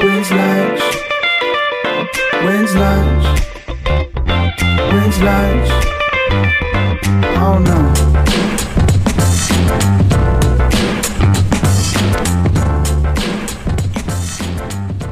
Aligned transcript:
When's 0.00 0.30
lunch? 0.30 0.80
When's 2.44 2.74
lunch? 2.76 3.40
When's 4.92 5.20
lunch? 5.20 5.68
Don't 7.34 7.64
know. 7.64 7.92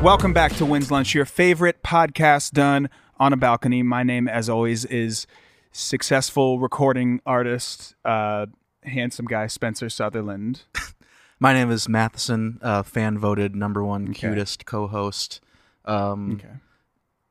Welcome 0.00 0.32
back 0.32 0.52
to 0.54 0.64
When's 0.64 0.92
Lunch, 0.92 1.16
your 1.16 1.24
favorite 1.24 1.82
podcast 1.82 2.52
done 2.52 2.88
on 3.18 3.32
a 3.32 3.36
balcony. 3.36 3.82
My 3.82 4.04
name, 4.04 4.28
as 4.28 4.48
always, 4.48 4.84
is 4.84 5.26
successful 5.72 6.60
recording 6.60 7.20
artist, 7.26 7.96
uh, 8.04 8.46
handsome 8.84 9.26
guy 9.26 9.48
Spencer 9.48 9.88
Sutherland. 9.88 10.62
My 11.38 11.52
name 11.52 11.70
is 11.70 11.88
Matheson, 11.88 12.58
uh, 12.62 12.82
fan 12.82 13.18
voted 13.18 13.54
number 13.54 13.84
one 13.84 14.14
cutest 14.14 14.64
co-host. 14.64 15.40
Um, 15.84 16.32
Okay. 16.40 16.48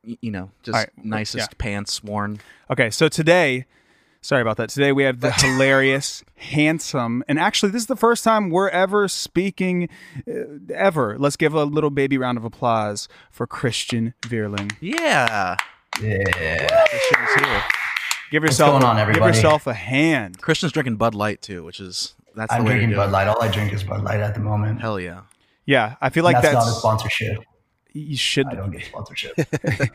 y- 0.04 0.18
you 0.20 0.30
know, 0.30 0.50
just 0.62 0.74
All 0.76 0.80
right, 0.82 0.90
nicest 1.04 1.50
yeah. 1.50 1.56
pants 1.58 2.02
worn. 2.04 2.38
Okay, 2.70 2.88
so 2.90 3.08
today, 3.08 3.66
sorry 4.20 4.42
about 4.42 4.58
that. 4.58 4.68
Today 4.68 4.92
we 4.92 5.02
have 5.02 5.20
the 5.20 5.32
hilarious, 5.36 6.22
handsome, 6.36 7.24
and 7.26 7.38
actually, 7.38 7.72
this 7.72 7.82
is 7.82 7.86
the 7.88 7.96
first 7.96 8.22
time 8.22 8.48
we're 8.50 8.68
ever 8.68 9.08
speaking 9.08 9.88
uh, 10.28 10.32
ever. 10.72 11.18
Let's 11.18 11.36
give 11.36 11.52
a 11.52 11.64
little 11.64 11.90
baby 11.90 12.16
round 12.16 12.38
of 12.38 12.44
applause 12.44 13.08
for 13.32 13.46
Christian 13.46 14.14
Veerling. 14.22 14.70
Yeah, 14.80 15.56
Yeah. 16.00 16.68
Christian's 16.88 17.44
here. 17.46 17.62
Give 18.30 18.42
yourself, 18.44 18.80
going 18.80 18.84
on, 18.98 19.12
give 19.12 19.22
yourself 19.22 19.66
a 19.66 19.74
hand. 19.74 20.40
Christian's 20.40 20.72
drinking 20.72 20.96
Bud 20.96 21.14
Light 21.14 21.42
too, 21.42 21.62
which 21.64 21.78
is 21.80 22.14
that's 22.36 22.52
I'm 22.52 22.64
drinking 22.64 22.94
Bud. 22.94 23.10
Light. 23.10 23.26
All 23.28 23.42
I 23.42 23.48
drink 23.48 23.72
is 23.72 23.82
Bud 23.82 24.04
Light 24.04 24.20
at 24.20 24.34
the 24.34 24.40
moment. 24.40 24.80
Hell 24.80 25.00
yeah. 25.00 25.22
Yeah, 25.64 25.96
I 26.00 26.10
feel 26.10 26.22
like 26.22 26.36
that's, 26.36 26.54
that's, 26.54 26.66
not 26.66 26.68
a 26.68 26.78
sponsorship. 26.78 27.38
you 27.92 28.16
should 28.16 28.46
I 28.46 28.54
don't 28.54 28.70
get 28.70 28.84
sponsorship. 28.84 29.36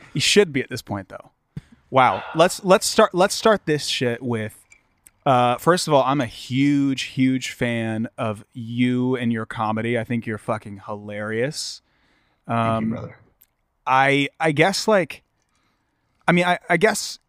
you 0.14 0.20
should 0.20 0.52
be 0.52 0.62
at 0.62 0.70
this 0.70 0.82
point 0.82 1.08
though. 1.08 1.32
Wow. 1.90 2.24
Let's 2.36 2.64
let's 2.64 2.86
start 2.86 3.14
let's 3.14 3.36
start 3.36 3.66
this 3.66 3.86
shit 3.86 4.22
with 4.22 4.58
uh 5.26 5.58
first 5.58 5.88
of 5.88 5.94
all, 5.94 6.04
I'm 6.04 6.20
a 6.20 6.26
huge 6.26 7.04
huge 7.04 7.52
fan 7.52 8.10
of 8.18 8.44
you 8.54 9.16
and 9.16 9.32
your 9.32 9.46
comedy. 9.46 9.98
I 9.98 10.04
think 10.04 10.26
you're 10.26 10.38
fucking 10.38 10.82
hilarious. 10.88 11.82
Thank 12.48 12.60
Um 12.60 12.84
you, 12.86 12.90
brother. 12.92 13.18
I 13.88 14.30
I 14.40 14.52
guess 14.52 14.88
like 14.88 15.24
I 16.28 16.34
mean 16.34 16.46
I 16.46 16.60
I 16.70 16.78
guess 16.78 17.20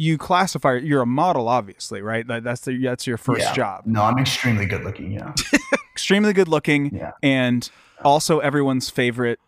you 0.00 0.16
classify 0.16 0.76
you're 0.76 1.02
a 1.02 1.06
model 1.06 1.46
obviously, 1.48 2.00
right? 2.00 2.26
That, 2.26 2.42
that's 2.44 2.62
the 2.62 2.76
that's 2.82 3.06
your 3.06 3.18
first 3.18 3.40
Yeah. 3.42 3.52
job. 3.52 3.82
No, 3.86 4.02
I'm 4.02 4.18
extremely 4.18 4.64
good 4.66 4.82
looking. 4.84 5.12
Yeah. 5.12 5.34
Extremely 5.92 6.32
good 6.32 6.48
looking 6.48 6.94
Yeah. 6.94 7.12
and 7.22 7.68
also 8.02 8.38
everyone's 8.38 8.88
favorite 8.88 9.38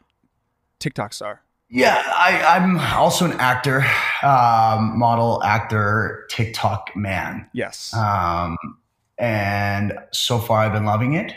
TikTok 0.78 1.14
star. 1.14 1.40
Yeah, 1.70 2.02
I, 2.06 2.42
I'm 2.56 2.78
also 2.78 3.24
an 3.24 3.32
actor, 3.40 3.82
um, 4.22 4.98
model, 4.98 5.42
actor, 5.42 6.26
TikTok 6.28 6.90
man. 6.94 7.48
Yes. 7.54 7.94
Um, 7.94 8.58
and 9.16 9.94
so 10.12 10.38
far 10.38 10.58
I've 10.58 10.72
been 10.74 10.84
loving 10.84 11.14
it. 11.14 11.32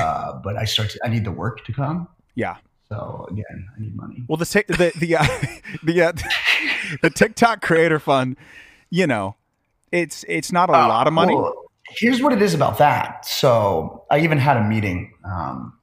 Uh, 0.00 0.32
but 0.42 0.56
I 0.56 0.64
start 0.64 0.90
to, 0.90 1.00
I 1.04 1.08
need 1.08 1.24
the 1.24 1.30
work 1.32 1.64
to 1.66 1.72
come. 1.72 2.08
yeah. 2.34 2.56
So 2.88 3.26
again, 3.30 3.68
I 3.76 3.80
need 3.80 3.94
money. 3.96 4.24
Well, 4.28 4.36
the 4.38 4.44
the 4.68 4.92
the 4.98 5.16
uh, 5.16 5.26
the 5.82 6.02
uh, 6.02 6.12
the 7.02 7.10
TikTok 7.10 7.60
Creator 7.60 7.98
Fund, 7.98 8.36
you 8.90 9.06
know, 9.06 9.36
it's 9.92 10.24
it's 10.28 10.52
not 10.52 10.70
a 10.70 10.74
Uh, 10.74 10.88
lot 10.88 11.06
of 11.06 11.12
money. 11.12 11.34
well, 11.34 11.54
here's 11.90 12.22
what 12.22 12.32
it 12.32 12.40
is 12.42 12.54
about 12.54 12.78
that. 12.78 13.26
So 13.26 14.04
I 14.10 14.20
even 14.20 14.38
had 14.38 14.56
a 14.56 14.64
meeting 14.64 15.12
um, 15.24 15.74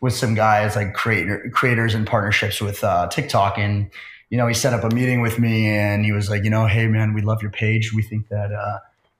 with 0.00 0.14
some 0.14 0.34
guys, 0.34 0.74
like 0.74 0.94
creator 0.94 1.50
creators 1.52 1.94
and 1.94 2.06
partnerships 2.06 2.60
with 2.60 2.82
uh, 2.82 3.08
TikTok, 3.08 3.58
and 3.58 3.90
you 4.30 4.38
know, 4.38 4.46
he 4.46 4.54
set 4.54 4.72
up 4.72 4.90
a 4.90 4.94
meeting 4.94 5.20
with 5.20 5.38
me, 5.38 5.68
and 5.68 6.04
he 6.06 6.12
was 6.12 6.30
like, 6.30 6.44
you 6.44 6.50
know, 6.50 6.66
hey 6.66 6.86
man, 6.86 7.12
we 7.12 7.20
love 7.20 7.42
your 7.42 7.50
page. 7.50 7.92
We 7.92 8.02
think 8.02 8.28
that 8.28 8.52
uh, 8.52 8.78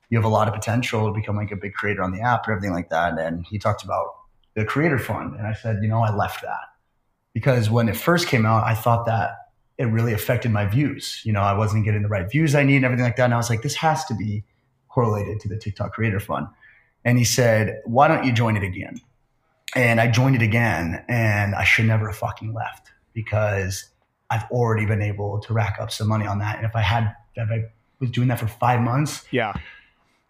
you 0.09 0.17
have 0.17 0.25
a 0.25 0.29
lot 0.29 0.47
of 0.47 0.55
potential 0.55 1.05
to 1.07 1.13
become 1.13 1.35
like 1.35 1.51
a 1.51 1.55
big 1.55 1.73
creator 1.73 2.01
on 2.01 2.11
the 2.11 2.21
app 2.21 2.47
and 2.47 2.53
everything 2.55 2.73
like 2.73 2.89
that. 2.89 3.19
And 3.19 3.45
he 3.45 3.59
talked 3.59 3.83
about 3.83 4.15
the 4.55 4.65
Creator 4.65 4.97
Fund, 4.99 5.35
and 5.35 5.45
I 5.45 5.53
said, 5.53 5.77
you 5.83 5.87
know, 5.87 6.01
I 6.01 6.11
left 6.15 6.41
that 6.41 6.72
because 7.33 7.69
when 7.69 7.89
it 7.89 7.97
first 7.97 8.27
came 8.27 8.45
out, 8.45 8.63
I 8.63 8.75
thought 8.75 9.05
that 9.05 9.37
it 9.77 9.85
really 9.85 10.13
affected 10.13 10.51
my 10.51 10.65
views. 10.65 11.21
You 11.23 11.33
know, 11.33 11.41
I 11.41 11.53
wasn't 11.53 11.83
getting 11.85 12.03
the 12.03 12.07
right 12.07 12.29
views 12.29 12.55
I 12.55 12.63
need 12.63 12.77
and 12.77 12.85
everything 12.85 13.05
like 13.05 13.15
that. 13.15 13.25
And 13.25 13.33
I 13.33 13.37
was 13.37 13.49
like, 13.49 13.63
this 13.63 13.75
has 13.75 14.05
to 14.05 14.15
be 14.15 14.43
correlated 14.87 15.39
to 15.41 15.49
the 15.49 15.57
TikTok 15.57 15.93
Creator 15.93 16.19
Fund. 16.19 16.47
And 17.03 17.17
he 17.17 17.23
said, 17.23 17.81
why 17.85 18.07
don't 18.07 18.23
you 18.23 18.31
join 18.31 18.55
it 18.55 18.63
again? 18.63 19.01
And 19.75 19.99
I 19.99 20.07
joined 20.07 20.35
it 20.35 20.43
again, 20.43 21.03
and 21.09 21.55
I 21.55 21.63
should 21.63 21.85
never 21.85 22.07
have 22.07 22.17
fucking 22.17 22.53
left 22.53 22.91
because 23.11 23.89
I've 24.29 24.43
already 24.51 24.85
been 24.85 25.01
able 25.01 25.39
to 25.39 25.53
rack 25.53 25.77
up 25.81 25.89
some 25.89 26.07
money 26.07 26.27
on 26.27 26.37
that. 26.39 26.57
And 26.57 26.65
if 26.65 26.75
I 26.75 26.81
had, 26.81 27.15
if 27.35 27.49
I 27.49 27.65
was 27.99 28.11
doing 28.11 28.27
that 28.27 28.39
for 28.39 28.47
five 28.47 28.81
months, 28.81 29.25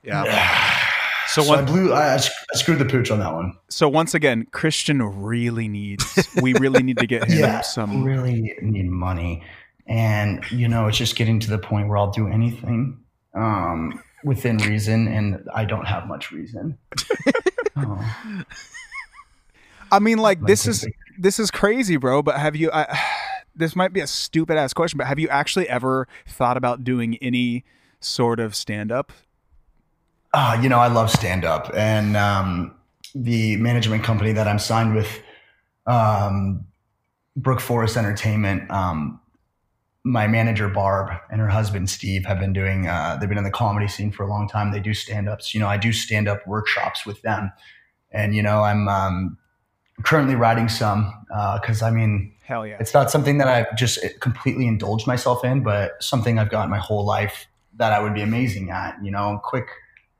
Yeah. 0.01 0.23
Yeah. 0.23 0.79
So, 1.33 1.41
so 1.41 1.53
I 1.55 1.63
blew, 1.63 1.91
I, 1.91 2.13
I 2.13 2.17
screwed 2.53 2.77
the 2.77 2.85
pooch 2.85 3.09
on 3.09 3.17
that 3.17 3.33
one. 3.33 3.57
so 3.67 3.89
once 3.89 4.13
again, 4.13 4.45
Christian 4.51 5.01
really 5.01 5.67
needs. 5.67 6.29
We 6.39 6.53
really 6.53 6.83
need 6.83 6.99
to 6.99 7.07
get 7.07 7.23
him 7.27 7.39
yeah, 7.39 7.61
some. 7.61 8.03
really 8.03 8.55
need 8.61 8.85
money, 8.85 9.43
and 9.87 10.45
you 10.51 10.67
know, 10.67 10.85
it's 10.87 10.97
just 10.97 11.15
getting 11.15 11.39
to 11.39 11.49
the 11.49 11.57
point 11.57 11.87
where 11.87 11.97
I'll 11.97 12.11
do 12.11 12.27
anything 12.27 12.99
um, 13.33 13.99
within 14.23 14.57
reason, 14.57 15.07
and 15.07 15.49
I 15.55 15.65
don't 15.65 15.85
have 15.85 16.05
much 16.07 16.31
reason. 16.31 16.77
oh, 17.77 18.43
I 19.91 19.97
mean, 19.97 20.19
like 20.19 20.39
Like 20.39 20.47
this 20.47 20.67
is 20.67 20.85
this 21.17 21.39
is 21.39 21.49
crazy, 21.49 21.97
bro. 21.97 22.21
But 22.21 22.37
have 22.37 22.55
you? 22.55 22.69
I, 22.71 22.95
this 23.55 23.75
might 23.75 23.91
be 23.91 24.01
a 24.01 24.07
stupid 24.07 24.57
ass 24.57 24.71
question, 24.71 24.99
but 24.99 25.07
have 25.07 25.17
you 25.17 25.29
actually 25.29 25.67
ever 25.67 26.07
thought 26.27 26.57
about 26.57 26.83
doing 26.83 27.17
any 27.23 27.65
sort 27.99 28.39
of 28.39 28.53
stand 28.53 28.91
up? 28.91 29.11
Ah, 30.33 30.59
you 30.61 30.69
know, 30.69 30.79
I 30.79 30.87
love 30.87 31.11
stand 31.11 31.45
up, 31.45 31.71
and 31.75 32.17
um, 32.17 32.75
the 33.13 33.55
management 33.57 34.03
company 34.03 34.31
that 34.31 34.47
I'm 34.47 34.59
signed 34.59 34.95
with, 34.95 35.21
um, 35.85 36.65
Brook 37.35 37.59
Forest 37.59 37.97
Entertainment. 37.97 38.69
Um, 38.71 39.19
my 40.05 40.27
manager 40.27 40.67
Barb 40.67 41.11
and 41.31 41.39
her 41.39 41.47
husband 41.47 41.89
Steve 41.89 42.25
have 42.25 42.39
been 42.39 42.51
doing. 42.51 42.87
Uh, 42.87 43.17
they've 43.19 43.29
been 43.29 43.37
in 43.37 43.43
the 43.43 43.51
comedy 43.51 43.87
scene 43.87 44.11
for 44.11 44.23
a 44.23 44.27
long 44.27 44.49
time. 44.49 44.71
They 44.71 44.79
do 44.79 44.93
stand 44.93 45.29
ups. 45.29 45.53
You 45.53 45.59
know, 45.59 45.67
I 45.67 45.77
do 45.77 45.93
stand 45.93 46.27
up 46.27 46.45
workshops 46.45 47.05
with 47.05 47.21
them, 47.21 47.51
and 48.11 48.35
you 48.35 48.43
know, 48.43 48.63
I'm 48.63 48.87
um, 48.87 49.37
currently 50.01 50.35
writing 50.35 50.67
some 50.67 51.13
because 51.61 51.81
I 51.81 51.91
mean, 51.91 52.33
Hell 52.43 52.67
yeah. 52.67 52.77
it's 52.79 52.93
not 52.93 53.09
something 53.11 53.37
that 53.37 53.47
I've 53.47 53.75
just 53.77 53.99
completely 54.19 54.67
indulged 54.67 55.07
myself 55.07 55.45
in, 55.45 55.63
but 55.63 56.01
something 56.03 56.39
I've 56.39 56.49
got 56.49 56.69
my 56.69 56.79
whole 56.79 57.05
life 57.05 57.47
that 57.75 57.93
I 57.93 57.99
would 57.99 58.13
be 58.13 58.21
amazing 58.21 58.69
at. 58.71 58.97
You 59.03 59.11
know, 59.11 59.39
quick, 59.43 59.67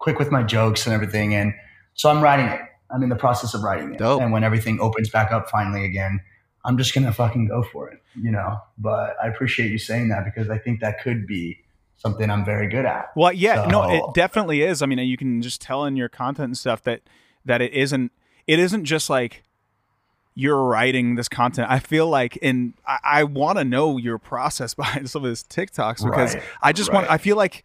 quick 0.03 0.19
with 0.19 0.29
my 0.31 0.43
jokes 0.43 0.85
and 0.85 0.93
everything. 0.93 1.33
And 1.33 1.53
so 1.93 2.09
I'm 2.09 2.21
writing 2.21 2.47
it. 2.47 2.59
I'm 2.91 3.01
in 3.03 3.09
the 3.09 3.15
process 3.15 3.53
of 3.53 3.63
writing 3.63 3.93
it. 3.93 3.99
Dope. 3.99 4.21
And 4.21 4.33
when 4.33 4.43
everything 4.43 4.81
opens 4.81 5.09
back 5.09 5.31
up 5.31 5.49
finally 5.49 5.85
again, 5.85 6.19
I'm 6.65 6.77
just 6.77 6.93
gonna 6.93 7.13
fucking 7.13 7.47
go 7.47 7.63
for 7.63 7.89
it. 7.89 7.99
You 8.21 8.31
know. 8.31 8.57
But 8.77 9.15
I 9.23 9.27
appreciate 9.27 9.71
you 9.71 9.77
saying 9.77 10.09
that 10.09 10.25
because 10.25 10.49
I 10.49 10.57
think 10.57 10.81
that 10.81 11.01
could 11.01 11.25
be 11.25 11.57
something 11.95 12.29
I'm 12.29 12.43
very 12.43 12.67
good 12.67 12.85
at. 12.85 13.11
Well, 13.15 13.31
yeah, 13.31 13.65
no, 13.65 13.89
it 13.89 14.13
definitely 14.13 14.61
is. 14.61 14.81
I 14.81 14.85
mean, 14.85 14.99
you 14.99 15.15
can 15.15 15.41
just 15.41 15.61
tell 15.61 15.85
in 15.85 15.95
your 15.95 16.09
content 16.09 16.47
and 16.47 16.57
stuff 16.57 16.83
that 16.83 17.01
that 17.45 17.61
it 17.61 17.73
isn't. 17.73 18.11
It 18.45 18.59
isn't 18.59 18.83
just 18.83 19.09
like 19.09 19.43
you're 20.35 20.61
writing 20.61 21.15
this 21.15 21.29
content. 21.29 21.71
I 21.71 21.79
feel 21.79 22.07
like, 22.07 22.37
and 22.41 22.73
I, 22.85 22.99
I 23.03 23.23
want 23.23 23.57
to 23.57 23.63
know 23.63 23.97
your 23.97 24.17
process 24.17 24.73
behind 24.83 25.09
some 25.09 25.23
of 25.23 25.31
these 25.31 25.43
TikToks 25.43 26.03
because 26.03 26.35
Right, 26.35 26.43
I 26.61 26.73
just 26.73 26.91
want. 26.91 27.09
I 27.09 27.17
feel 27.17 27.37
like, 27.37 27.63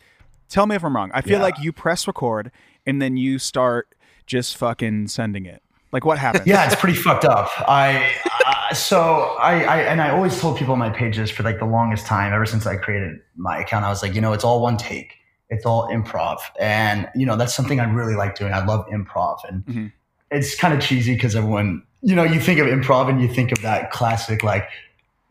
tell 0.49 0.67
me 0.67 0.77
if 0.77 0.85
I'm 0.85 0.95
wrong. 0.95 1.11
I 1.15 1.21
feel 1.21 1.39
Yeah. 1.39 1.43
like 1.45 1.59
you 1.61 1.73
press 1.73 2.07
record 2.07 2.51
and 2.87 3.01
then 3.03 3.17
you 3.17 3.39
start 3.39 3.95
just 4.27 4.57
fucking 4.57 5.09
sending 5.09 5.47
it. 5.47 5.63
Like 5.93 6.05
what 6.05 6.19
happens? 6.19 6.47
yeah, 6.47 6.67
it's 6.67 6.75
pretty 6.75 6.97
fucked 6.99 7.25
up. 7.25 7.49
I 7.69 8.13
uh, 8.47 8.75
so 8.75 9.37
I, 9.41 9.63
I 9.65 9.79
and 9.83 10.03
I 10.03 10.11
always 10.11 10.39
told 10.39 10.59
people 10.59 10.73
on 10.73 10.79
my 10.79 10.91
pages 10.91 11.31
for 11.31 11.43
like 11.43 11.59
the 11.59 11.65
longest 11.65 12.05
time, 12.07 12.33
ever 12.35 12.45
since 12.47 12.67
I 12.67 12.77
created 12.77 13.19
my 13.37 13.59
account, 13.61 13.85
I 13.87 13.89
was 13.89 14.03
like, 14.03 14.15
you 14.15 14.21
know, 14.21 14.33
it's 14.35 14.45
all 14.45 14.61
one 14.61 14.77
take, 14.77 15.15
it's 15.49 15.65
all 15.65 15.89
improv, 15.89 16.39
and 16.61 17.09
you 17.15 17.25
know 17.25 17.37
that's 17.37 17.55
something 17.55 17.81
I 17.81 17.85
really 17.91 18.15
like 18.17 18.35
doing. 18.37 18.53
I 18.53 18.63
love 18.67 18.87
improv, 18.89 19.39
and 19.49 19.65
Mhm. 19.65 19.93
it's 20.31 20.55
kind 20.55 20.75
of 20.75 20.81
cheesy 20.81 21.15
because 21.15 21.35
everyone, 21.35 21.83
you 22.03 22.15
know, 22.15 22.23
you 22.25 22.39
think 22.39 22.61
of 22.61 22.67
improv 22.67 23.09
and 23.09 23.23
you 23.23 23.29
think 23.29 23.51
of 23.53 23.63
that 23.63 23.91
classic 23.91 24.43
like 24.43 24.69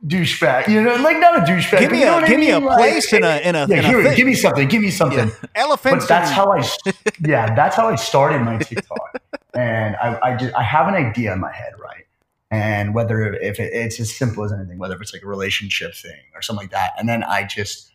douchebag, 0.06 0.68
you 0.68 0.82
know, 0.82 0.96
like 0.98 1.20
not 1.20 1.38
a 1.38 1.42
douchebag. 1.42 1.80
Give 1.80 1.92
me 1.92 2.04
a 2.04 2.14
I 2.14 2.28
give 2.28 2.40
me 2.40 2.52
a 2.52 2.60
mean? 2.60 2.66
Like, 2.66 2.78
place 2.78 3.14
in 3.14 3.24
a 3.24 3.38
in 3.38 3.56
a, 3.56 3.68
yeah, 3.68 3.78
in 3.78 3.84
here, 3.86 4.04
thing. 4.04 4.16
give 4.16 4.28
me 4.28 4.36
something, 4.36 4.68
give 4.68 4.82
me 4.82 4.92
something. 4.92 5.32
Elephant. 5.56 6.00
But 6.00 6.08
that's 6.08 6.32
how 6.32 6.52
I, 6.52 6.68
yeah, 7.22 7.54
that's 7.56 7.76
how 7.76 7.88
I 7.88 7.96
started 7.96 8.42
my 8.42 8.58
TikTok. 8.58 9.22
and 9.54 9.96
I, 9.96 10.20
I 10.22 10.36
just, 10.36 10.54
I 10.56 10.64
have 10.64 10.88
an 10.88 10.94
idea 10.94 11.34
in 11.34 11.40
my 11.40 11.52
head, 11.52 11.74
right? 11.80 12.06
And 12.52 12.94
whether 12.94 13.34
if 13.34 13.60
it, 13.60 13.74
it's 13.74 14.00
as 14.00 14.16
simple 14.16 14.44
as 14.44 14.54
anything, 14.54 14.78
whether 14.78 14.96
it's 15.02 15.14
like 15.14 15.24
a 15.24 15.28
relationship 15.28 15.96
thing 15.96 16.22
or 16.36 16.42
something 16.42 16.64
like 16.64 16.72
that, 16.72 16.92
and 16.98 17.10
then 17.10 17.24
I 17.24 17.44
just 17.44 17.92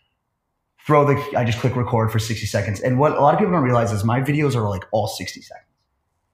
throw 0.84 1.04
the, 1.06 1.38
I 1.38 1.44
just 1.44 1.58
click 1.60 1.76
record 1.76 2.10
for 2.10 2.18
sixty 2.18 2.46
seconds. 2.46 2.80
And 2.80 2.98
what 2.98 3.16
a 3.16 3.20
lot 3.20 3.32
of 3.32 3.38
people 3.38 3.52
don't 3.52 3.62
realize 3.62 3.92
is 3.92 4.04
my 4.04 4.20
videos 4.20 4.54
are 4.56 4.68
like 4.68 4.84
all 4.90 5.06
sixty 5.06 5.40
seconds, 5.40 5.68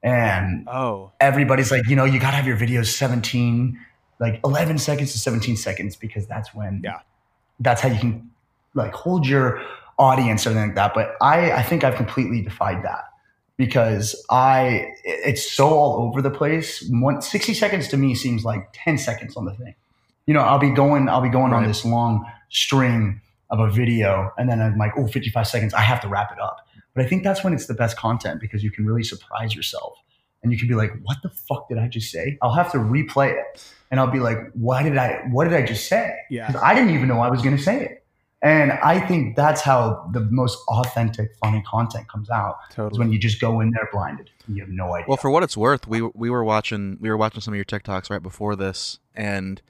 and 0.03 0.67
Oh, 0.67 1.13
everybody's 1.21 1.71
like, 1.71 1.87
you 1.87 1.95
know, 1.95 2.05
you 2.05 2.19
got 2.19 2.31
to 2.31 2.37
have 2.37 2.47
your 2.47 2.57
videos 2.57 2.87
17 2.87 3.79
like 4.19 4.39
11 4.43 4.77
seconds 4.77 5.11
to 5.13 5.17
17 5.19 5.55
seconds 5.57 5.95
because 5.95 6.27
that's 6.27 6.53
when 6.53 6.81
Yeah. 6.83 6.99
that's 7.59 7.81
how 7.81 7.89
you 7.89 7.99
can 7.99 8.29
like 8.73 8.93
hold 8.93 9.25
your 9.27 9.61
audience 9.97 10.45
or 10.45 10.51
anything 10.51 10.69
like 10.69 10.75
that. 10.75 10.93
But 10.93 11.15
I 11.21 11.51
I 11.51 11.63
think 11.63 11.83
I've 11.83 11.95
completely 11.95 12.41
defied 12.41 12.83
that 12.83 13.05
because 13.57 14.15
I 14.29 14.91
it's 15.03 15.49
so 15.51 15.67
all 15.69 16.01
over 16.07 16.21
the 16.21 16.31
place. 16.31 16.87
One, 16.89 17.21
60 17.21 17.53
seconds 17.53 17.87
to 17.89 17.97
me 17.97 18.15
seems 18.15 18.43
like 18.45 18.69
10 18.73 18.97
seconds 18.97 19.35
on 19.35 19.45
the 19.45 19.53
thing. 19.53 19.75
You 20.25 20.33
know, 20.33 20.41
I'll 20.41 20.59
be 20.59 20.69
going 20.69 21.09
I'll 21.09 21.21
be 21.21 21.29
going 21.29 21.53
on 21.53 21.65
this 21.65 21.83
long 21.83 22.25
string 22.49 23.21
of 23.51 23.59
a 23.59 23.69
video 23.69 24.31
and 24.37 24.47
then 24.49 24.61
I'm 24.61 24.77
like, 24.77 24.91
oh, 24.95 25.07
55 25.07 25.47
seconds, 25.47 25.73
I 25.73 25.81
have 25.81 26.01
to 26.01 26.07
wrap 26.07 26.31
it 26.31 26.39
up. 26.39 26.57
But 26.93 27.03
I 27.05 27.07
think 27.07 27.23
that's 27.23 27.43
when 27.43 27.53
it's 27.53 27.65
the 27.65 27.73
best 27.73 27.97
content 27.97 28.39
because 28.39 28.63
you 28.63 28.69
can 28.71 28.85
really 28.85 29.03
surprise 29.03 29.55
yourself 29.55 29.97
and 30.43 30.51
you 30.51 30.57
can 30.57 30.67
be 30.67 30.75
like, 30.75 30.91
what 31.03 31.17
the 31.23 31.29
fuck 31.29 31.67
did 31.67 31.77
I 31.79 31.87
just 31.87 32.11
say? 32.11 32.37
I'll 32.41 32.53
have 32.53 32.71
to 32.73 32.77
replay 32.77 33.31
it 33.33 33.63
and 33.91 33.99
I'll 33.99 34.11
be 34.11 34.19
like, 34.19 34.37
why 34.53 34.83
did 34.83 34.97
I 34.97 35.21
what 35.31 35.45
did 35.45 35.53
I 35.53 35.65
just 35.65 35.87
say? 35.87 36.13
Yeah. 36.29 36.47
Because 36.47 36.61
I 36.61 36.73
didn't 36.73 36.91
even 36.91 37.07
know 37.07 37.19
I 37.19 37.29
was 37.29 37.41
gonna 37.41 37.57
say 37.57 37.85
it. 37.85 37.99
And 38.41 38.71
I 38.71 39.05
think 39.05 39.35
that's 39.35 39.59
how 39.61 40.09
the 40.13 40.21
most 40.31 40.59
authentic, 40.69 41.35
funny 41.43 41.61
content 41.67 42.07
comes 42.07 42.29
out. 42.29 42.55
Is 42.69 42.75
Totally. 42.75 42.99
when 42.99 43.11
you 43.11 43.19
just 43.19 43.41
go 43.41 43.59
in 43.59 43.71
there 43.71 43.89
blinded 43.91 44.29
and 44.47 44.55
you 44.55 44.63
have 44.63 44.71
no 44.71 44.93
idea. 44.93 45.07
Well, 45.09 45.17
for 45.17 45.29
what 45.29 45.43
it's 45.43 45.57
worth, 45.57 45.87
we 45.87 46.01
we 46.01 46.29
were 46.29 46.43
watching 46.43 46.97
we 47.01 47.09
were 47.09 47.17
watching 47.17 47.41
some 47.41 47.53
of 47.53 47.55
your 47.57 47.65
TikToks 47.65 48.09
right 48.09 48.23
before 48.23 48.55
this, 48.55 48.99
and 49.13 49.61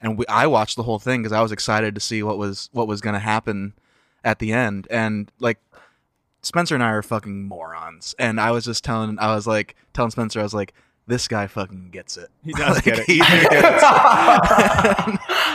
and 0.00 0.18
we, 0.18 0.26
I 0.26 0.48
watched 0.48 0.76
the 0.76 0.82
whole 0.82 0.98
thing 0.98 1.22
because 1.22 1.32
I 1.32 1.40
was 1.40 1.52
excited 1.52 1.94
to 1.94 2.00
see 2.00 2.22
what 2.22 2.36
was 2.36 2.68
what 2.72 2.88
was 2.88 3.00
going 3.00 3.14
to 3.14 3.20
happen 3.20 3.74
at 4.24 4.40
the 4.40 4.52
end, 4.52 4.88
and 4.90 5.30
like 5.38 5.60
Spencer 6.42 6.74
and 6.74 6.82
I 6.82 6.90
are 6.90 7.02
fucking 7.02 7.44
morons, 7.44 8.14
and 8.18 8.40
I 8.40 8.50
was 8.50 8.64
just 8.64 8.82
telling 8.82 9.20
I 9.20 9.34
was 9.34 9.46
like 9.46 9.76
telling 9.92 10.10
Spencer 10.10 10.40
I 10.40 10.42
was 10.42 10.54
like 10.54 10.74
this 11.10 11.28
guy 11.28 11.46
fucking 11.46 11.90
gets 11.90 12.16
it. 12.16 12.30
He 12.44 12.52
does 12.52 12.76
Like, 12.76 12.84
get 12.84 12.98
it. 13.00 13.06
he 13.06 13.18
gets 13.18 13.44
it. 13.44 13.50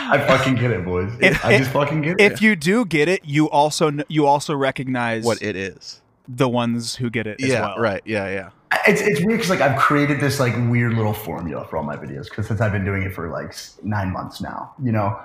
I 0.08 0.24
fucking 0.26 0.54
get 0.56 0.70
it, 0.70 0.84
boys. 0.84 1.12
If- 1.20 1.44
I 1.44 1.58
just 1.58 1.70
fucking 1.72 2.02
get 2.02 2.20
it. 2.20 2.32
If 2.32 2.40
you 2.42 2.54
do 2.56 2.84
get 2.84 3.08
it, 3.08 3.24
you 3.24 3.50
also 3.50 3.90
kn- 3.90 4.04
you 4.08 4.26
also 4.26 4.54
recognize 4.54 5.24
what 5.24 5.42
it 5.42 5.56
is. 5.56 6.00
the 6.28 6.48
ones 6.48 6.96
who 6.96 7.10
get 7.10 7.26
it 7.26 7.40
as 7.42 7.48
yeah, 7.48 7.60
well. 7.62 7.78
right. 7.78 8.02
Yeah, 8.04 8.28
yeah. 8.28 8.50
it's 8.86 9.00
it's 9.00 9.20
weird 9.24 9.38
because 9.38 9.50
like 9.50 9.60
I've 9.60 9.78
created 9.78 10.20
this 10.20 10.38
like 10.40 10.54
weird 10.70 10.94
little 10.94 11.12
formula 11.12 11.66
for 11.68 11.76
all 11.76 11.84
my 11.84 11.96
videos 11.96 12.24
because 12.28 12.46
since 12.48 12.60
I've 12.60 12.72
been 12.72 12.84
doing 12.84 13.02
it 13.02 13.12
for 13.14 13.28
like 13.30 13.54
nine 13.82 14.12
months 14.12 14.40
now, 14.40 14.74
you 14.82 14.92
know, 14.92 15.18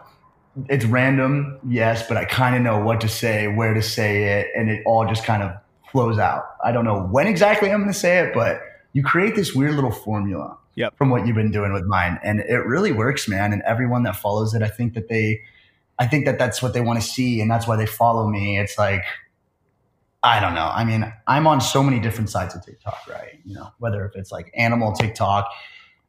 it's 0.70 0.86
random, 0.86 1.60
yes, 1.68 2.08
but 2.08 2.18
I 2.18 2.26
kind 2.26 2.56
of 2.56 2.62
know 2.62 2.80
what 2.84 3.02
to 3.02 3.08
say, 3.08 3.48
where 3.48 3.74
to 3.74 3.82
say 3.82 4.40
it, 4.40 4.48
and 4.56 4.70
it 4.70 4.84
all 4.86 5.06
just 5.08 5.24
kind 5.26 5.42
of 5.44 5.54
flows 5.92 6.18
out. 6.20 6.56
I 6.64 6.72
don't 6.72 6.86
know 6.86 7.02
when 7.04 7.28
exactly 7.28 7.72
I'm 7.72 7.82
going 7.82 7.92
to 7.94 7.98
say 8.00 8.20
it, 8.20 8.34
but 8.34 8.62
you 8.94 9.04
create 9.04 9.36
this 9.36 9.54
weird 9.56 9.76
little 9.76 9.92
formula 9.92 10.58
Yep. 10.76 10.98
from 10.98 11.10
what 11.10 11.26
you've 11.28 11.36
been 11.36 11.52
doing 11.52 11.74
with 11.74 11.84
mine, 11.84 12.18
and 12.24 12.40
it 12.40 12.66
really 12.66 12.92
works, 12.94 13.28
man. 13.28 13.52
And 13.52 13.62
everyone 13.64 14.04
that 14.04 14.16
follows 14.16 14.54
it, 14.54 14.62
I 14.62 14.70
think 14.70 14.94
that 14.94 15.10
they, 15.10 15.42
I 16.00 16.08
think 16.08 16.26
that 16.26 16.40
that's 16.40 16.62
what 16.62 16.74
they 16.74 16.80
want 16.82 17.02
to 17.02 17.06
see, 17.08 17.42
and 17.42 17.52
that's 17.52 17.68
why 17.68 17.76
they 17.76 17.86
follow 17.86 18.28
me. 18.30 18.58
It's 18.58 18.78
like 18.78 19.04
I 20.24 20.40
don't 20.40 20.54
know. 20.54 20.70
I 20.72 20.84
mean, 20.86 21.12
I'm 21.28 21.48
on 21.48 21.62
so 21.62 21.82
many 21.82 22.00
different 22.00 22.30
sides 22.30 22.56
of 22.56 22.64
TikTok, 22.64 23.00
right? 23.10 23.40
You 23.44 23.56
know, 23.56 23.72
whether 23.80 24.06
if 24.06 24.16
it's 24.16 24.32
like 24.32 24.52
animal 24.56 24.94
TikTok, 24.94 25.50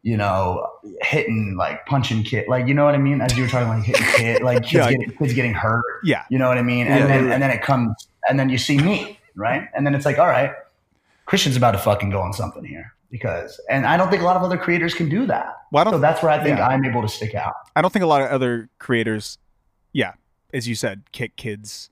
you 0.03 0.17
know, 0.19 0.67
hitting 1.01 1.57
like 1.59 1.87
punching 1.87 2.23
kid, 2.25 2.47
like 2.47 2.67
you 2.69 2.75
know 2.75 2.85
what 2.85 2.95
I 2.95 2.99
mean? 2.99 3.21
As 3.23 3.37
you 3.37 3.45
were 3.45 3.49
talking, 3.49 3.69
like 3.69 3.85
hitting 3.85 4.07
kid, 4.17 4.43
like 4.43 4.63
kids, 4.65 4.73
Yeah. 4.75 4.91
getting, 4.93 5.11
kids 5.17 5.33
getting 5.33 5.55
hurt. 5.55 5.83
Yeah. 6.05 6.25
You 6.31 6.39
know 6.39 6.47
what 6.49 6.59
I 6.59 6.63
mean? 6.63 6.87
And 6.89 7.01
Yeah, 7.01 7.07
then 7.07 7.27
yeah. 7.29 7.33
and 7.33 7.43
then 7.43 7.51
it 7.51 7.63
comes, 7.63 7.95
and 8.29 8.39
then 8.39 8.49
you 8.51 8.59
see 8.59 8.77
me, 8.79 9.19
right? 9.35 9.67
And 9.75 9.87
then 9.87 9.95
it's 9.95 10.05
like, 10.05 10.19
all 10.19 10.29
right, 10.29 10.53
Christian's 11.27 11.57
about 11.57 11.73
to 11.73 11.79
fucking 11.79 12.11
go 12.11 12.21
on 12.21 12.33
something 12.33 12.65
here 12.65 12.93
because, 13.11 13.61
and 13.71 13.87
I 13.87 13.97
don't 13.97 14.11
think 14.11 14.23
a 14.23 14.25
lot 14.25 14.37
of 14.37 14.43
other 14.43 14.59
creators 14.59 14.95
can 14.95 15.09
do 15.09 15.27
that. 15.27 15.55
Well, 15.71 15.81
I 15.83 15.85
don't 15.85 15.95
So 15.95 15.99
that's 15.99 16.23
where 16.23 16.31
I 16.33 16.43
think 16.43 16.59
yeah. 16.59 16.69
I'm 16.69 16.85
able 16.85 17.03
to 17.03 17.09
stick 17.09 17.35
out. 17.35 17.55
I 17.77 17.83
don't 17.83 17.93
think 17.93 18.03
a 18.03 18.09
lot 18.09 18.23
of 18.23 18.31
other 18.31 18.69
creators, 18.79 19.39
yeah, 19.93 20.15
as 20.53 20.67
you 20.69 20.75
said, 20.75 21.03
kick 21.13 21.37
kids 21.37 21.91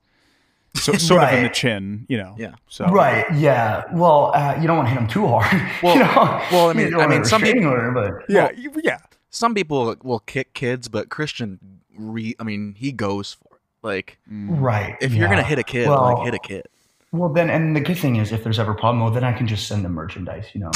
so, 0.75 0.93
sort 0.97 1.23
of 1.23 1.33
in 1.33 1.43
the 1.43 1.49
chin, 1.49 2.05
you 2.09 2.17
know. 2.17 2.35
Yeah. 2.37 2.53
So 2.67 2.85
Right? 2.85 3.25
Yeah. 3.33 3.83
Well, 3.93 4.31
uh, 4.33 4.57
you 4.59 4.67
don't 4.67 4.77
want 4.77 4.87
to 4.89 4.93
hit 4.93 4.99
them 4.99 5.07
too 5.09 5.27
hard. 5.27 5.45
Well- 5.83 5.95
you 5.95 6.01
know? 6.01 6.41
well, 6.51 6.69
I 6.69 6.73
mean- 6.73 6.89
You 6.89 6.99
I 7.01 7.07
mean, 7.07 7.25
some 7.25 7.41
people- 7.41 7.67
order, 7.67 7.91
but 7.91 8.29
Yeah, 8.29 8.49
Well- 8.69 8.81
yeah. 8.83 8.99
Some 9.29 9.53
people 9.55 9.95
will 10.03 10.19
kick 10.19 10.53
kids, 10.53 10.89
but 10.89 11.09
Christian, 11.09 11.79
re, 11.97 12.35
I 12.39 12.43
mean, 12.43 12.75
he 12.77 12.91
goes 12.91 13.33
for 13.33 13.55
it. 13.55 13.61
Like, 13.81 14.19
right. 14.29 14.97
if 15.01 15.13
you're 15.13 15.29
gonna 15.29 15.41
hit 15.41 15.57
a 15.57 15.63
kid, 15.63 15.87
Well, 15.87 16.03
like 16.03 16.25
hit 16.25 16.33
a 16.33 16.39
kid. 16.39 16.67
Well, 17.13 17.27
then, 17.27 17.49
and 17.49 17.75
the 17.75 17.81
good 17.81 17.97
thing 17.97 18.15
is, 18.15 18.31
if 18.31 18.41
there's 18.43 18.57
ever 18.57 18.71
a 18.71 18.75
problem, 18.75 19.03
well, 19.03 19.11
then 19.11 19.25
I 19.25 19.33
can 19.33 19.45
just 19.45 19.67
send 19.67 19.83
them 19.83 19.91
merchandise. 19.93 20.45
You 20.53 20.61
know, 20.61 20.71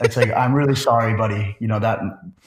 it's 0.00 0.16
like 0.16 0.30
I'm 0.32 0.52
really 0.54 0.76
sorry, 0.76 1.16
buddy. 1.16 1.56
You 1.58 1.66
know 1.66 1.80
that 1.80 1.98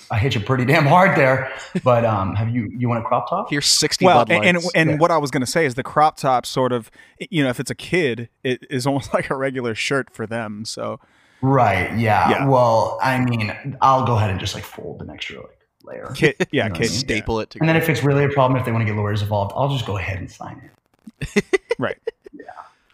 I 0.10 0.18
hit 0.18 0.34
you 0.36 0.40
pretty 0.40 0.63
damn 0.63 0.86
hard 0.86 1.18
there, 1.18 1.51
but 1.84 2.06
um, 2.06 2.36
have 2.36 2.48
you 2.50 2.72
you 2.78 2.88
want 2.88 3.04
a 3.04 3.07
crop 3.07 3.30
top? 3.30 3.50
Here's 3.50 3.66
sixty 3.66 4.06
Well, 4.06 4.19
Bud 4.25 4.31
and 4.31 4.57
and, 4.57 4.66
and 4.75 4.90
Yeah. 4.92 4.95
what 4.95 5.12
I 5.12 5.18
was 5.18 5.30
going 5.30 5.42
to 5.42 5.48
say 5.51 5.66
is 5.66 5.75
the 5.75 5.84
crop 5.84 6.16
top 6.16 6.45
sort 6.45 6.72
of, 6.72 6.90
you 7.30 7.44
know, 7.44 7.50
if 7.50 7.60
it's 7.60 7.69
a 7.69 7.75
kid, 7.75 8.30
it 8.45 8.66
is 8.69 8.88
almost 8.88 9.13
like 9.13 9.30
a 9.30 9.36
regular 9.36 9.75
shirt 9.75 10.10
for 10.16 10.25
them. 10.25 10.63
So 10.63 11.01
Right. 11.42 11.92
Yeah. 11.98 12.30
Yeah. 12.30 12.48
Well, 12.48 12.98
I 13.04 13.19
mean, 13.19 13.54
I'll 13.81 14.06
go 14.06 14.16
ahead 14.16 14.30
and 14.30 14.40
just 14.40 14.56
like 14.56 14.63
fold 14.63 15.01
an 15.01 15.10
extra 15.10 15.42
like 15.42 15.60
layer. 15.84 16.13
kid, 16.16 16.36
yeah, 16.54 16.63
You 16.63 16.69
know 16.69 16.75
what 16.75 16.78
I 16.78 16.84
kid, 16.84 16.92
mean? 16.92 17.00
staple 17.00 17.40
it 17.42 17.57
And 17.60 17.68
then 17.68 17.75
if 17.75 17.90
it's 17.90 18.04
really 18.04 18.24
a 18.24 18.30
problem, 18.30 18.57
if 18.57 18.66
they 18.66 18.72
want 18.72 18.84
to 18.84 18.86
get 18.86 18.95
lawyers 18.95 19.22
involved, 19.22 19.51
I'll 19.54 19.68
just 19.68 19.86
go 19.86 19.98
ahead 19.98 20.19
and 20.19 20.31
sign 20.31 20.62
it. 20.63 21.44
right. 21.78 21.98
Yeah. 22.31 22.45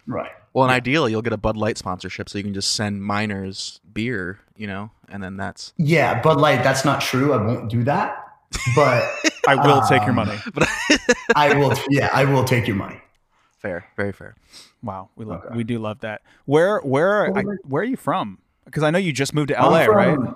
Right. 0.07 0.31
Well, 0.54 0.66
and 0.66 0.72
ideally, 0.72 1.12
you'll 1.12 1.22
get 1.22 1.34
a 1.34 1.38
Bud 1.38 1.57
Light 1.57 1.78
sponsorship, 1.78 2.30
so 2.30 2.38
you 2.38 2.44
can 2.44 2.54
just 2.54 2.74
send 2.75 3.04
minors 3.04 3.80
beer, 3.94 4.40
you 4.57 4.68
know, 4.68 4.92
and 5.10 5.22
then 5.24 5.38
that's. 5.38 5.74
Yeah, 5.78 6.22
Bud 6.22 6.40
Light. 6.40 6.63
That's 6.63 6.84
not 6.86 7.01
true. 7.01 7.34
I 7.34 7.38
won't 7.38 7.69
do 7.69 7.84
that. 7.84 8.25
But 8.75 9.04
I 9.48 9.56
will 9.56 9.81
take 9.81 10.01
your 10.01 10.10
Um, 10.10 10.16
money. 10.16 10.38
I 11.36 11.54
will. 11.56 11.74
Yeah, 11.90 12.10
I 12.13 12.25
will 12.25 12.44
take 12.44 12.68
your 12.68 12.75
money. 12.75 13.00
Fair, 13.60 13.86
very 13.96 14.12
fair. 14.13 14.36
Wow, 14.81 15.10
we 15.16 15.25
love 15.25 15.44
Okay. 15.46 15.56
we 15.56 15.63
do 15.63 15.78
love 15.80 16.00
that. 16.00 16.22
Where 16.46 16.80
where 16.80 17.36
I, 17.38 17.44
where 17.68 17.81
are 17.81 17.86
you 17.86 17.98
from? 17.98 18.38
Because 18.66 18.84
I 18.84 18.90
know 18.92 18.98
you 19.00 19.12
just 19.12 19.34
moved 19.34 19.50
to 19.50 19.56
LA, 19.56 19.86
from- 19.86 19.96
right? 19.96 20.34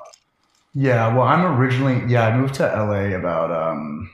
Yeah, 0.76 1.14
well, 1.16 1.24
I'm 1.28 1.46
originally 1.60 2.04
yeah, 2.12 2.28
I 2.28 2.36
moved 2.38 2.56
to 2.56 2.64
LA 2.66 3.16
about 3.18 3.52
um, 3.52 4.10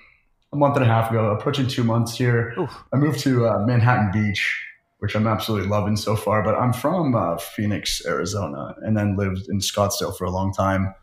a 0.53 0.55
month 0.57 0.75
and 0.75 0.85
a 0.85 0.87
half 0.87 1.09
ago, 1.09 1.31
approaching 1.31 1.67
two 1.67 1.83
months 1.83 2.15
here. 2.17 2.53
Oof. 2.59 2.71
I 2.93 2.97
moved 2.97 3.19
to 3.21 3.47
uh, 3.47 3.65
Manhattan 3.65 4.11
Beach, 4.11 4.61
which 4.99 5.15
I'm 5.15 5.27
absolutely 5.27 5.67
loving 5.67 5.95
so 5.95 6.15
far. 6.15 6.43
But 6.43 6.55
I'm 6.55 6.73
from 6.73 7.15
uh, 7.15 7.37
Phoenix, 7.37 8.05
Arizona, 8.05 8.75
and 8.81 8.95
then 8.95 9.15
lived 9.17 9.49
in 9.49 9.59
Scottsdale 9.59 10.15
for 10.17 10.25
a 10.25 10.31
long 10.31 10.53
time. 10.53 10.93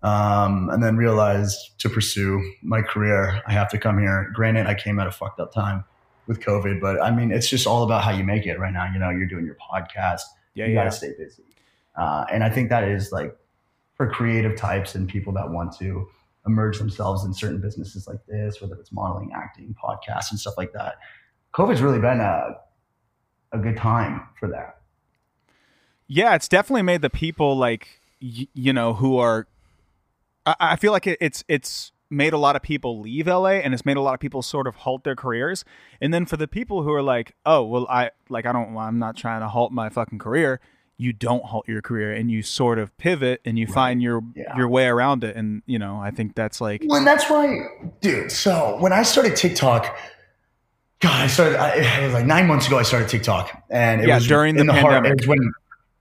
Um, 0.00 0.70
and 0.70 0.80
then 0.82 0.96
realized 0.96 1.58
to 1.78 1.88
pursue 1.88 2.40
my 2.62 2.82
career, 2.82 3.42
I 3.48 3.52
have 3.52 3.68
to 3.70 3.78
come 3.78 3.98
here. 3.98 4.30
Granted, 4.32 4.68
I 4.68 4.74
came 4.74 5.00
at 5.00 5.08
a 5.08 5.10
fucked 5.10 5.40
up 5.40 5.52
time 5.52 5.84
with 6.28 6.38
COVID, 6.40 6.80
but 6.80 7.02
I 7.02 7.10
mean, 7.10 7.32
it's 7.32 7.48
just 7.48 7.66
all 7.66 7.82
about 7.82 8.04
how 8.04 8.12
you 8.12 8.22
make 8.22 8.46
it 8.46 8.60
right 8.60 8.72
now. 8.72 8.88
You 8.92 9.00
know, 9.00 9.10
you're 9.10 9.26
doing 9.26 9.44
your 9.44 9.56
podcast, 9.56 10.20
Yeah, 10.54 10.66
you 10.66 10.74
yeah. 10.74 10.84
got 10.84 10.90
to 10.92 10.96
stay 10.96 11.14
busy. 11.18 11.42
Uh, 11.96 12.24
and 12.30 12.44
I 12.44 12.50
think 12.50 12.68
that 12.68 12.84
is 12.84 13.10
like 13.10 13.36
for 13.96 14.08
creative 14.08 14.56
types 14.56 14.94
and 14.94 15.08
people 15.08 15.32
that 15.32 15.50
want 15.50 15.76
to 15.78 16.06
emerge 16.46 16.78
themselves 16.78 17.24
in 17.24 17.34
certain 17.34 17.60
businesses 17.60 18.06
like 18.06 18.24
this, 18.28 18.60
whether 18.60 18.76
it's 18.76 18.92
modeling, 18.92 19.32
acting, 19.34 19.74
podcasts, 19.82 20.30
and 20.30 20.38
stuff 20.38 20.54
like 20.56 20.72
that. 20.74 20.94
COVID's 21.54 21.82
really 21.82 21.98
been 21.98 22.20
a, 22.20 22.50
a 23.52 23.58
good 23.58 23.76
time 23.76 24.22
for 24.38 24.48
that. 24.48 24.76
Yeah, 26.06 26.34
it's 26.34 26.48
definitely 26.48 26.82
made 26.82 27.02
the 27.02 27.10
people 27.10 27.56
like 27.56 28.00
y- 28.22 28.48
you 28.54 28.72
know 28.72 28.94
who 28.94 29.18
are. 29.18 29.46
I, 30.46 30.54
I 30.60 30.76
feel 30.76 30.92
like 30.92 31.06
it, 31.06 31.18
it's 31.20 31.44
it's 31.48 31.92
made 32.10 32.32
a 32.32 32.38
lot 32.38 32.56
of 32.56 32.62
people 32.62 33.00
leave 33.00 33.26
LA, 33.26 33.60
and 33.60 33.74
it's 33.74 33.84
made 33.84 33.98
a 33.98 34.00
lot 34.00 34.14
of 34.14 34.20
people 34.20 34.40
sort 34.40 34.66
of 34.66 34.76
halt 34.76 35.04
their 35.04 35.16
careers. 35.16 35.64
And 36.00 36.12
then 36.14 36.24
for 36.24 36.38
the 36.38 36.48
people 36.48 36.82
who 36.82 36.92
are 36.92 37.02
like, 37.02 37.34
oh 37.44 37.62
well, 37.62 37.86
I 37.90 38.10
like 38.30 38.46
I 38.46 38.52
don't, 38.52 38.76
I'm 38.76 38.98
not 38.98 39.16
trying 39.16 39.40
to 39.40 39.48
halt 39.48 39.72
my 39.72 39.88
fucking 39.90 40.18
career. 40.18 40.60
You 41.00 41.12
don't 41.12 41.44
halt 41.44 41.68
your 41.68 41.80
career, 41.82 42.12
and 42.12 42.30
you 42.30 42.42
sort 42.42 42.78
of 42.78 42.96
pivot, 42.96 43.40
and 43.44 43.58
you 43.58 43.66
find 43.66 44.02
your 44.02 44.22
Yeah. 44.34 44.56
your 44.56 44.68
way 44.68 44.86
around 44.86 45.22
it. 45.24 45.36
And 45.36 45.62
you 45.66 45.78
know, 45.78 45.98
I 46.00 46.10
think 46.10 46.34
that's 46.34 46.60
like 46.60 46.82
Well, 46.86 47.04
that's 47.04 47.28
why, 47.28 47.66
dude. 48.00 48.32
So 48.32 48.78
when 48.80 48.92
I 48.94 49.02
started 49.02 49.36
TikTok, 49.36 49.94
God, 51.00 51.12
I 51.24 51.26
started. 51.28 51.60
I, 51.60 52.00
it 52.02 52.04
was 52.06 52.14
like 52.14 52.26
nine 52.26 52.46
months 52.46 52.66
ago. 52.66 52.78
I 52.78 52.82
started 52.82 53.08
TikTok, 53.08 53.62
and 53.70 54.00
it 54.00 54.08
Yeah, 54.08 54.16
was 54.16 54.26
during 54.26 54.56
the 54.56 54.64
heart- 54.72 54.94
pandemic. 54.94 55.20
was 55.20 55.28
when 55.28 55.52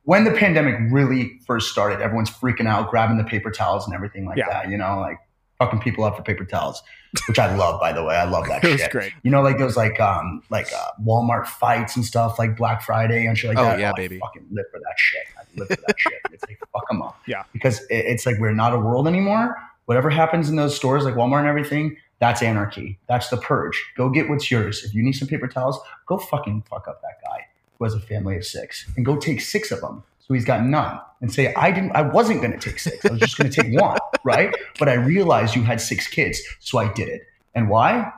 when 0.04 0.24
the 0.24 0.32
pandemic 0.32 0.76
really 0.92 1.40
first 1.46 1.72
started. 1.72 2.02
Everyone's 2.02 2.32
freaking 2.32 2.68
out, 2.68 2.90
grabbing 2.90 3.18
the 3.18 3.24
paper 3.24 3.52
towels 3.52 3.86
and 3.86 3.94
everything 3.94 4.26
like 4.26 4.38
Yeah. 4.38 4.50
that. 4.50 4.70
You 4.70 4.78
know, 4.78 5.00
like 5.00 5.18
fucking 5.60 5.80
people 5.82 6.04
up 6.04 6.16
for 6.18 6.24
paper 6.24 6.46
towels, 6.46 6.82
which 7.28 7.38
I 7.38 7.56
love. 7.56 7.80
By 7.80 7.92
the 7.94 8.04
way, 8.04 8.16
I 8.16 8.24
love 8.24 8.48
that 8.50 8.64
it 8.64 8.72
was 8.72 8.82
shit. 8.82 8.92
great. 8.92 9.14
You 9.24 9.30
know, 9.30 9.42
like 9.44 9.60
those 9.60 9.78
like 9.78 10.00
um 10.00 10.42
like 10.50 10.72
uh, 10.74 10.88
Walmart 11.06 11.46
fights 11.46 11.96
and 11.96 12.04
stuff, 12.04 12.40
like 12.40 12.58
Black 12.58 12.82
Friday 12.82 13.28
and 13.28 13.38
shit 13.38 13.50
like 13.50 13.60
Oh, 13.60 13.66
that. 13.66 13.80
yeah, 13.80 13.92
I 13.92 13.94
baby. 13.96 14.18
fucking 14.18 14.48
live 14.52 14.66
for 14.72 14.80
that 14.80 14.94
shit. 14.98 15.24
I 15.38 15.44
live 15.60 15.68
for 15.68 15.76
that 15.88 16.00
shit. 16.00 16.14
It's 16.32 16.44
like 16.48 16.60
fuck 16.74 16.88
them 16.88 17.04
up. 17.04 17.20
Yeah. 17.28 17.44
because 17.54 17.82
it, 17.82 18.06
it's 18.06 18.26
like 18.26 18.40
we're 18.40 18.52
not 18.54 18.74
a 18.74 18.80
world 18.80 19.08
anymore. 19.08 19.56
Whatever 19.86 20.10
happens 20.10 20.50
in 20.50 20.56
those 20.56 20.76
stores 20.76 21.06
like 21.06 21.14
Walmart 21.14 21.40
and 21.40 21.48
everything, 21.48 21.98
that's 22.20 22.42
anarchy. 22.42 22.98
That's 23.08 23.30
the 23.30 23.38
purge. 23.38 23.82
Go 23.96 24.10
get 24.10 24.30
what's 24.30 24.50
yours. 24.50 24.84
If 24.84 24.94
you 24.94 25.04
need 25.04 25.14
some 25.14 25.28
paper 25.28 25.48
towels, 25.48 25.80
go 26.08 26.18
fucking 26.18 26.64
fuck 26.70 26.88
up 26.88 27.02
that 27.02 27.20
guy 27.30 27.46
who 27.78 27.84
has 27.86 27.94
a 27.94 28.00
family 28.00 28.36
of 28.38 28.44
six, 28.46 28.90
and 28.96 29.06
go 29.06 29.18
take 29.18 29.40
six 29.40 29.72
of 29.72 29.82
them 29.82 30.04
So 30.20 30.34
he's 30.34 30.46
got 30.46 30.66
none. 30.66 31.00
And 31.22 31.32
say, 31.32 31.54
I 31.54 31.72
didn't, 31.72 31.92
I 31.96 32.02
wasn't 32.02 32.42
going 32.42 32.52
to 32.54 32.60
take 32.60 32.80
six. 32.80 33.04
I 33.06 33.12
was 33.12 33.20
just 33.20 33.38
going 33.38 33.50
to 33.52 33.62
take 33.64 33.80
one, 33.80 33.98
right? 34.24 34.54
But 34.80 34.90
I 34.90 34.94
realized 34.94 35.56
you 35.56 35.64
had 35.64 35.80
six 35.82 36.08
kids. 36.08 36.40
So 36.60 36.78
I 36.80 36.92
did 36.94 37.08
it. 37.08 37.22
And 37.56 37.70
why? 37.70 38.12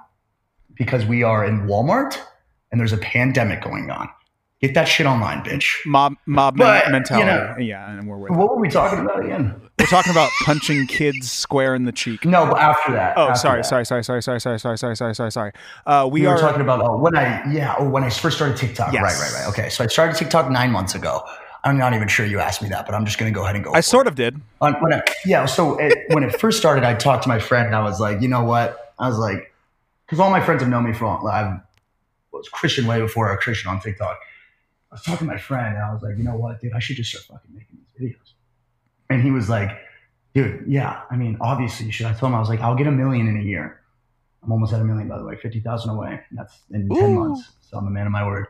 Because 0.76 1.06
we 1.06 1.24
are 1.24 1.46
in 1.46 1.62
Walmart 1.68 2.18
and 2.72 2.80
there's 2.80 2.94
a 2.94 2.98
pandemic 2.98 3.62
going 3.62 3.90
on. 3.92 4.10
Get 4.62 4.74
that 4.74 4.86
shit 4.90 5.06
online, 5.08 5.44
bitch. 5.46 5.76
Mob 5.86 6.16
mob 6.26 6.58
But, 6.58 6.86
you 6.88 6.92
mentality. 6.92 7.26
know- 7.26 7.58
yeah, 7.66 7.90
and 7.92 8.06
we're 8.08 8.18
with. 8.18 8.32
What 8.32 8.50
were 8.50 8.60
we 8.62 8.68
talking 8.70 9.00
about 9.00 9.24
again? 9.24 9.56
We're 9.90 9.98
talking 9.98 10.12
about 10.12 10.30
punching 10.44 10.86
kids 10.86 11.32
square 11.32 11.74
in 11.74 11.86
the 11.86 11.92
cheek. 11.92 12.24
No, 12.24 12.46
but 12.46 12.60
after 12.60 12.92
that. 12.92 13.18
Oh, 13.18 13.30
after 13.30 13.40
sorry, 13.40 13.62
that. 13.62 13.66
sorry, 13.66 13.86
sorry, 13.88 14.04
sorry, 14.04 14.22
sorry, 14.22 14.40
sorry, 14.40 14.60
sorry, 14.60 14.78
sorry, 14.78 14.96
sorry, 14.96 15.16
sorry, 15.16 15.32
sorry. 15.32 15.52
Uh, 15.88 16.08
we, 16.12 16.22
We, 16.22 16.28
were 16.28 16.34
are 16.34 16.38
talking 16.38 16.62
about 16.62 16.82
oh, 16.84 16.98
when 16.98 17.18
I 17.18 17.52
yeah 17.52 17.74
oh 17.80 17.90
when 17.90 18.04
I 18.04 18.12
first 18.12 18.36
started 18.36 18.56
TikTok. 18.56 18.94
Yes. 18.94 19.02
Right, 19.02 19.20
right, 19.20 19.42
right. 19.42 19.50
Okay, 19.50 19.70
so 19.70 19.84
I 19.84 19.88
started 19.88 20.16
TikTok 20.16 20.52
nine 20.52 20.72
months 20.72 20.94
ago. 20.94 21.24
I'm 21.64 21.80
not 21.80 21.96
even 21.96 22.08
sure 22.08 22.24
you 22.24 22.40
asked 22.40 22.62
me 22.62 22.70
that, 22.70 22.86
but 22.86 22.94
I'm 22.94 23.04
just 23.04 23.18
gonna 23.18 23.32
go 23.32 23.42
ahead 23.42 23.56
and 23.56 23.66
go. 23.66 23.74
I 23.74 23.78
for 23.78 23.82
sort 23.82 24.06
of 24.06 24.14
did. 24.14 24.36
it. 24.36 24.42
On- 24.62 24.76
when 24.76 24.94
I, 24.94 25.02
yeah. 25.26 25.48
So 25.48 25.80
it, 25.80 25.98
when 26.14 26.24
it 26.24 26.40
first 26.40 26.60
started, 26.60 26.84
I 26.84 26.94
talked 26.94 27.24
to 27.24 27.30
my 27.30 27.40
friend 27.40 27.66
and 27.66 27.76
I 27.76 27.82
was 27.82 28.00
like, 28.00 28.22
you 28.22 28.28
know 28.28 28.44
what? 28.44 28.94
I 29.00 29.10
was 29.10 29.18
like, 29.18 29.52
because 30.06 30.20
all 30.20 30.30
my 30.30 30.40
friends 30.40 30.62
have 30.62 30.70
known 30.70 30.86
me 30.86 30.94
from 30.94 31.26
I 31.26 31.62
was 32.32 32.48
Christian 32.50 32.86
way 32.86 33.00
before 33.02 33.30
I 33.30 33.32
was 33.36 33.44
Christian 33.44 33.72
on 33.72 33.80
TikTok. 33.80 34.20
I 34.92 34.96
was 34.96 35.02
talking 35.02 35.28
to 35.28 35.34
my 35.34 35.40
friend 35.40 35.76
and 35.78 35.84
I 35.84 35.92
was 35.92 36.04
like, 36.04 36.16
you 36.16 36.24
know 36.24 36.36
what, 36.36 36.62
dude, 36.62 36.74
I 36.74 36.80
should 36.80 36.96
just 36.96 37.10
start 37.10 37.26
fucking 37.26 37.56
making 37.56 37.80
these 37.98 38.12
videos. 38.14 38.34
And 39.10 39.22
he 39.24 39.32
was 39.32 39.50
like, 39.50 39.72
dude, 40.34 40.66
yeah, 40.68 41.02
I 41.10 41.16
mean, 41.16 41.38
obviously 41.42 41.88
you 41.88 41.92
should. 41.92 42.06
I 42.06 42.14
told 42.14 42.32
him 42.32 42.36
I 42.36 42.40
was 42.40 42.50
like, 42.50 42.62
I'll 42.62 42.76
get 42.76 42.88
a 42.88 42.92
million 42.92 43.28
in 43.28 43.38
a 43.40 43.44
year. 43.44 43.82
I'm 44.44 44.52
almost 44.52 44.72
at 44.74 44.80
a 44.80 44.84
million, 44.84 45.08
by 45.08 45.18
the 45.18 45.26
way, 45.26 45.36
fifty 45.36 45.60
thousand 45.60 45.92
away. 45.92 46.22
That's 46.32 46.62
in 46.72 46.88
ten 46.90 47.16
months. 47.16 47.50
So 47.62 47.78
I'm 47.78 47.88
a 47.88 47.90
man 47.90 48.06
of 48.06 48.12
my 48.12 48.26
word. 48.26 48.48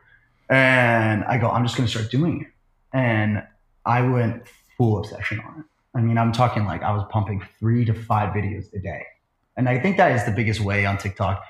And 0.50 1.24
I 1.26 1.38
go, 1.38 1.50
I'm 1.50 1.64
just 1.64 1.78
gonna 1.78 1.90
start 1.90 2.12
doing 2.12 2.42
it. 2.42 2.48
And 2.96 3.44
I 3.86 4.02
went 4.02 4.44
full 4.78 5.00
obsession 5.00 5.40
on 5.40 5.62
it. 5.62 5.66
I 5.96 6.02
mean, 6.02 6.18
I'm 6.18 6.32
talking 6.32 6.66
like 6.66 6.84
I 6.84 6.92
was 6.92 7.04
pumping 7.10 7.42
three 7.60 7.86
to 7.86 7.94
five 7.94 8.34
videos 8.34 8.72
a 8.74 8.80
day. 8.80 9.04
And 9.58 9.68
I 9.68 9.80
think 9.80 9.98
that 9.98 10.12
is 10.12 10.24
the 10.26 10.32
biggest 10.32 10.60
way 10.60 10.86
on 10.86 10.98
TikTok 10.98 11.44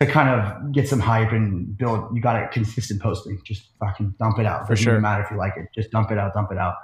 to 0.00 0.06
kind 0.06 0.28
of 0.28 0.72
get 0.72 0.88
some 0.88 1.00
hype 1.00 1.32
and 1.32 1.76
build. 1.76 2.14
You 2.14 2.22
got 2.22 2.40
it 2.40 2.52
consistent 2.52 3.02
posting. 3.02 3.40
Just 3.44 3.68
fucking 3.80 4.14
dump 4.18 4.38
it 4.38 4.46
out. 4.46 4.66
For 4.66 4.74
Doesn't 4.74 4.84
sure. 4.84 5.00
matter 5.00 5.24
if 5.24 5.30
you 5.30 5.36
like 5.36 5.56
it. 5.56 5.66
Just 5.74 5.90
dump 5.90 6.10
it 6.12 6.18
out, 6.18 6.32
dump 6.34 6.52
it 6.52 6.58
out. 6.58 6.76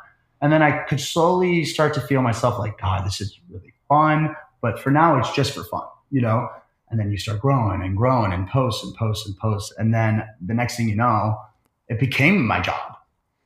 And 0.44 0.52
then 0.52 0.62
I 0.62 0.82
could 0.82 1.00
slowly 1.00 1.64
start 1.64 1.94
to 1.94 2.02
feel 2.02 2.20
myself 2.20 2.58
like, 2.58 2.78
God, 2.78 3.06
this 3.06 3.18
is 3.18 3.40
really 3.48 3.72
fun. 3.88 4.36
But 4.60 4.78
for 4.78 4.90
now, 4.90 5.18
it's 5.18 5.32
just 5.32 5.54
for 5.54 5.64
fun, 5.64 5.86
you 6.10 6.20
know? 6.20 6.50
And 6.90 7.00
then 7.00 7.10
you 7.10 7.16
start 7.16 7.40
growing 7.40 7.80
and 7.80 7.96
growing 7.96 8.30
and 8.30 8.46
post 8.46 8.84
and 8.84 8.94
post 8.94 9.26
and 9.26 9.34
post. 9.38 9.72
And 9.78 9.94
then 9.94 10.22
the 10.44 10.52
next 10.52 10.76
thing 10.76 10.86
you 10.86 10.96
know, 10.96 11.40
it 11.88 11.98
became 11.98 12.46
my 12.46 12.60
job. 12.60 12.94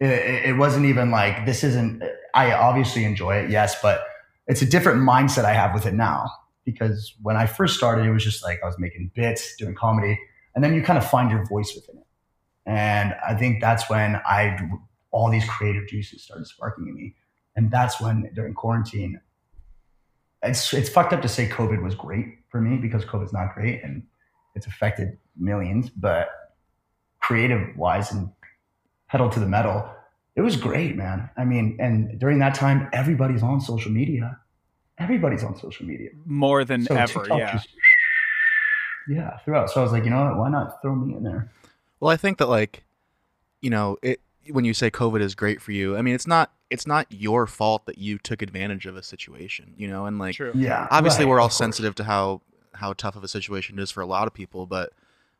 It, 0.00 0.46
it 0.46 0.56
wasn't 0.56 0.86
even 0.86 1.12
like, 1.12 1.46
this 1.46 1.62
isn't, 1.62 2.02
I 2.34 2.52
obviously 2.52 3.04
enjoy 3.04 3.36
it, 3.36 3.48
yes, 3.48 3.80
but 3.80 4.02
it's 4.48 4.62
a 4.62 4.66
different 4.66 5.00
mindset 5.00 5.44
I 5.44 5.52
have 5.52 5.74
with 5.74 5.86
it 5.86 5.94
now. 5.94 6.28
Because 6.64 7.14
when 7.22 7.36
I 7.36 7.46
first 7.46 7.76
started, 7.76 8.06
it 8.06 8.12
was 8.12 8.24
just 8.24 8.42
like 8.42 8.58
I 8.60 8.66
was 8.66 8.76
making 8.76 9.12
bits, 9.14 9.54
doing 9.54 9.76
comedy, 9.76 10.18
and 10.56 10.64
then 10.64 10.74
you 10.74 10.82
kind 10.82 10.98
of 10.98 11.08
find 11.08 11.30
your 11.30 11.46
voice 11.46 11.76
within 11.76 11.98
it. 11.98 12.06
And 12.66 13.14
I 13.24 13.36
think 13.36 13.60
that's 13.60 13.88
when 13.88 14.16
I 14.16 14.58
all 15.10 15.30
these 15.30 15.48
creative 15.48 15.88
juices 15.88 16.22
started 16.22 16.46
sparking 16.46 16.88
in 16.88 16.94
me. 16.94 17.14
And 17.56 17.70
that's 17.70 18.00
when 18.00 18.30
during 18.34 18.54
quarantine, 18.54 19.20
it's 20.42 20.72
it's 20.72 20.88
fucked 20.88 21.12
up 21.12 21.22
to 21.22 21.28
say 21.28 21.48
COVID 21.48 21.82
was 21.82 21.94
great 21.94 22.26
for 22.48 22.60
me 22.60 22.76
because 22.76 23.04
COVID's 23.04 23.32
not 23.32 23.54
great 23.54 23.82
and 23.82 24.04
it's 24.54 24.66
affected 24.66 25.18
millions, 25.36 25.90
but 25.90 26.28
creative 27.20 27.76
wise 27.76 28.12
and 28.12 28.30
pedal 29.08 29.28
to 29.30 29.40
the 29.40 29.46
metal, 29.46 29.88
it 30.36 30.42
was 30.42 30.56
great, 30.56 30.96
man. 30.96 31.28
I 31.36 31.44
mean, 31.44 31.76
and 31.80 32.18
during 32.18 32.38
that 32.38 32.54
time, 32.54 32.88
everybody's 32.92 33.42
on 33.42 33.60
social 33.60 33.90
media. 33.90 34.38
Everybody's 34.98 35.42
on 35.44 35.56
social 35.56 35.86
media. 35.86 36.10
More 36.24 36.64
than 36.64 36.84
So 36.84 36.94
ever, 36.94 37.20
TikTok 37.20 37.38
yeah. 37.38 37.52
just- 37.52 37.68
yeah, 39.08 39.38
throughout. 39.38 39.70
So 39.70 39.80
I 39.80 39.82
was 39.82 39.92
like, 39.92 40.04
you 40.04 40.10
know 40.10 40.22
what? 40.24 40.36
Why 40.36 40.50
not 40.50 40.82
throw 40.82 40.94
me 40.94 41.16
in 41.16 41.22
there? 41.22 41.50
Well, 41.98 42.10
I 42.10 42.16
think 42.16 42.38
that 42.38 42.48
like, 42.48 42.84
you 43.62 43.70
know, 43.70 43.96
it 44.02 44.20
when 44.50 44.64
you 44.64 44.74
say 44.74 44.90
COVID 44.90 45.20
is 45.20 45.34
great 45.34 45.60
for 45.60 45.72
you, 45.72 45.96
I 45.96 46.02
mean 46.02 46.14
it's 46.14 46.26
not 46.26 46.52
it's 46.70 46.86
not 46.86 47.06
your 47.10 47.46
fault 47.46 47.86
that 47.86 47.98
you 47.98 48.18
took 48.18 48.42
advantage 48.42 48.86
of 48.86 48.96
a 48.96 49.02
situation, 49.02 49.74
you 49.76 49.88
know, 49.88 50.06
and 50.06 50.18
like 50.18 50.34
True. 50.36 50.52
Yeah. 50.54 50.86
obviously 50.90 51.24
right, 51.24 51.30
we're 51.30 51.40
all 51.40 51.50
sensitive 51.50 51.94
to 51.96 52.04
how 52.04 52.42
how 52.74 52.92
tough 52.92 53.16
of 53.16 53.24
a 53.24 53.28
situation 53.28 53.78
it 53.78 53.82
is 53.82 53.90
for 53.90 54.00
a 54.02 54.06
lot 54.06 54.26
of 54.26 54.34
people, 54.34 54.66
but 54.66 54.92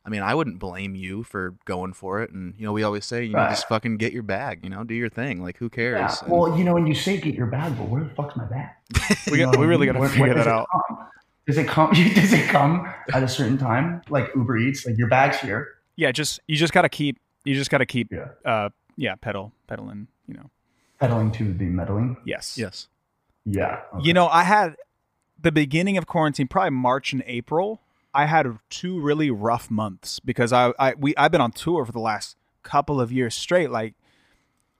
I 0.07 0.11
mean, 0.11 0.23
I 0.23 0.35
wouldn't 0.35 0.59
blame 0.59 0.95
you 0.95 1.23
for 1.23 1.55
going 1.67 1.93
for 1.93 2.23
it, 2.23 2.31
and 2.31 2.55
you 2.59 2.65
know, 2.65 2.73
we 2.73 2.83
always 2.83 3.05
say, 3.05 3.25
you 3.25 3.35
know, 3.35 3.47
just 3.51 3.69
fucking 3.69 3.99
get 3.99 4.13
your 4.15 4.23
bag, 4.23 4.61
you 4.65 4.71
know, 4.71 4.83
do 4.83 4.95
your 4.95 5.11
thing, 5.11 5.43
like 5.43 5.59
who 5.59 5.69
cares? 5.69 5.99
Yeah. 5.99 6.17
And- 6.23 6.33
Well, 6.33 6.57
you 6.59 6.65
know, 6.65 6.73
when 6.73 6.87
you 6.87 6.95
say 6.95 7.19
get 7.21 7.35
your 7.35 7.47
bag, 7.49 7.77
but 7.77 7.89
where 7.89 8.03
the 8.05 8.11
fuck's 8.11 8.35
my 8.37 8.45
bag? 8.47 8.71
We, 9.31 9.39
got, 9.39 9.57
we 9.59 9.67
really 9.67 9.85
got 9.87 9.93
to 9.93 9.99
Where- 9.99 10.09
figure 10.09 10.35
that 10.35 10.47
out. 10.47 10.67
come? 10.89 10.99
Does 11.47 11.59
it 11.59 11.67
come? 11.69 11.93
Does 12.15 12.33
it 12.33 12.49
come 12.49 12.93
at 13.13 13.23
a 13.23 13.29
certain 13.29 13.59
time, 13.59 14.01
like 14.09 14.31
Uber 14.35 14.57
Eats? 14.59 14.87
Like 14.87 14.97
your 14.99 15.09
bag's 15.09 15.39
here. 15.41 15.69
Yeah, 15.97 16.11
just 16.13 16.41
you 16.47 16.57
just 16.57 16.73
got 16.73 16.83
to 16.83 16.89
keep 16.89 17.19
you 17.45 17.55
just 17.55 17.71
got 17.71 17.79
to 17.79 17.87
keep 17.87 18.11
Yeah. 18.13 18.29
uh 18.45 18.69
yeah 18.99 19.15
pedal 19.15 19.53
pedaling. 19.67 20.09
You 20.27 20.35
know. 20.35 20.51
Pedaling 21.01 21.31
to 21.33 21.55
the 21.55 21.65
meddling. 21.67 22.17
Yes. 22.27 22.59
yes, 22.59 22.89
Yeah. 23.47 23.81
okay. 23.95 24.05
You 24.07 24.13
know, 24.13 24.27
I 24.29 24.43
had 24.43 24.75
the 25.41 25.53
beginning 25.53 25.97
of 25.97 26.07
quarantine, 26.07 26.49
probably 26.49 26.71
March 26.71 27.13
and 27.13 27.23
April. 27.27 27.81
I 28.13 28.27
had 28.27 28.47
two 28.69 29.01
really 29.01 29.31
rough 29.31 29.71
months 29.71 30.19
because 30.19 30.53
I, 30.53 30.73
I 30.79 30.95
we 30.99 31.15
I've 31.17 31.31
been 31.31 31.41
on 31.41 31.53
tour 31.53 31.87
for 31.87 31.93
the 31.93 32.01
last 32.01 32.37
couple 32.65 33.01
of 33.01 33.13
years 33.13 33.35
straight. 33.37 33.71
Like, 33.71 33.95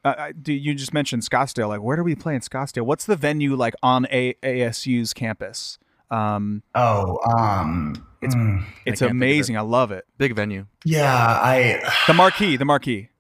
uh, 0.05 0.15
I- 0.19 0.33
do 0.33 0.53
you 0.53 0.75
just 0.75 0.93
mentioned 0.93 1.23
Scottsdale? 1.23 1.69
Like, 1.69 1.83
where 1.83 1.97
do 1.97 2.03
we 2.03 2.17
play 2.17 2.35
in 2.35 2.41
Scottsdale? 2.41 2.83
What's 2.85 3.07
the 3.07 3.17
venue 3.17 3.55
like 3.55 3.75
on 3.83 4.07
A- 4.11 4.35
ASU's 4.43 5.15
campus? 5.15 5.79
Um, 6.11 6.63
Oh, 6.75 7.19
um, 7.37 7.95
It's- 8.21 8.35
mm, 8.35 8.65
it's 8.85 8.99
can't 8.99 8.99
think 8.99 9.03
of 9.03 9.11
amazing. 9.13 9.57
I 9.57 9.61
love 9.61 9.93
it. 9.93 10.05
big 10.19 10.35
venue. 10.35 10.67
yeah. 10.85 11.15
I 11.41 11.89
The 12.09 12.15
marquee, 12.15 12.57
the 12.57 12.65
marquee. 12.65 13.11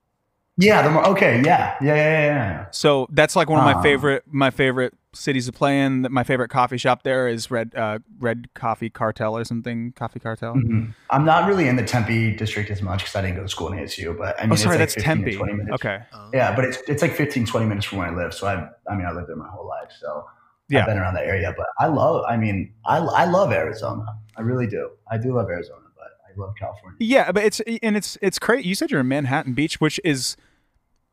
Yeah. 0.59 0.83
The, 0.87 1.09
okay. 1.11 1.41
Yeah. 1.45 1.77
Yeah. 1.81 1.95
Yeah. 1.95 1.95
Yeah. 1.95 2.27
yeah. 2.27 2.67
So 2.73 3.07
that's 3.11 3.35
like 3.37 3.49
one 3.49 3.59
of 3.61 3.65
my 3.65 3.75
Ah. 3.75 3.83
favorite 3.83 4.25
my 4.31 4.51
favorite 4.51 4.95
cities 5.15 5.47
to 5.47 5.53
play 5.53 5.81
in. 5.81 6.07
My 6.11 6.23
favorite 6.23 6.49
coffee 6.51 6.77
shop 6.77 7.03
there 7.03 7.29
is 7.29 7.51
Red 7.51 7.75
uh, 7.75 7.99
Red 8.21 8.49
Coffee 8.55 8.91
Cartel 8.91 9.37
or 9.37 9.45
something. 9.45 9.93
Coffee 9.93 10.21
Cartel. 10.21 10.55
Mhm. 10.55 10.93
I'm 11.11 11.25
not 11.25 11.49
really 11.49 11.67
in 11.69 11.77
the 11.77 11.83
Tempe 11.85 12.37
district 12.37 12.71
as 12.71 12.83
much 12.83 13.01
because 13.01 13.17
I 13.17 13.23
didn't 13.23 13.37
go 13.37 13.43
to 13.43 13.49
school 13.49 13.73
in 13.73 13.79
ASU, 13.79 14.17
but 14.17 14.39
I 14.39 14.43
mean, 14.45 14.53
oh, 14.53 14.57
sorry, 14.57 14.77
it's 14.77 14.95
that's 14.95 15.07
like 15.07 15.17
15 15.17 15.25
Tempe. 15.25 15.37
20 15.37 15.53
minutes. 15.55 15.75
Okay. 15.75 16.03
Yeah, 16.35 16.55
but 16.55 16.65
it's 16.67 16.79
it's 16.89 17.03
like 17.03 17.15
15, 17.15 17.47
20 17.47 17.67
minutes 17.67 17.87
from 17.87 17.99
where 17.99 18.09
I 18.09 18.15
live. 18.15 18.35
So 18.35 18.47
I, 18.47 18.69
I 18.91 18.95
mean, 18.97 19.07
I 19.07 19.13
lived 19.13 19.29
there 19.29 19.37
my 19.37 19.49
whole 19.49 19.67
life, 19.67 19.91
so 19.99 20.25
Yeah. 20.69 20.81
I've 20.81 20.87
been 20.87 20.99
around 20.99 21.15
that 21.15 21.25
area. 21.25 21.55
But 21.57 21.67
I 21.79 21.87
love, 21.87 22.25
I 22.29 22.37
mean, 22.37 22.75
I, 22.85 22.99
I 22.99 23.25
love 23.25 23.53
Arizona. 23.53 24.05
I 24.37 24.43
really 24.43 24.67
do. 24.67 24.91
I 25.11 25.17
do 25.17 25.35
love 25.35 25.49
Arizona, 25.49 25.87
but 25.97 26.11
I 26.29 26.39
love 26.39 26.53
California. 26.59 26.99
Yeah, 27.01 27.33
but 27.33 27.43
it's 27.45 27.61
and 27.83 27.97
it's 27.97 28.19
it's 28.21 28.39
crazy. 28.39 28.69
You 28.69 28.75
said 28.75 28.91
you're 28.91 29.01
in 29.01 29.09
Manhattan 29.09 29.55
Beach, 29.55 29.81
which 29.81 29.99
is 30.05 30.37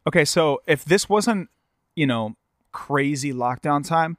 okay. 0.08 0.26
So 0.26 0.62
if 0.68 0.86
this 0.86 1.10
wasn't, 1.10 1.50
you 1.96 2.08
know, 2.08 2.36
crazy 2.72 3.34
lockdown 3.34 3.88
time, 3.88 4.18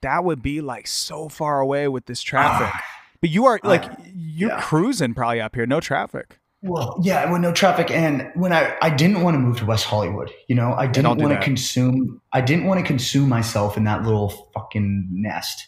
that 0.00 0.24
would 0.24 0.42
be 0.42 0.60
like 0.60 0.86
so 0.86 1.28
far 1.28 1.60
away 1.60 1.88
with 1.88 2.06
this 2.06 2.22
traffic. 2.22 2.70
Ah, 2.72 2.84
but 3.20 3.30
you 3.30 3.46
are 3.46 3.60
like 3.62 3.84
I- 3.84 4.12
you're 4.14 4.50
yeah. 4.50 4.60
cruising 4.60 5.14
probably 5.14 5.40
up 5.40 5.54
here, 5.54 5.66
no 5.66 5.80
traffic. 5.80 6.38
Well, 6.64 7.00
yeah, 7.02 7.28
with 7.30 7.40
no 7.40 7.52
traffic, 7.52 7.90
and 7.90 8.30
when 8.34 8.52
I 8.52 8.76
I 8.80 8.90
didn't 8.90 9.22
want 9.22 9.34
to 9.34 9.38
move 9.38 9.56
to 9.58 9.66
West 9.66 9.84
Hollywood, 9.84 10.30
you 10.46 10.54
know, 10.54 10.74
I 10.74 10.86
didn't 10.86 11.18
want 11.18 11.32
to 11.34 11.40
consume. 11.40 12.20
I 12.32 12.40
didn't 12.40 12.66
want 12.66 12.78
to 12.78 12.86
consume 12.86 13.28
myself 13.28 13.76
in 13.76 13.82
that 13.84 14.04
little 14.04 14.28
fucking 14.54 15.08
nest. 15.10 15.66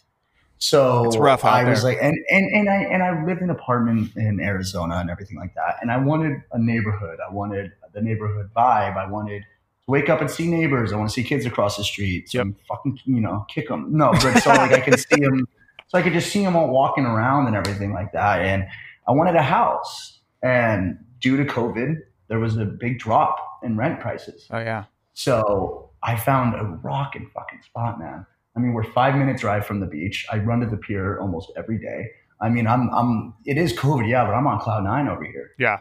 So 0.59 1.05
It's 1.07 1.17
rough 1.17 1.45
I 1.45 1.69
was 1.69 1.83
like, 1.83 1.99
and 2.01 2.17
and 2.31 2.47
and 2.55 2.71
I 2.71 2.77
and 2.85 3.03
I 3.03 3.25
lived 3.25 3.43
in 3.43 3.51
an 3.51 3.57
apartment 3.57 4.17
in 4.17 4.39
Arizona 4.41 4.97
and 4.99 5.11
everything 5.11 5.37
like 5.37 5.55
that, 5.57 5.79
and 5.83 5.91
I 5.91 5.97
wanted 5.97 6.41
a 6.53 6.59
neighborhood. 6.61 7.19
I 7.29 7.33
wanted 7.33 7.73
the 7.93 8.01
neighborhood 8.01 8.51
vibe. 8.57 8.97
I 8.97 9.11
wanted 9.11 9.43
wake 9.87 10.09
up 10.09 10.21
and 10.21 10.31
see 10.31 10.49
neighbors. 10.49 10.93
I 10.93 10.97
want 10.97 11.11
to 11.11 11.15
see 11.15 11.23
kids 11.23 11.45
across 11.47 11.77
the 11.77 11.85
street. 11.85 12.31
So 12.31 12.39
Yep. 12.39 12.47
I'm 12.47 12.57
fucking, 12.69 12.99
you 13.05 13.21
know, 13.21 13.45
kick 13.49 13.69
them. 13.69 13.97
No, 13.97 14.13
but 14.13 14.41
so 14.43 14.51
like 14.51 14.73
I 14.73 14.81
can 14.81 14.99
see 14.99 15.17
them. 15.17 15.47
So 15.89 15.99
I 15.99 16.03
could 16.03 16.15
just 16.15 16.33
see 16.33 16.43
them 16.43 16.57
all 16.57 16.71
walking 16.71 17.05
around 17.05 17.47
and 17.47 17.55
everything 17.55 17.93
like 17.93 18.11
that. 18.13 18.41
And 18.41 18.65
I 19.07 19.13
wanted 19.13 19.37
a 19.37 19.43
house. 19.43 20.19
And 20.43 20.99
due 21.21 21.37
to 21.37 21.45
COVID, 21.45 21.99
there 22.29 22.41
was 22.41 22.57
a 22.57 22.65
big 22.65 22.99
drop 22.99 23.37
in 23.63 23.77
rent 23.77 24.01
prices. 24.01 24.49
Oh 24.51 24.59
yeah. 24.59 24.85
So 25.13 25.91
I 26.03 26.17
found 26.17 26.55
a 26.55 26.65
rockin' 26.65 27.31
fucking 27.35 27.61
spot, 27.63 28.01
man. 28.01 28.27
I 28.57 28.61
mean, 28.61 28.73
we're 28.73 28.91
five 28.93 29.15
minutes 29.15 29.43
drive 29.43 29.67
from 29.67 29.81
the 29.81 29.87
beach. 29.87 30.27
I 30.33 30.39
run 30.39 30.61
to 30.61 30.67
the 30.67 30.77
pier 30.79 31.19
almost 31.21 31.53
every 31.57 31.79
day. 31.79 32.11
I 32.41 32.49
mean, 32.49 32.67
I'm, 32.67 32.89
I'm, 32.91 33.35
it 33.45 33.59
is 33.59 33.73
COVID, 33.73 34.09
yeah, 34.09 34.25
but 34.25 34.33
I'm 34.33 34.47
on 34.47 34.59
cloud 34.61 34.85
nine 34.85 35.07
over 35.07 35.25
here. 35.25 35.53
Yeah. 35.59 35.79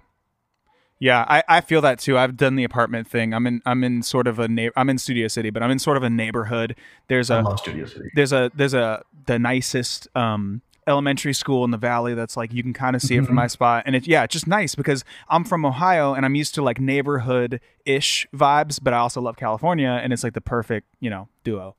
Yeah, 1.04 1.26
I, 1.28 1.44
I 1.50 1.60
feel 1.62 1.82
that 1.82 2.00
too. 2.00 2.18
I've 2.18 2.38
done 2.38 2.56
the 2.56 2.64
apartment 2.64 3.08
thing. 3.10 3.34
I'm 3.34 3.46
in 3.46 3.62
I'm 3.66 3.84
in 3.84 4.02
sort 4.04 4.26
of 4.26 4.40
a 4.40 4.48
na- 4.48 4.70
I'm 4.78 4.90
in 4.90 4.98
Studio 4.98 5.28
City, 5.28 5.50
but 5.50 5.62
I'm 5.62 5.70
in 5.72 5.80
sort 5.80 5.98
of 5.98 6.04
a 6.04 6.10
neighborhood. 6.10 6.76
There's 7.10 7.30
I 7.30 7.40
a 7.40 7.44
love 7.44 7.60
Studio 7.60 7.86
City. 7.86 8.10
there's 8.16 8.32
a 8.32 8.52
there's 8.56 8.74
a 8.74 9.04
the 9.26 9.38
nicest 9.38 10.08
um 10.16 10.62
elementary 10.88 11.34
school 11.34 11.64
in 11.66 11.72
the 11.72 11.78
valley 11.78 12.14
that's 12.14 12.36
like 12.38 12.54
you 12.54 12.62
can 12.64 12.74
kind 12.74 12.96
of 12.96 13.02
see 13.02 13.16
it 13.16 13.20
Mm-hmm. 13.20 13.26
from 13.28 13.36
my 13.36 13.48
spot 13.48 13.84
and 13.86 13.96
it 13.96 14.06
yeah 14.08 14.24
it's 14.24 14.34
just 14.34 14.48
nice 14.48 14.76
because 14.76 15.06
i'm 15.30 15.46
from 15.46 15.66
ohio 15.66 16.14
and 16.14 16.26
i'm 16.26 16.36
used 16.36 16.54
to 16.56 16.62
like 16.62 16.78
neighborhood 16.78 17.62
ish 17.86 18.28
vibes 18.36 18.80
but 18.84 18.94
i 18.94 18.98
also 18.98 19.22
love 19.22 19.38
california 19.38 19.98
and 20.04 20.12
it's 20.12 20.26
like 20.26 20.34
the 20.34 20.42
perfect 20.42 20.86
you 21.00 21.10
know 21.10 21.30
duo 21.46 21.74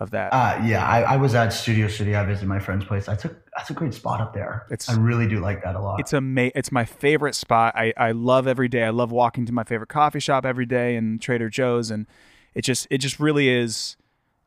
of 0.00 0.10
that 0.10 0.32
Uh, 0.32 0.60
yeah, 0.64 0.84
I, 0.86 1.02
I 1.02 1.16
was 1.16 1.34
at 1.34 1.50
Studio 1.52 1.86
City. 1.86 2.16
I 2.16 2.24
visited 2.24 2.48
my 2.48 2.58
friend's 2.58 2.84
place. 2.84 3.08
I 3.08 3.14
took 3.14 3.36
that's 3.56 3.70
a 3.70 3.74
great 3.74 3.92
spot 3.94 4.20
up 4.20 4.32
there. 4.34 4.66
It's- 4.70 4.88
I 4.88 4.98
really 5.00 5.28
do 5.28 5.38
like 5.40 5.62
that 5.62 5.76
a 5.76 5.80
lot. 5.80 6.00
it's 6.00 6.12
a 6.12 6.20
ma- 6.20 6.48
it's 6.54 6.72
my 6.72 6.84
favorite 6.84 7.34
spot 7.34 7.74
I, 7.76 7.92
I 7.96 8.12
love 8.12 8.46
every 8.46 8.68
day 8.68 8.84
i 8.84 8.90
love 8.90 9.12
walking 9.12 9.44
to 9.46 9.52
my 9.52 9.64
favorite 9.64 9.88
coffee 9.90 10.20
shop 10.20 10.44
every 10.46 10.66
day 10.66 10.96
and 10.96 11.20
trader 11.20 11.48
joe's 11.50 11.90
and 11.90 12.06
it 12.54 12.62
just 12.62 12.86
it 12.90 12.98
just 12.98 13.20
really 13.20 13.48
is 13.48 13.96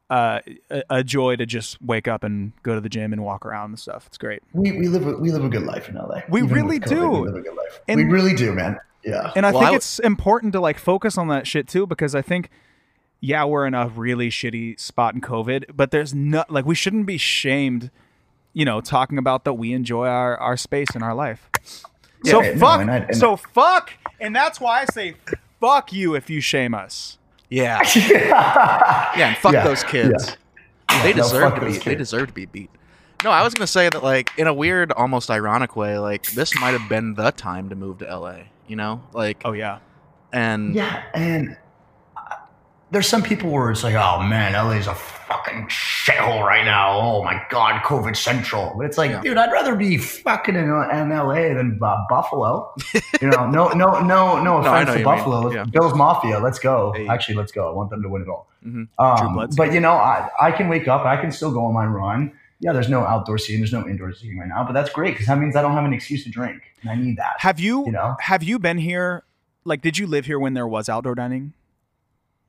uh, 0.09 0.39
a, 0.69 0.83
a 0.89 1.03
joy 1.03 1.35
to 1.35 1.45
just 1.45 1.81
wake 1.81 2.07
up 2.07 2.23
and 2.23 2.51
go 2.61 2.75
to 2.75 2.81
the 2.81 2.89
gym 2.89 3.13
and 3.13 3.23
walk 3.23 3.45
around 3.45 3.69
and 3.71 3.79
stuff 3.79 4.05
it's 4.07 4.17
great 4.17 4.41
we, 4.53 4.71
we 4.73 4.87
live 4.87 5.05
a, 5.07 5.17
we 5.17 5.31
live 5.31 5.43
a 5.45 5.49
good 5.49 5.63
life 5.63 5.87
in 5.89 5.95
LA. 5.95 6.21
We 6.29 6.41
Even 6.43 6.53
really 6.53 6.79
with 6.79 6.89
do. 6.89 7.09
We 7.09 7.19
live 7.29 7.35
a 7.35 7.41
good 7.41 7.55
life. 7.55 7.79
And- 7.87 7.97
we 7.99 8.03
really 8.05 8.33
do, 8.35 8.53
man. 8.53 8.79
Yeah. 9.03 9.31
And 9.35 9.45
I 9.45 9.51
Well, 9.51 9.59
think 9.61 9.63
I 9.63 9.67
w- 9.67 9.77
it's 9.77 9.99
important 9.99 10.53
to 10.53 10.59
like 10.59 10.77
focus 10.77 11.17
on 11.17 11.27
that 11.29 11.45
shit 11.47 11.67
too 11.67 11.85
because 11.87 12.13
I 12.15 12.21
think 12.21 12.49
yeah, 13.25 13.45
we're 13.45 13.65
in 13.65 13.73
a 13.73 13.87
really 13.87 14.29
shitty 14.29 14.77
spot 14.77 15.15
in 15.15 15.21
COVID, 15.21 15.75
but 15.75 15.91
there's 15.91 16.13
not 16.13 16.51
like 16.51 16.65
we 16.65 16.75
shouldn't 16.75 17.05
be 17.05 17.17
shamed, 17.17 17.89
you 18.51 18.65
know, 18.65 18.81
talking 18.81 19.17
about 19.17 19.45
that 19.45 19.53
we 19.53 19.71
enjoy 19.71 20.07
our 20.07 20.37
our 20.37 20.57
space 20.57 20.89
in 20.93 21.01
our 21.01 21.15
life. 21.15 21.49
so 22.25 22.41
Yeah, 22.41 22.51
no, 22.53 22.59
fuck 22.59 22.81
and 22.81 22.91
I- 22.91 22.97
and- 22.97 23.15
so 23.15 23.37
fuck 23.37 23.91
and 24.19 24.35
that's 24.35 24.59
why 24.59 24.81
I 24.81 24.85
say 24.85 25.15
fuck 25.61 25.93
you 25.93 26.15
if 26.15 26.29
you 26.29 26.41
shame 26.41 26.73
us. 26.75 27.17
Yeah. 27.49 27.79
yeah, 27.95 29.27
and 29.29 29.37
fuck 29.37 29.53
Yeah, 29.53 29.63
those 29.63 29.83
kids. 29.85 30.35
They 31.03 31.11
no, 31.13 31.23
deserve 31.23 31.51
fuck 31.53 31.59
to 31.61 31.65
be 31.65 31.71
those 31.73 31.83
they 31.83 31.95
deserve 31.95 32.27
to 32.27 32.33
be 32.33 32.45
beat. 32.45 32.69
No, 33.23 33.31
I 33.31 33.41
was 33.43 33.53
gonna 33.53 33.67
say 33.67 33.87
that 33.87 34.03
like 34.03 34.31
in 34.37 34.47
a 34.47 34.53
weird, 34.53 34.91
almost 34.91 35.31
ironic 35.31 35.77
way, 35.77 35.97
like 35.97 36.31
this 36.33 36.59
might 36.59 36.71
have 36.71 36.89
been 36.89 37.13
the 37.13 37.31
time 37.31 37.69
to 37.69 37.75
move 37.75 37.99
to 37.99 38.05
LA. 38.05 38.39
You 38.67 38.75
know, 38.75 39.01
like 39.13 39.41
Oh 39.45 39.53
yeah. 39.53 39.79
and 40.33 40.75
Yeah, 40.75 41.03
and 41.13 41.55
there's 42.93 43.07
some 43.09 43.21
people 43.23 43.49
where 43.49 43.69
it's 43.71 43.83
like, 43.83 43.95
oh 43.95 44.21
man, 44.23 44.53
LA's 44.53 44.87
a 44.87 44.95
fucking 44.95 45.67
shithole 45.67 46.43
right 46.45 46.63
now. 46.63 46.97
Oh 46.99 47.23
my 47.23 47.41
god, 47.49 47.81
COVID 47.83 48.15
central. 48.15 48.73
But 48.77 48.85
it's 48.85 48.97
like, 48.97 49.11
Yeah. 49.11 49.21
dude, 49.21 49.37
I'd 49.37 49.51
rather 49.51 49.75
be 49.75 49.97
fucking 49.97 50.55
in, 50.55 50.63
in 50.63 51.09
LA 51.09 51.53
than 51.53 51.79
uh, 51.81 51.97
Buffalo. 52.09 52.73
You 53.21 53.29
know, 53.29 53.49
no, 53.49 53.69
no, 53.69 53.99
no, 54.01 54.41
no 54.41 54.41
No, 54.43 54.57
offense 54.59 54.89
know 54.89 54.97
to. 54.99 55.03
Buffalo. 55.03 55.51
Yeah. 55.51 55.65
Bills 55.65 55.95
Mafia, 55.95 56.39
let's 56.39 56.59
go. 56.59 56.93
Hey. 56.95 57.07
Actually, 57.07 57.35
let's 57.35 57.51
go. 57.51 57.69
I 57.69 57.73
want 57.75 57.89
them 57.89 58.01
to 58.03 58.09
win 58.09 58.21
it 58.21 58.29
all. 58.29 58.47
Mhm. 58.65 58.87
Um, 58.99 59.49
but 59.57 59.73
you 59.73 59.79
know, 59.79 59.91
I, 59.93 60.29
I 60.39 60.51
can 60.51 60.69
wake 60.69 60.87
up, 60.87 61.03
I 61.05 61.17
can 61.19 61.31
still 61.31 61.51
go 61.51 61.65
on 61.65 61.73
my 61.73 61.85
run. 61.85 62.31
Yeah, 62.59 62.71
there's 62.71 62.87
no 62.89 63.01
outdoor 63.03 63.37
seating, 63.39 63.59
there's 63.59 63.73
no 63.73 63.85
indoor 63.87 64.13
seating 64.13 64.37
right 64.39 64.47
now, 64.47 64.63
but 64.63 64.71
that's 64.71 64.89
great 64.89 65.15
because 65.15 65.25
that 65.27 65.37
means 65.37 65.55
I 65.57 65.61
don't 65.61 65.73
have 65.73 65.83
an 65.83 65.91
excuse 65.93 66.23
to 66.23 66.29
drink, 66.29 66.61
and 66.81 66.89
I 66.91 66.95
need 66.95 67.17
that. 67.17 67.33
Have 67.39 67.59
you, 67.59 67.85
You 67.85 67.91
know? 67.91 68.15
have 68.21 68.41
you 68.41 68.57
been 68.59 68.77
here 68.77 69.23
like 69.65 69.81
did 69.81 69.97
you 69.97 70.05
live 70.07 70.25
here 70.27 70.39
when 70.39 70.53
there 70.53 70.67
was 70.67 70.87
outdoor 70.87 71.15
dining? 71.15 71.53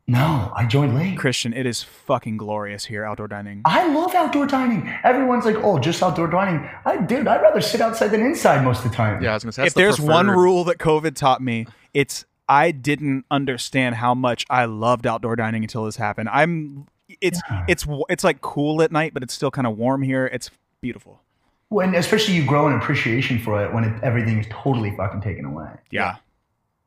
No, 0.07 0.53
I 0.55 0.67
joined 0.67 0.95
late. 0.95 1.17
Christian, 1.17 1.55
it 1.55 1.65
is 1.65 1.83
fucking 1.83 2.37
glorious 2.37 2.85
here 2.85 3.05
outdoor 3.05 3.27
dining. 3.29 3.63
I 3.65 3.87
love 3.93 4.15
outdoor 4.15 4.47
dining. 4.47 4.87
Everyone's 5.03 5.47
like, 5.47 5.57
"Oh, 5.57 5.79
just 5.79 6.03
outdoor 6.03 6.27
dining." 6.27 6.69
I, 6.85 6.99
dude, 6.99 7.27
I'd 7.27 7.41
rather 7.41 7.63
sit 7.63 7.81
outside 7.81 8.09
than 8.09 8.21
inside 8.21 8.63
most 8.65 8.85
of 8.85 8.91
the 8.91 8.97
time. 8.97 9.23
yeah, 9.23 9.31
I 9.31 9.35
was 9.35 9.45
gonna 9.45 9.53
say 9.53 9.63
that's 9.63 9.71
if 9.71 9.75
the 9.75 9.81
there's 9.81 10.01
one 10.01 10.29
rule 10.29 10.65
that 10.65 10.77
COVID 10.79 11.15
taught 11.15 11.41
me, 11.41 11.67
it's 11.95 12.27
I 12.51 12.71
didn't 12.71 13.25
understand 13.31 13.95
how 13.95 14.15
much 14.15 14.45
I 14.51 14.67
loved 14.67 15.07
outdoor 15.07 15.37
dining 15.37 15.63
until 15.65 15.85
this 15.87 15.97
happened. 15.97 16.29
I'm 16.31 16.87
it's 17.23 17.41
Yeah. 17.51 17.65
it's 17.67 17.87
it's 18.11 18.25
like 18.25 18.43
cool 18.43 18.83
at 18.83 18.93
night, 18.93 19.15
but 19.15 19.23
it's 19.23 19.33
still 19.33 19.51
kind 19.51 19.67
of 19.67 19.79
warm 19.79 20.03
here. 20.03 20.27
It's 20.27 20.51
beautiful. 20.83 21.23
When 21.71 21.95
especially 21.95 22.35
you 22.35 22.45
grow 22.45 22.67
an 22.69 22.75
appreciation 22.75 23.39
for 23.39 23.65
it 23.65 23.73
when 23.73 23.85
it, 23.85 24.03
everything 24.03 24.39
is 24.39 24.47
totally 24.51 24.95
fucking 24.97 25.23
taken 25.23 25.47
away. 25.47 25.71
Yeah. 25.91 26.17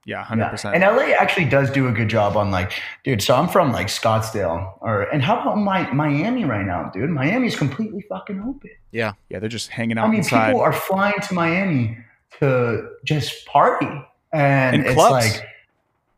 Yeah, 0.08 0.24
hundred 0.24 0.46
Yeah. 0.46 0.50
percent. 0.50 0.76
And 0.76 0.84
LA 0.84 1.12
actually 1.20 1.46
does 1.46 1.70
do 1.70 1.88
a 1.88 1.92
good 1.92 2.08
job 2.08 2.36
on 2.38 2.50
like, 2.50 2.72
dude. 3.04 3.22
So 3.22 3.36
I'm 3.36 3.48
from 3.50 3.72
like 3.74 3.88
Scottsdale, 3.88 4.74
or 4.82 5.02
and 5.14 5.22
how 5.22 5.40
about 5.42 5.58
my 5.58 5.92
Miami 5.92 6.46
right 6.46 6.66
now, 6.66 6.90
dude? 6.94 7.10
Miami's 7.10 7.56
completely 7.58 8.02
fucking 8.10 8.40
open. 8.42 8.70
Yeah, 8.92 9.12
Yeah, 9.30 9.40
they're 9.40 9.50
just 9.50 9.70
hanging 9.70 9.98
out 10.00 10.06
I 10.06 10.08
mean, 10.08 10.20
inside. 10.20 10.48
people 10.48 10.62
are 10.62 10.72
flying 10.74 11.20
to 11.28 11.34
Miami 11.34 11.98
to 12.40 12.90
just 13.04 13.46
party, 13.48 13.90
and 14.32 14.76
In 14.78 14.86
it's 14.86 14.94
clubs. 14.94 15.12
like, 15.40 15.46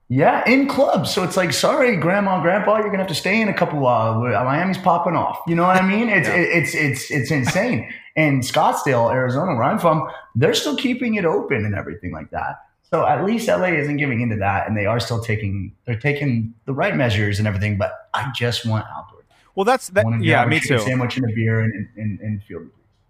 yeah, 0.08 0.48
in 0.50 0.68
clubs. 0.68 1.12
So 1.12 1.24
it's 1.24 1.38
like, 1.38 1.54
sorry, 1.54 1.96
grandma, 1.96 2.42
grandpa, 2.42 2.78
you're 2.78 2.88
gonna 2.90 3.00
have 3.00 3.08
to 3.08 3.16
stay 3.16 3.42
in 3.42 3.48
a 3.50 3.54
couple 3.54 3.80
uh, 3.80 3.82
while. 3.82 4.44
Miami's 4.44 4.78
popping 4.78 5.16
off. 5.16 5.40
You 5.48 5.56
know 5.56 5.64
what 5.64 5.78
I 5.82 5.88
mean? 5.88 6.10
It's 6.18 6.28
Yeah. 6.28 6.36
it's 6.36 6.74
it's 6.76 7.12
it's 7.12 7.32
insane. 7.32 7.92
And 8.16 8.44
Scottsdale, 8.44 9.12
Arizona, 9.12 9.56
where 9.56 9.64
I'm 9.64 9.80
from, 9.80 10.08
they're 10.36 10.54
still 10.54 10.76
keeping 10.76 11.16
it 11.16 11.26
open 11.26 11.66
and 11.66 11.74
everything 11.74 12.12
like 12.12 12.30
that. 12.32 12.56
So 12.92 13.06
at 13.06 13.24
least 13.24 13.48
LA 13.48 13.68
isn't 13.68 13.98
giving 13.98 14.22
into 14.22 14.36
that, 14.38 14.68
and 14.68 14.76
they 14.76 14.86
are 14.86 15.00
still 15.00 15.22
taking 15.22 15.76
they're 15.86 16.00
taking 16.00 16.54
the 16.66 16.74
right 16.74 16.96
measures 16.96 17.38
and 17.40 17.48
everything. 17.48 17.78
But 17.78 18.10
I 18.14 18.32
just 18.36 18.66
want 18.66 18.86
outdoor. 18.88 19.24
well, 19.56 19.64
that's 19.64 19.90
I 19.90 19.94
that. 19.94 20.04
to 20.04 20.20
Yeah, 20.22 20.46
me 20.46 20.60
too. 20.60 20.80
Sandwich 20.80 21.18
and 21.18 21.30
a 21.30 21.34
beer 21.34 21.60
and 21.60 21.88
and, 21.96 22.20
and 22.20 22.44
feel, 22.44 22.66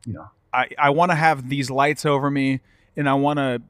you 0.06 0.14
know. 0.14 0.30
I 0.54 0.70
I 0.78 0.90
want 0.90 1.12
to 1.12 1.16
have 1.16 1.48
these 1.48 1.70
lights 1.70 2.06
over 2.06 2.30
me, 2.30 2.60
and 2.98 3.08
I 3.08 3.14
want 3.14 3.38
to 3.38 3.62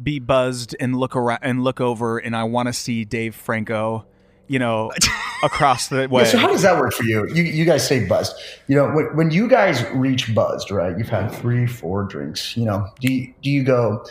be 0.00 0.18
buzzed 0.18 0.76
and 0.78 0.96
look 0.96 1.16
around 1.16 1.40
and 1.42 1.64
look 1.64 1.80
over, 1.80 2.18
and 2.18 2.36
I 2.36 2.44
want 2.44 2.68
to 2.68 2.72
see 2.72 3.04
Dave 3.04 3.34
Franco, 3.34 4.06
you 4.46 4.58
know, 4.58 4.92
across 5.42 5.88
the 5.88 6.06
way. 6.08 6.22
Yeah, 6.22 6.28
so 6.28 6.38
how 6.38 6.48
does 6.48 6.62
that 6.62 6.78
work 6.78 6.92
for 6.92 7.04
you? 7.04 7.26
You 7.28 7.42
you 7.42 7.64
guys 7.64 7.86
say 7.86 8.06
buzzed. 8.06 8.36
You 8.68 8.76
know, 8.76 8.90
when, 8.92 9.16
when 9.16 9.30
you 9.30 9.48
guys 9.48 9.84
reach 9.90 10.32
buzzed, 10.34 10.70
right? 10.70 10.96
You've 10.96 11.08
had 11.08 11.28
three, 11.28 11.66
four 11.66 12.04
drinks. 12.04 12.56
You 12.56 12.66
know, 12.66 12.86
do 13.00 13.12
you, 13.12 13.34
do 13.42 13.50
you 13.50 13.62
go, 13.64 14.04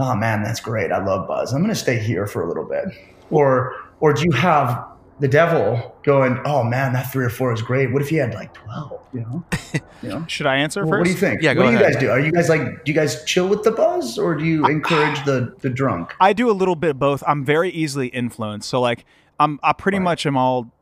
oh 0.00 0.14
man, 0.16 0.42
that's 0.42 0.60
great. 0.60 0.90
I 0.90 1.04
love 1.04 1.28
buzz. 1.28 1.52
I'm 1.52 1.60
going 1.60 1.68
to 1.72 1.78
stay 1.78 1.98
here 1.98 2.26
for 2.26 2.42
a 2.42 2.48
little 2.48 2.64
bit, 2.64 2.84
or 3.30 3.74
or 4.00 4.12
do 4.12 4.22
you 4.24 4.32
have 4.32 4.86
the 5.20 5.28
devil 5.28 5.94
going, 6.02 6.40
oh 6.46 6.64
man, 6.64 6.94
that 6.94 7.12
three 7.12 7.24
or 7.26 7.28
four 7.30 7.52
is 7.52 7.60
great. 7.60 7.92
What 7.92 8.00
if 8.00 8.10
you 8.10 8.20
had 8.20 8.32
like 8.34 8.54
twelve? 8.54 9.00
You 9.12 9.20
know, 9.20 9.44
you 10.02 10.08
know. 10.08 10.24
Should 10.28 10.46
I 10.46 10.56
answer 10.56 10.80
Well, 10.82 10.92
first? 10.92 10.98
what 11.00 11.04
do 11.04 11.10
you 11.10 11.16
think? 11.16 11.42
Yeah, 11.42 11.52
go 11.54 11.60
what 11.64 11.70
do 11.72 11.76
you 11.76 11.82
guys 11.82 11.96
do? 11.96 12.08
Are 12.10 12.18
you 12.20 12.32
guys 12.32 12.48
like, 12.48 12.62
do 12.84 12.92
you 12.92 12.94
guys 12.94 13.22
chill 13.24 13.46
with 13.48 13.62
the 13.64 13.72
buzz, 13.72 14.18
or 14.18 14.34
do 14.34 14.44
you 14.44 14.64
encourage 14.66 15.22
the 15.26 15.54
the 15.60 15.68
drunk? 15.68 16.14
I 16.20 16.32
do 16.32 16.50
a 16.50 16.52
little 16.56 16.76
bit 16.76 16.90
of 16.90 16.98
both. 16.98 17.22
I'm 17.26 17.44
very 17.44 17.70
easily 17.70 18.06
influenced. 18.08 18.68
So 18.68 18.80
like 18.80 19.04
I'm 19.38 19.60
I 19.62 19.72
pretty 19.74 19.98
Right. 19.98 20.04
much 20.04 20.24
am 20.26 20.36
all 20.36 20.72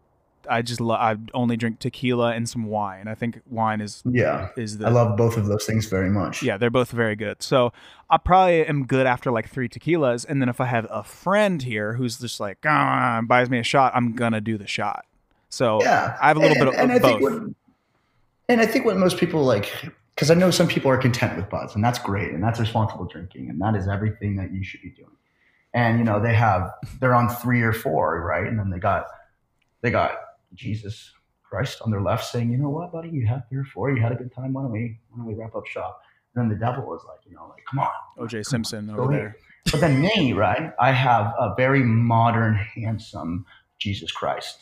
I 0.51 0.63
just 0.63 0.81
lo- 0.81 0.95
I 0.95 1.17
only 1.35 1.57
drink 1.57 1.79
tequila 1.79 2.33
and 2.33 2.49
some 2.49 2.65
wine. 2.65 3.09
I 3.09 3.15
think 3.15 3.41
wine 3.49 3.81
is 3.81 4.03
Yeah, 4.05 4.49
is 4.57 4.79
the 4.79 4.87
I 4.87 4.91
love 4.91 5.17
both 5.17 5.37
of 5.37 5.47
those 5.47 5.65
things 5.65 5.87
very 5.87 6.11
much. 6.11 6.43
yeah, 6.43 6.57
they're 6.57 6.71
both 6.71 6.91
very 6.91 7.17
good. 7.17 7.43
So 7.43 7.73
I 8.11 8.17
probably 8.19 8.67
am 8.67 8.87
good 8.87 9.07
after 9.07 9.31
like 9.31 9.49
three 9.49 9.69
tequilas, 9.69 10.25
and 10.29 10.41
then 10.41 10.49
if 10.49 10.61
I 10.61 10.67
have 10.67 10.87
a 10.91 11.03
friend 11.03 11.63
here 11.63 11.95
who's 11.95 12.19
just 12.19 12.41
like 12.41 12.59
ah, 12.67 13.21
buys 13.25 13.51
me 13.51 13.59
a 13.59 13.63
shot, 13.63 13.93
I'm 13.95 14.15
gonna 14.15 14.41
do 14.41 14.59
the 14.59 14.67
shot. 14.67 15.05
So 15.49 15.83
yeah 15.83 16.17
I 16.21 16.29
have 16.29 16.37
a 16.37 16.41
little 16.41 16.57
and, 16.57 16.65
bit 16.67 16.75
of, 16.75 16.81
and 16.81 16.93
of 16.93 17.03
both. 17.03 17.21
what, 17.23 17.33
and 18.49 18.61
I 18.61 18.67
think 18.67 18.85
what 18.85 18.97
most 18.97 19.19
people 19.19 19.45
like 19.45 19.73
because 20.15 20.31
I 20.31 20.35
know 20.35 20.51
some 20.51 20.67
people 20.67 20.91
are 20.91 20.99
content 20.99 21.37
with 21.37 21.49
buzz 21.49 21.75
and 21.75 21.85
that's 21.85 21.99
great 21.99 22.33
and 22.33 22.43
that's 22.43 22.59
responsible 22.59 23.05
drinking 23.05 23.51
and 23.51 23.61
that 23.61 23.77
is 23.77 23.87
everything 23.87 24.37
that 24.37 24.53
you 24.53 24.65
should 24.65 24.83
be 24.83 24.91
doing 24.91 25.11
and 25.75 25.99
you 25.99 26.05
know 26.05 26.21
they 26.21 26.35
have 26.35 26.71
they're 27.01 27.15
on 27.15 27.29
three 27.29 27.63
or 27.63 27.73
four 27.73 28.21
right 28.23 28.47
and 28.47 28.59
then 28.59 28.71
they 28.71 28.79
got 28.79 29.07
they 29.83 29.91
got 29.91 30.19
Jesus 30.55 31.13
Christ 31.43 31.81
on 31.83 31.91
their 31.91 32.03
left 32.03 32.25
saying 32.27 32.51
you 32.51 32.59
know 32.59 32.69
what 32.69 32.93
buddy 32.93 33.09
you 33.09 33.27
had 33.27 33.49
three 33.49 33.59
or 33.59 33.65
four 33.65 33.91
you 33.91 34.03
had 34.03 34.13
a 34.13 34.17
good 34.17 34.33
time 34.35 34.53
why 34.53 34.63
don't 34.63 34.73
we 34.73 34.99
why 35.09 35.19
don't 35.19 35.27
we 35.27 35.35
wrap 35.35 35.55
up 35.55 35.67
shop 35.67 36.01
and 36.35 36.43
then 36.43 36.49
the 36.51 36.63
devil 36.65 36.85
was 36.85 37.03
like 37.09 37.21
you 37.27 37.35
know 37.35 37.47
like 37.49 37.65
come 37.71 37.81
on 37.81 37.89
OJ 38.19 38.45
Simpson 38.45 38.91
over 38.91 39.13
there. 39.13 39.37
but 39.71 39.81
then 39.81 40.01
me, 40.01 40.33
right? 40.33 40.73
I 40.81 40.93
have 40.93 41.33
a 41.39 41.55
very 41.57 41.83
modern, 41.83 42.55
handsome 42.55 43.47
Jesus 43.79 44.11
Christ 44.11 44.59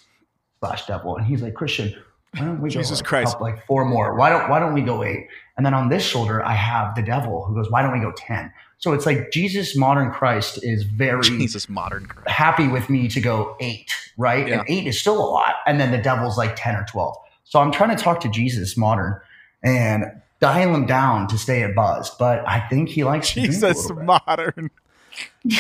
slash 0.61 0.87
devil, 0.87 1.17
and 1.17 1.27
he's 1.27 1.43
like 1.43 1.55
Christian. 1.55 1.95
Why 2.37 2.45
don't 2.45 2.61
we 2.61 2.71
Jesus 2.71 3.01
go 3.01 3.05
like, 3.05 3.09
Christ. 3.09 3.35
up 3.37 3.41
like 3.41 3.67
four 3.67 3.85
more? 3.85 4.17
Why 4.17 4.31
don't 4.31 4.49
Why 4.49 4.59
don't 4.59 4.75
we 4.75 4.83
go 4.83 5.03
eight? 5.03 5.29
And 5.57 5.65
then 5.65 5.73
on 5.75 5.89
this 5.89 6.05
shoulder, 6.05 6.45
I 6.45 6.53
have 6.55 6.95
the 6.95 7.03
devil 7.03 7.45
who 7.45 7.55
goes, 7.55 7.71
Why 7.71 7.83
don't 7.83 7.93
we 7.93 8.01
go 8.01 8.13
ten? 8.17 8.53
So 8.79 8.93
it's 8.93 9.07
like 9.07 9.31
Jesus, 9.31 9.75
modern 9.77 10.11
Christ, 10.11 10.63
is 10.63 10.83
very 10.83 11.23
Jesus, 11.23 11.69
modern 11.69 12.07
Christ. 12.07 12.29
happy 12.29 12.69
with 12.69 12.91
me 12.91 13.09
to 13.09 13.21
go 13.21 13.57
eight, 13.59 13.91
right? 14.19 14.47
Yeah. 14.47 14.59
And 14.61 14.69
eight 14.69 14.87
is 14.87 15.01
still 15.01 15.19
a 15.19 15.25
lot. 15.25 15.55
And 15.67 15.81
then 15.81 15.93
the 15.93 15.99
devil's 15.99 16.37
like 16.37 16.57
10 16.57 16.77
or 16.77 16.85
12. 16.85 17.17
So 17.45 17.59
I'm 17.59 17.73
trying 17.73 17.97
to 17.97 18.03
talk 18.03 18.21
to 18.21 18.29
Jesus 18.29 18.77
modern 18.77 19.19
and 19.63 20.05
dial 20.41 20.75
him 20.75 20.85
down 20.85 21.27
to 21.29 21.39
stay 21.39 21.63
at 21.63 21.75
Buzz, 21.75 22.11
But 22.19 22.47
I 22.47 22.61
think 22.69 22.91
he 22.91 23.03
likes 23.03 23.29
to 23.29 23.41
drink 23.41 23.49
a 23.49 23.53
Jesus 23.53 23.91
modern. 23.91 24.71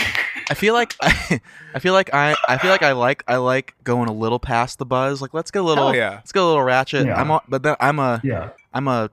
I 0.49 0.55
feel 0.55 0.75
like 0.75 0.95
I 1.03 1.79
feel 1.81 1.93
like 1.93 2.13
I 2.15 2.37
I 2.49 2.59
feel 2.59 2.71
like 2.71 2.83
I 2.83 2.93
like 2.93 3.25
I 3.27 3.37
like 3.37 3.75
going 3.85 4.09
a 4.09 4.13
little 4.13 4.39
past 4.39 4.79
the 4.79 4.87
buzz. 4.87 5.21
Like 5.21 5.35
let's 5.35 5.51
get 5.51 5.61
a 5.61 5.65
little 5.65 5.87
Hell 5.87 5.97
yeah. 5.97 6.11
let's 6.11 6.33
get 6.33 6.43
a 6.43 6.47
little 6.47 6.63
ratchet. 6.63 7.07
Yeah. 7.07 7.21
I'm 7.21 7.31
a, 7.31 7.43
but 7.49 7.63
then 7.63 7.77
I'm 7.81 7.99
a 7.99 8.21
Yeah. 8.23 8.51
I'm 8.73 8.87
a 8.89 9.11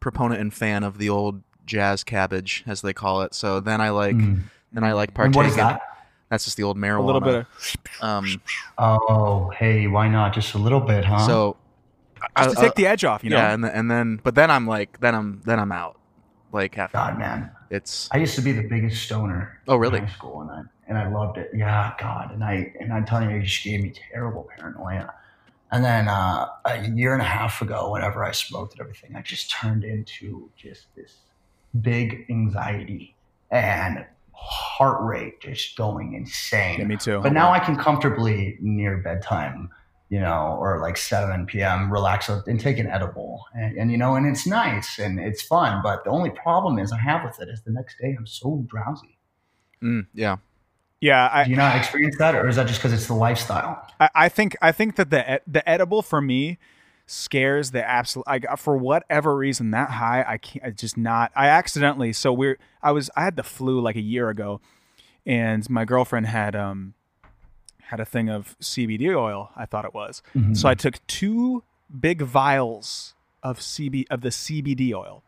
proponent 0.00 0.40
and 0.40 0.52
fan 0.52 0.82
of 0.84 0.98
the 0.98 1.08
old 1.08 1.42
jazz 1.66 2.04
cabbage 2.04 2.64
as 2.66 2.82
they 2.82 2.92
call 2.92 3.22
it. 3.22 3.34
So 3.34 3.60
then 3.60 3.80
I 3.80 3.90
like 3.90 4.16
Mm. 4.16 4.42
then 4.72 4.84
I 4.84 4.92
like 4.92 5.10
And 5.16 5.34
what 5.34 5.46
is 5.46 5.56
that? 5.56 5.80
That's 6.28 6.44
just 6.44 6.56
the 6.56 6.62
old 6.64 6.76
marijuana. 6.76 6.98
A 6.98 7.02
little 7.06 7.20
bit 7.20 7.34
of 7.36 7.46
um 8.02 8.42
Oh, 8.76 9.50
hey, 9.50 9.86
why 9.86 10.08
not? 10.08 10.34
Just 10.34 10.54
a 10.54 10.58
little 10.58 10.80
bit, 10.80 11.04
huh? 11.04 11.18
so 11.26 11.56
I- 12.36 12.44
Just 12.44 12.56
to 12.56 12.60
I- 12.62 12.64
take 12.64 12.74
the 12.74 12.86
edge 12.86 13.04
off, 13.04 13.22
you 13.22 13.30
know. 13.30 13.36
yeah, 13.36 13.52
and 13.52 13.62
then, 13.62 13.70
and 13.72 13.90
then 13.90 14.20
but 14.22 14.34
then 14.34 14.50
I'm 14.50 14.66
like 14.66 14.98
then 15.00 15.14
I'm 15.14 15.40
then 15.44 15.58
I'm 15.60 15.70
out. 15.72 15.98
Like 16.52 16.74
half 16.74 16.92
God, 16.92 17.18
man. 17.18 17.50
It's 17.70 18.08
I 18.12 18.18
used 18.18 18.34
to 18.36 18.42
be 18.42 18.52
the 18.52 18.68
biggest 18.68 19.02
stoner. 19.02 19.60
Oh, 19.68 19.76
really? 19.76 19.98
In 19.98 20.06
high 20.06 20.12
school, 20.14 20.40
and 20.42 20.50
I 20.50 20.62
and 20.88 20.98
I 20.98 21.08
loved 21.08 21.38
it. 21.38 21.50
Yeah, 21.54 21.94
God, 21.98 22.32
and 22.32 22.44
I 22.44 22.72
and 22.80 22.92
I'm 22.92 23.04
telling 23.04 23.30
you, 23.30 23.36
it 23.36 23.42
just 23.44 23.64
gave 23.64 23.82
me 23.82 23.92
terrible 24.12 24.48
paranoia. 24.56 25.12
And 25.70 25.84
then 25.84 26.08
uh, 26.08 26.46
a 26.66 26.88
year 26.88 27.14
and 27.14 27.22
a 27.22 27.26
half 27.26 27.60
ago, 27.60 27.90
whenever 27.90 28.24
I 28.24 28.30
smoked 28.30 28.74
and 28.74 28.80
everything, 28.80 29.16
I 29.16 29.22
just 29.22 29.50
turned 29.50 29.82
into 29.82 30.48
just 30.56 30.86
this 30.94 31.16
big 31.80 32.26
anxiety 32.30 33.16
and 33.50 34.04
heart 34.32 35.02
rate 35.02 35.40
just 35.40 35.76
going 35.76 36.14
insane. 36.14 36.78
Yeah, 36.78 36.84
me 36.84 36.96
too. 36.96 37.20
But 37.20 37.32
now 37.32 37.50
I 37.50 37.58
can 37.58 37.76
comfortably 37.76 38.56
near 38.60 38.98
bedtime, 38.98 39.70
you 40.08 40.20
know, 40.20 40.56
or 40.60 40.80
like 40.80 40.96
7 40.96 41.46
p.m. 41.46 41.90
relax 41.90 42.28
and 42.28 42.60
take 42.60 42.78
an 42.78 42.86
edible. 42.86 43.44
And, 43.54 43.76
and, 43.76 43.90
you 43.90 43.98
know, 43.98 44.14
and 44.14 44.26
it's 44.26 44.46
nice 44.46 44.98
and 44.98 45.18
it's 45.18 45.42
fun. 45.42 45.80
But 45.82 46.04
the 46.04 46.10
only 46.10 46.30
problem 46.30 46.78
is 46.78 46.92
I 46.92 46.98
have 46.98 47.24
with 47.24 47.40
it 47.40 47.48
is 47.48 47.62
the 47.62 47.72
next 47.72 47.96
day 47.98 48.14
I'm 48.16 48.26
so 48.26 48.64
drowsy. 48.66 49.18
mm, 49.82 50.06
yeah. 50.14 50.36
yeah, 51.00 51.30
I, 51.32 51.44
Do 51.44 51.50
you 51.50 51.56
not 51.56 51.76
experience 51.76 52.16
that? 52.18 52.34
Or 52.34 52.48
is 52.48 52.56
that 52.56 52.66
just 52.66 52.80
because 52.80 52.92
it's 52.92 53.06
the 53.06 53.14
lifestyle? 53.14 53.86
I, 53.98 54.08
I 54.14 54.28
think 54.28 54.56
I 54.60 54.72
think 54.72 54.96
that 54.96 55.10
the 55.10 55.40
the 55.46 55.68
edible 55.68 56.02
for 56.02 56.20
me 56.20 56.58
scares 57.06 57.70
the 57.70 57.86
absolute. 57.86 58.24
I 58.26 58.38
got 58.38 58.58
for 58.58 58.76
whatever 58.76 59.36
reason 59.36 59.70
that 59.72 59.90
high. 59.90 60.24
I 60.26 60.38
can't. 60.38 60.64
I 60.64 60.70
just 60.70 60.96
not. 60.96 61.32
I 61.34 61.48
accidentally. 61.48 62.12
So 62.12 62.32
we're. 62.32 62.58
I 62.82 62.92
was. 62.92 63.10
I 63.16 63.24
had 63.24 63.36
the 63.36 63.42
flu 63.42 63.80
like 63.80 63.96
a 63.96 64.00
year 64.00 64.28
ago, 64.28 64.60
and 65.26 65.68
my 65.68 65.84
girlfriend 65.84 66.26
had 66.26 66.54
um 66.56 66.94
had 67.88 68.00
a 68.00 68.04
thing 68.04 68.28
of 68.28 68.56
CBD 68.60 69.14
oil. 69.16 69.50
I 69.56 69.66
thought 69.66 69.84
it 69.84 69.94
was. 69.94 70.22
Mm-hmm. 70.34 70.54
So 70.54 70.68
I 70.68 70.74
took 70.74 71.04
two 71.06 71.62
big 72.00 72.22
vials 72.22 73.14
of 73.42 73.58
CB 73.58 74.06
of 74.10 74.22
the 74.22 74.30
CBD 74.30 74.92
oil. 74.92 75.22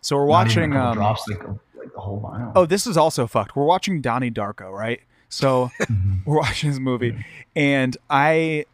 So 0.00 0.16
we're 0.16 0.26
watching. 0.26 0.76
Um, 0.76 0.96
drops 0.96 1.26
like, 1.28 1.42
like 1.74 1.92
the 1.92 2.00
whole 2.00 2.20
vial. 2.20 2.52
Oh, 2.54 2.66
this 2.66 2.86
is 2.86 2.96
also 2.96 3.26
fucked. 3.26 3.56
We're 3.56 3.64
watching 3.64 4.00
Donnie 4.00 4.30
Darko, 4.30 4.70
right? 4.70 5.00
So 5.28 5.70
we're 6.26 6.38
watching 6.38 6.70
this 6.70 6.78
movie, 6.78 7.24
and 7.56 7.96
I 8.10 8.66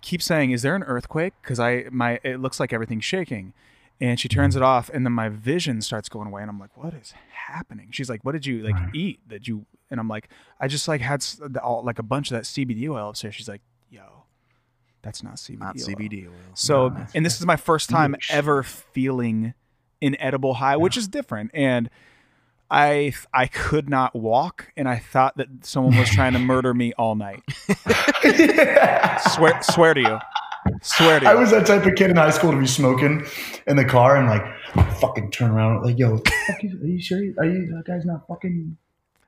keep 0.00 0.22
saying, 0.22 0.50
"Is 0.50 0.62
there 0.62 0.76
an 0.76 0.82
earthquake?" 0.82 1.34
Because 1.40 1.58
I 1.58 1.86
my 1.90 2.20
it 2.22 2.40
looks 2.40 2.60
like 2.60 2.72
everything's 2.72 3.04
shaking, 3.04 3.54
and 4.02 4.20
she 4.20 4.28
turns 4.28 4.54
it 4.56 4.62
off, 4.62 4.90
and 4.92 5.06
then 5.06 5.12
my 5.14 5.28
vision 5.30 5.80
starts 5.80 6.08
going 6.10 6.26
away, 6.28 6.42
and 6.42 6.50
I'm 6.50 6.58
like, 6.58 6.76
"What 6.76 6.92
is 6.92 7.14
happening?" 7.32 7.88
She's 7.90 8.10
like, 8.10 8.22
"What 8.24 8.32
did 8.32 8.44
you 8.44 8.62
like 8.62 8.74
Right. 8.74 8.94
eat? 8.94 9.20
That 9.28 9.48
you?" 9.48 9.64
And 9.90 9.98
I'm 10.00 10.08
like, 10.08 10.28
"I 10.60 10.68
just 10.68 10.86
like 10.88 11.00
had 11.00 11.20
the- 11.22 11.62
all, 11.62 11.82
like 11.84 11.98
a 11.98 12.02
bunch 12.02 12.30
of 12.30 12.36
that 12.36 12.44
CBD 12.44 12.88
oil 12.90 13.08
upstairs." 13.10 13.34
She's 13.34 13.48
like, 13.48 13.62
"Yo, 13.90 14.24
that's 15.02 15.22
not 15.22 15.34
CBD. 15.38 15.58
Not 15.60 15.76
oil." 15.76 15.86
CBD 15.86 16.26
oil. 16.26 16.32
So, 16.54 16.88
No, 16.88 17.06
and 17.14 17.24
this 17.24 17.38
is 17.40 17.46
my 17.46 17.56
first 17.56 17.88
time 17.88 18.12
huge. 18.14 18.28
ever 18.30 18.62
feeling 18.62 19.54
an 20.02 20.16
edible 20.18 20.54
high, 20.54 20.76
which 20.76 20.96
is 20.96 21.06
different. 21.08 21.50
And 21.54 21.88
I 22.70 23.12
I 23.34 23.46
could 23.46 23.88
not 23.90 24.14
walk, 24.16 24.72
and 24.76 24.88
I 24.88 24.98
thought 24.98 25.36
that 25.36 25.48
someone 25.64 25.96
was 25.96 26.08
trying 26.10 26.32
to 26.32 26.38
murder 26.38 26.72
me 26.74 26.92
all 26.94 27.14
night. 27.14 27.42
Swear 29.34 29.60
swear 29.62 29.94
to 29.94 30.00
you, 30.00 30.18
swear 30.82 31.20
to 31.20 31.26
you. 31.26 31.30
I 31.30 31.34
was 31.34 31.50
that 31.50 31.66
type 31.66 31.84
of 31.86 31.94
kid 31.94 32.10
in 32.10 32.16
high 32.16 32.30
school 32.30 32.50
to 32.52 32.58
be 32.58 32.66
smoking 32.66 33.24
in 33.66 33.76
the 33.76 33.84
car 33.84 34.16
and 34.16 34.28
like 34.28 34.44
fucking 35.00 35.30
turn 35.30 35.50
around 35.50 35.82
like, 35.82 35.98
yo, 35.98 36.20
you, 36.62 36.80
are 36.82 36.86
you 36.86 37.00
sure? 37.00 37.18
Are 37.38 37.44
you 37.44 37.66
that 37.74 37.84
guy's 37.86 38.04
not 38.04 38.26
fucking? 38.26 38.76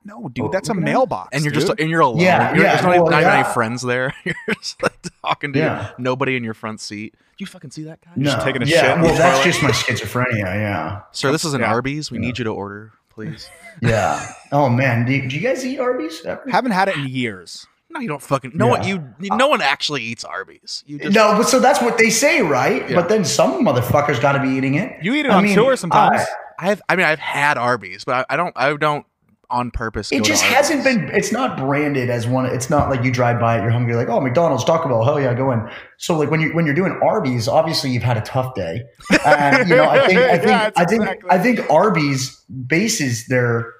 no, 0.07 0.29
dude, 0.29 0.45
Oh, 0.45 0.49
that's 0.49 0.69
a 0.69 0.71
look 0.73 0.81
at 0.81 0.85
that. 0.85 0.91
mailbox. 0.91 1.29
and 1.33 1.43
you're 1.43 1.51
dude. 1.51 1.65
just 1.67 1.79
and 1.79 1.89
you're 1.89 2.01
alone. 2.01 2.19
Yeah, 2.19 2.49
You're- 2.53 2.63
yeah, 2.63 2.73
There's 2.73 2.83
not, 2.83 2.89
even, 2.91 3.01
well, 3.03 3.11
not 3.11 3.21
even 3.21 3.31
yeah. 3.33 3.39
any 3.43 3.53
friends 3.53 3.81
there. 3.81 4.13
You're 4.23 4.35
just 4.55 4.83
like 4.83 4.93
talking 5.23 5.51
to 5.53 5.59
Yeah. 5.59 5.91
nobody 5.97 6.35
in 6.37 6.43
your 6.43 6.53
front 6.53 6.79
seat. 6.79 7.15
You 7.39 7.47
fucking 7.47 7.71
see 7.71 7.83
that 7.83 8.01
guy? 8.01 8.11
No, 8.15 8.31
just 8.31 8.45
taking 8.45 8.61
a 8.61 8.65
yeah, 8.65 8.81
shit 8.95 9.01
well, 9.03 9.15
that's 9.17 9.43
just 9.43 9.63
my 9.63 9.71
schizophrenia. 9.71 10.43
Yeah, 10.45 11.01
Sir, 11.11 11.31
this 11.31 11.43
is 11.43 11.53
an 11.55 11.61
Yeah. 11.61 11.71
Arby's. 11.71 12.11
We 12.11 12.19
Yeah. 12.19 12.25
need 12.27 12.37
you 12.37 12.43
to 12.45 12.51
order, 12.51 12.91
please. 13.09 13.49
yeah. 13.81 14.31
Oh 14.51 14.69
man, 14.69 15.05
do 15.05 15.11
you, 15.13 15.27
do 15.27 15.35
you 15.35 15.41
guys 15.41 15.65
eat 15.65 15.79
Arby's? 15.79 16.23
ever? 16.23 16.43
haven't 16.51 16.71
had 16.71 16.87
it 16.87 16.95
in 16.97 17.07
years. 17.07 17.65
No, 17.95 18.01
you 18.01 18.07
don't 18.09 18.21
fucking. 18.21 18.51
No 18.53 18.67
one. 18.67 18.83
Yeah. 18.83 18.99
You. 19.19 19.37
No 19.37 19.47
one 19.47 19.61
actually 19.61 20.03
eats 20.03 20.23
Arby's. 20.23 20.83
You 20.85 20.99
just. 20.99 21.15
No, 21.15 21.37
but 21.37 21.47
so 21.47 21.59
that's 21.59 21.81
what 21.81 21.97
they 21.97 22.09
say, 22.09 22.41
right? 22.41 22.89
Yeah. 22.89 22.95
But 22.95 23.07
then 23.09 23.23
some 23.23 23.65
motherfuckers 23.65 24.21
got 24.21 24.33
to 24.33 24.41
be 24.41 24.49
eating 24.49 24.75
it. 24.75 25.01
You 25.01 25.13
eat 25.13 25.25
it 25.25 25.31
I 25.31 25.37
on 25.37 25.43
mean, 25.45 25.55
tour 25.55 25.75
sometimes. 25.77 26.21
I 26.59 26.65
have. 26.65 26.81
I 26.89 26.97
mean, 26.97 27.05
I've 27.05 27.19
had 27.19 27.57
Arby's, 27.57 28.03
but 28.03 28.27
I, 28.29 28.33
I 28.33 28.37
don't. 28.37 28.53
I 28.57 28.75
don't 28.75 29.05
on 29.49 29.71
purpose. 29.71 30.11
It 30.11 30.23
just 30.25 30.43
hasn't 30.43 30.83
been. 30.83 31.09
It's 31.13 31.31
not 31.31 31.57
branded 31.57 32.09
as 32.09 32.27
one. 32.27 32.45
It's 32.45 32.69
not 32.69 32.89
like 32.89 33.03
you 33.03 33.11
drive 33.11 33.39
by 33.39 33.57
it, 33.57 33.61
you're 33.61 33.71
hungry, 33.71 33.95
like 33.95 34.09
oh 34.09 34.19
McDonald's, 34.19 34.65
Taco 34.65 34.89
Bell, 34.89 35.03
hell 35.05 35.19
yeah, 35.19 35.33
go 35.33 35.51
in. 35.51 35.69
So 35.97 36.17
like 36.17 36.29
when 36.29 36.41
you 36.41 36.53
when 36.53 36.65
you're 36.65 36.75
doing 36.75 36.99
Arby's, 37.01 37.47
obviously 37.47 37.91
you've 37.91 38.03
had 38.03 38.17
a 38.17 38.21
tough 38.21 38.55
day, 38.55 38.83
and 39.25 39.69
you 39.69 39.75
know 39.75 39.87
I 39.87 40.05
think 40.07 40.19
I 40.19 40.37
think 40.37 40.47
Yeah, 40.49 40.71
I 40.75 40.85
think 40.85 41.01
exactly. 41.03 41.29
I 41.31 41.39
think 41.39 41.69
Arby's 41.69 42.43
bases 42.67 43.27
their 43.27 43.73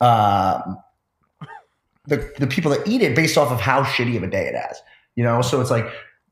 um 0.00 0.78
the 2.08 2.32
the 2.38 2.46
people 2.46 2.70
that 2.72 2.86
eat 2.86 3.02
it 3.02 3.14
based 3.14 3.36
off 3.38 3.50
of 3.52 3.60
how 3.60 3.82
shitty 3.84 4.16
of 4.16 4.22
a 4.22 4.26
day 4.26 4.46
it 4.46 4.54
has. 4.54 4.80
You 5.14 5.24
know, 5.24 5.42
so 5.42 5.60
it's 5.60 5.70
like 5.70 5.86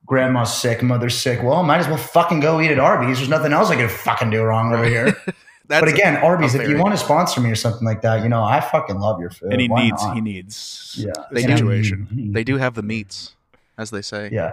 grandma's 0.06 0.52
sick, 0.56 0.82
mother's 0.82 1.16
sick. 1.16 1.42
Well, 1.42 1.62
might 1.62 1.78
as 1.78 1.88
well 1.88 1.96
fucking 1.96 2.40
go 2.40 2.60
eat 2.60 2.70
at 2.70 2.78
Arby's. 2.78 3.18
There's 3.18 3.28
nothing 3.28 3.52
else 3.52 3.70
I 3.70 3.76
could 3.76 3.90
fucking 3.90 4.30
do 4.30 4.42
wrong 4.42 4.72
over 4.72 4.84
here. 4.84 5.16
That's 5.68 5.80
but 5.84 5.88
again, 5.92 6.16
Arby's, 6.18 6.54
a 6.54 6.62
if 6.62 6.68
you 6.68 6.78
want 6.78 6.92
to 6.94 6.96
sponsor 6.96 7.40
me 7.40 7.50
or 7.50 7.56
something 7.56 7.84
like 7.84 8.00
that, 8.02 8.22
you 8.22 8.28
know, 8.28 8.44
I 8.44 8.60
fucking 8.60 9.00
love 9.00 9.18
your 9.20 9.30
food. 9.30 9.50
and 9.52 9.60
he 9.60 9.66
Why 9.68 9.82
needs 9.82 10.00
not? 10.04 10.14
he 10.14 10.20
needs 10.20 10.94
Yeah, 10.96 11.10
the 11.30 11.34
They 11.34 11.42
do. 11.46 11.56
situation. 11.56 12.30
They 12.32 12.44
do 12.44 12.56
have 12.56 12.74
the 12.74 12.84
meats, 12.84 13.34
as 13.76 13.90
they 13.90 14.00
say. 14.02 14.30
Yeah, 14.32 14.52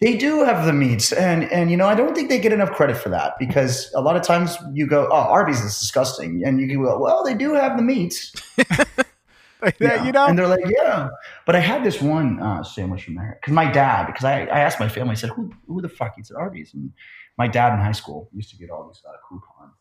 they 0.00 0.16
do 0.16 0.42
have 0.42 0.66
the 0.66 0.72
meats, 0.72 1.12
and 1.12 1.44
and 1.52 1.70
you 1.70 1.76
know, 1.76 1.86
I 1.86 1.94
don't 1.94 2.16
think 2.16 2.28
they 2.30 2.40
get 2.40 2.52
enough 2.52 2.72
credit 2.72 2.96
for 2.96 3.10
that 3.10 3.34
because 3.38 3.92
a 3.94 4.00
lot 4.00 4.16
of 4.16 4.22
times 4.22 4.56
you 4.72 4.88
go, 4.88 5.06
"Oh, 5.12 5.14
Arby's 5.36 5.60
is 5.60 5.78
disgusting," 5.78 6.42
and 6.44 6.60
you 6.60 6.82
go, 6.84 6.98
"Well, 6.98 7.22
they 7.22 7.34
do 7.34 7.54
have 7.54 7.76
the 7.76 7.84
meats." 7.84 8.32
Yeah, 9.80 10.04
you 10.04 10.12
know, 10.12 10.26
and 10.26 10.38
they're 10.38 10.46
like, 10.48 10.64
"Yeah," 10.66 11.08
but 11.46 11.56
I 11.56 11.60
had 11.60 11.84
this 11.84 12.00
one 12.00 12.40
uh, 12.40 12.62
sandwich 12.62 13.04
from 13.04 13.14
there. 13.16 13.38
Because 13.40 13.52
my 13.54 13.70
dad, 13.70 14.06
because 14.06 14.24
I, 14.24 14.42
I 14.42 14.60
asked 14.60 14.80
my 14.80 14.88
family, 14.88 15.12
I 15.12 15.14
said, 15.14 15.30
"Who 15.30 15.52
who 15.66 15.80
the 15.80 15.88
fuck 15.88 16.14
eats 16.18 16.30
at 16.30 16.36
Arby's?" 16.36 16.74
And 16.74 16.92
my 17.38 17.48
dad 17.48 17.72
in 17.74 17.80
high 17.80 17.92
school 17.92 18.28
used 18.32 18.50
to 18.50 18.56
get 18.56 18.70
all 18.70 18.86
these 18.86 19.02
uh, 19.06 19.12
coupons, 19.28 19.74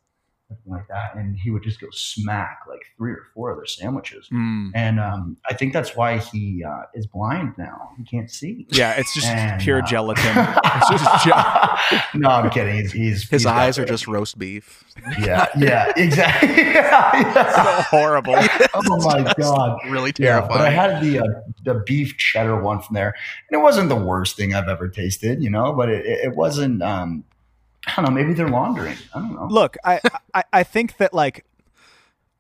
like 0.66 0.88
that, 0.88 1.16
and 1.16 1.38
he 1.38 1.52
would 1.52 1.64
just 1.64 1.80
go 1.80 1.88
smack 1.92 2.60
like 2.68 2.82
three 2.98 3.12
or 3.12 3.24
four 3.34 3.52
other 3.54 3.66
sandwiches. 3.66 4.28
Mm. 4.34 4.72
And 4.74 5.00
um, 5.00 5.38
I 5.50 5.54
think 5.54 5.74
that's 5.74 5.96
why 5.96 6.18
he 6.18 6.64
uh, 6.64 6.84
is 6.96 7.06
blind 7.08 7.54
now. 7.58 7.92
He 7.98 8.04
can't 8.04 8.30
see. 8.32 8.66
yeah, 8.72 8.94
it's 8.98 9.14
just 9.14 9.28
And, 9.28 9.62
pure 9.62 9.80
uh, 9.84 9.86
gelatin. 9.86 10.26
It's 10.92 11.24
just 11.24 12.16
no, 12.16 12.30
I'm 12.30 12.50
kidding. 12.50 12.76
He's, 12.78 12.92
he's 12.92 13.30
His 13.30 13.42
he's 13.42 13.46
eyes 13.46 13.78
are 13.78 13.86
just 13.86 14.08
roast 14.08 14.38
beef. 14.40 14.84
yeah, 15.20 15.46
yeah, 15.58 15.92
exactly. 15.98 16.50
yeah, 16.58 17.76
so 17.82 17.82
horrible. 17.84 18.36
Oh 18.74 18.98
my 19.06 19.34
god. 19.38 19.80
Really 19.90 20.12
Yeah, 20.18 20.40
terrifying. 20.40 20.50
but 20.58 20.62
I 20.62 20.70
had 20.70 21.04
the 21.04 21.20
uh, 21.20 21.24
the 21.64 21.84
beef 21.86 22.18
cheddar 22.18 22.62
one 22.62 22.80
from 22.82 22.94
there, 22.96 23.14
and 23.50 23.60
it 23.60 23.62
wasn't 23.64 23.90
the 23.90 23.96
worst 23.96 24.36
thing 24.38 24.54
I've 24.54 24.68
ever 24.70 24.88
tasted, 24.88 25.42
you 25.44 25.50
know. 25.50 25.74
But 25.74 25.90
it, 25.90 26.06
it 26.06 26.26
it 26.26 26.36
wasn't. 26.36 26.82
Um, 26.82 27.24
I 27.88 27.96
don't 28.02 28.06
know. 28.06 28.12
Maybe 28.12 28.34
they're 28.34 28.50
laundering. 28.50 28.96
I 29.16 29.20
don't 29.20 29.34
know. 29.36 29.48
Look, 29.50 29.78
I, 29.84 30.00
I 30.34 30.44
I 30.54 30.64
think 30.64 30.98
that 30.98 31.14
like 31.14 31.46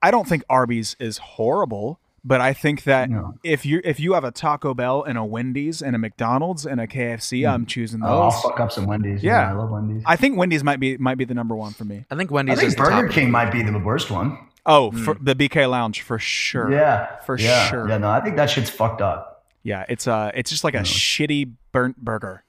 I 0.01 0.11
don't 0.11 0.27
think 0.27 0.43
Arby's 0.49 0.95
is 0.99 1.17
horrible, 1.17 1.99
but 2.23 2.39
I 2.41 2.53
think 2.53 2.83
that 2.83 3.09
No. 3.09 3.35
if 3.43 3.65
you 3.65 3.81
if 3.83 3.99
you 3.99 4.13
have 4.13 4.23
a 4.23 4.31
Taco 4.31 4.73
Bell 4.73 5.03
and 5.03 5.17
a 5.17 5.23
Wendy's 5.25 5.81
and 5.81 5.95
a 5.95 5.99
McDonald's 5.99 6.65
and 6.65 6.79
a 6.79 6.87
KFC, 6.87 7.49
I'm 7.49 7.65
choosing 7.65 8.01
Oh, 8.03 8.23
I'll 8.23 8.31
fuck 8.31 8.59
up 8.59 8.71
some 8.71 8.85
Wendy's. 8.85 9.23
Yeah. 9.23 9.49
I 9.49 9.53
love 9.53 9.71
Wendy's. 9.71 10.03
I 10.05 10.15
think 10.17 10.37
Wendy's 10.37 10.63
might 10.63 10.79
be 10.79 10.97
might 10.97 11.17
be 11.17 11.25
the 11.25 11.33
number 11.33 11.55
one 11.55 11.71
for 11.73 11.85
me. 11.85 12.05
I 12.11 12.15
think 12.15 12.31
Wendy's. 12.31 12.59
I 12.59 12.61
Wendy's 12.61 12.75
think 12.75 12.85
is 12.87 12.91
the 12.91 12.95
Burger 12.95 13.07
top. 13.07 13.15
King 13.15 13.31
might 13.31 13.51
be 13.51 13.63
the 13.63 13.77
worst 13.79 14.11
one. 14.11 14.37
Oh, 14.65 14.91
for 14.91 15.15
the 15.19 15.33
BK 15.35 15.69
Lounge 15.69 16.01
for 16.01 16.19
sure. 16.19 16.69
Yeah, 16.71 17.19
For 17.21 17.39
yeah. 17.39 17.69
sure. 17.69 17.87
Yeah, 17.89 17.97
no, 17.97 18.09
I 18.09 18.19
think 18.21 18.35
that 18.35 18.49
shit's 18.49 18.69
fucked 18.69 19.01
up. 19.01 19.45
Yeah, 19.63 19.85
it's 19.89 20.05
uh 20.07 20.31
it's 20.35 20.49
just 20.51 20.63
like 20.63 20.75
a 20.75 20.79
shitty 20.81 21.53
burnt 21.71 21.97
burger. 21.97 22.43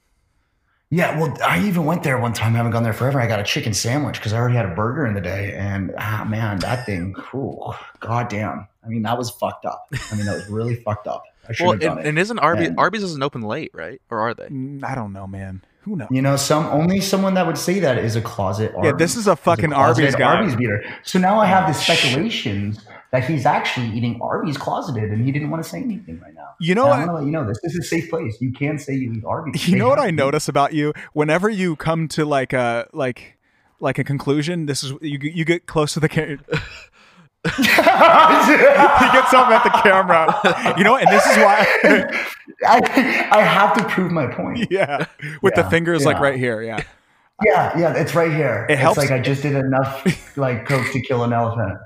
Yeah, 0.92 1.20
well, 1.20 1.37
I 1.44 1.64
even 1.66 1.85
went 1.85 2.03
there 2.03 2.18
one 2.18 2.33
time. 2.33 2.55
I 2.55 2.57
haven't 2.57 2.72
gone 2.72 2.83
there 2.83 2.92
forever. 2.92 3.20
I 3.20 3.29
got 3.29 3.38
a 3.38 3.44
chicken 3.44 3.72
sandwich 3.72 4.16
because 4.18 4.33
I 4.33 4.38
already 4.38 4.57
had 4.57 4.66
a 4.66 4.74
burger 4.74 5.07
in 5.07 5.14
the 5.14 5.20
day, 5.20 5.55
and 5.55 5.92
ah, 5.96 6.26
man, 6.29 6.59
that 6.61 6.85
thing, 6.85 7.14
ooh, 7.33 7.72
goddamn. 8.00 8.66
I 8.85 8.88
mean, 8.88 9.03
that 9.03 9.16
was 9.16 9.31
fucked 9.31 9.64
up. 9.66 9.87
I 10.11 10.16
mean, 10.16 10.26
that 10.26 10.35
was 10.35 10.48
really 10.48 10.74
fucked 10.74 11.07
up. 11.07 11.22
I 11.48 11.53
should 11.53 11.64
Well, 11.64 11.72
have 11.74 11.81
done 11.81 11.98
and, 11.98 12.07
it. 12.07 12.09
and 12.09 12.18
isn't 12.18 12.38
Arby's 12.40 12.68
And- 12.68 12.79
Arby's 12.79 13.03
isn't 13.05 13.22
open 13.22 13.42
late, 13.42 13.70
right? 13.72 14.00
Or 14.11 14.20
are 14.20 14.35
they? 14.35 14.46
I 14.83 14.94
don't 14.96 15.12
know, 15.12 15.26
man. 15.29 15.62
Who 15.83 15.96
knows? 15.96 16.09
You 16.11 16.22
know, 16.22 16.37
some 16.37 16.66
only 16.66 17.00
someone 17.00 17.35
that 17.35 17.46
would 17.46 17.57
say 17.57 17.79
that 17.81 17.96
is 17.98 18.14
a 18.16 18.20
closet. 18.20 18.72
Yeah, 18.83 18.92
this 18.92 19.16
is 19.16 19.26
a 19.29 19.35
fucking 19.37 19.70
closeted 19.70 20.14
Arby's 20.14 20.16
guy. 20.16 20.37
Arby's 20.37 20.57
beater. 20.57 20.85
So 21.05 21.18
now 21.18 21.38
I 21.40 21.46
have 21.46 21.72
the 21.72 21.81
shit. 21.81 21.96
speculations 21.98 22.85
that 23.12 23.25
he's 23.25 23.44
actually 23.46 23.88
eating 23.88 24.20
Arby's 24.23 24.57
closeted, 24.57 25.11
and 25.11 25.25
he 25.25 25.33
didn't 25.33 25.51
want 25.51 25.62
to 25.62 25.68
say 25.68 25.79
anything 25.83 26.20
right 26.20 26.35
now. 26.35 26.51
You 26.61 26.75
know 26.75 26.83
And 26.83 26.90
what? 26.90 26.99
I'm 27.01 27.07
gonna 27.07 27.18
let 27.18 27.25
you 27.27 27.33
know 27.33 27.44
this. 27.46 27.59
This 27.62 27.73
is 27.75 27.79
a 27.85 27.88
safe 27.88 28.09
place. 28.11 28.37
You 28.40 28.53
can 28.53 28.79
say 28.79 28.94
you 28.94 29.12
eat 29.12 29.25
Arby's. 29.25 29.66
You 29.66 29.73
They 29.73 29.79
know 29.79 29.88
what 29.88 29.99
I 29.99 30.07
to. 30.07 30.12
notice 30.25 30.49
about 30.49 30.73
you? 30.75 30.92
Whenever 31.12 31.49
you 31.51 31.75
come 31.77 32.07
to 32.09 32.25
like 32.25 32.53
a 32.53 32.88
like 32.92 33.37
like 33.81 33.99
a 33.99 34.05
conclusion, 34.05 34.66
this 34.66 34.83
is 34.85 34.92
you 35.01 35.18
you 35.23 35.44
get 35.44 35.66
close 35.66 35.92
to 35.94 36.01
the 36.01 36.09
camera. 36.09 36.38
he 37.57 37.62
gets 37.64 39.33
up 39.33 39.49
at 39.49 39.64
the 39.64 39.70
camera. 39.83 40.75
You 40.77 40.85
know, 40.85 40.96
and 40.96 41.09
this 41.09 41.25
is 41.27 41.37
why. 41.38 41.66
I, 42.66 43.29
I 43.33 43.40
have 43.42 43.75
to 43.79 43.85
prove 43.88 44.12
my 44.12 44.27
point. 44.27 44.66
yeah, 44.70 45.07
with 45.42 45.55
the 45.55 45.62
Yeah, 45.62 45.68
fingers 45.70 46.05
like 46.05 46.20
right 46.20 46.38
here. 46.38 46.61
Yeah, 46.62 46.83
Yeah, 47.44 47.79
yeah, 47.79 47.94
it's 47.94 48.14
right 48.14 48.31
here. 48.31 48.66
It 48.68 48.75
it's 48.75 48.83
helps- 48.83 48.99
like 48.99 49.11
I 49.11 49.18
just 49.20 49.42
did 49.42 49.55
enough 49.57 50.37
like 50.37 50.66
coke 50.66 50.92
to 50.92 51.01
kill 51.01 51.25
an 51.25 51.33
elephant. 51.33 51.79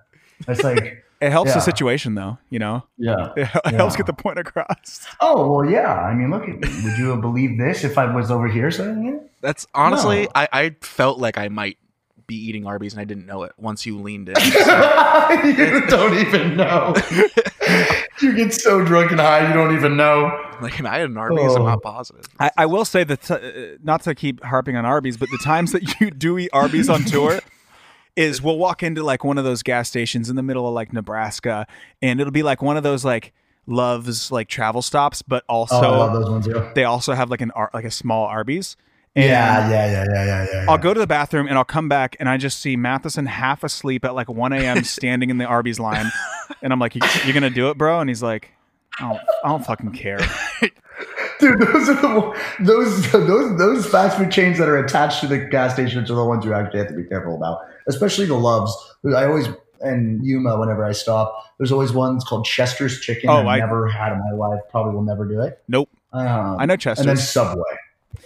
It's 0.48 0.64
like, 0.64 1.03
It 1.24 1.32
helps 1.32 1.54
the 1.54 1.60
situation 1.60 2.14
though, 2.14 2.38
you 2.50 2.58
know. 2.58 2.84
yeah. 2.98 3.32
It 3.36 3.74
helps 3.74 3.96
get 3.96 4.06
the 4.06 4.12
point 4.12 4.38
across. 4.38 5.06
Oh 5.20 5.50
well, 5.50 5.70
yeah. 5.70 5.94
I 5.94 6.14
mean, 6.14 6.30
look, 6.30 6.48
at 6.48 6.60
would 6.60 6.98
you 6.98 7.08
have 7.10 7.20
believed 7.20 7.58
this 7.60 7.82
if 7.84 7.96
I 7.98 8.14
was 8.14 8.30
over 8.30 8.48
here 8.48 8.70
saying 8.70 9.06
it? 9.08 9.30
That's 9.40 9.66
honestly, 9.74 10.22
No. 10.24 10.28
I, 10.34 10.48
I 10.52 10.76
felt 10.80 11.18
like 11.18 11.38
I 11.38 11.48
might 11.48 11.78
be 12.26 12.36
eating 12.36 12.66
Arby's 12.66 12.94
and 12.94 13.00
I 13.00 13.04
didn't 13.04 13.26
know 13.26 13.42
it 13.42 13.52
once 13.58 13.84
you 13.84 13.98
leaned 13.98 14.30
in. 14.30 14.34
you 14.44 15.86
don't 15.88 16.14
even 16.18 16.56
know. 16.56 16.94
you 18.22 18.32
get 18.34 18.52
so 18.54 18.82
drunk 18.84 19.10
and 19.10 19.20
high, 19.20 19.46
you 19.46 19.52
don't 19.52 19.74
even 19.76 19.96
know. 19.96 20.30
like, 20.60 20.80
I 20.82 20.98
had 21.00 21.10
an 21.10 21.16
Arby's. 21.18 21.54
I'm 21.54 21.62
Oh. 21.62 21.66
not 21.66 21.82
positive. 21.82 22.24
I, 22.40 22.50
I 22.56 22.66
will 22.66 22.84
say 22.86 23.04
that 23.04 23.30
uh, 23.30 23.76
not 23.82 24.02
to 24.04 24.14
keep 24.14 24.42
harping 24.42 24.76
on 24.76 24.84
Arby's, 24.86 25.16
but 25.16 25.28
the 25.30 25.38
times 25.38 25.72
that 25.72 26.00
you 26.00 26.10
do 26.10 26.38
eat 26.38 26.50
Arby's 26.52 26.88
on 26.88 27.04
tour 27.04 27.40
is 28.16 28.40
we'll 28.42 28.58
walk 28.58 28.82
into 28.82 29.02
like 29.02 29.24
one 29.24 29.38
of 29.38 29.44
those 29.44 29.62
gas 29.62 29.88
stations 29.88 30.30
in 30.30 30.36
the 30.36 30.42
middle 30.42 30.66
of 30.68 30.74
like 30.74 30.92
Nebraska, 30.92 31.66
and 32.02 32.20
it'll 32.20 32.30
be 32.32 32.42
like 32.42 32.62
one 32.62 32.76
of 32.76 32.82
those 32.82 33.04
like 33.04 33.32
loves 33.66 34.30
like 34.30 34.48
travel 34.48 34.82
stops, 34.82 35.22
but 35.22 35.42
also 35.48 35.74
Oh, 35.76 35.92
I 35.94 35.96
love 35.96 36.12
those 36.12 36.30
ones. 36.30 36.46
Yeah. 36.46 36.72
they 36.74 36.84
also 36.84 37.14
have 37.14 37.30
like 37.30 37.40
an 37.40 37.50
like 37.72 37.84
a 37.84 37.90
small 37.90 38.26
Arby's. 38.26 38.76
And 39.16 39.26
Yeah, 39.26 39.70
yeah, 39.70 39.86
yeah, 39.92 40.04
yeah, 40.12 40.24
yeah, 40.24 40.46
yeah. 40.52 40.66
I'll 40.68 40.76
go 40.78 40.92
to 40.92 40.98
the 40.98 41.06
bathroom 41.06 41.46
and 41.46 41.56
I'll 41.56 41.64
come 41.64 41.88
back 41.88 42.16
and 42.18 42.28
I 42.28 42.36
just 42.36 42.60
see 42.60 42.74
Matheson 42.76 43.26
half 43.26 43.62
asleep 43.62 44.04
at 44.04 44.12
like 44.14 44.28
1 44.28 44.52
a.m. 44.52 44.82
standing 44.84 45.30
in 45.30 45.38
the 45.38 45.44
Arby's 45.44 45.78
line, 45.78 46.10
and 46.62 46.72
I'm 46.72 46.80
like, 46.80 46.94
"You- 46.96 47.02
"You're 47.24 47.32
gonna 47.34 47.48
do 47.50 47.70
it, 47.70 47.78
bro?" 47.78 48.00
And 48.00 48.10
he's 48.10 48.22
like, 48.24 48.50
"I 48.98 49.02
don't, 49.08 49.20
I 49.44 49.48
don't 49.48 49.64
fucking 49.64 49.92
care." 49.92 50.18
Dude, 51.40 51.58
those 51.60 51.88
are 51.88 51.94
the 51.94 52.40
those 52.60 53.12
those 53.12 53.58
those 53.58 53.86
fast 53.86 54.16
food 54.18 54.30
chains 54.30 54.58
that 54.58 54.68
are 54.68 54.78
attached 54.78 55.20
to 55.20 55.26
the 55.26 55.38
gas 55.38 55.74
stations 55.74 56.10
are 56.10 56.14
the 56.14 56.24
ones 56.24 56.44
you 56.44 56.52
actually 56.54 56.78
have 56.80 56.88
to 56.88 56.94
be 56.94 57.04
careful 57.04 57.36
about, 57.36 57.58
especially 57.88 58.26
the 58.26 58.34
Loves. 58.34 58.74
I 59.06 59.24
always 59.24 59.48
and 59.80 60.24
Yuma 60.24 60.58
whenever 60.58 60.84
I 60.84 60.92
stop, 60.92 61.52
there's 61.58 61.70
always 61.72 61.92
ones 61.92 62.24
called 62.24 62.46
Chester's 62.46 63.00
Chicken. 63.00 63.28
Oh, 63.30 63.34
I've 63.38 63.46
I- 63.46 63.58
never 63.58 63.88
had 63.88 64.12
in 64.12 64.18
my 64.18 64.30
life. 64.32 64.60
Probably 64.70 64.94
will 64.94 65.02
never 65.02 65.26
do 65.26 65.40
it. 65.42 65.62
Nope. 65.68 65.90
Um, 66.12 66.56
I 66.58 66.66
know 66.66 66.76
Chester's. 66.76 67.00
And 67.06 67.08
then 67.08 67.16
Subway. 67.22 67.62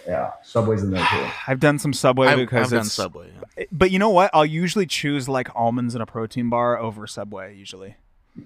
Yeah, 0.06 0.32
Subway's 0.44 0.82
in 0.82 0.90
there 0.90 1.04
too. 1.10 1.26
I've 1.46 1.60
done 1.60 1.78
some 1.78 1.92
Subway 1.92 2.28
I've, 2.28 2.36
because 2.38 2.72
I've 2.72 2.78
done 2.80 2.84
Subway. 2.84 3.30
yeah. 3.56 3.64
But 3.72 3.90
you 3.90 3.98
know 3.98 4.10
what? 4.10 4.30
I'll 4.34 4.46
usually 4.46 4.86
choose 4.86 5.28
like 5.28 5.48
almonds 5.56 5.94
in 5.94 6.00
a 6.00 6.06
protein 6.06 6.48
bar 6.50 6.78
over 6.78 7.06
Subway. 7.06 7.56
Usually, 7.56 7.96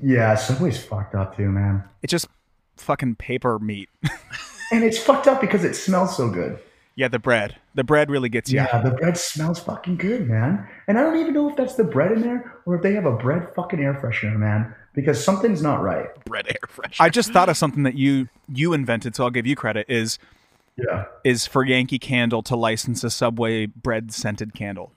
Yeah, 0.03 0.35
Subway's 0.37 0.83
fucked 0.83 1.15
up 1.15 1.37
too, 1.37 1.49
man. 1.51 1.85
it's 2.03 2.11
just 2.11 2.29
fucking 2.77 3.17
paper 3.17 3.59
meat. 3.59 3.89
And 4.73 4.83
it's 4.85 4.97
fucked 4.97 5.27
up 5.29 5.39
because 5.43 5.65
it 5.65 5.75
smells 5.75 6.17
so 6.17 6.31
good. 6.31 6.59
Yeah, 6.95 7.09
the 7.09 7.19
bread. 7.19 7.57
The 7.75 7.85
bread 7.85 8.11
really 8.11 8.29
gets 8.29 8.51
you. 8.53 8.57
Yeah, 8.57 8.83
the 8.83 8.91
bread 8.91 9.17
smells 9.17 9.59
fucking 9.61 9.97
good, 9.97 10.29
man. 10.29 10.67
And 10.89 10.99
I 10.99 11.03
don't 11.03 11.19
even 11.19 11.33
know 11.35 11.49
if 11.49 11.57
that's 11.57 11.75
the 11.75 11.85
bread 11.85 12.13
in 12.13 12.21
there 12.23 12.61
or 12.67 12.77
if 12.77 12.83
they 12.83 12.93
have 12.95 13.07
a 13.07 13.13
bread 13.17 13.49
fucking 13.55 13.81
air 13.81 13.95
freshener, 13.95 14.37
man. 14.37 14.75
Because 14.95 15.23
something's 15.25 15.63
not 15.63 15.83
right. 15.83 16.09
Bread 16.27 16.47
air 16.49 16.69
freshener. 16.69 16.97
I 17.01 17.09
just 17.09 17.33
thought 17.33 17.49
of 17.49 17.57
something 17.57 17.83
that 17.85 17.95
you 17.95 18.29
you 18.49 18.73
invented, 18.75 19.17
so 19.17 19.25
I'll 19.25 19.31
give 19.31 19.47
you 19.47 19.57
credit. 19.57 19.87
Is 19.89 20.19
Yeah. 20.77 21.05
is 21.25 21.47
for 21.47 21.65
Yankee 21.65 21.99
Candle 21.99 22.43
to 22.43 22.57
license 22.57 23.03
a 23.05 23.11
Subway 23.11 23.67
bread 23.67 24.13
scented 24.13 24.53
candle. 24.55 24.93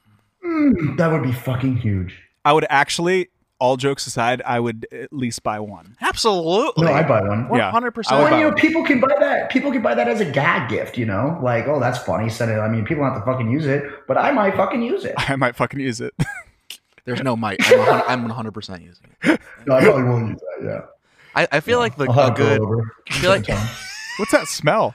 Mm, 0.46 0.98
that 0.98 1.12
would 1.12 1.24
be 1.24 1.32
fucking 1.32 1.78
huge. 1.78 2.18
I 2.44 2.54
would 2.54 2.66
actually, 2.70 3.30
all 3.66 3.78
jokes 3.78 4.06
aside, 4.06 4.44
I 4.46 4.60
would 4.60 4.88
at 4.92 5.12
least 5.12 5.42
buy 5.42 5.60
one. 5.60 5.98
Absolutely. 6.00 6.86
No, 6.86 6.94
I'd 6.94 7.08
buy 7.08 7.22
one. 7.22 7.50
Yeah. 7.54 7.72
100%. 7.72 8.04
I 8.12 8.22
would 8.22 8.32
Well, 8.32 8.40
you 8.40 8.50
know, 8.50 8.56
people 8.56 8.86
can 8.86 9.00
buy 9.00 9.16
that. 9.20 9.50
People 9.50 9.72
can 9.72 9.82
buy 9.82 9.96
that 9.96 10.08
as 10.08 10.22
a 10.22 10.26
gag 10.26 10.70
gift, 10.70 10.98
you 10.98 11.06
know? 11.08 11.40
Like, 11.42 11.68
oh, 11.68 11.80
that's 11.80 11.98
funny. 11.98 12.30
Send 12.30 12.52
it. 12.52 12.60
I 12.60 12.68
mean, 12.68 12.86
people 12.86 13.04
don't 13.04 13.14
have 13.14 13.24
to 13.24 13.26
fucking 13.26 13.50
use 13.50 13.66
it, 13.66 13.84
but 14.08 14.18
I 14.18 14.32
might 14.32 14.56
fucking 14.56 14.84
use 14.84 15.04
it. 15.04 15.16
I 15.18 15.36
might 15.36 15.56
fucking 15.56 15.80
use 15.80 16.00
it. 16.00 16.14
There's 17.06 17.24
no 17.24 17.36
might. 17.36 17.60
I'm 17.72 18.28
100, 18.28 18.34
I'm 18.36 18.52
100% 18.52 18.84
using 18.84 19.08
it. 19.24 19.42
No, 19.68 19.74
I 19.74 19.84
probably 19.84 20.04
will 20.04 20.30
use 20.30 20.40
that, 20.40 20.66
yeah. 20.66 20.82
I, 21.34 21.48
I 21.54 21.60
feel 21.60 21.80
like 21.80 21.98
the 21.98 22.06
a 22.06 22.28
it 22.28 22.36
go 22.36 22.36
good. 22.36 22.62
over. 22.62 22.96
I 23.10 23.14
feel 23.16 23.32
like 23.32 23.48
What's 24.18 24.32
that 24.32 24.48
smell? 24.48 24.94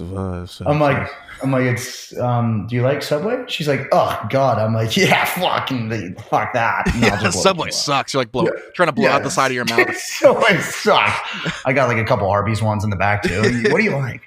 I'm 0.00 0.80
like, 0.80 1.10
I'm 1.42 1.50
like, 1.52 1.64
it's. 1.64 2.16
Um, 2.18 2.66
do 2.66 2.76
you 2.76 2.82
like 2.82 3.02
Subway? 3.02 3.44
She's 3.48 3.68
like, 3.68 3.88
oh 3.92 4.18
god. 4.30 4.58
I'm 4.58 4.72
like, 4.74 4.96
yeah, 4.96 5.24
fucking, 5.24 5.88
the, 5.88 6.14
fuck 6.30 6.52
that. 6.54 6.84
Yeah, 6.98 7.30
Subway 7.30 7.70
sucks. 7.70 8.14
You're 8.14 8.22
like 8.22 8.32
blow, 8.32 8.44
Yeah. 8.44 8.50
trying 8.74 8.88
to 8.88 8.92
blow 8.92 9.04
Yeah. 9.04 9.16
out 9.16 9.22
the 9.22 9.30
side 9.30 9.50
of 9.50 9.54
your 9.54 9.64
mouth. 9.68 9.94
Subway 9.96 10.58
sucks. 10.60 11.60
I 11.66 11.72
got 11.72 11.88
like 11.88 11.98
a 11.98 12.04
couple 12.04 12.28
Arby's 12.30 12.62
ones 12.62 12.84
in 12.84 12.90
the 12.90 12.96
back 12.96 13.22
too. 13.22 13.42
What 13.70 13.78
do 13.78 13.84
you 13.84 13.90
like? 13.96 14.22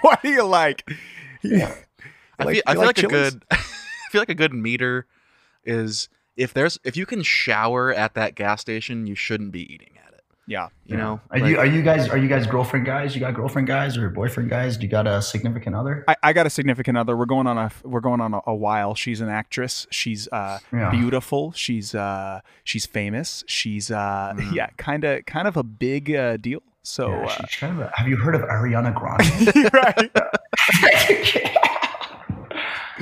what 0.00 0.22
do 0.22 0.30
you 0.30 0.42
like? 0.44 0.88
Yeah. 1.42 1.74
I 2.38 2.44
Like- 2.44 2.54
feel, 2.56 2.62
I 2.66 2.72
feel 2.72 2.80
like 2.82 2.96
like, 2.98 3.04
a 3.04 3.08
good. 3.08 3.44
I 3.50 3.56
feel 4.10 4.20
like 4.20 4.28
a 4.28 4.34
good 4.34 4.52
meter 4.52 5.06
is 5.64 6.08
if 6.36 6.52
there's 6.54 6.78
if 6.84 6.96
you 6.96 7.06
can 7.06 7.22
shower 7.22 7.92
at 7.92 8.14
that 8.14 8.34
gas 8.34 8.60
station, 8.60 9.06
you 9.06 9.14
shouldn't 9.14 9.52
be 9.52 9.72
eating. 9.72 9.90
Yeah. 10.48 10.68
You 10.84 10.96
know, 10.96 11.20
Are 11.30 11.40
Like, 11.40 11.50
you 11.50 11.58
are 11.58 11.66
you 11.66 11.82
guys 11.82 12.08
are 12.08 12.16
you 12.16 12.28
guys 12.28 12.46
girlfriend 12.46 12.86
guys? 12.86 13.14
You 13.16 13.20
got 13.20 13.34
girlfriend 13.34 13.66
guys 13.66 13.96
or 13.96 14.08
boyfriend 14.10 14.48
guys? 14.48 14.76
Do 14.76 14.84
you 14.84 14.88
got 14.90 15.06
a 15.08 15.20
significant 15.20 15.74
other? 15.74 16.04
I, 16.06 16.14
I 16.22 16.32
got 16.32 16.46
a 16.46 16.50
significant 16.50 16.96
other. 16.96 17.16
We're 17.16 17.26
going 17.26 17.48
on 17.48 17.58
a 17.58 17.70
we're 17.82 17.98
going 18.00 18.20
on 18.20 18.32
a, 18.34 18.40
a 18.46 18.54
while. 18.54 18.94
She's 18.94 19.20
an 19.20 19.28
actress. 19.28 19.88
She's 19.90 20.28
uh, 20.30 20.60
Yeah. 20.72 20.90
beautiful. 20.90 21.50
She's 21.52 21.96
uh, 21.96 22.42
she's 22.62 22.86
famous. 22.86 23.42
She's 23.48 23.90
uh, 23.90 24.34
yeah, 24.52 24.68
kind 24.76 25.02
of 25.02 25.26
kind 25.26 25.48
of 25.48 25.56
a 25.56 25.64
big 25.64 26.14
uh, 26.14 26.36
deal. 26.36 26.62
So 26.84 27.08
Yeah, 27.08 27.24
uh, 27.26 27.46
kind 27.58 27.72
of 27.80 27.86
a- 27.88 27.92
have 27.96 28.06
you 28.06 28.16
heard 28.16 28.36
of 28.36 28.42
Ariana 28.42 28.94
Grande? 28.94 29.72
right. 29.74 30.12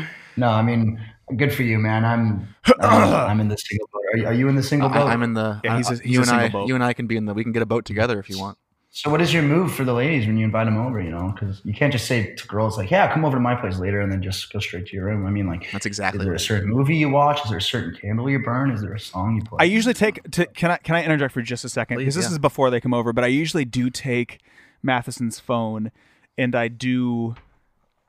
no, 0.39 0.49
I 0.49 0.63
mean, 0.63 0.99
good 1.37 1.53
for 1.55 1.63
you, 1.63 1.79
man. 1.79 2.05
I'm 2.05 2.49
I'm, 2.81 3.15
I'm 3.31 3.41
in 3.41 3.49
the 3.49 3.57
single 3.59 3.89
boat. 3.93 4.03
Are 4.13 4.17
you, 4.19 4.27
are 4.27 4.35
you 4.35 4.49
in 4.49 4.57
the 4.57 4.63
single 4.63 4.89
boat? 4.89 5.09
I, 5.09 5.13
I'm 5.13 5.23
in 5.23 5.35
the. 5.35 5.61
Yeah, 5.65 5.77
he's 5.77 5.91
I- 5.91 5.95
a- 5.95 5.97
he's 5.99 6.13
you 6.13 6.19
a 6.21 6.23
and 6.23 6.31
I. 6.31 6.49
boat. 6.49 6.69
You 6.69 6.75
and 6.75 6.85
I 6.85 6.93
can 6.93 7.07
be 7.07 7.17
in 7.17 7.25
the. 7.27 7.35
We 7.35 7.43
can 7.43 7.53
get 7.53 7.63
a 7.63 7.67
boat 7.67 7.85
together 7.85 8.19
if 8.19 8.29
you 8.31 8.39
want. 8.39 8.59
so, 8.91 9.11
what 9.11 9.21
is 9.21 9.33
your 9.35 9.43
move 9.43 9.75
for 9.75 9.85
the 9.85 9.93
ladies 9.93 10.27
when 10.27 10.37
you 10.37 10.45
invite 10.45 10.67
them 10.67 10.77
over? 10.77 11.01
You 11.01 11.11
know, 11.11 11.33
because 11.35 11.61
you 11.65 11.75
can't 11.75 11.93
just 11.93 12.07
say 12.07 12.35
to 12.35 12.47
girls 12.47 12.77
like, 12.79 12.91
"Yeah, 12.91 13.13
come 13.13 13.25
over 13.25 13.37
to 13.37 13.41
my 13.41 13.55
place 13.55 13.79
later," 13.79 14.01
and 14.01 14.11
then 14.13 14.23
just 14.23 14.53
go 14.53 14.59
straight 14.61 14.87
to 14.87 14.97
your 14.97 15.07
room. 15.07 15.27
I 15.27 15.31
mean, 15.31 15.47
like, 15.49 15.71
That's 15.73 15.87
exactly. 15.87 16.19
is 16.19 16.23
exactly. 16.23 16.25
there 16.25 16.27
a 16.27 16.35
What 16.35 16.35
it 16.35 16.43
is. 16.43 16.47
certain 16.47 16.69
movie 16.71 16.97
you 16.97 17.09
watch? 17.11 17.43
Is 17.45 17.49
there 17.49 17.59
a 17.59 17.63
certain 17.63 17.95
candle 18.01 18.31
you 18.31 18.39
burn? 18.39 18.71
Is 18.71 18.83
there 18.83 18.93
a 18.95 19.01
song 19.01 19.37
you 19.37 19.43
play? 19.45 19.57
I 19.61 19.65
usually 19.65 19.95
take. 19.95 20.23
To, 20.33 20.47
can 20.47 20.71
I 20.71 20.77
can 20.77 20.95
I 20.95 21.03
interject 21.05 21.33
for 21.35 21.43
just 21.43 21.65
a 21.65 21.69
second? 21.69 21.99
Because 21.99 22.15
this 22.15 22.27
yeah. 22.27 22.33
is 22.33 22.39
before 22.39 22.71
they 22.71 22.81
come 22.81 22.95
over, 22.95 23.13
but 23.13 23.25
I 23.25 23.29
usually 23.29 23.65
do 23.65 23.91
take 23.91 24.41
Matheson's 24.83 25.41
phone, 25.41 25.91
and 26.39 26.55
I 26.55 26.69
do. 26.69 27.35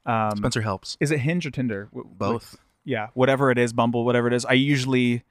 Um, 0.07 0.33
Spencer 0.37 0.61
helps. 0.61 0.97
is 0.99 1.09
it 1.09 1.19
Hinge 1.21 1.47
or 1.47 1.49
Tinder? 1.51 1.85
W- 1.85 2.03
w- 2.03 2.15
Both. 2.15 2.57
Yeah, 2.85 3.07
whatever 3.13 3.51
it 3.51 3.57
is, 3.57 3.73
Bumble, 3.73 4.05
whatever 4.05 4.27
it 4.27 4.33
is, 4.33 4.45
I 4.45 4.53
usually 4.53 5.23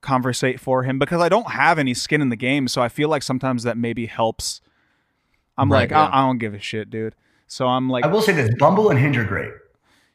conversate 0.00 0.58
for 0.58 0.82
him 0.82 0.98
because 0.98 1.20
I 1.20 1.28
don't 1.28 1.50
have 1.52 1.78
any 1.78 1.94
skin 1.94 2.20
in 2.20 2.28
the 2.28 2.36
game. 2.36 2.66
So 2.66 2.82
I 2.82 2.88
feel 2.88 3.08
like 3.08 3.22
sometimes 3.22 3.62
that 3.62 3.76
maybe 3.76 4.06
helps. 4.06 4.60
I'm 5.56 5.70
Right, 5.70 5.80
like, 5.82 5.90
yeah. 5.90 6.06
I, 6.06 6.18
I 6.22 6.26
don't 6.26 6.38
give 6.38 6.54
a 6.54 6.58
shit, 6.58 6.90
dude. 6.90 7.14
So 7.46 7.66
I'm 7.68 7.88
like, 7.90 8.04
I 8.04 8.08
will 8.08 8.22
say 8.22 8.32
this: 8.32 8.50
Bumble 8.58 8.90
and 8.90 8.98
Hinge 8.98 9.16
are 9.18 9.24
great. 9.24 9.52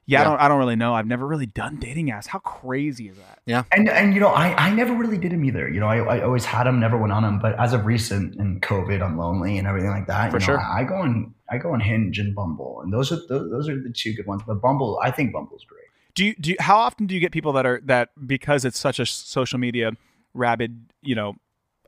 yeah, 0.08 0.22
I 0.22 0.24
don't, 0.24 0.40
I 0.42 0.48
don't 0.48 0.58
really 0.58 0.76
know. 0.76 0.94
I've 0.96 1.06
never 1.06 1.28
really 1.28 1.46
done 1.46 1.78
dating 1.78 2.08
apps. 2.08 2.26
How 2.26 2.40
crazy 2.40 3.10
is 3.10 3.18
that? 3.18 3.40
Yeah. 3.46 3.64
And 3.72 3.88
and 3.88 4.14
you 4.16 4.20
know, 4.20 4.30
I, 4.30 4.56
I 4.56 4.74
never 4.74 4.94
really 4.96 5.18
did 5.20 5.32
them 5.32 5.46
either. 5.46 5.70
You 5.70 5.80
know, 5.80 5.88
I, 5.88 5.98
I 6.18 6.22
always 6.24 6.46
had 6.46 6.64
them, 6.66 6.80
never 6.80 6.98
went 6.98 7.14
on 7.14 7.22
them. 7.24 7.38
But 7.40 7.58
as 7.60 7.74
of 7.74 7.86
recent 7.86 8.36
in 8.38 8.60
COVID, 8.62 9.04
I'm 9.04 9.18
lonely 9.20 9.58
and 9.60 9.68
everything 9.68 9.92
like 9.92 10.08
that. 10.08 10.32
For 10.32 10.38
you 10.38 10.40
know, 10.40 10.46
sure. 10.46 10.60
I, 10.60 10.80
I 10.80 10.84
go 10.84 10.96
on 10.96 11.34
I 11.52 11.60
go 11.60 11.72
on 11.74 11.80
Hinge 11.80 12.18
and 12.18 12.34
Bumble, 12.34 12.82
and 12.84 12.92
those 12.92 13.12
are 13.12 13.20
those, 13.30 13.52
those 13.52 13.70
are 13.70 13.80
the 13.80 13.94
two 13.96 14.14
good 14.14 14.26
ones. 14.26 14.42
But 14.48 14.60
Bumble, 14.60 15.00
I 15.04 15.12
think 15.12 15.32
Bumble's 15.32 15.64
great. 15.66 15.77
Do 16.18 16.26
you, 16.26 16.34
do 16.34 16.50
you, 16.50 16.56
how 16.60 16.80
often 16.80 17.06
do 17.06 17.14
you 17.14 17.22
get 17.22 17.32
people 17.32 17.54
that 17.54 17.68
are 17.68 17.80
that 17.86 18.10
because 18.26 18.66
it's 18.66 18.80
such 18.80 19.00
a 19.00 19.06
social 19.06 19.60
media 19.60 19.92
rabid, 20.34 20.92
you 21.04 21.14
know, 21.14 21.36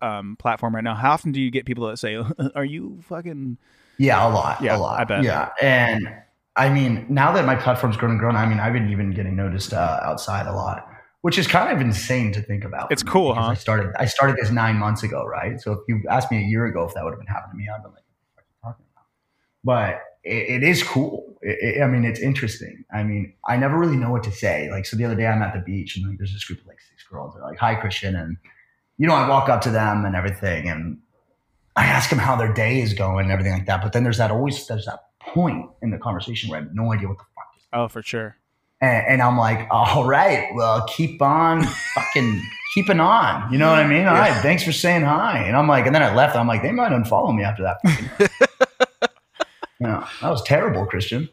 um, 0.03 0.35
platform 0.37 0.75
right 0.75 0.83
now? 0.83 0.93
How 0.93 1.13
often 1.13 1.31
do 1.31 1.41
you 1.41 1.49
get 1.49 1.65
people 1.65 1.87
that 1.87 1.97
say, 1.97 2.15
"Are 2.55 2.63
you 2.63 2.99
fucking?" 3.07 3.57
Yeah, 3.97 4.27
a 4.27 4.29
lot. 4.29 4.61
Yeah, 4.61 4.77
a 4.77 4.79
lot. 4.79 4.99
I 4.99 5.03
bet. 5.03 5.23
Yeah, 5.23 5.49
and 5.59 6.07
I 6.55 6.69
mean, 6.69 7.07
now 7.09 7.31
that 7.31 7.43
my 7.45 7.55
platform's 7.55 7.97
grown 7.97 8.11
and 8.11 8.19
grown, 8.19 8.35
I 8.35 8.45
mean, 8.45 8.59
I've 8.59 8.71
been 8.71 8.91
even 8.91 9.09
getting 9.13 9.35
noticed 9.35 9.73
uh, 9.73 9.99
outside 10.03 10.45
a 10.45 10.53
lot, 10.53 10.87
which 11.21 11.39
is 11.39 11.47
kind 11.47 11.75
of 11.75 11.81
insane 11.81 12.31
to 12.33 12.41
think 12.43 12.63
about. 12.63 12.91
It's 12.91 13.01
cool, 13.01 13.33
huh? 13.33 13.47
I 13.47 13.53
started 13.55 13.93
I 13.97 14.05
started 14.05 14.35
this 14.39 14.51
nine 14.51 14.75
months 14.75 15.01
ago, 15.01 15.25
right? 15.25 15.59
So 15.59 15.71
if 15.71 15.79
you 15.87 16.03
asked 16.07 16.29
me 16.29 16.37
a 16.37 16.47
year 16.47 16.67
ago 16.67 16.83
if 16.83 16.93
that 16.93 17.03
would 17.03 17.13
have 17.13 17.19
been 17.19 17.25
happening 17.25 17.53
to 17.53 17.57
me, 17.57 17.67
I'd 17.67 17.81
been 17.81 17.93
like, 17.93 18.03
"What 18.35 18.43
are 18.43 18.45
you 18.47 18.55
talking 18.61 18.85
about?" 18.93 19.05
But 19.63 20.03
it, 20.23 20.61
it 20.61 20.63
is 20.63 20.83
cool. 20.83 21.37
It, 21.41 21.81
I 21.81 21.87
mean, 21.87 22.05
it's 22.05 22.19
interesting. 22.19 22.85
I 22.93 23.03
mean, 23.03 23.33
I 23.47 23.57
never 23.57 23.77
really 23.77 23.97
know 23.97 24.11
what 24.11 24.23
to 24.23 24.31
say. 24.31 24.69
Like, 24.69 24.85
so 24.85 24.97
the 24.97 25.05
other 25.05 25.15
day 25.15 25.27
I'm 25.27 25.41
at 25.41 25.53
the 25.53 25.61
beach 25.61 25.95
and 25.95 26.07
like, 26.07 26.17
there's 26.17 26.33
this 26.33 26.43
group 26.43 26.61
of 26.61 26.67
like 26.67 26.79
six 26.81 27.03
girls. 27.09 27.33
They're 27.33 27.43
like, 27.43 27.59
"Hi, 27.59 27.75
Christian," 27.75 28.15
and 28.15 28.37
you 28.97 29.07
know, 29.07 29.15
I 29.15 29.27
walk 29.27 29.49
up 29.49 29.61
to 29.61 29.71
them 29.71 30.05
and 30.05 30.15
everything, 30.15 30.69
and 30.69 30.99
I 31.75 31.85
ask 31.85 32.09
them 32.09 32.19
how 32.19 32.35
their 32.35 32.53
day 32.53 32.81
is 32.81 32.93
going 32.93 33.25
and 33.25 33.31
everything 33.31 33.53
like 33.53 33.65
that. 33.67 33.81
But 33.81 33.93
then 33.93 34.03
there's 34.03 34.17
that 34.17 34.31
always 34.31 34.67
there's 34.67 34.85
that 34.85 34.99
point 35.21 35.69
in 35.81 35.91
the 35.91 35.97
conversation 35.97 36.49
where 36.49 36.59
I 36.59 36.63
have 36.63 36.73
no 36.73 36.91
idea 36.93 37.07
what 37.07 37.17
the 37.17 37.23
fuck. 37.35 37.45
Is. 37.57 37.63
Oh, 37.71 37.87
for 37.87 38.01
sure. 38.01 38.35
And, 38.81 39.05
and 39.07 39.21
I'm 39.21 39.37
like, 39.37 39.67
all 39.71 40.05
right, 40.05 40.49
well, 40.53 40.85
keep 40.87 41.21
on 41.21 41.63
fucking 41.63 42.41
keeping 42.73 42.99
on. 42.99 43.51
You 43.51 43.57
know 43.57 43.69
what 43.69 43.79
I 43.79 43.87
mean? 43.87 44.05
All 44.05 44.13
right, 44.13 44.33
thanks 44.41 44.63
for 44.63 44.71
saying 44.71 45.03
hi. 45.03 45.43
And 45.43 45.55
I'm 45.55 45.67
like, 45.67 45.85
and 45.85 45.95
then 45.95 46.03
I 46.03 46.13
left. 46.13 46.35
I'm 46.35 46.47
like, 46.47 46.61
they 46.61 46.71
might 46.71 46.91
unfollow 46.91 47.35
me 47.35 47.43
after 47.43 47.63
that. 47.63 48.29
yeah, 49.79 50.07
that 50.21 50.29
was 50.29 50.41
terrible, 50.43 50.85
Christian. 50.85 51.29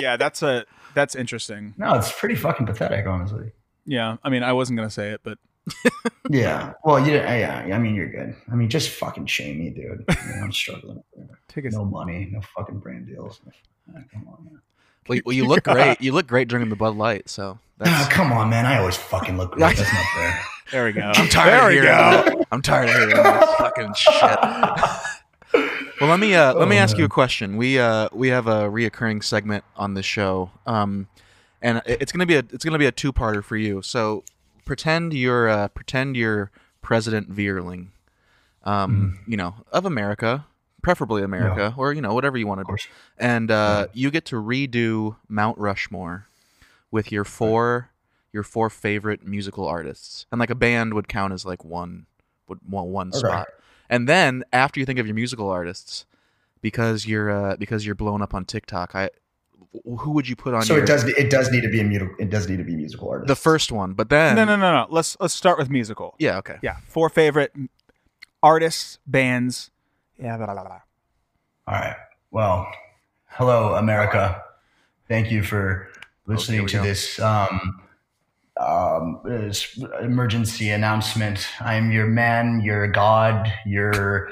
yeah, 0.00 0.16
that's 0.16 0.42
a 0.42 0.64
that's 0.94 1.14
interesting. 1.14 1.74
No, 1.76 1.94
it's 1.94 2.10
pretty 2.12 2.34
fucking 2.34 2.66
pathetic, 2.66 3.06
honestly. 3.06 3.52
Yeah, 3.84 4.16
I 4.24 4.30
mean, 4.30 4.42
I 4.42 4.52
wasn't 4.52 4.76
gonna 4.78 4.90
say 4.90 5.10
it, 5.10 5.20
but 5.22 5.38
Yeah. 6.30 6.72
Well, 6.84 7.04
you 7.06 7.14
yeah. 7.14 7.68
I 7.72 7.78
mean, 7.78 7.94
you're 7.94 8.08
good. 8.10 8.34
I 8.50 8.54
mean, 8.54 8.68
just 8.68 8.90
fucking 8.90 9.26
shame 9.26 9.58
me, 9.58 9.70
dude. 9.70 10.04
I 10.08 10.26
mean, 10.26 10.42
I'm 10.42 10.52
struggling. 10.52 11.02
take 11.48 11.64
No 11.72 11.84
money, 11.84 12.28
no 12.32 12.40
fucking 12.56 12.78
brand 12.78 13.06
deals. 13.06 13.40
Come 14.12 14.28
on, 14.28 14.44
man. 14.44 14.60
Well, 15.08 15.16
you- 15.16 15.22
well, 15.24 15.32
you 15.34 15.46
look 15.46 15.64
great. 15.64 16.00
You 16.00 16.12
look 16.12 16.26
great 16.26 16.48
drinking 16.48 16.70
the 16.70 16.76
Bud 16.76 16.96
Light. 16.96 17.28
So 17.28 17.58
ah, 17.80 17.84
that's. 17.84 18.08
come 18.12 18.32
on, 18.32 18.50
man. 18.50 18.66
I 18.66 18.78
always 18.78 18.96
fucking 18.96 19.36
look 19.36 19.52
great. 19.52 19.76
That's 19.76 19.92
not 19.92 20.04
fair. 20.14 20.40
There 20.72 20.84
we 20.84 20.92
go. 20.92 21.12
I'm 21.14 21.28
tired 21.28 21.50
There 21.50 21.62
of 21.62 21.68
we 21.68 21.74
hearing 21.74 21.88
go. 22.32 22.38
this. 22.38 22.46
I'm 22.50 22.62
tired 22.62 22.88
of 22.88 22.96
hearing 22.96 23.22
this 23.22 23.54
fucking 23.56 23.94
shit. 23.94 24.38
Well, 26.00 26.10
let 26.10 26.20
me 26.20 26.34
uh, 26.34 26.54
let 26.54 26.68
me 26.68 26.76
Oh, 26.76 26.78
ask 26.78 26.98
you 26.98 27.04
a 27.04 27.08
question. 27.08 27.56
We 27.56 27.78
uh, 27.78 28.08
we 28.12 28.28
have 28.28 28.46
a 28.46 28.68
reoccurring 28.68 29.24
segment 29.24 29.64
on 29.76 29.94
this 29.94 30.04
show, 30.06 30.50
um, 30.66 31.08
and 31.62 31.80
it's 31.86 32.12
gonna 32.12 32.26
be 32.26 32.34
a 32.36 32.40
it's 32.52 32.64
gonna 32.64 32.78
be 32.78 32.86
a 32.86 32.92
two 32.92 33.12
parter 33.12 33.42
for 33.42 33.56
you. 33.56 33.80
So 33.82 34.24
pretend 34.64 35.14
you're 35.14 35.48
uh, 35.48 35.68
pretend 35.68 36.16
you're 36.16 36.50
President 36.82 37.30
Veerling, 37.34 37.88
um, 38.64 39.14
Hmm. 39.24 39.30
you 39.30 39.36
know, 39.38 39.54
of 39.72 39.86
America, 39.86 40.46
preferably 40.82 41.22
America, 41.22 41.74
or 41.78 41.92
you 41.94 42.02
know 42.02 42.12
whatever 42.12 42.36
you 42.36 42.46
want 42.46 42.60
to 42.60 42.64
do, 42.76 42.76
and 43.18 43.50
uh, 43.50 43.86
you 43.94 44.10
get 44.10 44.26
to 44.26 44.36
redo 44.36 45.16
Mount 45.28 45.56
Rushmore 45.58 46.26
with 46.90 47.10
your 47.10 47.24
four 47.24 47.90
your 48.32 48.42
four 48.42 48.68
favorite 48.68 49.26
musical 49.26 49.66
artists, 49.66 50.26
and 50.30 50.38
like 50.38 50.50
a 50.50 50.54
band 50.54 50.92
would 50.92 51.08
count 51.08 51.32
as 51.32 51.46
like 51.46 51.64
one 51.64 52.04
would 52.48 52.58
one, 52.68 52.88
one 52.88 53.12
Okay. 53.14 53.18
spot. 53.18 53.48
And 53.88 54.08
then 54.08 54.44
after 54.52 54.80
you 54.80 54.86
think 54.86 54.98
of 54.98 55.06
your 55.06 55.14
musical 55.14 55.48
artists, 55.48 56.06
because 56.60 57.06
you're 57.06 57.30
uh, 57.30 57.56
because 57.56 57.86
you're 57.86 57.94
blown 57.94 58.22
up 58.22 58.34
on 58.34 58.44
TikTok, 58.44 58.94
I 58.94 59.10
who 59.84 60.10
would 60.12 60.26
you 60.28 60.36
put 60.36 60.54
on 60.54 60.62
So 60.62 60.74
your, 60.74 60.84
it 60.84 60.86
does. 60.86 61.04
It 61.04 61.30
does 61.30 61.50
need 61.50 61.62
to 61.62 61.68
be 61.68 61.80
a 61.80 61.84
musical. 61.84 62.14
It 62.18 62.30
does 62.30 62.48
need 62.48 62.56
to 62.58 62.64
be 62.64 62.74
musical 62.74 63.10
artist. 63.10 63.28
the 63.28 63.36
first 63.36 63.70
one? 63.70 63.92
But 63.92 64.08
then 64.08 64.34
No, 64.36 64.44
no, 64.44 64.56
no, 64.56 64.72
no. 64.72 64.86
Let's 64.90 65.16
let's 65.20 65.34
start 65.34 65.58
with 65.58 65.68
musical. 65.70 66.14
yeah, 66.18 66.38
okay, 66.38 66.56
Yeah, 66.62 66.76
four 66.88 67.08
favorite 67.10 67.52
artists, 68.42 68.98
bands. 69.06 69.70
Yeah, 70.18 70.36
blah, 70.38 70.46
blah, 70.46 70.54
blah. 70.64 70.80
All 71.68 71.74
right. 71.74 71.96
Well, 72.30 72.66
hello, 73.26 73.74
America. 73.74 74.42
Thank 75.08 75.30
you 75.30 75.42
for 75.42 75.88
listening 76.26 76.62
we 76.62 76.68
to 76.68 76.76
go. 76.78 76.82
this 76.82 77.18
um, 77.20 77.82
um, 78.58 79.20
emergency 80.00 80.70
announcement. 80.70 81.46
I'm 81.60 81.90
your 81.90 82.06
man, 82.06 82.60
your 82.62 82.86
god, 82.86 83.52
your 83.66 84.30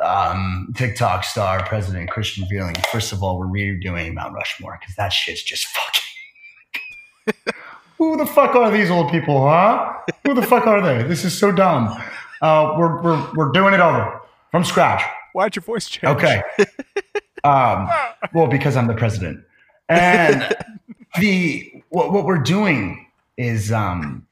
um, 0.00 0.72
TikTok 0.76 1.24
star, 1.24 1.64
President 1.66 2.10
Christian 2.10 2.46
Feeling. 2.46 2.74
First 2.92 3.12
of 3.12 3.22
all, 3.22 3.38
we're 3.38 3.46
redoing 3.46 4.14
Mount 4.14 4.34
Rushmore 4.34 4.78
because 4.80 4.94
that 4.96 5.12
shit's 5.12 5.42
just 5.42 5.66
fucking. 5.66 7.54
Who 7.98 8.16
the 8.16 8.26
fuck 8.26 8.54
are 8.54 8.70
these 8.70 8.90
old 8.90 9.10
people, 9.10 9.48
huh? 9.48 9.92
Who 10.24 10.34
the 10.34 10.42
fuck 10.42 10.66
are 10.66 10.82
they? 10.82 11.04
This 11.04 11.24
is 11.24 11.36
so 11.36 11.52
dumb. 11.52 11.96
Uh, 12.42 12.74
we're, 12.76 13.02
we're, 13.02 13.32
we're 13.34 13.52
doing 13.52 13.72
it 13.72 13.80
over 13.80 14.20
from 14.50 14.64
scratch. 14.64 15.02
Why'd 15.32 15.56
your 15.56 15.62
voice 15.62 15.88
change? 15.88 16.16
Okay. 16.16 16.42
um, 17.44 17.88
well, 18.34 18.46
because 18.46 18.76
I'm 18.76 18.88
the 18.88 18.94
president, 18.94 19.42
and 19.88 20.54
the 21.18 21.82
what, 21.88 22.12
what 22.12 22.24
we're 22.24 22.38
doing 22.38 23.03
is 23.36 23.72
um, 23.72 24.26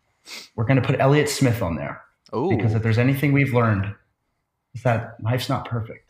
we're 0.57 0.65
going 0.65 0.81
to 0.81 0.87
put 0.87 0.99
Elliott 1.01 1.29
Smith 1.29 1.63
on 1.63 1.77
there 1.77 2.03
Oh, 2.33 2.55
because 2.55 2.75
if 2.75 2.83
there's 2.83 2.99
anything 2.99 3.33
we've 3.33 3.53
learned, 3.53 3.93
is 4.75 4.83
that 4.85 5.17
life's 5.23 5.49
not 5.49 5.69
perfect, 5.69 6.09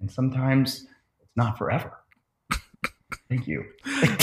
and 0.00 0.10
sometimes 0.10 0.86
it's 1.22 1.36
not 1.36 1.56
forever. 1.58 1.92
Thank 3.28 3.46
you. 3.46 3.64
and 3.84 4.18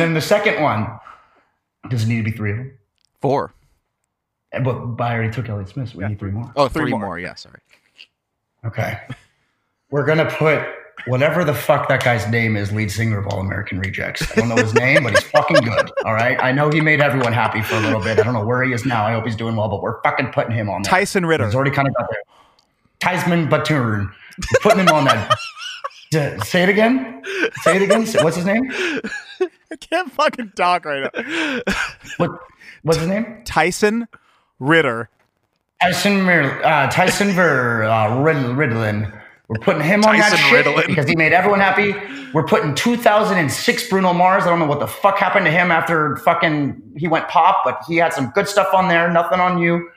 then 0.00 0.14
the 0.14 0.20
second 0.20 0.62
one 0.62 0.86
does 1.90 2.04
it 2.04 2.08
need 2.08 2.18
to 2.18 2.22
be 2.22 2.30
three 2.36 2.52
of 2.52 2.56
them? 2.58 2.78
four. 3.20 3.52
But, 4.52 4.62
but 4.96 5.04
I 5.04 5.14
already 5.14 5.32
took 5.32 5.48
Elliott 5.48 5.68
Smith, 5.68 5.90
so 5.90 5.98
we 5.98 6.04
Yeah. 6.04 6.08
need 6.08 6.18
three 6.18 6.30
more. 6.30 6.50
Oh, 6.56 6.68
Three 6.68 6.84
three 6.84 6.90
more. 6.92 7.00
more. 7.00 7.18
Yeah, 7.18 7.34
sorry. 7.34 7.60
Okay. 8.64 9.00
We're 9.90 10.06
gonna 10.06 10.30
put 10.30 10.62
whatever 11.06 11.44
the 11.44 11.54
fuck 11.54 11.88
that 11.88 12.02
guy's 12.02 12.26
name 12.28 12.56
is, 12.56 12.72
lead 12.72 12.90
singer 12.90 13.18
of 13.18 13.26
All 13.28 13.40
American 13.40 13.78
Rejects. 13.80 14.30
I 14.32 14.40
don't 14.40 14.48
know 14.48 14.56
his 14.56 14.74
name, 14.74 15.02
but 15.04 15.12
he's 15.12 15.22
fucking 15.24 15.56
good. 15.62 15.90
All 16.04 16.14
right. 16.14 16.38
I 16.42 16.52
know 16.52 16.70
he 16.70 16.80
made 16.80 17.00
everyone 17.00 17.32
happy 17.32 17.62
for 17.62 17.74
a 17.76 17.80
little 17.80 18.00
bit. 18.00 18.18
I 18.18 18.22
don't 18.22 18.34
know 18.34 18.44
where 18.44 18.62
he 18.62 18.72
is 18.72 18.84
now. 18.86 19.04
I 19.06 19.12
hope 19.12 19.24
he's 19.24 19.36
doing 19.36 19.56
well, 19.56 19.68
but 19.68 19.82
we're 19.82 20.00
fucking 20.02 20.32
putting 20.32 20.52
him 20.54 20.68
on 20.70 20.82
there. 20.82 20.90
Tyson 20.90 21.26
Ritter. 21.26 21.44
He's 21.46 21.54
already 21.54 21.70
kind 21.70 21.88
of 21.88 21.94
got 21.94 22.08
there. 22.10 22.22
Tysman 23.00 23.50
Baturn. 23.50 24.10
We're 24.38 24.60
putting 24.70 24.80
him 24.80 24.88
on 24.94 25.04
that. 25.04 25.36
D- 26.10 26.38
Say 26.44 26.62
it 26.62 26.68
again. 26.68 27.22
Say 27.62 27.76
it 27.76 27.82
again. 27.82 28.06
What's 28.24 28.36
his 28.36 28.44
name? 28.46 28.70
I 28.72 29.76
can't 29.80 30.10
fucking 30.12 30.52
talk 30.56 30.84
right 30.84 31.10
now. 31.14 31.60
What? 32.18 32.30
What's 32.82 32.98
his 32.98 33.08
name? 33.08 33.42
Tyson 33.44 34.06
Ritter. 34.60 35.08
Tyson 35.82 36.20
uh, 36.28 36.88
Tyson 36.90 37.32
Ver 37.32 37.82
uh, 37.84 38.20
Rid- 38.22 38.36
Riddlin. 38.56 39.12
We're 39.48 39.58
putting 39.58 39.82
him 39.82 40.04
on 40.04 40.16
that 40.16 40.34
shit 40.36 40.64
Riddlin. 40.66 40.86
because 40.86 41.06
he 41.08 41.14
made 41.16 41.32
everyone 41.32 41.60
happy. 41.60 41.94
We're 42.32 42.44
putting 42.46 42.74
2006 42.74 43.88
Bruno 43.90 44.12
Mars. 44.14 44.44
I 44.44 44.46
don't 44.48 44.58
know 44.58 44.66
what 44.66 44.80
the 44.80 44.86
fuck 44.86 45.18
happened 45.18 45.44
to 45.44 45.50
him 45.52 45.70
after 45.70 46.16
fucking 46.18 46.94
he 46.96 47.08
went 47.08 47.28
pop, 47.28 47.58
but 47.64 47.82
he 47.86 47.96
had 47.96 48.12
some 48.14 48.30
good 48.30 48.48
stuff 48.48 48.72
on 48.72 48.88
there. 48.88 49.10
Nothing 49.12 49.40
on 49.40 49.58
you. 49.58 49.90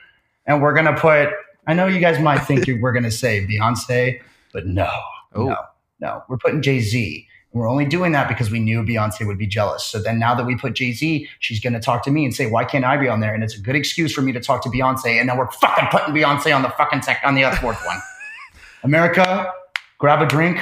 And 0.46 0.60
we're 0.62 0.74
gonna 0.74 0.96
put. 0.98 1.30
I 1.66 1.74
know 1.74 1.86
you 1.86 1.98
guys 2.00 2.20
might 2.20 2.38
think 2.40 2.66
we're 2.80 2.92
gonna 2.92 3.10
say 3.10 3.46
Beyonce, 3.46 4.20
but 4.52 4.66
no, 4.66 4.88
Oh. 5.34 5.46
no, 5.48 5.56
no. 6.00 6.22
We're 6.28 6.38
putting 6.38 6.60
Jay 6.62 6.80
Z. 6.80 7.26
We're 7.54 7.68
only 7.68 7.86
doing 7.86 8.12
that 8.12 8.28
because 8.28 8.50
we 8.50 8.60
knew 8.60 8.82
Beyonce 8.82 9.26
would 9.26 9.38
be 9.38 9.46
jealous. 9.46 9.82
So 9.82 9.98
then 10.00 10.18
now 10.18 10.34
that 10.34 10.44
we 10.44 10.54
put 10.56 10.74
Jay 10.74 10.92
Z, 10.92 11.26
she's 11.38 11.60
going 11.60 11.72
to 11.72 11.80
talk 11.80 12.02
to 12.04 12.10
me 12.10 12.26
and 12.26 12.34
say, 12.34 12.44
why 12.46 12.62
can't 12.66 12.84
I 12.84 12.98
be 12.98 13.08
on 13.08 13.20
there? 13.20 13.34
And 13.34 13.42
it's 13.42 13.56
a 13.56 13.60
good 13.60 13.74
excuse 13.74 14.12
for 14.12 14.20
me 14.20 14.32
to 14.32 14.38
talk 14.40 14.62
to 14.64 14.68
Beyonce. 14.68 15.18
And 15.18 15.30
then 15.30 15.38
we're 15.38 15.50
fucking 15.50 15.88
putting 15.90 16.14
Beyonce 16.14 16.54
on 16.54 16.60
the 16.60 16.68
fucking 16.68 17.00
sec- 17.02 17.22
on 17.24 17.34
the 17.34 17.44
other 17.44 17.56
fourth 17.56 17.82
one. 17.86 17.96
America, 18.82 19.52
grab 19.98 20.22
a 20.22 20.26
drink. 20.26 20.58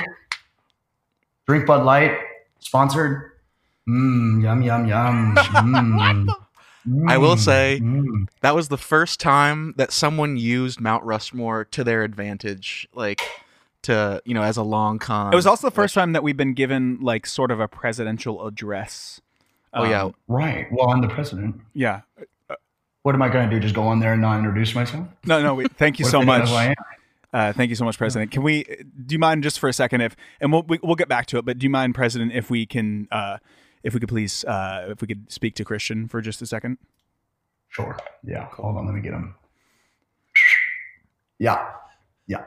Drink 1.47 1.67
Bud 1.67 1.85
Light, 1.85 2.19
sponsored. 2.59 3.33
Mmm, 3.89 4.43
yum, 4.43 4.63
yum, 4.63 4.87
yum. 4.87 5.37
Mm. 6.89 7.11
I 7.11 7.19
will 7.19 7.37
say- 7.37 7.81
Mm. 7.83 8.29
That 8.43 8.55
was 8.55 8.69
the 8.69 8.77
first 8.79 9.19
time 9.19 9.75
that 9.77 9.91
someone 9.91 10.37
used 10.37 10.81
Mount 10.81 11.03
Rushmore 11.03 11.65
to 11.65 11.83
their 11.83 12.05
advantage, 12.05 12.87
like 12.95 13.21
to 13.83 14.23
you 14.25 14.35
know 14.35 14.43
as 14.45 14.57
a 14.57 14.63
long 14.63 15.01
con. 15.01 15.33
It 15.33 15.37
was 15.37 15.49
also 15.49 15.67
the 15.67 15.73
first 15.75 15.95
time 15.95 16.13
that 16.13 16.23
we've 16.23 16.37
been 16.37 16.55
given 16.55 16.99
like 17.01 17.27
sort 17.27 17.51
of 17.51 17.59
a 17.59 17.67
presidential 17.67 18.47
address. 18.47 19.21
Oh 19.75 19.83
yeah, 19.83 20.05
Um, 20.05 20.15
right. 20.29 20.69
Well, 20.71 20.91
I'm 20.91 21.01
the 21.01 21.09
president. 21.09 21.61
yeah. 21.75 22.03
What 23.03 23.17
am 23.17 23.23
I 23.23 23.29
going 23.31 23.51
to 23.51 23.57
do? 23.57 23.61
Just 23.61 23.75
go 23.75 23.83
on 23.83 23.99
there 23.99 24.13
and 24.13 24.23
not 24.23 24.39
introduce 24.39 24.73
myself? 24.77 25.09
No, 25.25 25.43
no. 25.43 25.55
We, 25.57 25.67
thank 25.67 25.99
you 25.99 26.05
so 26.05 26.21
they 26.21 26.27
don't 26.27 26.45
know 26.45 26.55
much. 26.69 26.77
Who 27.37 27.40
I 27.40 27.44
am? 27.44 27.51
Uh, 27.51 27.53
thank 27.53 27.68
you 27.70 27.77
so 27.77 27.85
much, 27.85 27.99
President. 27.99 28.31
Can 28.31 28.42
we? 28.42 28.64
Do 28.64 29.14
you 29.14 29.18
mind 29.18 29.42
just 29.42 29.59
for 29.59 29.68
a 29.68 29.72
second 29.72 30.01
if, 30.01 30.16
and 30.40 30.53
we'll 30.53 30.62
we, 30.62 30.79
we'll 30.83 30.96
get 30.96 31.09
back 31.09 31.27
to 31.27 31.38
it. 31.38 31.44
But 31.44 31.59
do 31.59 31.64
you 31.64 31.70
mind, 31.70 31.94
President, 31.94 32.33
if 32.33 32.51
we 32.51 32.66
can, 32.66 33.09
uh, 33.11 33.38
if 33.83 33.94
we 33.94 34.01
could 34.01 34.09
please, 34.09 34.44
uh, 34.44 34.88
if 34.90 35.01
we 35.01 35.07
could 35.07 35.31
speak 35.31 35.55
to 35.57 35.64
Christian 35.64 36.09
for 36.09 36.20
just 36.20 36.42
a 36.42 36.46
second? 36.46 36.79
Sure. 37.68 37.96
Yeah. 38.25 38.46
Hold 38.53 38.77
on. 38.77 38.87
Let 38.87 38.94
me 38.94 39.01
get 39.01 39.12
him. 39.12 39.35
Yeah. 41.38 41.66
Yeah. 42.27 42.44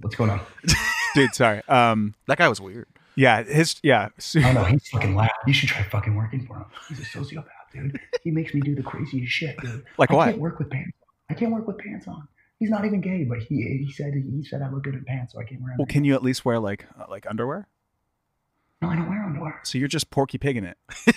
What's 0.00 0.16
going 0.16 0.30
on? 0.30 0.40
Dude, 1.14 1.34
sorry. 1.34 1.62
Um, 1.68 2.14
that 2.26 2.38
guy 2.38 2.48
was 2.48 2.60
weird. 2.60 2.88
yeah, 3.14 3.42
his 3.44 3.76
yeah. 3.82 4.08
su- 4.18 4.40
I 4.40 4.44
don't 4.44 4.54
know. 4.54 4.64
He's 4.64 4.88
fucking 4.88 5.14
laugh. 5.14 5.30
You 5.46 5.52
should 5.52 5.68
try 5.68 5.82
fucking 5.84 6.14
working 6.16 6.46
for 6.46 6.56
him. 6.56 6.64
He's 6.88 6.98
a 7.00 7.02
sociopath, 7.02 7.44
dude. 7.72 8.00
He 8.24 8.32
makes 8.32 8.52
me 8.54 8.60
do 8.60 8.74
the 8.74 8.82
craziest 8.82 9.32
shit, 9.32 9.56
dude. 9.60 9.84
Like 9.98 10.10
I 10.10 10.14
what? 10.14 10.24
can't 10.26 10.38
work 10.38 10.58
with 10.58 10.70
pants. 10.70 10.96
I 11.30 11.34
can't 11.34 11.52
work 11.52 11.66
with 11.66 11.78
pants 11.78 12.08
on. 12.08 12.26
He's 12.64 12.70
not 12.70 12.86
even 12.86 13.02
gay, 13.02 13.24
but 13.24 13.40
he 13.40 13.84
he 13.84 13.92
said 13.92 14.14
he 14.14 14.42
said 14.42 14.62
I 14.62 14.70
look 14.70 14.84
good 14.84 14.94
in 14.94 15.04
pants, 15.04 15.34
so 15.34 15.38
I 15.38 15.44
can't 15.44 15.60
wear 15.60 15.72
them. 15.72 15.76
Well, 15.80 15.86
can 15.86 16.02
you 16.02 16.14
at 16.14 16.22
least 16.22 16.46
wear 16.46 16.58
like 16.58 16.86
uh, 16.98 17.04
like 17.10 17.26
underwear? 17.28 17.68
no, 18.80 18.88
I 18.88 18.96
don't 18.96 19.06
wear 19.10 19.22
underwear. 19.22 19.60
So 19.64 19.76
you're 19.76 19.86
just 19.86 20.10
Porky 20.10 20.38
Pigging 20.38 20.64
it. 20.64 20.78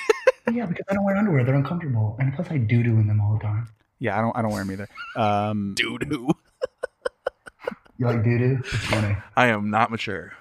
Yeah, 0.51 0.65
because 0.65 0.83
I 0.89 0.93
don't 0.93 1.05
wear 1.05 1.15
underwear. 1.15 1.45
They're 1.45 1.55
uncomfortable, 1.55 2.17
and 2.19 2.33
plus 2.33 2.51
I 2.51 2.57
doo 2.57 2.83
doo 2.83 2.99
in 2.99 3.07
them 3.07 3.21
all 3.21 3.33
the 3.37 3.39
time. 3.43 3.69
Yeah, 3.99 4.17
I 4.17 4.21
don't 4.21 4.35
I 4.35 4.41
don't 4.41 4.51
wear 4.51 4.63
them 4.65 4.71
either. 4.73 4.87
Um, 5.15 5.73
Doo 5.77 5.97
doo. 5.99 6.29
You 7.97 8.05
like 8.07 8.23
doo 8.25 8.37
doo? 8.37 8.57
It's 8.59 8.85
funny. 8.87 9.15
I 9.37 9.47
am 9.47 9.69
not 9.69 9.89
mature. 9.89 10.33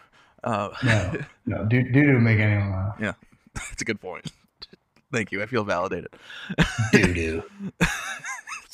Uh, 0.43 0.70
No, 0.83 1.12
no, 1.47 1.64
doo 1.66 1.85
doo 1.85 2.03
doo 2.03 2.18
make 2.18 2.41
anyone 2.41 2.72
laugh. 2.72 2.97
Yeah, 3.01 3.12
that's 3.55 3.83
a 3.83 3.85
good 3.85 4.01
point. 4.01 4.26
Thank 5.12 5.31
you. 5.31 5.41
I 5.41 5.47
feel 5.47 5.62
validated. 5.62 6.11
Doo 6.93 7.14
doo. 7.14 7.43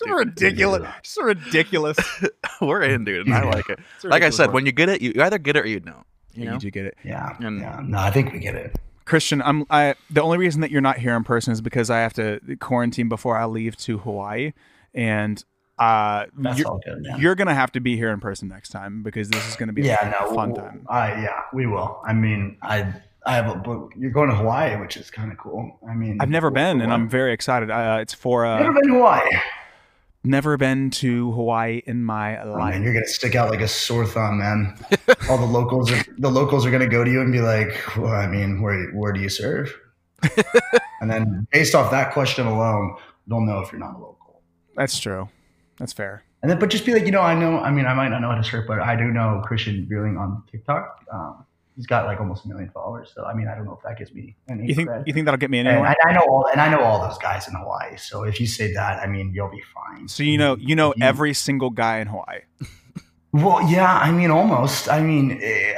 So 0.05 0.15
ridiculous. 0.15 0.89
So 1.03 1.23
ridiculous. 1.25 1.99
We're 2.61 2.83
in, 2.83 3.05
dude, 3.05 3.27
and 3.27 3.35
I 3.35 3.45
like 3.45 3.69
it. 3.69 3.79
Like 3.79 4.23
I 4.23 4.27
ridiculous. 4.27 4.37
said, 4.37 4.53
when 4.53 4.67
you 4.67 4.73
get 4.73 4.89
it, 4.89 5.03
you 5.03 5.13
either 5.21 5.39
get 5.39 5.57
it 5.57 5.65
or 5.65 5.69
you 5.69 5.81
don't. 5.81 6.05
You 6.35 6.45
you 6.45 6.51
know. 6.51 6.59
do 6.59 6.71
get 6.71 6.87
it. 6.87 6.97
Yeah, 7.05 7.37
And- 7.41 7.61
yeah. 7.61 7.81
No, 7.85 7.99
I 7.99 8.11
think 8.11 8.33
we 8.33 8.39
get 8.39 8.55
it. 8.55 8.77
Christian, 9.05 9.43
I'm 9.43 9.65
I 9.69 9.97
the 10.11 10.23
only 10.23 10.39
reason 10.39 10.61
that 10.61 10.71
you're 10.71 10.81
not 10.81 10.99
here 10.99 11.15
in 11.17 11.25
person 11.25 11.53
is 11.53 11.61
because 11.61 11.91
I 11.91 11.99
have 12.01 12.13
to 12.15 12.41
quarantine 12.61 13.09
before 13.09 13.37
I 13.37 13.47
leave 13.47 13.77
to 13.79 13.99
Hawaii, 13.99 14.53
and 14.95 15.45
uh, 15.79 16.27
That's 16.39 16.61
you're, 16.61 16.69
all 16.69 16.81
good. 16.85 17.03
Man. 17.03 17.19
you're 17.21 17.35
gonna 17.35 17.53
have 17.55 17.73
to 17.73 17.81
be 17.81 17.97
here 17.97 18.11
in 18.11 18.21
person 18.21 18.47
next 18.49 18.69
time 18.69 19.03
because 19.03 19.29
this 19.29 19.47
is 19.49 19.57
gonna 19.57 19.73
be 19.73 19.83
yeah, 19.83 20.07
a 20.07 20.25
no, 20.25 20.35
fun 20.35 20.51
w- 20.51 20.55
time. 20.69 20.87
I 20.89 21.09
yeah, 21.21 21.41
we 21.53 21.67
will. 21.67 22.01
I 22.05 22.13
mean, 22.13 22.57
I 22.63 22.95
I 23.27 23.35
have 23.35 23.49
a 23.51 23.57
book. 23.57 23.93
You're 23.97 24.11
going 24.13 24.29
to 24.31 24.37
Hawaii, 24.37 24.77
which 24.81 24.97
is 24.97 25.11
kind 25.11 25.33
of 25.33 25.39
cool. 25.39 25.79
I 25.89 25.95
mean, 25.95 26.19
I've 26.21 26.31
never 26.31 26.49
for- 26.49 26.55
been, 26.55 26.79
for 26.79 26.85
and? 26.85 26.93
I'm 26.93 27.09
very 27.09 27.33
excited. 27.33 27.71
Uh, 27.73 27.99
it's 28.01 28.15
for 28.15 28.47
uh, 28.47 28.61
never 28.61 28.73
been 28.75 28.89
to 28.89 28.95
Hawaii. 28.95 29.29
Never 30.25 30.57
been 30.57 30.91
to 30.91 31.33
Hawaii 31.33 31.83
in 31.87 32.05
my 32.05 32.43
Oh, 32.43 32.53
life. 32.53 32.75
man, 32.75 32.83
you're 32.83 32.93
gonna 32.95 33.07
stick 33.07 33.35
out 33.35 33.51
like 33.51 33.61
a 33.61 33.69
sore 33.69 34.07
thumb, 34.07 34.39
man. 34.39 34.77
All 35.29 35.39
the 35.39 35.45
locals, 35.45 35.91
are, 35.91 36.03
the 36.19 36.31
locals 36.31 36.65
are 36.67 36.71
gonna 36.71 36.89
go 36.89 37.05
to 37.05 37.11
you 37.11 37.21
and 37.21 37.33
be 37.33 37.41
like, 37.41 37.77
well, 37.97 38.13
I 38.13 38.27
mean, 38.27 38.63
where 38.63 38.91
where 38.93 39.13
do 39.13 39.21
you 39.21 39.29
serve? 39.29 39.75
and 41.01 41.11
then 41.11 41.47
based 41.51 41.75
off 41.75 41.91
that 41.91 42.13
question 42.13 42.47
alone, 42.47 42.97
they'll 43.27 43.41
know 43.41 43.61
if 43.61 43.73
you're 43.73 43.81
not 43.81 43.95
a 43.95 43.99
local. 43.99 44.43
That's 44.77 44.99
true. 44.99 45.29
That's 45.79 45.93
fair. 45.93 46.23
And 46.43 46.51
then, 46.51 46.59
but 46.59 46.71
just 46.71 46.85
be 46.85 46.93
like, 46.93 47.05
you 47.07 47.13
know, 47.13 47.21
I 47.21 47.35
know. 47.35 47.59
I 47.61 47.71
mean, 47.71 47.87
I 47.87 47.95
might 47.95 48.09
not 48.09 48.21
know 48.21 48.29
how 48.31 48.37
to 48.37 48.45
surf, 48.45 48.65
but 48.67 48.81
I 48.81 48.97
do 48.97 49.05
know 49.05 49.43
Christian 49.47 49.87
Beerling 49.91 50.19
on 50.19 50.43
TikTok. 50.51 51.05
Um, 51.13 51.45
he's 51.77 51.87
got 51.87 52.07
like 52.07 52.21
almost 52.21 52.45
a 52.45 52.49
million 52.49 52.71
followers. 52.71 53.13
So 53.15 53.25
I 53.25 53.35
mean, 53.35 53.49
I 53.49 53.55
don't 53.55 53.65
know 53.65 53.73
if 53.77 53.83
that 53.85 53.99
gives 53.99 54.13
me 54.13 54.37
any. 54.49 54.67
You 54.69 54.75
think 54.75 54.89
cred. 54.89 55.07
you 55.07 55.13
think 55.13 55.25
that'll 55.27 55.39
get 55.39 55.51
me 55.51 55.59
And 55.61 55.69
anywhere? 55.69 55.95
I, 56.05 56.11
I 56.11 56.13
know 56.13 56.21
all, 56.29 56.47
and 56.51 56.61
I 56.61 56.69
know 56.71 56.81
all 56.83 57.07
those 57.07 57.19
guys 57.19 57.49
in 57.49 57.55
Hawaii. 57.55 57.97
So 57.97 58.25
if 58.25 58.41
you 58.41 58.47
say 58.47 58.73
that, 58.75 59.01
I 59.03 59.07
mean, 59.07 59.33
you'll 59.35 59.51
be 59.51 59.63
fine. 59.75 60.09
So 60.09 60.23
you 60.23 60.39
know 60.39 60.57
you 60.57 60.77
know 60.77 60.93
You- 60.97 61.05
every 61.05 61.35
single 61.35 61.71
guy 61.71 61.99
in 62.01 62.09
Hawaii. 62.09 62.41
Well, 63.35 63.67
yeah, 63.71 63.91
I 63.99 64.13
mean, 64.13 64.31
almost. 64.31 64.91
I 64.91 65.01
mean, 65.01 65.41
eh, 65.43 65.73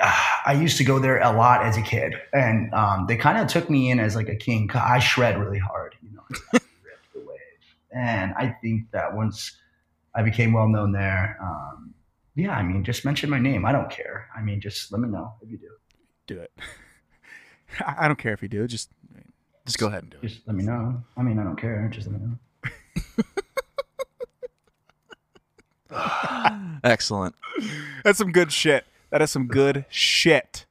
I 0.45 0.55
used 0.61 0.77
to 0.79 0.85
go 0.85 0.99
there 0.99 1.21
a 1.21 1.31
lot 1.31 1.63
as 1.65 1.77
a 1.77 1.83
kid, 1.83 2.17
and 2.33 2.75
um, 2.75 3.07
they 3.07 3.17
kind 3.17 3.39
of 3.39 3.47
took 3.47 3.71
me 3.71 3.91
in 3.93 4.01
as 4.01 4.17
like 4.17 4.29
a 4.29 4.35
king. 4.35 4.69
I 4.75 4.99
shred 4.99 5.39
really 5.39 5.61
hard, 5.61 5.95
you 6.03 6.11
know, 6.17 6.23
I 6.33 6.35
rip 6.53 6.99
the 7.15 7.21
waves. 7.21 7.67
and 7.95 8.35
I 8.37 8.49
think 8.61 8.91
that 8.91 9.15
once 9.15 9.57
I 10.17 10.23
became 10.25 10.53
well 10.53 10.67
known 10.67 10.91
there, 10.91 11.39
um, 11.41 11.95
yeah, 12.35 12.51
I 12.59 12.65
mean, 12.65 12.83
just 12.83 13.05
mention 13.05 13.31
my 13.31 13.39
name. 13.39 13.65
I 13.65 13.71
don't 13.71 13.89
care. 13.89 14.27
I 14.37 14.43
mean, 14.43 14.61
just 14.61 14.91
let 14.91 15.01
me 15.01 15.09
know 15.09 15.35
if 15.41 15.49
you 15.49 15.57
do. 15.59 15.71
Do 16.27 16.39
it. 16.39 16.51
I 17.81 17.95
I 18.01 18.07
don't 18.09 18.19
care 18.19 18.33
if 18.33 18.43
you 18.43 18.49
do. 18.49 18.67
Just 18.67 18.91
Just 19.67 19.79
go 19.79 19.87
ahead 19.89 20.03
and 20.03 20.11
do 20.13 20.19
it. 20.23 20.29
Just 20.29 20.47
let 20.47 20.57
me 20.57 20.65
know. 20.65 21.03
I 21.17 21.23
mean, 21.23 21.39
I 21.39 21.45
don't 21.45 21.57
care. 21.57 21.89
Just 21.93 22.09
let 22.11 22.21
me 22.21 22.27
know. 22.27 22.39
Excellent. 26.83 27.35
that's 28.03 28.19
some 28.19 28.33
good 28.33 28.53
shit. 28.53 28.85
That 29.11 29.23
is 29.23 29.31
some 29.31 29.47
good 29.47 29.85
shit. 29.89 30.67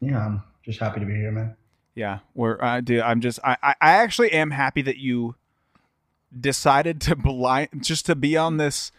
Yeah, 0.00 0.24
I'm 0.26 0.42
just 0.64 0.78
happy 0.78 1.00
to 1.00 1.06
be 1.06 1.14
here, 1.14 1.30
man. 1.32 1.56
Yeah, 1.94 2.20
we're 2.34 2.60
uh, 2.62 2.80
dude. 2.80 3.00
I'm 3.00 3.20
just 3.20 3.38
I, 3.44 3.56
I 3.62 3.74
I 3.80 3.92
actually 3.92 4.32
am 4.32 4.50
happy 4.50 4.82
that 4.82 4.98
you 4.98 5.36
decided 6.38 7.00
to 7.02 7.16
blind 7.16 7.68
just 7.82 8.06
to 8.06 8.14
be 8.14 8.36
on 8.36 8.56
this 8.56 8.92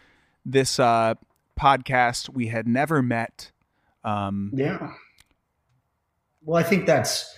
this 0.44 0.78
uh 0.78 1.14
podcast. 1.58 2.28
We 2.30 2.48
had 2.48 2.66
never 2.66 3.02
met. 3.02 3.50
Um, 4.02 4.50
Yeah. 4.54 4.92
Well, 6.44 6.58
I 6.58 6.62
think 6.62 6.86
that's, 6.86 7.34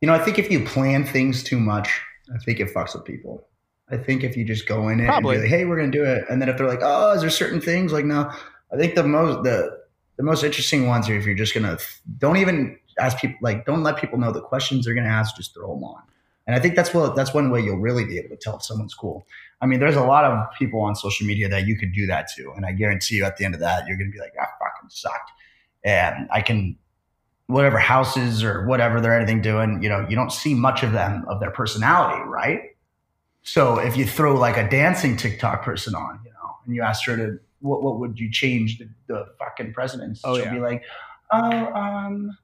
you 0.00 0.06
know, 0.06 0.14
I 0.14 0.18
think 0.18 0.38
if 0.38 0.50
you 0.50 0.64
plan 0.64 1.04
things 1.04 1.42
too 1.42 1.60
much, 1.60 2.00
I 2.34 2.38
think 2.38 2.60
it 2.60 2.72
fucks 2.72 2.94
with 2.94 3.04
people. 3.04 3.46
I 3.88 3.96
think 3.96 4.24
if 4.24 4.36
you 4.36 4.44
just 4.44 4.66
go 4.66 4.88
in 4.88 5.00
it 5.00 5.06
Probably. 5.06 5.36
and 5.36 5.44
be 5.44 5.48
like, 5.48 5.58
hey, 5.58 5.64
we're 5.64 5.76
going 5.76 5.92
to 5.92 5.98
do 5.98 6.04
it. 6.04 6.24
And 6.28 6.42
then 6.42 6.48
if 6.48 6.56
they're 6.56 6.66
like, 6.66 6.80
oh, 6.82 7.12
is 7.12 7.20
there 7.20 7.30
certain 7.30 7.60
things? 7.60 7.92
Like, 7.92 8.04
no, 8.04 8.32
I 8.72 8.76
think 8.76 8.94
the 8.94 9.04
most, 9.04 9.44
the, 9.44 9.78
the 10.16 10.22
most 10.22 10.42
interesting 10.42 10.88
ones 10.88 11.08
are 11.08 11.14
if 11.14 11.24
you're 11.24 11.36
just 11.36 11.54
going 11.54 11.64
to, 11.64 11.82
don't 12.18 12.38
even 12.38 12.78
ask 12.98 13.18
people, 13.18 13.36
like, 13.42 13.64
don't 13.64 13.82
let 13.82 13.98
people 13.98 14.18
know 14.18 14.32
the 14.32 14.40
questions 14.40 14.84
they're 14.84 14.94
going 14.94 15.06
to 15.06 15.10
ask, 15.10 15.36
just 15.36 15.54
throw 15.54 15.74
them 15.74 15.84
on. 15.84 16.02
And 16.46 16.56
I 16.56 16.60
think 16.60 16.74
that's 16.74 16.94
what, 16.94 17.14
that's 17.14 17.34
one 17.34 17.50
way 17.50 17.60
you'll 17.60 17.78
really 17.78 18.04
be 18.04 18.18
able 18.18 18.30
to 18.30 18.36
tell 18.36 18.56
if 18.56 18.64
someone's 18.64 18.94
cool. 18.94 19.26
I 19.60 19.66
mean, 19.66 19.80
there's 19.80 19.96
a 19.96 20.04
lot 20.04 20.24
of 20.24 20.46
people 20.58 20.80
on 20.80 20.94
social 20.94 21.26
media 21.26 21.48
that 21.48 21.66
you 21.66 21.76
could 21.76 21.92
do 21.92 22.06
that 22.06 22.28
to. 22.36 22.52
And 22.56 22.64
I 22.64 22.72
guarantee 22.72 23.16
you 23.16 23.24
at 23.24 23.36
the 23.36 23.44
end 23.44 23.54
of 23.54 23.60
that, 23.60 23.86
you're 23.86 23.96
going 23.96 24.10
to 24.10 24.12
be 24.12 24.20
like, 24.20 24.34
I 24.40 24.44
fucking 24.44 24.90
sucked. 24.90 25.30
And 25.84 26.28
I 26.32 26.40
can, 26.40 26.76
whatever 27.46 27.78
houses 27.78 28.42
or 28.42 28.66
whatever 28.66 29.00
they're 29.00 29.16
anything 29.16 29.40
doing, 29.40 29.82
you 29.82 29.88
know, 29.88 30.06
you 30.08 30.16
don't 30.16 30.32
see 30.32 30.54
much 30.54 30.82
of 30.82 30.92
them 30.92 31.24
of 31.28 31.40
their 31.40 31.50
personality, 31.50 32.22
right? 32.26 32.76
So 33.42 33.78
if 33.78 33.96
you 33.96 34.04
throw 34.04 34.34
like 34.34 34.56
a 34.56 34.68
dancing 34.68 35.16
TikTok 35.16 35.62
person 35.62 35.94
on, 35.94 36.20
you 36.24 36.32
know, 36.32 36.56
and 36.64 36.74
you 36.74 36.82
ask 36.82 37.06
her 37.06 37.16
to, 37.16 37.38
what, 37.60 37.82
what 37.82 38.00
would 38.00 38.18
you 38.18 38.30
change 38.30 38.78
the, 38.78 38.88
the 39.06 39.26
fucking 39.38 39.72
presidents? 39.72 40.20
Oh, 40.24 40.34
She'll 40.34 40.46
yeah. 40.46 40.54
be 40.54 40.60
like, 40.60 40.82
oh, 41.32 41.72
um, 41.72 42.36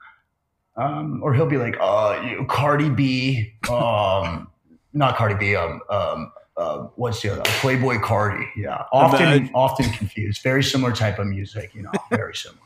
um, 0.76 1.20
or 1.22 1.34
he'll 1.34 1.46
be 1.46 1.58
like, 1.58 1.76
uh, 1.80 2.22
you, 2.24 2.46
Cardi 2.48 2.88
B, 2.88 3.52
um, 3.68 4.48
not 4.92 5.16
Cardi 5.16 5.34
B, 5.34 5.56
um, 5.56 5.80
um, 5.90 6.32
uh, 6.56 6.78
what's 6.94 7.20
the 7.22 7.32
other? 7.32 7.42
Playboi 7.42 8.00
Carti. 8.00 8.46
Yeah. 8.56 8.84
Often, 8.92 9.50
often 9.54 9.90
confused. 9.90 10.42
Very 10.42 10.62
similar 10.62 10.92
type 10.92 11.18
of 11.18 11.26
music, 11.26 11.74
you 11.74 11.82
know, 11.82 11.90
very 12.10 12.34
similar. 12.36 12.60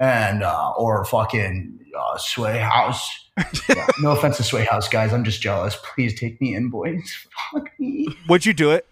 And, 0.00 0.42
uh, 0.42 0.72
or 0.78 1.04
fucking, 1.04 1.80
uh, 1.98 2.18
Sway 2.18 2.58
House. 2.58 3.24
Yeah, 3.68 3.86
no 4.00 4.10
offense 4.12 4.36
to 4.38 4.42
Sway 4.42 4.64
House, 4.64 4.88
guys. 4.88 5.12
I'm 5.12 5.22
just 5.22 5.40
jealous. 5.40 5.76
Please 5.94 6.18
take 6.18 6.40
me 6.40 6.54
in, 6.56 6.70
boys. 6.70 7.26
Fuck 7.52 7.70
me. 7.78 8.08
would 8.28 8.44
you 8.44 8.52
do 8.52 8.72
it 8.72 8.84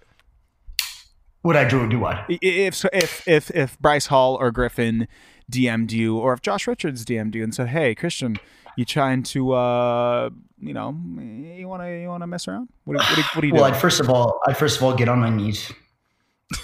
Would 1.43 1.57
I 1.57 1.67
do, 1.69 1.89
do 1.89 1.99
what? 1.99 2.17
I- 2.31 2.39
if 2.41 2.85
if 2.93 3.27
if 3.27 3.51
if 3.51 3.79
Bryce 3.81 4.07
Hall 4.07 4.37
or 4.41 4.53
Griffin 4.53 5.09
DM'd 5.51 5.91
you, 5.93 6.17
or 6.19 6.33
if 6.33 6.43
Josh 6.43 6.67
Richards 6.69 7.05
DM'd 7.05 7.35
you 7.35 7.43
and 7.45 7.53
said, 7.55 7.69
"Hey, 7.69 7.95
Christian, 7.97 8.37
you 8.77 8.85
trying 8.85 9.23
to 9.25 9.53
uh, 9.53 10.31
you 10.61 10.75
know, 10.75 10.91
you 11.21 11.67
want 11.69 11.83
to 11.83 11.91
you 12.01 12.09
want 12.09 12.23
to 12.23 12.27
mess 12.29 12.47
around? 12.49 12.69
What 12.85 12.99
do, 12.99 13.05
what 13.05 13.17
do, 13.17 13.23
what 13.35 13.41
do 13.41 13.47
you 13.49 13.55
Well. 13.55 13.65
I'd 13.65 13.77
first 13.77 13.99
of 14.01 14.09
all, 14.11 14.41
I'd 14.47 14.57
first 14.57 14.77
of 14.77 14.83
all 14.85 14.95
get 14.95 15.09
on 15.09 15.19
my 15.21 15.31
knees, 15.31 15.73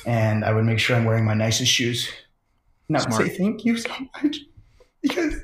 and 0.06 0.44
I 0.44 0.52
would 0.52 0.64
make 0.64 0.78
sure 0.78 0.96
I'm 0.96 1.04
wearing 1.04 1.24
my 1.24 1.34
nicest 1.34 1.70
shoes. 1.72 2.08
I 2.96 3.00
Smart. 3.00 3.26
say 3.26 3.36
thank 3.36 3.64
you 3.64 3.76
so 3.76 3.90
much 4.22 4.38
because 5.02 5.34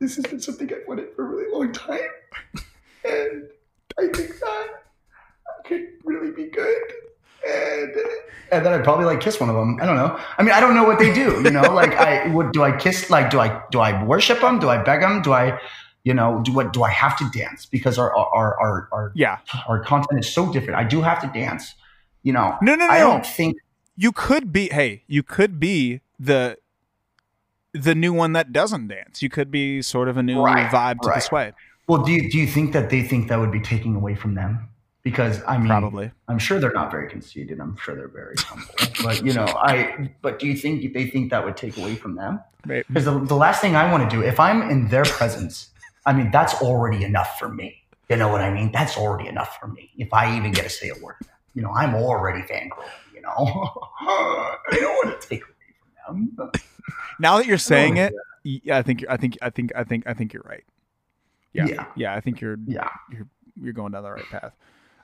this 0.00 0.16
has 0.16 0.26
been 0.26 0.40
something 0.40 0.72
I've 0.72 0.86
wanted 0.86 1.14
for 1.14 1.26
a 1.26 1.28
really 1.28 1.50
long 1.52 1.72
time, 1.72 2.00
and 3.04 3.48
I 3.98 4.06
think 4.14 4.38
that 4.40 4.68
I 5.48 5.68
could 5.68 5.86
really 6.04 6.30
be 6.30 6.50
good. 6.50 6.82
And 7.46 7.94
and 8.50 8.64
then 8.64 8.72
I'd 8.72 8.84
probably 8.84 9.04
like 9.04 9.20
kiss 9.20 9.40
one 9.40 9.48
of 9.48 9.56
them. 9.56 9.78
I 9.80 9.86
don't 9.86 9.96
know. 9.96 10.18
I 10.38 10.42
mean, 10.42 10.52
I 10.52 10.60
don't 10.60 10.74
know 10.74 10.84
what 10.84 10.98
they 10.98 11.12
do. 11.12 11.40
You 11.42 11.50
know, 11.50 11.72
like 11.72 11.94
I 11.94 12.26
would. 12.34 12.52
Do 12.52 12.62
I 12.62 12.76
kiss? 12.76 13.10
Like, 13.10 13.30
do 13.30 13.40
I 13.40 13.62
do 13.70 13.80
I 13.80 14.02
worship 14.04 14.40
them? 14.40 14.58
Do 14.58 14.68
I 14.68 14.82
beg 14.82 15.00
them? 15.00 15.22
Do 15.22 15.32
I, 15.32 15.58
you 16.04 16.14
know, 16.14 16.40
do 16.42 16.52
what? 16.52 16.72
Do 16.72 16.82
I 16.82 16.90
have 16.90 17.16
to 17.18 17.30
dance 17.30 17.66
because 17.66 17.98
our 17.98 18.14
our 18.14 18.58
our 18.60 18.88
our 18.92 19.12
yeah, 19.14 19.38
our 19.68 19.82
content 19.82 20.20
is 20.20 20.32
so 20.32 20.52
different. 20.52 20.78
I 20.78 20.84
do 20.84 21.00
have 21.00 21.20
to 21.22 21.28
dance. 21.28 21.74
You 22.22 22.32
know, 22.32 22.56
no, 22.60 22.74
no, 22.74 22.86
no. 22.86 22.92
I 22.92 22.98
don't 22.98 23.24
think 23.24 23.56
you 23.96 24.12
could 24.12 24.52
be. 24.52 24.68
Hey, 24.68 25.04
you 25.06 25.22
could 25.22 25.60
be 25.60 26.00
the 26.18 26.56
the 27.74 27.94
new 27.94 28.12
one 28.12 28.32
that 28.32 28.52
doesn't 28.52 28.88
dance. 28.88 29.22
You 29.22 29.28
could 29.28 29.50
be 29.50 29.82
sort 29.82 30.08
of 30.08 30.16
a 30.16 30.22
new 30.22 30.40
Right, 30.42 30.70
vibe 30.70 31.00
to 31.00 31.06
the 31.06 31.10
right. 31.10 31.22
sway. 31.22 31.52
well 31.86 32.02
do 32.02 32.12
you 32.12 32.30
do 32.30 32.38
you 32.38 32.46
think 32.46 32.72
that 32.72 32.90
they 32.90 33.02
think 33.02 33.28
that 33.28 33.38
would 33.38 33.52
be 33.52 33.60
taking 33.60 33.94
away 33.94 34.14
from 34.14 34.34
them? 34.34 34.68
Because 35.02 35.40
I 35.46 35.58
mean 35.58 35.68
Probably. 35.68 36.10
I'm 36.28 36.38
sure 36.38 36.58
they're 36.60 36.72
not 36.72 36.90
very 36.90 37.08
conceited. 37.08 37.60
I'm 37.60 37.76
sure 37.76 37.94
they're 37.94 38.08
very 38.08 38.34
humble. 38.38 38.74
but 39.02 39.24
you 39.24 39.32
know, 39.32 39.44
I 39.46 40.10
but 40.22 40.38
do 40.38 40.46
you 40.46 40.56
think 40.56 40.92
they 40.92 41.06
think 41.08 41.30
that 41.30 41.44
would 41.44 41.56
take 41.56 41.76
away 41.76 41.94
from 41.94 42.14
them? 42.16 42.40
Right. 42.66 42.84
Because 42.88 43.04
the, 43.04 43.18
the 43.20 43.36
last 43.36 43.60
thing 43.60 43.76
I 43.76 43.90
want 43.90 44.10
to 44.10 44.16
do, 44.16 44.22
if 44.22 44.40
I'm 44.40 44.68
in 44.70 44.88
their 44.88 45.04
presence, 45.04 45.70
I 46.04 46.12
mean 46.12 46.30
that's 46.30 46.54
already 46.60 47.04
enough 47.04 47.38
for 47.38 47.48
me. 47.48 47.82
You 48.10 48.16
know 48.16 48.28
what 48.28 48.40
I 48.40 48.50
mean? 48.52 48.72
That's 48.72 48.96
already 48.96 49.28
enough 49.28 49.58
for 49.60 49.68
me. 49.68 49.90
If 49.98 50.12
I 50.14 50.36
even 50.36 50.52
get 50.52 50.64
to 50.64 50.70
say 50.70 50.88
a 50.88 50.94
word, 51.04 51.16
you 51.54 51.60
know, 51.62 51.70
I'm 51.70 51.94
already 51.94 52.40
fangirl. 52.48 52.82
You 53.14 53.20
know, 53.20 53.36
I 54.00 54.56
don't 54.72 54.94
want 55.06 55.20
to 55.20 55.28
take 55.28 55.42
from. 56.08 56.36
Now 57.20 57.36
that 57.38 57.46
you're 57.46 57.58
saying 57.58 57.96
it, 57.98 58.14
yeah, 58.44 58.78
I 58.78 58.82
think 58.82 59.04
I 59.10 59.16
think 59.16 59.36
I 59.42 59.50
think 59.50 59.72
I 59.76 59.84
think 59.84 60.04
I 60.06 60.14
think 60.14 60.32
you're 60.32 60.44
right. 60.46 60.64
Yeah, 61.52 61.66
Yeah. 61.66 61.86
yeah, 61.96 62.14
I 62.14 62.20
think 62.20 62.40
you're 62.40 62.56
Yeah. 62.66 62.88
you're 63.10 63.26
you're 63.60 63.72
going 63.72 63.92
down 63.92 64.04
the 64.04 64.12
right 64.12 64.24
path. 64.30 64.52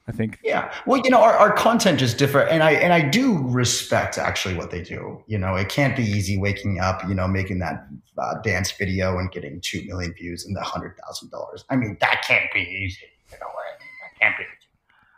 I 0.07 0.13
think 0.13 0.39
Yeah. 0.45 0.73
Well, 0.87 1.01
you 1.03 1.11
know, 1.11 1.21
our, 1.21 1.33
our 1.33 1.53
content 1.53 2.01
is 2.03 2.15
different 2.15 2.51
and 2.51 2.63
I 2.63 2.73
and 2.73 2.93
I 2.93 3.01
do 3.09 3.39
respect 3.49 4.17
actually 4.17 4.55
what 4.55 4.71
they 4.71 4.83
do. 4.83 5.23
You 5.27 5.39
know, 5.39 5.57
it 5.57 5.69
can't 5.69 5.97
be 5.97 6.05
easy 6.05 6.39
waking 6.39 6.79
up, 6.79 7.03
you 7.09 7.15
know, 7.15 7.27
making 7.27 7.59
that 7.61 7.87
uh, 8.17 8.35
dance 8.43 8.71
video 8.71 9.19
and 9.19 9.31
getting 9.33 9.61
2 9.61 9.85
million 9.87 10.13
views 10.15 10.45
and 10.47 10.55
the 10.55 10.61
$100,000. 10.61 11.65
I 11.71 11.77
mean, 11.77 11.97
that 12.01 12.23
can't 12.27 12.53
be 12.53 12.61
easy. 12.61 13.01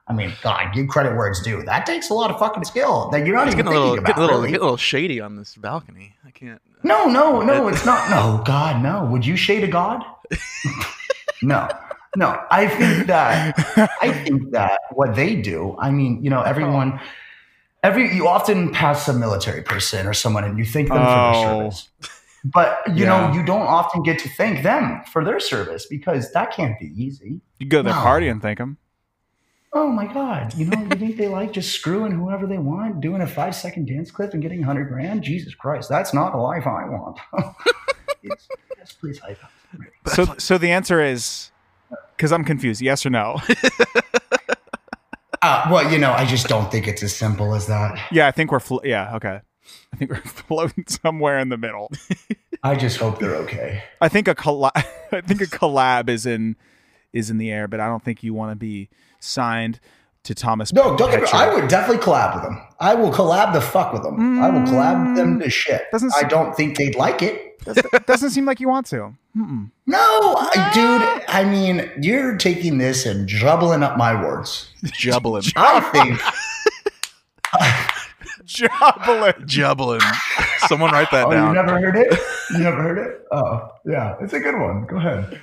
I 0.09 0.13
mean, 0.13 0.33
God, 0.43 0.73
give 0.73 0.87
credit 0.89 1.17
where 1.17 1.27
it's 1.29 1.43
due. 1.43 1.63
That 1.65 1.85
takes 1.85 2.11
a 2.11 2.15
lot 2.15 2.31
of 2.31 2.39
fucking 2.39 2.65
skill 2.65 3.09
that 3.11 3.27
you're 3.27 3.35
not 3.35 3.49
It's 3.49 3.55
even 3.57 3.67
getting 3.67 3.79
a 3.79 3.81
thinking 3.81 3.91
little, 3.91 3.99
about. 3.99 4.07
getting 4.07 4.23
a 4.23 4.27
little, 4.27 4.39
really. 4.39 4.49
getting 4.51 4.61
a 4.61 4.65
little 4.65 4.77
shady 4.77 5.21
on 5.21 5.35
this 5.37 5.57
balcony. 5.57 6.15
I 6.25 6.31
can't. 6.31 6.63
No, 6.85 7.07
no, 7.09 7.43
no, 7.43 7.67
it's 7.69 7.85
not. 7.85 8.09
No, 8.11 8.43
God, 8.45 8.83
no. 8.83 9.05
Would 9.11 9.27
you 9.27 9.37
shade 9.37 9.65
a 9.65 9.67
God? 9.69 10.05
no, 11.43 11.69
no. 12.17 12.41
I 12.51 12.69
think 12.69 13.07
that 13.09 13.59
I 14.01 14.13
think 14.13 14.53
that 14.53 14.79
what 14.93 15.15
they 15.17 15.35
do, 15.37 15.77
I 15.79 15.91
mean, 15.91 16.23
you 16.23 16.31
know, 16.31 16.43
everyone, 16.43 17.01
every 17.83 18.15
you 18.15 18.29
often 18.29 18.71
pass 18.73 19.09
a 19.09 19.13
military 19.13 19.63
person 19.63 20.07
or 20.07 20.15
someone 20.15 20.45
and 20.45 20.57
you 20.59 20.65
thank 20.65 20.89
them 20.89 20.99
for 20.99 21.03
Oh. 21.03 21.33
their 21.33 21.43
service. 21.71 21.89
But 22.45 22.79
you 22.95 23.05
Yeah. 23.05 23.29
know, 23.29 23.33
you 23.35 23.45
don't 23.45 23.67
often 23.67 24.03
get 24.05 24.21
to 24.21 24.29
thank 24.29 24.63
them 24.63 25.03
for 25.13 25.25
their 25.25 25.41
service 25.41 25.87
because 25.87 26.31
that 26.33 26.53
can't 26.53 26.79
be 26.79 26.93
easy. 26.95 27.41
you 27.59 27.67
go 27.67 27.79
to 27.79 27.83
their 27.85 27.95
No. 27.95 28.01
party 28.03 28.29
and 28.29 28.41
thank 28.41 28.59
them. 28.59 28.77
Oh 29.73 29.89
my 29.89 30.07
God. 30.13 30.55
You 30.55 30.67
know, 30.67 30.81
you 30.83 30.89
think 30.91 31.17
they 31.17 31.29
like 31.29 31.53
just 31.53 31.73
screwing 31.73 32.13
whoever 32.13 32.47
they 32.47 32.59
want, 32.59 33.01
doing 33.01 33.21
a 33.21 33.27
five 33.27 33.55
second 33.55 33.87
dance 33.87 34.11
clip 34.11 34.33
and 34.33 34.41
getting 34.43 34.61
100 34.61 34.85
grand? 34.89 35.23
Jesus 35.23 35.55
Christ, 35.55 35.89
that's 35.89 36.15
not 36.15 36.35
a 36.35 36.39
life 36.39 36.67
I 36.67 36.85
want. 36.89 37.19
Yes, 38.23 38.49
yes 38.79 38.93
please 38.93 39.19
hype 39.19 39.43
up. 39.45 39.51
So 40.07 40.35
so 40.39 40.57
the 40.59 40.71
answer 40.71 41.03
is 41.03 41.51
because 42.17 42.33
I'm 42.33 42.45
confused. 42.45 42.81
Yes 42.81 43.05
or 43.05 43.11
no? 43.11 43.37
Uh, 45.43 45.69
well, 45.71 45.93
you 45.93 45.99
know, 45.99 46.11
I 46.13 46.25
just 46.25 46.49
don't 46.49 46.73
think 46.73 46.89
it's 46.89 47.03
as 47.05 47.15
simple 47.15 47.55
as 47.55 47.67
that. 47.69 48.01
yeah, 48.11 48.27
I 48.27 48.33
think 48.33 48.51
we're 48.51 48.59
flo- 48.59 48.81
yeah 48.83 49.15
okay. 49.17 49.41
I 49.93 49.97
think 49.97 50.11
we're 50.11 50.21
floating 50.25 50.85
somewhere 50.89 51.39
in 51.39 51.51
the 51.51 51.57
middle. 51.57 51.93
I 52.65 52.75
just 52.75 52.97
hope 52.97 53.21
they're 53.21 53.37
okay. 53.37 53.85
I 54.01 54.09
think 54.09 54.27
a 54.29 54.35
collab. 54.35 54.73
I 55.13 55.21
think 55.21 55.41
a 55.43 55.47
collab 55.47 56.09
is 56.09 56.27
in 56.27 56.57
is 57.13 57.31
in 57.31 57.39
the 57.39 57.53
air, 57.53 57.69
but 57.69 57.79
I 57.81 57.87
don't 57.87 58.03
think 58.03 58.25
you 58.25 58.35
want 58.35 58.51
to 58.53 58.57
be 58.57 58.89
signed 59.27 59.81
to 60.25 60.35
Thomas. 60.35 60.73
No, 60.73 60.97
don't 60.97 61.11
get 61.11 61.23
me. 61.23 61.29
I 61.33 61.53
would 61.55 61.69
definitely 61.69 62.03
collab 62.05 62.35
with 62.35 62.43
them. 62.45 62.61
I 62.81 62.95
will 62.95 63.11
collab 63.13 63.53
the 63.53 63.61
fuck 63.61 63.93
with 63.93 64.03
them. 64.03 64.43
I 64.43 64.51
will 64.51 64.63
collab 64.63 65.15
them 65.17 65.39
to 65.41 65.49
shit. 65.51 65.85
Doesn't 65.93 66.13
I 66.15 66.23
s- 66.23 66.31
don't 66.31 66.55
think 66.57 66.77
they'd 66.77 66.95
like 66.97 67.23
it. 67.23 67.45
Doesn't 68.07 68.31
seem 68.31 68.45
like 68.45 68.61
you 68.61 68.69
want 68.69 68.87
to. 68.89 69.13
Mm-mm. 69.37 69.71
No, 69.87 69.99
I, 70.39 70.71
dude. 70.73 71.25
I 71.29 71.45
mean, 71.45 71.91
you're 72.01 72.37
taking 72.37 72.79
this 72.79 73.05
and 73.07 73.29
jubbling 73.29 73.83
up 73.83 73.97
my 73.97 74.15
words. 74.21 74.71
Jubbling. 74.85 75.43
I 75.57 75.81
think 75.81 76.21
Joblin. 78.45 79.47
Jubbling. 79.47 80.01
Someone 80.69 80.91
write 80.93 81.11
that 81.11 81.27
Oh, 81.27 81.31
down. 81.31 81.49
you 81.49 81.55
never 81.55 81.79
heard 81.81 81.97
it? 81.97 82.19
You 82.53 82.59
never 82.61 82.81
heard 82.81 82.99
it? 82.99 83.27
Oh, 83.33 83.73
yeah. 83.85 84.15
It's 84.21 84.33
a 84.33 84.39
good 84.39 84.55
one. 84.57 84.87
Go 84.87 84.99
ahead. 84.99 85.41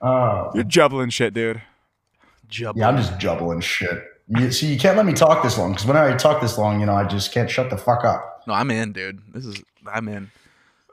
Uh, 0.00 0.52
You're 0.54 0.62
jubbling 0.62 1.10
shit, 1.10 1.34
dude. 1.34 1.60
Jubbling. 2.54 2.80
yeah, 2.80 2.88
I'm 2.88 2.96
just 2.96 3.18
jubbling 3.18 3.60
shit. 3.60 4.04
You, 4.28 4.50
see, 4.52 4.72
you 4.72 4.78
can't 4.78 4.96
let 4.96 5.04
me 5.04 5.12
talk 5.12 5.42
this 5.42 5.58
long 5.58 5.72
because 5.72 5.86
when 5.86 5.96
I 5.96 6.16
talk 6.16 6.40
this 6.40 6.56
long, 6.56 6.80
you 6.80 6.86
know, 6.86 6.94
I 6.94 7.04
just 7.04 7.32
can't 7.32 7.50
shut 7.50 7.68
the 7.68 7.76
fuck 7.76 8.04
up. 8.04 8.44
No, 8.46 8.54
I'm 8.54 8.70
in, 8.70 8.92
dude. 8.92 9.20
This 9.32 9.44
is 9.44 9.62
I'm 9.92 10.08
in. 10.08 10.30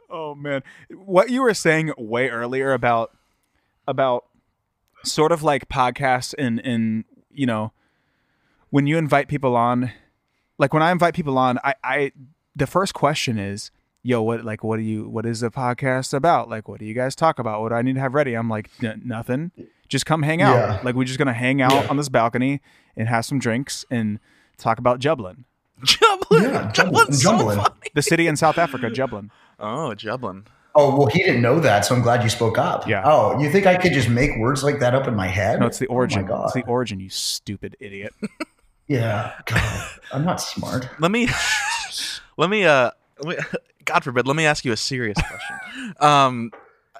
Oh 0.10 0.36
man, 0.36 0.64
what 0.90 1.30
you 1.30 1.42
were 1.42 1.54
saying 1.54 1.94
way 1.98 2.30
earlier 2.30 2.74
about 2.74 3.16
about 3.88 4.26
sort 5.06 5.32
of 5.32 5.44
like 5.44 5.70
podcasts 5.70 6.34
and 6.38 6.60
and 6.66 7.06
you 7.32 7.46
know 7.46 7.72
when 8.72 8.88
you 8.88 8.98
invite 8.98 9.28
people 9.28 9.56
on, 9.56 9.92
like 10.58 10.74
when 10.74 10.84
I 10.84 10.92
invite 10.92 11.14
people 11.14 11.38
on, 11.38 11.60
I 11.64 11.76
I 11.84 12.12
the 12.56 12.68
first 12.68 12.94
question 12.94 13.38
is, 13.38 13.72
yo, 14.04 14.22
what 14.22 14.44
like 14.44 14.64
what 14.64 14.78
do 14.78 14.84
you 14.84 15.08
what 15.08 15.26
is 15.26 15.40
the 15.42 15.52
podcast 15.52 16.14
about? 16.14 16.50
Like 16.50 16.68
what 16.68 16.80
do 16.80 16.86
you 16.86 16.94
guys 16.94 17.16
talk 17.16 17.40
about? 17.40 17.62
What 17.62 17.70
do 17.70 17.76
I 17.76 17.82
need 17.82 17.94
to 17.96 18.02
have 18.02 18.14
ready? 18.14 18.34
I'm 18.34 18.50
like 18.50 18.70
"N- 18.84 19.04
nothing. 19.06 19.52
Just 19.92 20.06
come 20.06 20.24
hang 20.24 20.42
out. 20.42 20.56
Yeah. 20.56 20.80
Like 20.84 20.96
we're 20.96 21.04
just 21.04 21.20
gonna 21.20 21.34
hang 21.34 21.62
out 21.62 21.72
Yeah. 21.74 21.88
on 21.90 21.98
this 21.98 22.08
balcony 22.10 22.62
and 22.96 23.08
have 23.10 23.26
some 23.26 23.40
drinks 23.40 23.86
and 23.92 24.20
talk 24.58 24.80
about 24.80 25.00
Jublin, 25.00 25.44
Jubbling. 25.84 26.44
Yeah, 26.44 26.48
That 26.52 26.74
jubbling- 26.74 26.94
one's 26.94 27.22
so 27.22 27.38
funny. 27.38 27.90
the 27.94 28.02
city 28.02 28.26
in 28.28 28.38
South 28.38 28.58
Africa, 28.58 28.90
Jublin. 28.90 29.30
Oh, 29.60 29.94
jubbling. 29.94 30.48
Oh, 30.74 30.98
well, 30.98 31.08
he 31.08 31.22
didn't 31.22 31.42
know 31.42 31.60
that, 31.60 31.84
so 31.86 31.94
I'm 31.94 32.02
glad 32.02 32.24
you 32.24 32.30
spoke 32.30 32.58
up. 32.58 32.88
Yeah. 32.88 33.02
Oh, 33.04 33.38
you 33.42 33.52
think 33.52 33.66
I 33.68 33.76
could 33.76 33.92
just 33.92 34.08
make 34.08 34.32
words 34.38 34.64
like 34.64 34.80
that 34.80 34.96
up 34.96 35.06
in 35.06 35.16
my 35.16 35.28
head? 35.28 35.60
No, 35.60 35.66
it's 35.66 35.80
the 35.80 35.88
origin. 35.88 36.20
Oh 36.20 36.22
my 36.24 36.28
God. 36.30 36.44
it's 36.46 36.54
the 36.54 36.64
origin. 36.66 37.02
You 37.02 37.10
stupid 37.10 37.76
idiot. 37.82 38.14
yeah. 38.88 39.34
God, 39.46 39.90
I'm 40.14 40.24
not 40.24 40.40
smart. 40.40 40.88
Let 41.00 41.12
me 41.12 41.28
let 42.38 42.50
me 42.50 42.64
uh 42.64 42.92
let 43.20 43.38
me, 43.38 43.44
God 43.86 44.04
forbid, 44.06 44.26
let 44.28 44.36
me 44.38 44.46
ask 44.46 44.64
you 44.64 44.72
a 44.72 44.78
serious 44.78 45.18
question. 45.18 45.94
Um 46.00 46.52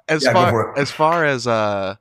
as 0.08 0.22
Yeah, 0.24 0.32
far 0.34 0.78
as 0.78 0.90
far 0.90 1.24
as 1.24 1.46
uh 1.46 1.96
a- 1.96 1.98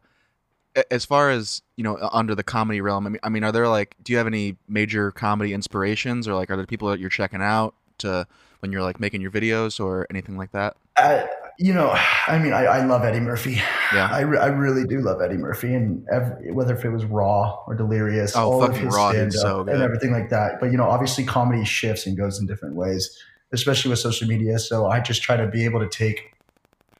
as 0.89 1.05
far 1.05 1.29
as 1.29 1.61
you 1.75 1.83
know 1.83 1.97
under 2.11 2.35
the 2.35 2.43
comedy 2.43 2.81
realm 2.81 3.05
I 3.05 3.09
mean, 3.09 3.19
I 3.23 3.29
mean 3.29 3.43
are 3.43 3.51
there 3.51 3.67
like 3.67 3.95
do 4.03 4.13
you 4.13 4.17
have 4.17 4.27
any 4.27 4.57
major 4.67 5.11
comedy 5.11 5.53
inspirations 5.53 6.27
or 6.27 6.35
like 6.35 6.49
are 6.49 6.57
there 6.57 6.65
people 6.65 6.89
that 6.89 6.99
you're 6.99 7.09
checking 7.09 7.41
out 7.41 7.73
to 7.99 8.25
when 8.59 8.71
you're 8.71 8.81
like 8.81 8.99
making 8.99 9.21
your 9.21 9.31
videos 9.31 9.79
or 9.83 10.07
anything 10.09 10.37
like 10.37 10.51
that 10.51 10.77
Uh, 10.97 11.25
you 11.59 11.73
know, 11.73 11.91
I 12.27 12.39
mean, 12.39 12.53
I, 12.53 12.63
I 12.63 12.85
love 12.85 13.03
Eddie 13.03 13.19
Murphy. 13.19 13.61
Yeah. 13.93 14.09
I, 14.11 14.21
re- 14.21 14.39
I 14.39 14.47
really 14.47 14.87
do 14.87 14.99
love 15.01 15.21
Eddie 15.21 15.37
Murphy, 15.37 15.73
and 15.75 16.07
every, 16.11 16.51
whether 16.51 16.73
if 16.75 16.83
it 16.83 16.89
was 16.89 17.05
Raw 17.05 17.59
or 17.67 17.75
Delirious, 17.75 18.35
Oh, 18.35 18.53
all 18.53 18.63
of 18.63 18.71
fucking 18.71 18.85
his 18.85 18.95
Raw, 18.95 19.11
stand-up 19.11 19.41
so 19.41 19.59
and 19.61 19.81
everything 19.81 20.11
like 20.11 20.29
that. 20.29 20.59
But 20.59 20.71
you 20.71 20.77
know, 20.77 20.85
obviously, 20.85 21.23
comedy 21.23 21.63
shifts 21.65 22.07
and 22.07 22.17
goes 22.17 22.39
in 22.39 22.47
different 22.47 22.75
ways, 22.75 23.15
especially 23.51 23.89
with 23.89 23.99
social 23.99 24.27
media. 24.27 24.57
So 24.57 24.87
I 24.87 25.01
just 25.01 25.21
try 25.21 25.37
to 25.37 25.45
be 25.47 25.65
able 25.65 25.81
to 25.81 25.89
take. 25.89 26.33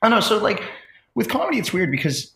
I 0.01 0.09
don't 0.09 0.17
know. 0.17 0.21
So 0.21 0.37
like 0.37 0.61
with 1.15 1.27
comedy, 1.27 1.57
it's 1.57 1.73
weird 1.73 1.89
because 1.89 2.31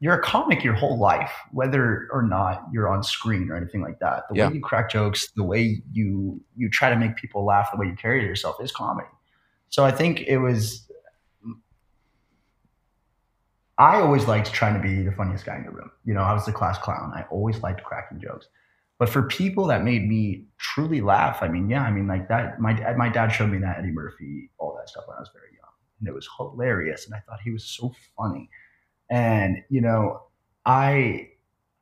you're 0.00 0.14
a 0.14 0.22
comic 0.22 0.62
your 0.62 0.74
whole 0.74 0.98
life, 0.98 1.32
whether 1.52 2.08
or 2.12 2.22
not 2.22 2.64
you're 2.72 2.88
on 2.88 3.02
screen 3.02 3.50
or 3.50 3.56
anything 3.56 3.80
like 3.82 3.98
that. 4.00 4.24
The 4.28 4.34
Yeah. 4.36 4.48
way 4.48 4.54
you 4.54 4.60
crack 4.60 4.90
jokes, 4.90 5.30
the 5.32 5.42
way 5.44 5.82
you 5.92 6.40
you 6.54 6.68
try 6.68 6.90
to 6.90 6.96
make 6.96 7.16
people 7.16 7.44
laugh, 7.44 7.70
the 7.72 7.78
way 7.78 7.86
you 7.86 7.96
carry 7.96 8.22
yourself 8.24 8.60
is 8.60 8.70
comedy. 8.72 9.08
So 9.70 9.84
I 9.84 9.90
think 9.90 10.20
it 10.20 10.38
was. 10.38 10.82
I 13.78 14.00
always 14.00 14.26
liked 14.26 14.52
trying 14.52 14.74
to 14.74 14.80
be 14.80 15.02
the 15.02 15.12
funniest 15.12 15.44
guy 15.44 15.56
in 15.56 15.64
the 15.64 15.70
room. 15.70 15.90
You 16.04 16.14
know, 16.14 16.22
I 16.22 16.32
was 16.32 16.46
the 16.46 16.52
class 16.52 16.78
clown. 16.78 17.12
I 17.14 17.24
always 17.30 17.62
liked 17.62 17.82
cracking 17.84 18.20
jokes. 18.20 18.48
But 18.98 19.10
for 19.10 19.24
people 19.24 19.66
that 19.66 19.84
made 19.84 20.08
me 20.08 20.46
truly 20.56 21.02
laugh, 21.02 21.42
I 21.42 21.48
mean, 21.48 21.68
yeah, 21.68 21.82
I 21.82 21.90
mean, 21.90 22.06
like 22.06 22.28
that. 22.28 22.58
My 22.58 22.72
my 22.94 23.10
dad 23.10 23.28
showed 23.28 23.50
me 23.50 23.58
that 23.58 23.78
Eddie 23.78 23.90
Murphy, 23.92 24.50
all 24.58 24.74
that 24.78 24.88
stuff 24.88 25.04
when 25.06 25.16
I 25.18 25.20
was 25.20 25.30
very 25.34 25.52
young, 25.52 25.70
and 26.00 26.08
it 26.08 26.14
was 26.14 26.26
hilarious. 26.38 27.04
And 27.04 27.14
I 27.14 27.18
thought 27.20 27.40
he 27.44 27.50
was 27.50 27.64
so 27.64 27.94
funny. 28.16 28.48
And 29.10 29.62
you 29.68 29.80
know, 29.80 30.22
I 30.64 31.28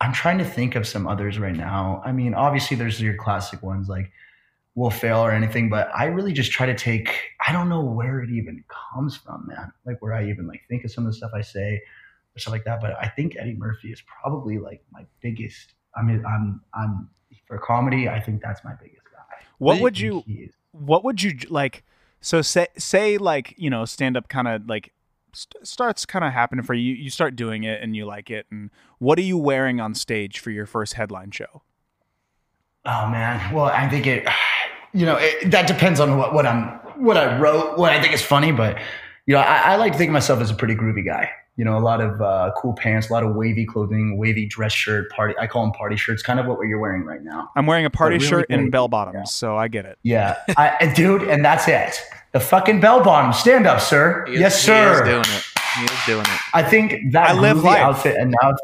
I'm 0.00 0.12
trying 0.12 0.38
to 0.38 0.44
think 0.44 0.76
of 0.76 0.86
some 0.86 1.06
others 1.06 1.38
right 1.38 1.54
now. 1.56 2.02
I 2.04 2.12
mean, 2.12 2.34
obviously 2.34 2.76
there's 2.76 3.00
your 3.00 3.16
classic 3.16 3.62
ones 3.62 3.88
like 3.88 4.10
Will 4.74 4.90
Ferrell 4.90 5.20
or 5.22 5.30
anything, 5.30 5.70
but 5.70 5.88
I 5.94 6.06
really 6.06 6.32
just 6.32 6.50
try 6.52 6.66
to 6.66 6.74
take 6.74 7.14
I 7.46 7.52
don't 7.52 7.68
know 7.68 7.82
where 7.82 8.20
it 8.20 8.30
even 8.30 8.64
comes 8.68 9.16
from, 9.16 9.46
man. 9.46 9.72
Like 9.86 10.02
where 10.02 10.12
I 10.12 10.28
even 10.28 10.46
like 10.46 10.62
think 10.68 10.84
of 10.84 10.90
some 10.90 11.06
of 11.06 11.12
the 11.12 11.16
stuff 11.16 11.30
I 11.34 11.42
say 11.42 11.80
or 12.34 12.38
stuff 12.38 12.52
like 12.52 12.64
that. 12.64 12.80
But 12.80 12.96
I 13.00 13.08
think 13.08 13.36
Eddie 13.38 13.54
Murphy 13.54 13.92
is 13.92 14.02
probably 14.02 14.58
like 14.58 14.82
my 14.92 15.04
biggest 15.22 15.74
I 15.96 16.02
mean 16.02 16.24
I'm 16.26 16.60
I'm 16.74 17.08
for 17.46 17.58
comedy, 17.58 18.08
I 18.08 18.20
think 18.20 18.42
that's 18.42 18.64
my 18.64 18.74
biggest 18.74 19.04
guy. 19.12 19.44
What 19.58 19.74
Wait, 19.74 19.82
would 19.82 20.00
you 20.00 20.12
think 20.12 20.26
he 20.26 20.32
is. 20.44 20.54
what 20.72 21.04
would 21.04 21.22
you 21.22 21.38
like 21.48 21.84
so 22.20 22.42
say 22.42 22.66
say 22.76 23.18
like 23.18 23.54
you 23.58 23.70
know 23.70 23.84
stand 23.84 24.16
up 24.16 24.28
kind 24.28 24.48
of 24.48 24.66
like 24.68 24.92
st- 25.34 25.66
starts 25.66 26.06
kind 26.06 26.24
of 26.24 26.32
happening 26.32 26.64
for 26.64 26.74
you 26.74 26.94
you 26.94 27.10
start 27.10 27.36
doing 27.36 27.64
it 27.64 27.82
and 27.82 27.94
you 27.96 28.04
like 28.06 28.30
it 28.30 28.46
and 28.50 28.70
what 28.98 29.18
are 29.18 29.22
you 29.22 29.36
wearing 29.38 29.80
on 29.80 29.94
stage 29.94 30.38
for 30.38 30.50
your 30.50 30.66
first 30.66 30.94
headline 30.94 31.30
show 31.30 31.62
Oh 32.86 33.08
man. 33.08 33.54
Well, 33.54 33.64
I 33.64 33.88
think 33.88 34.06
it. 34.06 34.26
You 34.92 35.06
know, 35.06 35.16
it, 35.18 35.50
that 35.50 35.66
depends 35.66 36.00
on 36.00 36.18
what, 36.18 36.34
what 36.34 36.46
I'm, 36.46 36.68
what 37.02 37.16
I 37.16 37.38
wrote, 37.40 37.78
what 37.78 37.92
I 37.92 38.00
think 38.00 38.12
is 38.12 38.20
funny. 38.22 38.52
But 38.52 38.76
you 39.26 39.34
know, 39.34 39.40
I, 39.40 39.72
I 39.72 39.76
like 39.76 39.92
to 39.92 39.98
think 39.98 40.10
of 40.10 40.12
myself 40.12 40.40
as 40.40 40.50
a 40.50 40.54
pretty 40.54 40.74
groovy 40.74 41.04
guy. 41.04 41.30
You 41.56 41.64
know, 41.64 41.78
a 41.78 41.80
lot 41.80 42.00
of 42.02 42.20
uh, 42.20 42.50
cool 42.58 42.74
pants, 42.74 43.08
a 43.08 43.12
lot 43.14 43.22
of 43.22 43.34
wavy 43.36 43.64
clothing, 43.64 44.18
wavy 44.18 44.44
dress 44.46 44.72
shirt, 44.72 45.10
party. 45.10 45.34
I 45.40 45.46
call 45.46 45.62
them 45.62 45.72
party 45.72 45.96
shirts. 45.96 46.22
Kind 46.22 46.38
of 46.40 46.46
what 46.46 46.58
you're 46.68 46.78
wearing 46.78 47.04
right 47.04 47.22
now. 47.22 47.50
i'm 47.56 47.64
wearing 47.66 47.86
a 47.86 47.90
party 47.90 48.16
really 48.16 48.26
shirt 48.26 48.46
and 48.50 48.70
bell 48.70 48.88
bottoms 48.88 49.14
Yeah. 49.16 49.24
so 49.24 49.56
i 49.56 49.66
get 49.68 49.86
it 49.86 49.98
Yeah, 50.02 50.36
I, 50.56 50.92
dude, 50.94 51.22
and 51.22 51.42
that's 51.44 51.66
it. 51.68 52.00
The 52.34 52.40
fucking 52.40 52.80
bell 52.80 53.02
bottom. 53.02 53.32
Stand 53.32 53.66
up, 53.66 53.80
sir. 53.80 54.24
Is- 54.26 54.38
yes, 54.40 54.54
he 54.56 54.72
is 54.72 54.76
sir. 54.98 55.04
doing 55.04 55.20
it 55.20 55.44
he 55.78 55.84
is 55.84 55.90
doing 56.06 56.20
it 56.24 56.40
I 56.52 56.62
think 56.62 57.12
that 57.12 57.30
I 57.30 57.32
live 57.32 57.56
groovy 57.56 57.64
life. 57.64 57.80
outfit 57.82 58.16
and 58.16 58.34
now 58.42 58.54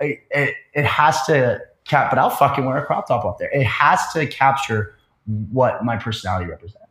it, 0.00 0.20
it, 0.30 0.54
it 0.74 0.84
has 0.84 1.22
to 1.26 1.60
cap, 1.84 2.10
but 2.10 2.18
I'll 2.18 2.30
fucking 2.30 2.64
wear 2.64 2.78
a 2.78 2.84
crop 2.84 3.06
top 3.06 3.24
up 3.24 3.38
there. 3.38 3.48
It 3.52 3.64
has 3.66 4.00
to 4.14 4.26
capture 4.26 4.96
what 5.52 5.84
my 5.84 5.96
personality 5.96 6.46
represents. 6.50 6.82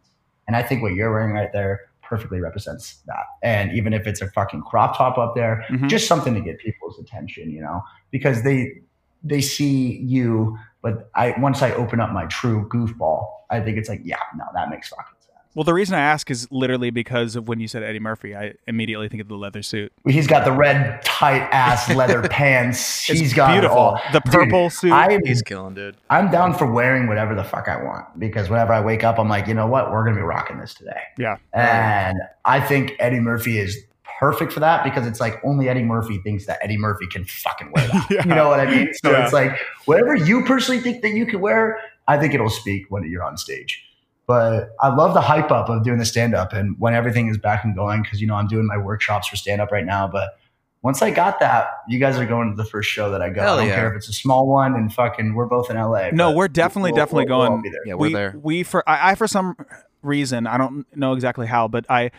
And 0.48 0.56
I 0.56 0.64
think 0.64 0.82
what 0.82 0.94
you're 0.94 1.12
wearing 1.12 1.34
right 1.34 1.52
there 1.52 1.82
perfectly 2.02 2.40
represents 2.40 2.98
that. 3.08 3.26
And 3.44 3.72
even 3.74 3.92
if 3.94 4.08
it's 4.08 4.22
a 4.22 4.30
fucking 4.32 4.62
crop 4.62 4.98
top 4.98 5.18
up 5.18 5.36
there, 5.36 5.66
Mhm. 5.70 5.90
just 5.90 6.08
something 6.08 6.34
to 6.36 6.42
get 6.42 6.58
people's 6.60 6.98
attention, 7.00 7.50
you 7.52 7.62
know, 7.62 7.84
because 8.12 8.44
they 8.44 8.82
they 9.24 9.42
see 9.42 9.98
you, 9.98 10.58
but 10.82 11.10
I 11.16 11.34
once 11.40 11.62
I 11.64 11.72
open 11.74 12.00
up 12.00 12.12
my 12.12 12.26
true 12.28 12.70
goofball, 12.70 13.26
I 13.50 13.60
think 13.60 13.78
it's 13.78 13.90
like, 13.90 14.02
yeah, 14.04 14.20
no, 14.38 14.46
that 14.54 14.70
makes 14.70 14.90
fucking. 14.90 15.15
Well 15.56 15.64
the 15.64 15.74
reason 15.74 15.96
i 15.96 16.00
ask 16.00 16.30
is 16.30 16.48
literally 16.52 16.90
because 16.92 17.36
of 17.36 17.48
when 17.48 17.60
you 17.60 17.68
said 17.68 17.82
eddie 17.82 18.00
murphy 18.00 18.36
i 18.36 18.54
immediately 18.68 19.10
think 19.10 19.22
of 19.22 19.28
the 19.28 19.36
leather 19.36 19.64
suit 19.64 19.92
He's 20.08 20.28
got 20.28 20.46
the 20.46 20.52
red 20.52 21.02
tight 21.04 21.48
ass 21.52 21.90
leather 21.96 22.22
pants. 22.30 23.10
it's 23.10 23.20
He's 23.20 23.34
got 23.34 23.50
it 23.52 23.54
beautiful 23.62 23.78
all. 23.78 24.02
the 24.14 24.20
Dude, 24.20 24.32
purple 24.34 24.70
suit 24.70 24.92
I 24.92 25.18
he's 25.26 25.42
killing 25.42 25.74
dude 25.74 25.96
I'm 26.10 26.30
down 26.30 26.54
for 26.54 26.72
wearing 26.72 27.08
whatever 27.08 27.34
the 27.34 27.44
fuck 27.44 27.68
I 27.68 27.82
want 27.84 28.20
because 28.20 28.50
whenever 28.50 28.74
I 28.74 28.82
wake 28.82 29.04
up, 29.04 29.18
I'm 29.18 29.30
like, 29.30 29.48
you 29.48 29.54
know 29.54 29.68
what, 29.68 29.92
we're 29.92 30.04
gonna 30.04 30.16
be 30.18 30.22
rocking 30.22 30.60
this 30.60 30.74
today. 30.74 31.00
yeah 31.18 31.38
And 31.54 32.20
I 32.44 32.60
think 32.60 32.94
Eddie 33.00 33.20
Murphy 33.20 33.58
is 33.58 33.78
perfect 34.20 34.54
for 34.54 34.60
that 34.62 34.84
because 34.84 35.06
it's 35.08 35.20
like 35.20 35.44
only 35.44 35.68
Eddie 35.70 35.84
Murphy 35.84 36.20
thinks 36.20 36.46
that 36.46 36.60
Eddie 36.62 36.78
Murphy 36.78 37.06
can 37.08 37.26
fucking 37.26 37.72
wear 37.76 37.88
that. 37.88 38.08
Yeah. 38.12 38.24
You 38.24 38.36
know 38.36 38.48
what 38.50 38.60
I 38.62 38.66
mean? 38.66 38.94
So 39.04 39.12
Yeah. 39.12 39.24
it's 39.26 39.34
like 39.34 39.60
whatever 39.86 40.16
you 40.16 40.44
personally 40.46 40.80
think 40.82 41.02
that 41.02 41.12
you 41.12 41.26
can 41.26 41.42
wear, 41.42 41.80
I 42.08 42.18
think 42.18 42.34
it'll 42.34 42.50
speak 42.50 42.86
when 42.90 43.04
you're 43.10 43.24
on 43.24 43.36
stage. 43.38 43.85
But 44.28 44.72
I 44.82 44.90
love 44.90 45.14
the 45.14 45.22
hype 45.22 45.52
up 45.52 45.70
of 45.70 45.84
doing 45.84 46.00
the 46.00 46.06
stand 46.06 46.34
up 46.34 46.52
and 46.54 46.76
when 46.80 46.96
everything 46.96 47.28
is 47.28 47.38
back 47.38 47.64
and 47.64 47.76
going 47.76 48.02
because 48.02 48.20
you 48.22 48.28
know 48.28 48.36
I'm 48.36 48.48
doing 48.48 48.66
my 48.66 48.78
workshops 48.78 49.28
for 49.28 49.36
stand 49.36 49.62
up 49.62 49.72
right 49.72 49.86
now. 49.86 50.08
But 50.08 50.38
once 50.82 51.02
I 51.02 51.12
got 51.12 51.40
that, 51.42 51.68
you 51.88 52.00
guys 52.00 52.18
are 52.18 52.26
going 52.26 52.50
to 52.50 52.56
the 52.56 52.68
first 52.68 52.90
show 52.90 53.12
that 53.12 53.22
I 53.22 53.30
go. 53.30 53.42
Hell 53.42 53.56
I 53.56 53.60
don't 53.62 53.68
yeah. 53.70 53.76
care 53.76 53.90
if 53.92 53.98
it's 53.98 54.10
a 54.10 54.14
small 54.14 54.48
one 54.48 54.74
and 54.76 54.92
fucking 54.94 55.36
we're 55.36 55.46
both 55.46 55.70
in 55.70 55.78
LA. 55.78 56.10
No, 56.12 56.32
we're 56.32 56.48
definitely, 56.48 56.92
we'll- 56.92 56.98
definitely 56.98 57.26
we'll- 57.26 57.40
we'll 57.40 57.48
all 57.52 57.58
going. 57.62 57.72
there. 57.72 57.82
yeah 57.86 57.94
we're 57.94 58.08
we, 58.08 58.14
there 58.14 58.36
We 58.42 58.64
for 58.64 58.88
I, 58.90 59.12
I 59.12 59.16
for 59.16 59.28
some 59.28 59.56
reason 60.02 60.48
I 60.48 60.58
don't 60.58 60.86
know 60.96 61.14
exactly 61.14 61.48
how, 61.48 61.68
but 61.68 61.86
I 61.90 62.12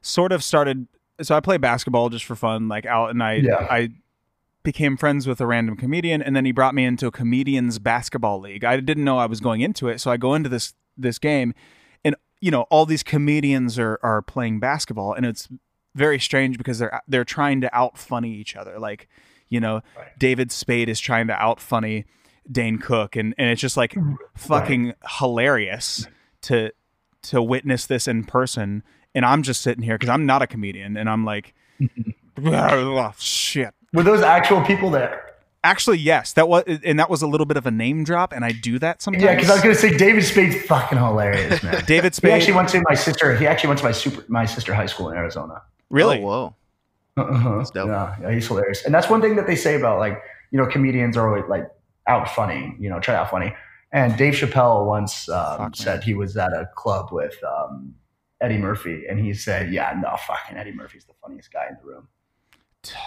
sort 0.00 0.32
of 0.32 0.42
started 0.42 0.86
so 1.20 1.36
I 1.36 1.40
play 1.40 1.58
basketball 1.58 2.08
just 2.08 2.24
for 2.24 2.34
fun, 2.34 2.66
like 2.68 2.86
out, 2.86 3.10
and 3.10 3.22
I 3.22 3.34
Yeah. 3.34 3.66
I 3.70 3.90
became 4.64 4.96
friends 4.96 5.26
with 5.26 5.40
a 5.40 5.46
random 5.46 5.76
comedian, 5.76 6.22
and 6.22 6.34
then 6.36 6.44
he 6.44 6.52
brought 6.52 6.74
me 6.74 6.84
into 6.84 7.06
a 7.06 7.10
comedians 7.10 7.78
basketball 7.78 8.40
league. 8.40 8.64
I 8.64 8.78
didn't 8.80 9.04
know 9.04 9.18
I 9.18 9.26
was 9.26 9.40
going 9.40 9.60
into 9.60 9.88
it, 9.88 10.00
so 10.00 10.10
I 10.10 10.16
go 10.16 10.34
into 10.34 10.48
this 10.48 10.74
this 10.96 11.18
game, 11.18 11.54
and 12.04 12.16
you 12.40 12.50
know 12.50 12.62
all 12.70 12.86
these 12.86 13.02
comedians 13.02 13.78
are 13.78 13.98
are 14.02 14.22
playing 14.22 14.60
basketball, 14.60 15.12
and 15.14 15.26
it's 15.26 15.48
very 15.94 16.18
strange 16.18 16.58
because 16.58 16.78
they're 16.78 17.00
they're 17.08 17.24
trying 17.24 17.60
to 17.60 17.74
out 17.76 17.98
funny 17.98 18.32
each 18.32 18.56
other. 18.56 18.78
Like, 18.78 19.08
you 19.48 19.60
know, 19.60 19.82
Right. 19.96 20.18
David 20.18 20.50
Spade 20.52 20.88
is 20.88 21.00
trying 21.00 21.26
to 21.26 21.34
out 21.34 21.60
funny 21.60 22.04
Dane 22.50 22.78
Cook, 22.78 23.16
and 23.16 23.34
and 23.38 23.48
it's 23.50 23.60
just 23.60 23.76
like 23.76 23.94
fucking 24.36 24.94
hilarious 25.18 26.06
to 26.42 26.72
to 27.24 27.42
witness 27.42 27.86
this 27.86 28.08
in 28.08 28.24
person. 28.24 28.82
And 29.14 29.26
I'm 29.26 29.42
just 29.42 29.60
sitting 29.60 29.82
here 29.82 29.96
because 29.96 30.08
I'm 30.08 30.24
not 30.24 30.40
a 30.40 30.46
comedian, 30.46 30.96
and 30.96 31.08
I'm 31.08 31.24
like, 31.24 31.54
oh, 32.44 33.12
shit. 33.18 33.74
Were 33.92 34.02
those 34.02 34.22
actual 34.22 34.62
people 34.62 34.90
there? 34.90 35.31
Actually, 35.64 35.98
yes, 35.98 36.32
that 36.32 36.48
was, 36.48 36.64
and 36.66 36.98
that 36.98 37.08
was 37.08 37.22
a 37.22 37.26
little 37.26 37.46
bit 37.46 37.56
of 37.56 37.66
a 37.66 37.70
name 37.70 38.02
drop, 38.02 38.32
and 38.32 38.44
I 38.44 38.50
do 38.50 38.80
that 38.80 39.00
sometimes. 39.00 39.22
Yeah, 39.22 39.34
because 39.36 39.48
I 39.48 39.54
was 39.54 39.62
gonna 39.62 39.74
say 39.76 39.96
David 39.96 40.24
Spade's 40.24 40.60
fucking 40.66 40.98
hilarious, 40.98 41.62
man. 41.62 41.84
David 41.86 42.14
Spade. 42.14 42.32
He 42.32 42.40
Spade. 42.40 42.42
actually 42.42 42.54
went 42.54 42.68
to 42.70 42.82
my 42.88 42.94
sister. 42.94 43.36
He 43.36 43.46
actually 43.46 43.68
went 43.68 43.78
to 43.78 43.84
my 43.84 43.92
super 43.92 44.24
my 44.28 44.44
sister 44.44 44.74
high 44.74 44.86
school 44.86 45.10
in 45.10 45.16
Arizona. 45.16 45.62
really? 45.88 46.18
Oh, 46.18 46.22
whoa. 46.22 46.56
Uh-huh. 47.16 47.58
That's 47.58 47.70
dope. 47.70 47.88
Yeah, 47.88 48.16
yeah, 48.22 48.32
he's 48.32 48.48
hilarious, 48.48 48.84
and 48.84 48.92
that's 48.92 49.08
one 49.08 49.20
thing 49.20 49.36
that 49.36 49.46
they 49.46 49.54
say 49.54 49.76
about 49.76 49.98
like 50.00 50.20
you 50.50 50.58
know 50.58 50.66
comedians 50.66 51.16
are 51.16 51.28
always 51.28 51.48
like 51.48 51.68
out 52.08 52.28
funny, 52.28 52.74
you 52.80 52.90
know, 52.90 52.98
try 52.98 53.14
out 53.14 53.30
funny. 53.30 53.54
And 53.92 54.16
Dave 54.16 54.34
Chappelle 54.34 54.86
once 54.86 55.28
um, 55.28 55.74
said 55.74 56.02
he 56.02 56.14
was 56.14 56.36
at 56.36 56.52
a 56.52 56.68
club 56.74 57.12
with 57.12 57.36
um, 57.44 57.94
Eddie 58.40 58.58
Murphy, 58.58 59.04
and 59.08 59.20
he 59.20 59.34
said, 59.34 59.72
"Yeah, 59.72 59.94
no, 60.02 60.16
fucking 60.26 60.56
Eddie 60.56 60.72
Murphy's 60.72 61.04
the 61.04 61.12
funniest 61.22 61.52
guy 61.52 61.66
in 61.68 61.76
the 61.80 61.86
room." 61.86 62.08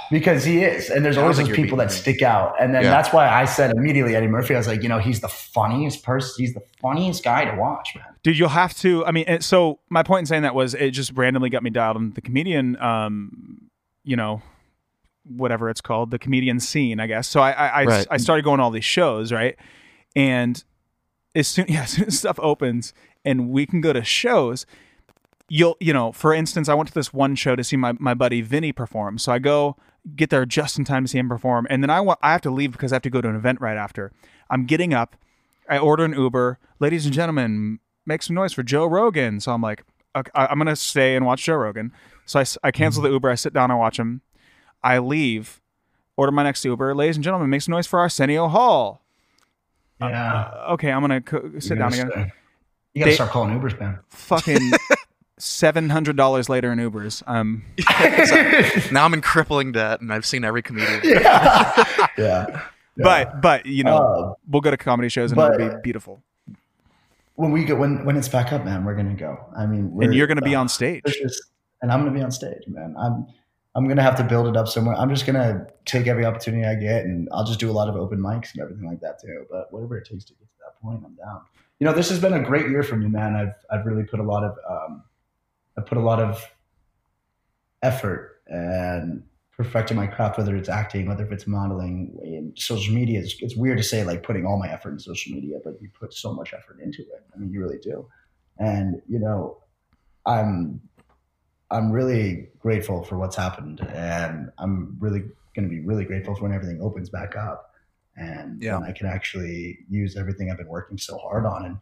Because 0.09 0.45
he 0.45 0.63
is, 0.63 0.89
and 0.89 1.03
there's 1.03 1.17
always 1.17 1.37
like 1.37 1.47
those 1.47 1.57
you're 1.57 1.65
people 1.65 1.77
that 1.79 1.91
stick 1.91 2.21
out, 2.21 2.55
and 2.61 2.73
then 2.73 2.83
Yeah. 2.83 2.91
that's 2.91 3.11
why 3.11 3.27
I 3.27 3.43
said 3.45 3.71
immediately 3.71 4.15
Eddie 4.15 4.27
Murphy. 4.27 4.53
I 4.53 4.57
was 4.57 4.67
like, 4.67 4.81
you 4.83 4.89
know, 4.89 4.99
he's 4.99 5.19
the 5.19 5.27
funniest 5.27 6.03
person. 6.03 6.33
He's 6.37 6.53
the 6.53 6.63
funniest 6.81 7.23
guy 7.23 7.43
to 7.45 7.59
watch, 7.59 7.93
man. 7.95 8.05
Dude, 8.23 8.37
you'll 8.37 8.49
have 8.49 8.73
to. 8.77 9.05
I 9.05 9.11
mean, 9.11 9.41
so 9.41 9.79
my 9.89 10.01
point 10.03 10.21
in 10.21 10.25
saying 10.27 10.43
that 10.43 10.55
was 10.55 10.73
it 10.73 10.91
just 10.91 11.11
randomly 11.13 11.49
got 11.49 11.61
me 11.63 11.69
dialed 11.71 11.97
on 11.97 12.11
the 12.11 12.21
comedian, 12.21 12.77
um, 12.81 13.69
you 14.03 14.15
know, 14.15 14.41
whatever 15.25 15.69
it's 15.69 15.81
called, 15.81 16.11
the 16.11 16.19
comedian 16.19 16.59
scene, 16.59 16.99
I 16.99 17.07
guess. 17.07 17.27
So 17.27 17.41
I 17.41 17.51
I, 17.51 17.67
I, 17.67 17.83
Right. 17.85 18.07
I 18.11 18.17
started 18.17 18.43
going 18.45 18.59
to 18.59 18.63
all 18.63 18.71
these 18.71 18.85
shows, 18.85 19.31
right? 19.33 19.55
And 20.15 20.63
as 21.33 21.47
soon 21.47 21.65
yeah, 21.69 21.83
as 21.83 21.89
soon 21.91 22.05
as 22.05 22.17
stuff 22.19 22.39
opens 22.41 22.93
and 23.25 23.49
we 23.49 23.65
can 23.65 23.81
go 23.81 23.91
to 23.91 24.03
shows, 24.03 24.65
you'll 25.49 25.77
you 25.79 25.93
know, 25.93 26.11
for 26.11 26.33
instance, 26.33 26.69
I 26.69 26.73
went 26.73 26.87
to 26.89 26.93
this 26.93 27.13
one 27.13 27.35
show 27.35 27.55
to 27.55 27.63
see 27.63 27.77
my 27.77 27.93
my 27.99 28.13
buddy 28.13 28.41
Vinny 28.41 28.71
perform. 28.71 29.17
So 29.17 29.31
I 29.31 29.39
go 29.39 29.75
get 30.15 30.29
there 30.29 30.45
just 30.45 30.77
in 30.77 30.85
time 30.85 31.03
to 31.03 31.07
see 31.07 31.17
him 31.17 31.29
perform, 31.29 31.67
and 31.69 31.81
then 31.83 31.89
I 31.89 31.99
want 32.01 32.19
I 32.21 32.31
have 32.31 32.41
to 32.41 32.51
leave 32.51 32.71
because 32.71 32.91
I 32.91 32.95
have 32.95 33.01
to 33.03 33.09
go 33.09 33.21
to 33.21 33.29
an 33.29 33.35
event 33.35 33.59
right 33.61 33.77
after. 33.77 34.11
I'm 34.49 34.65
getting 34.65 34.93
up. 34.93 35.15
I 35.69 35.77
order 35.79 36.03
an 36.05 36.13
Uber. 36.13 36.59
Ladies 36.79 37.05
and 37.05 37.13
gentlemen, 37.13 37.79
make 38.05 38.21
some 38.21 38.35
noise 38.35 38.53
for 38.53 38.61
Joe 38.63 38.85
Rogan. 38.85 39.39
So 39.39 39.51
I'm 39.51 39.61
like, 39.61 39.83
okay, 40.15 40.29
I- 40.35 40.45
I'm 40.47 40.57
gonna 40.59 40.75
stay 40.75 41.15
and 41.15 41.25
watch 41.25 41.43
Joe 41.43 41.55
Rogan. 41.55 41.91
So 42.25 42.39
I, 42.39 42.45
I 42.63 42.71
cancel 42.71 43.01
the 43.01 43.09
Uber. 43.09 43.29
I 43.29 43.35
sit 43.35 43.53
down. 43.53 43.71
and 43.71 43.79
watch 43.79 43.97
him. 43.99 44.21
I 44.83 44.99
leave. 44.99 45.61
Order 46.17 46.31
my 46.31 46.43
next 46.43 46.63
Uber. 46.63 46.93
Ladies 46.95 47.17
and 47.17 47.23
gentlemen, 47.23 47.49
make 47.49 47.61
some 47.61 47.71
noise 47.73 47.87
for 47.87 47.99
Arsenio 47.99 48.47
Hall. 48.47 49.01
Yeah, 49.99 50.33
Uh, 50.67 50.73
okay, 50.73 50.91
I'm 50.91 51.01
gonna 51.01 51.21
co- 51.21 51.51
sit 51.59 51.77
down 51.77 51.93
again. 51.93 52.31
You 52.93 52.99
gotta 53.01 53.11
They- 53.11 53.15
start 53.15 53.31
calling 53.31 53.59
Ubers, 53.59 53.79
man. 53.79 53.99
Fucking 54.09 54.71
seven 55.37 55.89
hundred 55.89 56.15
dollars 56.17 56.49
later 56.49 56.71
in 56.71 56.79
Ubers. 56.79 57.21
Um, 57.27 57.63
Now 58.91 59.05
I'm 59.05 59.13
in 59.13 59.21
crippling 59.21 59.71
debt, 59.71 60.01
and 60.01 60.11
I've 60.13 60.25
seen 60.25 60.43
every 60.43 60.61
comedian. 60.61 61.01
yeah. 61.03 62.07
yeah. 62.17 62.61
but 62.97 63.41
but 63.41 63.65
you 63.65 63.83
know, 63.83 63.97
Uh, 63.97 64.33
we'll 64.49 64.61
go 64.61 64.71
to 64.71 64.77
comedy 64.77 65.09
shows 65.09 65.31
and 65.31 65.37
but- 65.37 65.59
it'll 65.59 65.75
be 65.75 65.81
beautiful. 65.81 66.21
when 67.35 67.51
we 67.51 67.65
get 67.65 67.77
when 67.77 68.05
when 68.05 68.15
it's 68.17 68.29
back 68.29 68.51
up, 68.53 68.63
man, 68.65 68.85
we're 68.85 68.95
gonna 68.95 69.13
go. 69.15 69.37
I 69.57 69.65
mean, 69.65 69.91
we're, 69.91 70.05
And 70.05 70.13
you're 70.13 70.27
gonna 70.27 70.41
be 70.41 70.55
uh, 70.55 70.61
on 70.61 70.69
stage. 70.69 71.03
just- 71.05 71.41
and 71.81 71.91
I'm 71.91 71.99
gonna 71.99 72.11
be 72.17 72.21
on 72.23 72.31
stage, 72.31 72.63
man. 72.67 72.95
I'm 72.97 73.27
I'm 73.75 73.87
gonna 73.89 74.01
have 74.01 74.15
to 74.15 74.23
build 74.23 74.47
it 74.47 74.55
up 74.55 74.67
somewhere. 74.69 74.95
I'm 74.95 75.09
just 75.09 75.25
gonna 75.25 75.67
take 75.83 76.07
every 76.07 76.23
opportunity 76.25 76.65
I 76.65 76.75
get, 76.75 77.03
and 77.03 77.27
I'll 77.33 77.43
just 77.43 77.59
do 77.59 77.69
a 77.69 77.73
lot 77.73 77.89
of 77.89 77.95
open 77.97 78.19
mics 78.19 78.53
and 78.53 78.61
everything 78.61 78.87
like 78.87 79.01
that 79.01 79.19
too. 79.21 79.45
But 79.51 79.71
whatever 79.73 79.97
it 79.97 80.07
takes 80.09 80.23
to 80.25 80.33
get 80.33 80.39
to 80.47 80.55
that 80.65 80.81
point, 80.81 81.03
I'm 81.05 81.13
down. 81.15 81.41
You 81.79 81.85
know, 81.85 81.91
this 81.93 82.07
has 82.09 82.19
been 82.19 82.31
a 82.33 82.39
great 82.41 82.69
year 82.69 82.81
for 82.83 82.95
me, 82.95 83.07
man. 83.07 83.35
I've 83.35 83.53
I've 83.69 83.85
really 83.85 84.03
put 84.03 84.21
a 84.21 84.23
lot 84.23 84.45
of 84.45 84.55
um, 84.69 85.03
I 85.77 85.81
put 85.81 85.97
a 85.97 86.01
lot 86.01 86.19
of 86.21 86.43
effort 87.81 88.41
and 88.47 89.23
perfecting 89.55 89.95
my 89.95 90.07
craft, 90.07 90.37
whether 90.37 90.55
it's 90.55 90.69
acting, 90.69 91.07
whether 91.07 91.23
it's 91.31 91.47
modeling, 91.47 92.17
in 92.23 92.53
social 92.57 92.93
media. 92.93 93.19
It's, 93.21 93.35
it's 93.41 93.55
weird 93.55 93.77
to 93.77 93.83
say 93.83 94.03
like 94.03 94.23
putting 94.23 94.45
all 94.45 94.57
my 94.59 94.69
effort 94.69 94.91
in 94.91 94.99
social 94.99 95.33
media, 95.33 95.59
but 95.63 95.81
you 95.81 95.89
put 95.97 96.13
so 96.13 96.33
much 96.33 96.53
effort 96.53 96.79
into 96.81 97.01
it. 97.01 97.25
I 97.33 97.37
mean, 97.39 97.51
you 97.51 97.61
really 97.61 97.77
do. 97.79 98.07
And 98.57 99.01
you 99.07 99.19
know, 99.19 99.57
I'm 100.25 100.81
I'm 101.71 101.91
really 101.91 102.49
grateful 102.59 103.03
for 103.03 103.17
what's 103.17 103.35
happened, 103.35 103.81
and 103.93 104.49
I'm 104.57 104.97
really 104.99 105.21
going 105.55 105.67
to 105.67 105.69
be 105.69 105.79
really 105.81 106.05
grateful 106.05 106.35
for 106.35 106.43
when 106.43 106.53
everything 106.53 106.81
opens 106.81 107.09
back 107.09 107.35
up, 107.35 107.73
and 108.15 108.61
Yeah. 108.61 108.77
when 108.77 108.87
I 108.89 108.91
can 108.93 109.07
actually 109.07 109.79
use 109.89 110.15
everything 110.15 110.51
I've 110.51 110.57
been 110.57 110.67
working 110.67 110.97
so 110.97 111.17
hard 111.17 111.45
on, 111.45 111.65
and 111.65 111.77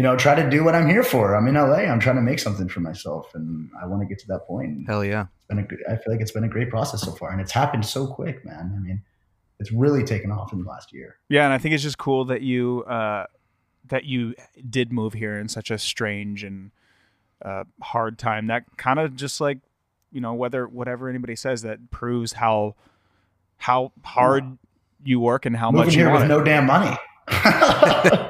you 0.00 0.04
know, 0.04 0.16
try 0.16 0.34
to 0.34 0.48
do 0.48 0.64
what 0.64 0.74
I'm 0.74 0.88
here 0.88 1.02
for. 1.02 1.36
I'm 1.36 1.46
in 1.46 1.56
LA. 1.56 1.80
I'm 1.80 2.00
trying 2.00 2.16
to 2.16 2.22
make 2.22 2.38
something 2.38 2.70
for 2.70 2.80
myself, 2.80 3.34
and 3.34 3.68
I 3.82 3.84
want 3.84 4.00
to 4.00 4.06
get 4.06 4.18
to 4.20 4.26
that 4.28 4.46
point. 4.46 4.86
Hell 4.86 5.04
yeah. 5.04 5.26
it's 5.36 5.46
been 5.46 5.58
a 5.58 5.62
good, 5.62 5.78
I 5.86 5.96
feel 5.96 6.14
like 6.14 6.22
it's 6.22 6.30
been 6.30 6.44
a 6.44 6.48
great 6.48 6.70
process 6.70 7.02
so 7.02 7.12
far, 7.12 7.32
and 7.32 7.38
it's 7.38 7.52
happened 7.52 7.84
so 7.84 8.06
quick, 8.06 8.42
man. 8.42 8.72
I 8.74 8.80
mean, 8.80 9.02
it's 9.58 9.70
really 9.70 10.02
taken 10.02 10.32
off 10.32 10.54
in 10.54 10.62
the 10.62 10.66
last 10.66 10.94
year. 10.94 11.18
Yeah, 11.28 11.44
and 11.44 11.52
I 11.52 11.58
think 11.58 11.74
it's 11.74 11.82
just 11.82 11.98
cool 11.98 12.24
that 12.24 12.40
you 12.40 12.82
uh, 12.84 13.26
that 13.88 14.06
you 14.06 14.34
did 14.70 14.90
move 14.90 15.12
here 15.12 15.38
in 15.38 15.50
such 15.50 15.70
a 15.70 15.76
strange 15.76 16.44
and 16.44 16.70
uh, 17.44 17.64
hard 17.82 18.18
time. 18.18 18.46
That 18.46 18.64
kind 18.78 18.98
of 18.98 19.16
just 19.16 19.38
like 19.38 19.58
you 20.10 20.22
know 20.22 20.32
whether 20.32 20.66
whatever 20.66 21.10
anybody 21.10 21.36
says 21.36 21.60
that 21.60 21.90
proves 21.90 22.32
how 22.32 22.74
how 23.58 23.92
hard 24.02 24.56
you 25.04 25.20
work 25.20 25.44
and 25.44 25.54
how 25.54 25.70
Moving 25.70 25.88
much 25.88 25.94
you 25.94 26.00
here 26.00 26.10
want 26.10 26.22
with 26.22 26.30
it. 26.30 26.34
no 26.38 26.42
damn 26.42 26.64
money. 26.64 26.96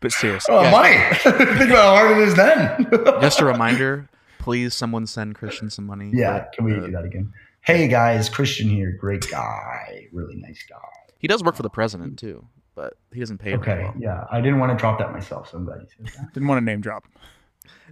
but 0.00 0.12
seriously, 0.12 0.54
Oh 0.54 0.70
money! 0.70 0.96
Think 1.18 1.70
about 1.70 1.70
how 1.70 1.94
hard 1.96 2.18
it 2.18 2.28
is 2.28 2.34
then. 2.34 2.86
Just 3.20 3.40
a 3.40 3.44
reminder, 3.44 4.08
please, 4.38 4.74
someone 4.74 5.06
send 5.06 5.34
Christian 5.34 5.70
some 5.70 5.86
money. 5.86 6.10
Yeah, 6.14 6.38
But, 6.40 6.52
can 6.52 6.64
we 6.64 6.74
uh, 6.74 6.80
do 6.80 6.90
that 6.92 7.04
again? 7.04 7.32
Hey 7.62 7.88
guys, 7.88 8.28
Christian 8.28 8.68
here, 8.68 8.92
great 8.92 9.28
guy, 9.30 10.06
really 10.12 10.36
nice 10.36 10.64
guy. 10.68 10.76
He 11.18 11.26
does 11.28 11.42
work 11.42 11.56
for 11.56 11.62
the 11.64 11.70
president 11.70 12.18
too, 12.18 12.46
but 12.74 12.94
he 13.12 13.20
doesn't 13.20 13.38
pay. 13.38 13.56
very 13.56 13.60
Okay, 13.62 13.82
well. 13.84 13.94
yeah, 13.98 14.24
I 14.30 14.40
didn't 14.40 14.58
want 14.60 14.70
to 14.72 14.78
drop 14.78 14.98
that 15.00 15.12
myself, 15.12 15.50
so 15.50 15.58
I'm 15.58 15.64
glad 15.64 15.80
you 15.80 15.86
said 16.06 16.14
that. 16.22 16.32
didn't 16.34 16.48
want 16.48 16.58
to 16.60 16.64
name 16.64 16.80
drop. 16.80 17.04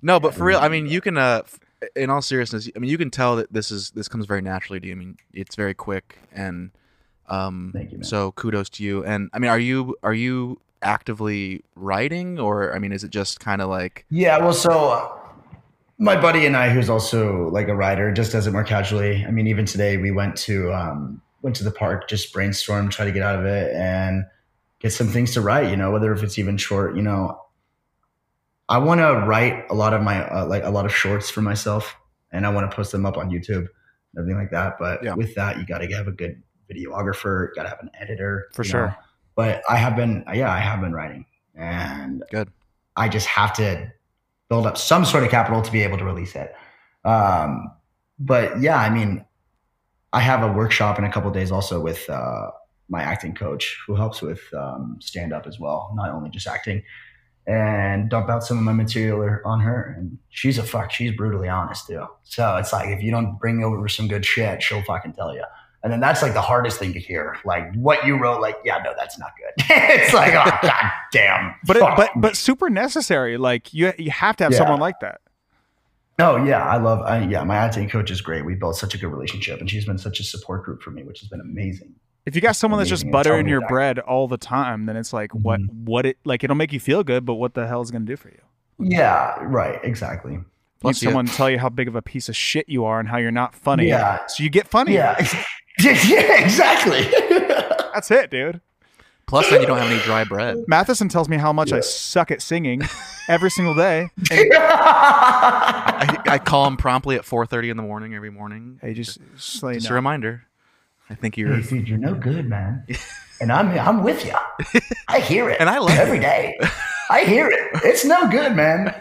No, 0.02 0.20
but 0.20 0.34
for 0.34 0.44
real, 0.44 0.58
I 0.58 0.68
mean, 0.68 0.86
you 0.86 1.00
can. 1.00 1.16
Uh, 1.18 1.42
in 1.96 2.08
all 2.08 2.22
seriousness, 2.22 2.70
I 2.74 2.78
mean, 2.78 2.90
you 2.90 2.96
can 2.96 3.10
tell 3.10 3.36
that 3.36 3.52
this 3.52 3.70
is 3.70 3.90
this 3.90 4.08
comes 4.08 4.24
very 4.26 4.40
naturally 4.40 4.80
to 4.80 4.86
you. 4.86 4.92
I 4.92 4.96
mean, 4.96 5.16
it's 5.32 5.54
very 5.56 5.74
quick, 5.74 6.18
and 6.32 6.70
um, 7.28 7.72
Thank 7.74 7.92
you, 7.92 7.98
man. 7.98 8.04
so 8.04 8.32
kudos 8.32 8.70
to 8.70 8.84
you. 8.84 9.04
And 9.04 9.28
I 9.34 9.38
mean, 9.38 9.50
are 9.50 9.58
you 9.58 9.96
are 10.02 10.14
you 10.14 10.60
actively 10.84 11.64
writing, 11.74 12.38
or 12.38 12.74
I 12.74 12.78
mean, 12.78 12.92
is 12.92 13.02
it 13.04 13.10
just 13.10 13.40
kind 13.40 13.60
of 13.60 13.68
like 13.68 14.06
Yeah, 14.10 14.38
well, 14.38 14.52
so 14.52 14.70
uh, 14.70 15.18
my 15.98 16.20
buddy 16.20 16.46
and 16.46 16.56
I, 16.56 16.70
who's 16.70 16.90
also 16.90 17.48
like 17.50 17.68
a 17.68 17.74
writer, 17.74 18.12
just 18.12 18.32
does 18.32 18.46
it 18.46 18.52
more 18.52 18.64
casually. 18.64 19.24
I 19.24 19.30
mean, 19.30 19.46
even 19.46 19.64
today 19.64 19.96
we 19.96 20.10
went 20.10 20.36
to 20.38 20.72
um, 20.72 21.22
went 21.42 21.56
to 21.56 21.64
the 21.64 21.70
park, 21.70 22.08
just 22.08 22.32
brainstorm, 22.32 22.88
try 22.88 23.04
to 23.04 23.12
get 23.12 23.22
out 23.22 23.38
of 23.38 23.44
it, 23.44 23.74
and 23.74 24.24
get 24.80 24.92
some 24.92 25.08
things 25.08 25.32
to 25.34 25.40
write. 25.40 25.70
You 25.70 25.76
know, 25.76 25.90
whether 25.90 26.12
if 26.12 26.22
it's 26.22 26.38
even 26.38 26.56
short. 26.56 26.96
You 26.96 27.02
know, 27.02 27.40
I 28.68 28.78
want 28.78 29.00
to 29.00 29.26
write 29.26 29.64
a 29.70 29.74
lot 29.74 29.94
of 29.94 30.02
my 30.02 30.28
uh, 30.28 30.46
like 30.46 30.64
a 30.64 30.70
lot 30.70 30.84
of 30.86 30.94
shorts 30.94 31.30
for 31.30 31.42
myself, 31.42 31.96
and 32.32 32.46
I 32.46 32.50
want 32.50 32.70
to 32.70 32.74
post 32.74 32.92
them 32.92 33.06
up 33.06 33.16
on 33.16 33.30
YouTube 33.30 33.68
and 33.68 34.18
everything 34.18 34.38
like 34.38 34.50
that. 34.50 34.76
But 34.78 35.02
Yeah. 35.04 35.14
with 35.14 35.34
that, 35.34 35.58
you 35.58 35.66
got 35.66 35.78
to 35.78 35.86
have 35.94 36.08
a 36.08 36.12
good 36.12 36.42
videographer, 36.70 37.48
got 37.54 37.64
to 37.64 37.68
have 37.68 37.80
an 37.80 37.90
editor 38.00 38.48
For 38.52 38.64
sure. 38.64 38.86
know. 38.88 38.94
But 39.36 39.62
I 39.68 39.76
have 39.76 39.96
been, 39.96 40.24
yeah, 40.32 40.52
I 40.52 40.60
have 40.60 40.80
been 40.80 40.92
writing, 40.92 41.26
and 41.54 42.22
Good. 42.30 42.50
I 42.96 43.08
just 43.08 43.26
have 43.26 43.52
to 43.54 43.92
build 44.48 44.66
up 44.66 44.78
some 44.78 45.04
sort 45.04 45.24
of 45.24 45.30
capital 45.30 45.62
to 45.62 45.72
be 45.72 45.82
able 45.82 45.98
to 45.98 46.04
release 46.04 46.34
it. 46.36 46.54
Um, 47.04 47.70
but 48.18 48.60
yeah, 48.60 48.78
I 48.78 48.90
mean, 48.90 49.24
I 50.12 50.20
have 50.20 50.42
a 50.42 50.52
workshop 50.52 50.98
in 50.98 51.04
a 51.04 51.10
couple 51.10 51.28
of 51.28 51.34
days 51.34 51.50
also 51.50 51.80
with 51.80 52.08
uh, 52.08 52.50
my 52.88 53.02
acting 53.02 53.34
coach 53.34 53.76
who 53.86 53.96
helps 53.96 54.22
with 54.22 54.40
um, 54.54 54.98
stand 55.00 55.32
up 55.32 55.46
as 55.46 55.58
well, 55.58 55.92
not 55.96 56.10
only 56.10 56.30
just 56.30 56.46
acting, 56.46 56.82
and 57.46 58.08
dump 58.08 58.30
out 58.30 58.44
some 58.44 58.56
of 58.56 58.62
my 58.64 58.72
material 58.72 59.40
on 59.44 59.60
her. 59.60 59.94
And 59.98 60.18
she's 60.30 60.58
a 60.58 60.62
fuck, 60.62 60.92
she's 60.92 61.14
brutally 61.16 61.48
honest 61.48 61.86
too. 61.86 62.06
So 62.22 62.56
it's 62.56 62.72
like 62.72 62.88
if 62.88 63.02
you 63.02 63.10
don't 63.10 63.38
bring 63.38 63.64
over 63.64 63.88
some 63.88 64.08
good 64.08 64.24
shit, 64.24 64.62
she'll 64.62 64.82
fucking 64.82 65.14
tell 65.14 65.34
you. 65.34 65.44
And 65.84 65.92
then 65.92 66.00
that's 66.00 66.22
like 66.22 66.32
the 66.32 66.40
hardest 66.40 66.78
thing 66.80 66.92
to 66.94 66.98
hear. 66.98 67.36
Like 67.44 67.72
what 67.76 68.04
you 68.06 68.16
wrote, 68.18 68.40
like, 68.40 68.56
yeah, 68.64 68.78
no, 68.82 68.92
that's 68.96 69.18
not 69.18 69.32
good. 69.36 69.64
it's 69.70 70.12
like, 70.14 70.32
oh 70.32 70.58
god 70.66 70.90
damn. 71.12 71.54
But 71.66 71.76
it, 71.76 71.82
but 71.96 72.10
but 72.16 72.36
super 72.36 72.68
necessary. 72.70 73.36
Like 73.36 73.72
you 73.72 73.92
you 73.98 74.10
have 74.10 74.34
to 74.38 74.44
have 74.44 74.52
Yeah. 74.52 74.58
someone 74.58 74.80
like 74.80 74.98
that. 75.00 75.20
Oh 76.18 76.42
yeah, 76.42 76.64
I 76.64 76.78
love. 76.78 77.00
I, 77.02 77.24
yeah, 77.24 77.44
my 77.44 77.56
acting 77.56 77.88
coach 77.88 78.10
is 78.10 78.20
great. 78.20 78.44
We 78.46 78.54
built 78.54 78.76
such 78.76 78.94
a 78.94 78.98
good 78.98 79.08
relationship, 79.08 79.60
and 79.60 79.68
she's 79.68 79.84
been 79.84 79.98
such 79.98 80.20
a 80.20 80.24
support 80.24 80.64
group 80.64 80.80
for 80.82 80.90
me, 80.90 81.02
which 81.02 81.20
has 81.20 81.28
been 81.28 81.40
amazing. 81.40 81.94
If 82.24 82.34
you 82.34 82.40
got 82.40 82.56
someone 82.56 82.78
that's 82.78 82.88
just 82.88 83.10
buttering 83.10 83.46
your 83.46 83.60
that. 83.60 83.68
bread 83.68 83.98
all 83.98 84.26
the 84.26 84.38
time, 84.38 84.86
then 84.86 84.96
it's 84.96 85.12
like 85.12 85.34
what 85.34 85.60
Mhm. 85.60 85.84
what 85.84 86.06
it 86.06 86.16
like 86.24 86.42
it'll 86.44 86.56
make 86.56 86.72
you 86.72 86.80
feel 86.80 87.04
good, 87.04 87.26
but 87.26 87.34
what 87.34 87.52
the 87.54 87.66
hell 87.66 87.82
is 87.82 87.90
gonna 87.90 88.06
do 88.06 88.16
for 88.16 88.28
you? 88.30 88.40
Yeah, 88.78 89.36
right. 89.42 89.78
Exactly. 89.84 90.38
You- 90.82 90.92
someone 90.92 91.26
tell 91.26 91.50
you 91.50 91.58
how 91.58 91.68
big 91.70 91.88
of 91.88 91.94
a 91.96 92.02
piece 92.02 92.28
of 92.28 92.36
shit 92.36 92.68
you 92.68 92.84
are 92.84 93.00
and 93.00 93.08
how 93.08 93.16
you're 93.16 93.30
not 93.30 93.54
funny. 93.54 93.88
Yeah. 93.88 94.18
So 94.28 94.42
you 94.42 94.50
get 94.50 94.66
funny. 94.68 94.94
Yeah. 94.94 95.16
yeah. 95.80 96.42
Exactly. 96.42 97.02
That's 97.94 98.10
it, 98.10 98.30
dude. 98.30 98.60
Plus, 99.26 99.48
then 99.48 99.60
you 99.62 99.66
don't 99.66 99.78
have 99.78 99.90
any 99.90 100.00
dry 100.02 100.22
bread. 100.24 100.58
Matheson 100.68 101.08
tells 101.08 101.28
me 101.28 101.36
how 101.38 101.52
much 101.52 101.72
I 101.72 101.80
suck 101.80 102.30
at 102.30 102.42
singing 102.42 102.82
every 103.28 103.50
single 103.50 103.74
day. 103.74 104.10
I, 104.30 106.18
I 106.26 106.38
call 106.38 106.66
him 106.66 106.76
promptly 106.76 107.16
at 107.16 107.22
4:30 107.22 107.70
in 107.70 107.76
the 107.76 107.82
morning 107.82 108.14
every 108.14 108.30
morning. 108.30 108.78
Hey, 108.82 108.92
just, 108.94 109.18
just 109.36 109.62
let 109.62 109.74
Just 109.74 109.86
know. 109.88 109.92
a 109.92 109.94
reminder. 109.94 110.44
I 111.10 111.14
think 111.14 111.36
you're. 111.36 111.54
hey, 111.56 111.62
dude, 111.62 111.88
you're 111.88 111.98
no 111.98 112.14
good, 112.14 112.48
man. 112.48 112.86
And 113.40 113.50
I'm 113.50 113.68
I'm 113.78 114.02
with 114.02 114.24
you. 114.24 114.34
I 115.08 115.20
hear 115.20 115.48
it, 115.50 115.58
And 115.60 115.68
I 115.68 115.78
love 115.78 115.90
it. 115.90 115.98
every 115.98 116.18
day. 116.20 116.58
I 117.10 117.24
hear 117.24 117.48
it. 117.48 117.70
It's 117.84 118.04
no 118.04 118.28
good, 118.30 118.54
man. 118.54 118.94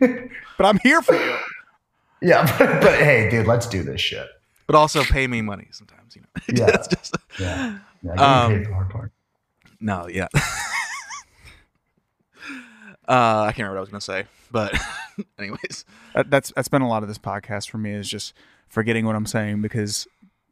But 0.00 0.66
I'm 0.66 0.78
here 0.78 1.02
for 1.02 1.14
you. 1.14 1.36
Yeah, 2.20 2.44
but, 2.58 2.80
but 2.80 2.94
hey, 2.98 3.28
dude, 3.30 3.46
let's 3.46 3.66
do 3.66 3.82
this 3.82 4.00
shit. 4.00 4.26
But 4.66 4.76
also 4.76 5.02
pay 5.02 5.26
me 5.26 5.42
money 5.42 5.68
sometimes. 5.72 6.01
You 6.16 6.22
know. 6.48 6.64
Yeah. 6.64 6.66
That's 6.70 6.88
just. 6.88 7.16
Yeah, 7.38 7.78
yeah. 8.02 8.12
Um, 8.12 8.64
the 8.64 8.72
hard 8.72 8.90
part. 8.90 9.12
No. 9.80 10.08
Yeah. 10.08 10.28
uh, 10.34 10.36
I 13.08 13.52
can't 13.54 13.58
remember 13.58 13.74
what 13.74 13.78
I 13.78 13.80
was 13.80 13.88
gonna 13.90 14.00
say, 14.00 14.24
but 14.50 14.78
anyways, 15.38 15.84
That, 16.14 16.30
that's 16.30 16.52
that's 16.54 16.68
been 16.68 16.82
a 16.82 16.88
lot 16.88 17.02
of 17.02 17.08
this 17.08 17.18
podcast 17.18 17.70
for 17.70 17.78
me 17.78 17.92
is 17.92 18.08
just 18.08 18.34
forgetting 18.68 19.06
what 19.06 19.16
I'm 19.16 19.26
saying 19.26 19.62
because 19.62 20.06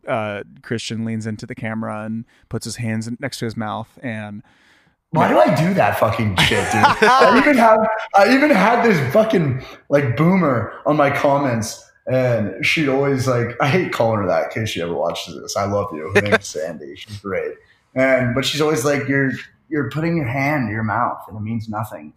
uh, 0.06 0.42
Christian 0.62 1.04
leans 1.04 1.26
into 1.26 1.46
the 1.46 1.54
camera 1.54 2.04
and 2.04 2.24
puts 2.48 2.64
his 2.64 2.76
hands 2.76 3.08
next 3.20 3.38
to 3.38 3.44
his 3.44 3.56
mouth 3.56 3.98
and 4.02 4.42
Why 5.10 5.28
do 5.28 5.38
I 5.38 5.54
do 5.54 5.74
that 5.74 5.98
fucking 5.98 6.36
shit, 6.36 6.64
dude? 6.72 6.82
I 6.84 7.38
even 7.38 7.56
have 7.56 7.86
I 8.16 8.34
even 8.34 8.50
had 8.50 8.82
this 8.82 9.12
fucking 9.12 9.62
like 9.88 10.16
boomer 10.16 10.72
on 10.86 10.96
my 10.96 11.10
comments, 11.10 11.89
and 12.10 12.66
she'd 12.66 12.88
always 12.88 13.28
like 13.28 13.56
I 13.60 13.68
hate 13.68 13.92
calling 13.92 14.20
her 14.20 14.26
that 14.26 14.46
in 14.46 14.50
case 14.50 14.70
she 14.70 14.82
ever 14.82 14.92
watches 14.92 15.40
this. 15.40 15.56
I 15.56 15.64
love 15.64 15.90
you. 15.92 16.10
Her 16.12 16.20
name's 16.20 16.46
Sandy. 16.48 16.96
She's 16.96 17.18
great, 17.18 17.54
and 17.94 18.34
but 18.34 18.44
she's 18.44 18.60
always 18.60 18.84
like 18.84 19.06
you're 19.08 19.30
you're 19.68 19.88
putting 19.90 20.16
your 20.16 20.26
hand 20.26 20.68
to 20.68 20.72
your 20.72 20.82
mouth 20.82 21.22
and 21.28 21.36
it 21.36 21.40
means 21.40 21.68
nothing. 21.68 22.12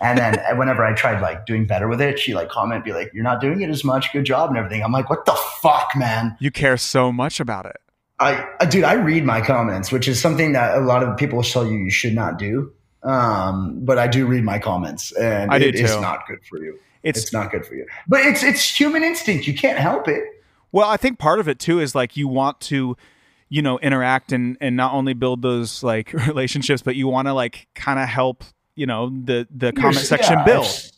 And 0.00 0.18
then 0.18 0.38
whenever 0.58 0.84
I 0.84 0.92
tried 0.92 1.22
like 1.22 1.46
doing 1.46 1.66
better 1.66 1.86
with 1.86 2.00
it, 2.00 2.18
she 2.18 2.34
like 2.34 2.48
comment 2.48 2.84
be 2.84 2.92
like, 2.92 3.12
"You're 3.14 3.24
not 3.24 3.40
doing 3.40 3.62
it 3.62 3.70
as 3.70 3.84
much. 3.84 4.12
Good 4.12 4.24
job 4.24 4.50
and 4.50 4.58
everything." 4.58 4.82
I'm 4.82 4.92
like, 4.92 5.08
"What 5.08 5.24
the 5.24 5.38
fuck, 5.62 5.92
man?" 5.94 6.36
you 6.40 6.50
care 6.50 6.76
so 6.76 7.12
much 7.12 7.38
about 7.38 7.64
it. 7.66 7.76
I, 8.18 8.44
I 8.58 8.66
dude, 8.66 8.82
I 8.82 8.94
read 8.94 9.24
my 9.24 9.40
comments, 9.40 9.92
which 9.92 10.08
is 10.08 10.20
something 10.20 10.52
that 10.52 10.76
a 10.76 10.80
lot 10.80 11.04
of 11.04 11.16
people 11.16 11.40
tell 11.44 11.64
you 11.64 11.78
you 11.78 11.92
should 11.92 12.14
not 12.14 12.38
do. 12.40 12.72
Um, 13.04 13.84
but 13.84 13.96
I 13.96 14.08
do 14.08 14.26
read 14.26 14.42
my 14.42 14.58
comments, 14.58 15.12
and 15.12 15.52
I 15.52 15.58
it 15.58 15.76
is 15.76 15.94
not 16.00 16.26
good 16.26 16.44
for 16.44 16.58
you. 16.58 16.80
It's, 17.02 17.20
It's 17.22 17.32
not 17.32 17.50
good 17.50 17.64
for 17.66 17.74
you. 17.74 17.86
But 18.06 18.20
it's 18.22 18.42
it's 18.42 18.62
human 18.78 19.02
instinct. 19.02 19.46
You 19.46 19.54
can't 19.54 19.78
help 19.78 20.08
it. 20.08 20.24
well, 20.72 20.88
I 20.88 20.96
think 20.96 21.18
part 21.18 21.40
of 21.40 21.48
it 21.48 21.58
too 21.58 21.80
is 21.80 21.94
like 21.94 22.16
you 22.16 22.28
want 22.28 22.60
to, 22.62 22.96
you 23.48 23.62
know, 23.62 23.78
interact 23.78 24.32
and 24.32 24.56
and 24.60 24.76
not 24.76 24.92
only 24.92 25.14
build 25.14 25.42
those 25.42 25.82
like 25.82 26.12
relationships, 26.26 26.82
but 26.82 26.96
you 26.96 27.08
want 27.08 27.28
to 27.28 27.32
like 27.34 27.68
kind 27.74 27.98
of 27.98 28.08
help, 28.08 28.44
you 28.74 28.86
know, 28.86 29.10
the 29.10 29.46
the 29.50 29.72
comment 29.72 29.94
You're- 29.96 30.04
section 30.06 30.38
yeah, 30.38 30.44
build. 30.44 30.90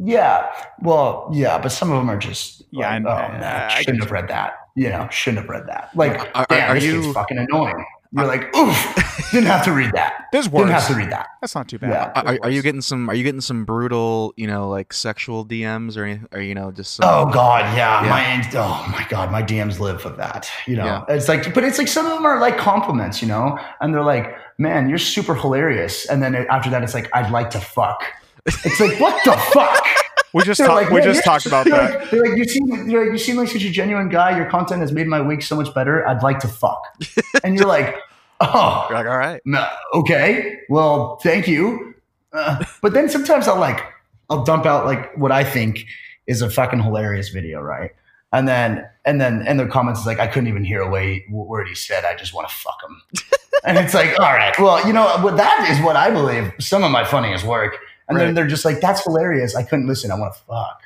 Yeah. 0.00 0.46
Well, 0.80 1.28
yeah, 1.32 1.58
but 1.58 1.70
some 1.72 1.90
of 1.90 1.96
them 1.98 2.08
are 2.10 2.18
just 2.18 2.62
Yeah, 2.70 2.86
like, 2.86 2.96
and- 2.98 3.06
oh, 3.06 3.10
uh, 3.10 3.28
man, 3.40 3.42
I 3.70 3.78
shouldn't 3.80 3.98
get 3.98 4.04
have 4.04 4.12
read 4.12 4.28
that. 4.28 4.52
You 4.76 4.90
know, 4.90 5.08
shouldn't 5.10 5.40
have 5.42 5.48
read 5.50 5.66
that. 5.66 5.90
Like, 5.96 6.20
Are- 6.20 6.30
are- 6.36 6.46
damn, 6.48 6.70
are 6.70 6.74
this 6.74 6.84
you- 6.84 7.12
fucking 7.12 7.36
annoying. 7.38 7.84
You're 8.10 8.26
like, 8.26 8.56
oof, 8.56 9.28
didn't 9.32 9.48
have 9.48 9.64
to 9.66 9.72
read 9.72 9.92
that. 9.92 10.28
There's 10.32 10.48
Didn't 10.48 10.68
have 10.70 10.86
to 10.86 10.94
read 10.94 11.10
that. 11.10 11.26
That's 11.42 11.54
not 11.54 11.68
too 11.68 11.78
bad. 11.78 11.90
Yeah. 11.90 12.12
are, 12.22 12.34
are- 12.34 12.38
are 12.44 12.50
you 12.50 12.62
getting 12.62 12.80
some? 12.80 13.08
Are 13.10 13.14
you 13.14 13.22
getting 13.22 13.40
some 13.42 13.64
brutal, 13.66 14.32
you 14.36 14.46
know, 14.46 14.68
like 14.68 14.92
sexual 14.94 15.44
DMs 15.44 15.96
or, 15.98 16.04
any- 16.04 16.20
or 16.32 16.40
you 16.40 16.54
know, 16.54 16.70
just 16.70 16.94
some, 16.96 17.04
Oh 17.08 17.30
God, 17.30 17.64
yeah. 17.76 18.02
Yeah. 18.04 18.08
My 18.08 18.50
oh 18.54 18.88
my 18.90 19.06
God, 19.10 19.30
my 19.30 19.42
DMs 19.42 19.78
live 19.78 20.00
for 20.00 20.10
that. 20.10 20.50
You 20.66 20.76
know, 20.76 20.84
Yeah. 20.86 21.04
it's 21.14 21.28
like, 21.28 21.52
but 21.52 21.64
it's 21.64 21.76
like 21.78 21.88
some 21.88 22.06
of 22.06 22.12
them 22.12 22.24
are 22.24 22.40
like 22.40 22.56
compliments, 22.56 23.20
you 23.20 23.28
know, 23.28 23.58
and 23.80 23.92
they're 23.92 24.02
like, 24.02 24.34
"Man, 24.56 24.88
you're 24.88 24.98
super 24.98 25.34
hilarious," 25.34 26.06
and 26.06 26.22
then 26.22 26.34
after 26.34 26.70
that, 26.70 26.82
it's 26.82 26.94
like, 26.94 27.08
"I'd 27.14 27.30
like 27.30 27.50
to 27.50 27.60
fuck." 27.60 28.02
It's 28.46 28.80
like, 28.80 28.98
what 28.98 29.22
the 29.24 29.32
fuck? 29.52 29.84
We 30.32 30.42
just 30.44 30.58
talked. 30.64 30.70
like, 30.72 30.88
we 30.90 30.96
"Man, 31.00 31.04
just 31.04 31.16
you're- 31.16 31.22
talked 31.24 31.46
about 31.46 31.66
that. 31.66 32.00
Like, 32.00 32.10
they're 32.10 32.22
like, 32.24 32.36
you 32.38 32.44
seem, 32.44 32.88
they're 32.88 33.04
like, 33.04 33.12
you 33.12 33.18
seem 33.18 33.36
like 33.36 33.48
such 33.48 33.62
a 33.64 33.70
genuine 33.70 34.08
guy. 34.08 34.36
Your 34.36 34.46
content 34.50 34.80
has 34.80 34.92
made 34.92 35.06
my 35.06 35.20
week 35.20 35.42
so 35.42 35.56
much 35.56 35.72
better. 35.74 36.06
I'd 36.06 36.22
like 36.22 36.38
to 36.40 36.48
fuck, 36.48 36.82
and 37.44 37.56
you're 37.56 37.66
like, 37.68 37.96
oh, 38.40 38.86
You're 38.88 38.98
like, 38.98 39.06
all 39.06 39.18
right. 39.18 39.40
no, 39.44 39.66
okay, 39.94 40.58
well, 40.68 41.16
thank 41.22 41.48
you. 41.48 41.94
Uh, 42.32 42.62
but 42.82 42.92
then 42.92 43.08
sometimes 43.08 43.48
I'll 43.48 43.58
like, 43.58 43.80
I'll 44.30 44.44
dump 44.44 44.66
out 44.66 44.84
like 44.84 45.16
what 45.16 45.32
I 45.32 45.44
think 45.44 45.84
is 46.26 46.42
a 46.42 46.50
fucking 46.50 46.80
hilarious 46.82 47.30
video, 47.30 47.60
right? 47.60 47.90
And 48.30 48.46
then, 48.46 48.86
and 49.06 49.18
then, 49.18 49.40
and 49.46 49.58
their 49.58 49.66
comments 49.68 50.00
is 50.00 50.06
like, 50.06 50.20
I 50.20 50.26
couldn't 50.26 50.48
even 50.48 50.62
hear 50.62 50.82
a 50.82 50.90
way, 50.90 51.24
word 51.30 51.66
he 51.66 51.74
said. 51.74 52.04
I 52.04 52.14
just 52.14 52.34
want 52.34 52.46
to 52.46 52.54
fuck 52.54 52.78
him. 52.86 53.22
and 53.64 53.78
it's 53.78 53.94
like, 53.94 54.10
all 54.20 54.34
right, 54.34 54.54
well, 54.58 54.86
you 54.86 54.92
know, 54.92 55.06
what 55.22 55.38
that 55.38 55.66
is 55.70 55.82
what 55.82 55.96
I 55.96 56.10
believe 56.10 56.52
some 56.60 56.84
of 56.84 56.90
my 56.90 57.04
funniest 57.04 57.46
work. 57.46 57.78
And 58.08 58.16
Right. 58.16 58.24
then 58.24 58.34
they're 58.34 58.46
just 58.46 58.64
like, 58.64 58.80
that's 58.80 59.02
hilarious. 59.04 59.54
I 59.54 59.62
couldn't 59.62 59.86
listen. 59.86 60.10
I 60.10 60.14
want 60.14 60.34
to 60.34 60.40
fuck. 60.40 60.82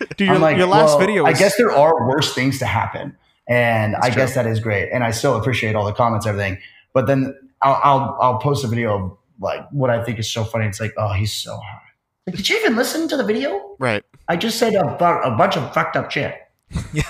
Dude, 0.16 0.28
your, 0.28 0.38
like, 0.38 0.56
your 0.56 0.66
last 0.66 0.90
well, 0.90 0.98
video. 1.00 1.24
I 1.24 1.32
guess 1.32 1.56
there 1.56 1.70
are 1.72 2.06
worse 2.08 2.34
things 2.34 2.58
to 2.60 2.66
happen, 2.66 3.16
and 3.48 3.94
That's 3.94 4.06
I 4.06 4.10
guess 4.10 4.34
that 4.34 4.46
is 4.46 4.60
great, 4.60 4.90
and 4.92 5.02
I 5.02 5.10
still 5.10 5.36
appreciate 5.36 5.74
all 5.74 5.84
the 5.86 5.92
comments, 5.94 6.26
everything. 6.26 6.58
But 6.92 7.06
then 7.06 7.34
I'll, 7.62 7.80
I'll 7.82 8.18
I'll 8.20 8.38
post 8.38 8.62
a 8.64 8.68
video 8.68 8.94
of 8.94 9.16
like 9.40 9.66
what 9.70 9.88
I 9.90 10.04
think 10.04 10.18
is 10.18 10.30
so 10.30 10.44
funny. 10.44 10.66
It's 10.66 10.80
like, 10.80 10.92
oh, 10.98 11.12
he's 11.14 11.32
so 11.32 11.56
hot. 11.56 11.82
Like, 12.26 12.36
Did 12.36 12.48
you 12.50 12.58
even 12.58 12.76
listen 12.76 13.08
to 13.08 13.16
the 13.16 13.24
video? 13.24 13.74
Right. 13.78 14.04
I 14.28 14.36
just 14.36 14.58
said 14.58 14.74
a, 14.74 14.84
a 14.84 15.30
bunch 15.36 15.56
of 15.56 15.72
fucked 15.72 15.96
up 15.96 16.10
shit. 16.10 16.36
yeah. 16.92 17.04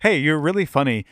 hey, 0.00 0.16
you're 0.16 0.38
really 0.38 0.64
funny. 0.64 1.04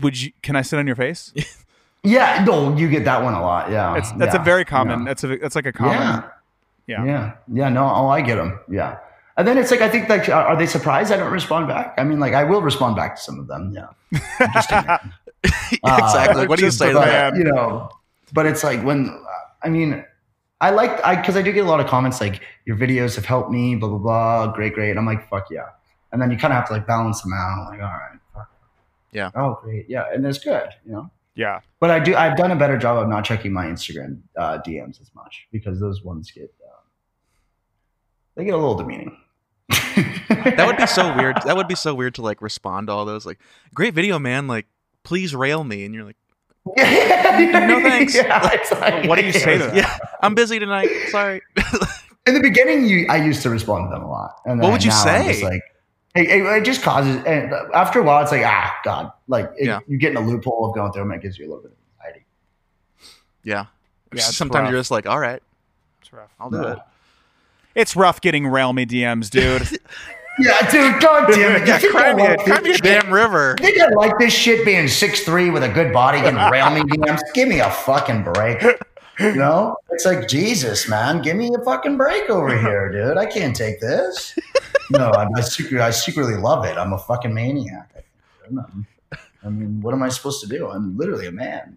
Would 0.00 0.20
you? 0.20 0.32
Can 0.42 0.56
I 0.56 0.62
sit 0.62 0.78
on 0.78 0.86
your 0.86 0.96
face? 0.96 1.32
Yeah, 2.04 2.42
no, 2.44 2.76
you 2.76 2.88
get 2.88 3.04
that 3.04 3.22
one 3.22 3.32
a 3.34 3.40
lot. 3.40 3.70
Yeah, 3.70 3.96
It's 3.96 4.10
that's 4.14 4.34
yeah, 4.34 4.40
a 4.40 4.44
very 4.44 4.64
common. 4.64 5.00
yeah. 5.00 5.04
That's 5.04 5.22
a 5.22 5.36
that's 5.36 5.54
like 5.54 5.66
a 5.66 5.72
common. 5.72 5.94
Yeah. 6.00 6.28
Yeah. 6.86 7.04
yeah, 7.04 7.34
yeah. 7.52 7.68
No, 7.68 7.84
oh, 7.84 8.08
I 8.08 8.20
get 8.20 8.36
them. 8.36 8.58
Yeah, 8.68 8.98
and 9.36 9.46
then 9.46 9.58
it's 9.58 9.70
like 9.70 9.80
I 9.80 9.88
think 9.88 10.08
like, 10.08 10.28
are 10.28 10.56
they 10.56 10.66
surprised 10.66 11.12
I 11.12 11.16
don't 11.16 11.32
respond 11.32 11.68
back? 11.68 11.94
I 11.96 12.04
mean, 12.04 12.20
like 12.20 12.34
I 12.34 12.44
will 12.44 12.62
respond 12.62 12.96
back 12.96 13.16
to 13.16 13.22
some 13.22 13.38
of 13.38 13.46
them. 13.46 13.72
Yeah, 13.74 13.88
I'm 14.40 14.52
just 14.52 14.70
a 14.70 14.82
man. 14.86 15.14
exactly. 15.44 16.40
Like, 16.40 16.48
what 16.48 16.58
do 16.58 16.64
you 16.64 16.70
say 16.70 16.88
to 16.88 16.94
for 16.94 17.04
that? 17.04 17.34
that. 17.34 17.38
you 17.38 17.44
know, 17.44 17.90
but 18.32 18.46
it's 18.46 18.64
like 18.64 18.82
when 18.82 19.10
I 19.62 19.68
mean, 19.68 20.04
I 20.60 20.70
like 20.70 21.04
I 21.04 21.16
because 21.16 21.36
I 21.36 21.42
do 21.42 21.52
get 21.52 21.64
a 21.64 21.68
lot 21.68 21.80
of 21.80 21.86
comments 21.86 22.20
like 22.20 22.40
your 22.66 22.76
videos 22.76 23.14
have 23.16 23.24
helped 23.24 23.50
me, 23.50 23.76
blah 23.76 23.88
blah 23.88 23.98
blah, 23.98 24.52
great 24.52 24.74
great. 24.74 24.90
And 24.90 24.98
I'm 24.98 25.06
like, 25.06 25.28
fuck 25.28 25.48
yeah. 25.50 25.68
And 26.12 26.20
then 26.20 26.30
you 26.30 26.36
kind 26.36 26.52
of 26.52 26.56
have 26.56 26.66
to 26.68 26.74
like 26.74 26.86
balance 26.86 27.22
them 27.22 27.32
out. 27.32 27.70
Like, 27.70 27.80
all 27.80 27.86
right, 27.86 28.18
fuck. 28.34 28.50
Yeah. 29.12 29.30
Oh, 29.34 29.58
great. 29.62 29.86
Yeah, 29.88 30.04
and 30.12 30.26
it's 30.26 30.38
good, 30.38 30.68
you 30.84 30.92
know. 30.92 31.10
Yeah. 31.34 31.60
But 31.80 31.90
I 31.90 32.00
do. 32.00 32.14
I've 32.14 32.36
done 32.36 32.50
a 32.50 32.56
better 32.56 32.76
job 32.76 32.98
of 32.98 33.08
not 33.08 33.24
checking 33.24 33.52
my 33.52 33.66
Instagram 33.66 34.20
uh, 34.36 34.58
DMs 34.66 35.00
as 35.00 35.10
much 35.14 35.48
because 35.50 35.80
those 35.80 36.02
ones 36.02 36.30
get 36.30 36.52
uh, 36.61 36.61
they 38.34 38.44
get 38.44 38.54
a 38.54 38.56
little 38.56 38.74
demeaning. 38.74 39.16
That 39.68 40.66
would 40.66 40.76
be 40.76 40.86
so 40.86 41.14
weird. 41.16 41.36
That 41.44 41.56
would 41.56 41.68
be 41.68 41.74
so 41.74 41.94
weird 41.94 42.14
to 42.16 42.22
like 42.22 42.40
respond 42.42 42.86
to 42.88 42.92
all 42.92 43.04
those 43.04 43.26
like, 43.26 43.38
great 43.74 43.94
video, 43.94 44.18
man. 44.18 44.46
Like, 44.48 44.66
please 45.04 45.34
rail 45.34 45.62
me, 45.64 45.84
and 45.84 45.94
you're 45.94 46.04
like, 46.04 46.16
no 46.66 46.72
thanks. 47.82 48.14
Yeah, 48.14 48.48
it's 48.52 48.70
like, 48.72 49.06
What 49.08 49.18
do 49.18 49.24
you 49.26 49.32
say 49.32 49.58
to 49.58 49.64
that? 49.66 49.74
yeah, 49.76 49.98
I'm 50.22 50.34
busy 50.34 50.58
tonight. 50.58 50.88
Sorry. 51.10 51.40
in 52.26 52.34
the 52.34 52.40
beginning, 52.40 52.84
you 52.86 53.06
I 53.08 53.16
used 53.24 53.42
to 53.42 53.50
respond 53.50 53.88
to 53.90 53.94
them 53.94 54.02
a 54.04 54.10
lot. 54.10 54.40
And 54.44 54.60
What 54.60 54.72
would 54.72 54.84
you 54.84 54.90
say? 54.92 55.42
like, 55.42 55.62
it, 56.14 56.28
it, 56.30 56.44
it 56.44 56.64
just 56.64 56.82
causes. 56.82 57.16
And 57.24 57.52
after 57.74 57.98
a 58.00 58.02
while, 58.02 58.22
it's 58.22 58.32
like, 58.32 58.44
ah, 58.44 58.74
God, 58.84 59.12
like 59.28 59.50
it, 59.58 59.66
Yeah. 59.66 59.80
you 59.86 59.98
get 59.98 60.10
in 60.12 60.16
a 60.16 60.20
loophole 60.26 60.68
of 60.68 60.74
going 60.74 60.92
through 60.92 61.02
them. 61.04 61.12
It 61.12 61.22
gives 61.22 61.38
you 61.38 61.46
a 61.46 61.48
little 61.48 61.62
bit 61.62 61.72
of 61.72 61.78
anxiety. 62.06 62.24
Yeah. 63.44 63.66
Yeah, 64.14 64.22
Sometimes 64.22 64.64
rough. 64.64 64.70
you're 64.72 64.80
just 64.80 64.90
like, 64.90 65.06
all 65.06 65.18
right, 65.18 65.42
It's 66.00 66.12
rough. 66.12 66.30
I'll 66.38 66.50
do 66.50 66.60
No. 66.60 66.68
it. 66.68 66.78
It's 67.74 67.96
rough 67.96 68.20
getting 68.20 68.46
rail 68.46 68.72
me 68.72 68.86
DMs, 68.86 69.30
dude. 69.30 69.68
Yeah, 70.38 70.70
dude, 70.70 70.98
God 71.02 71.26
damn 71.30 71.60
it! 71.60 71.68
Yeah, 71.68 71.74
You 71.74 71.80
think 71.80 71.92
cry 71.92 72.14
me, 72.14 72.22
like 72.22 72.38
cry 72.38 72.60
me 72.62 72.70
a 72.70 72.78
damn 72.78 73.12
river. 73.12 73.54
You 73.60 73.66
think 73.66 73.78
I 73.82 73.88
like 73.90 74.18
this 74.18 74.32
shit 74.32 74.64
being 74.64 74.86
6'3 74.86 75.52
with 75.52 75.62
a 75.62 75.68
good 75.68 75.92
body 75.92 76.20
and 76.20 76.38
rail 76.50 76.70
me 76.70 76.80
DMs? 76.88 77.20
Give 77.34 77.48
me 77.48 77.60
a 77.60 77.68
fucking 77.70 78.22
break. 78.24 78.62
You 79.20 79.34
know? 79.34 79.76
It's 79.90 80.06
like, 80.06 80.28
Jesus, 80.28 80.88
man, 80.88 81.20
give 81.20 81.36
me 81.36 81.50
a 81.54 81.62
fucking 81.62 81.98
break 81.98 82.30
over 82.30 82.58
here, 82.58 82.90
dude. 82.90 83.18
I 83.18 83.26
can't 83.26 83.54
take 83.54 83.78
this. 83.82 84.34
No, 84.90 85.10
I, 85.10 85.26
I, 85.36 85.42
secretly, 85.42 85.80
I 85.80 85.90
secretly 85.90 86.36
love 86.36 86.64
it. 86.64 86.78
I'm 86.78 86.94
a 86.94 86.98
fucking 86.98 87.34
maniac. 87.34 87.90
I, 87.90 88.00
think, 88.00 88.06
dude. 88.48 88.58
I'm- 88.58 88.86
I 89.44 89.50
mean, 89.50 89.82
what 89.82 89.92
am 89.92 90.02
I 90.02 90.08
supposed 90.08 90.40
to 90.40 90.46
do? 90.48 90.70
I'm 90.70 90.96
literally 90.96 91.26
a 91.26 91.32
man. 91.32 91.76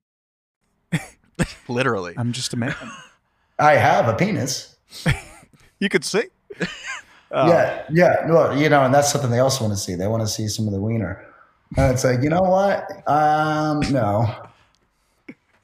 Literally. 1.67 2.13
I'm 2.17 2.31
just 2.31 2.53
a 2.53 2.57
man. 2.57 2.75
I 3.59 3.73
have 3.73 4.07
a 4.07 4.13
penis. 4.15 4.75
You 5.79 5.89
could 5.89 6.03
see. 6.05 6.23
Oh. 6.59 6.67
Yeah, 7.47 7.85
yeah. 7.89 8.29
Well, 8.29 8.57
you 8.57 8.67
know, 8.67 8.83
and 8.83 8.93
that's 8.93 9.09
something 9.09 9.31
they 9.31 9.39
also 9.39 9.63
want 9.63 9.73
to 9.77 9.81
see. 9.81 9.95
They 9.95 10.07
want 10.07 10.21
to 10.21 10.27
see 10.27 10.49
some 10.49 10.67
of 10.67 10.73
the 10.73 10.81
wiener. 10.81 11.25
And 11.77 11.93
it's 11.93 12.03
like, 12.03 12.21
you 12.21 12.29
know 12.29 12.41
what? 12.41 12.89
Um, 13.07 13.79
no. 13.89 14.27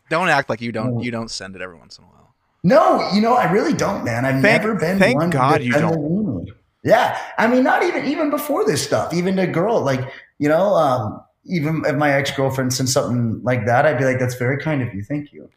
Don't 0.09 0.29
act 0.29 0.49
like 0.49 0.61
you 0.61 0.71
don't 0.71 1.01
you 1.01 1.11
don't 1.11 1.29
send 1.29 1.57
it 1.57 1.61
every 1.61 1.75
once 1.77 1.97
in 1.97 2.05
a 2.05 2.07
while. 2.07 2.33
No, 2.63 3.11
you 3.13 3.19
know, 3.21 3.33
I 3.33 3.51
really 3.51 3.73
don't, 3.73 4.05
man. 4.05 4.23
I've 4.23 4.41
Thank- 4.41 4.63
never 4.63 4.75
been 4.75 4.97
thank 4.97 5.17
one 5.17 5.29
God 5.29 5.61
you 5.61 5.73
don't. 5.73 5.99
wiener. 5.99 6.55
Yeah. 6.85 7.19
I 7.37 7.47
mean, 7.47 7.63
not 7.63 7.83
even 7.83 8.05
even 8.05 8.29
before 8.29 8.65
this 8.65 8.81
stuff, 8.81 9.13
even 9.13 9.35
to 9.35 9.45
girl, 9.47 9.81
like, 9.81 9.99
you 10.39 10.47
know, 10.47 10.73
um, 10.73 11.21
even 11.47 11.83
if 11.85 11.95
my 11.95 12.11
ex-girlfriend 12.11 12.73
sent 12.73 12.89
something 12.89 13.41
like 13.43 13.65
that, 13.65 13.85
I'd 13.85 13.97
be 13.97 14.05
like, 14.05 14.19
that's 14.19 14.35
very 14.35 14.57
kind 14.57 14.81
of 14.81 14.93
you. 14.93 15.03
Thank 15.03 15.31
you. 15.33 15.49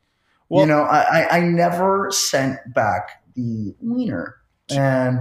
Well- 0.49 0.63
you 0.63 0.67
know, 0.69 0.83
I, 0.83 1.01
I, 1.23 1.37
I 1.37 1.41
never 1.41 2.11
sent 2.11 2.59
back 2.75 3.23
the 3.35 3.75
wiener. 3.81 4.37
And 4.71 5.21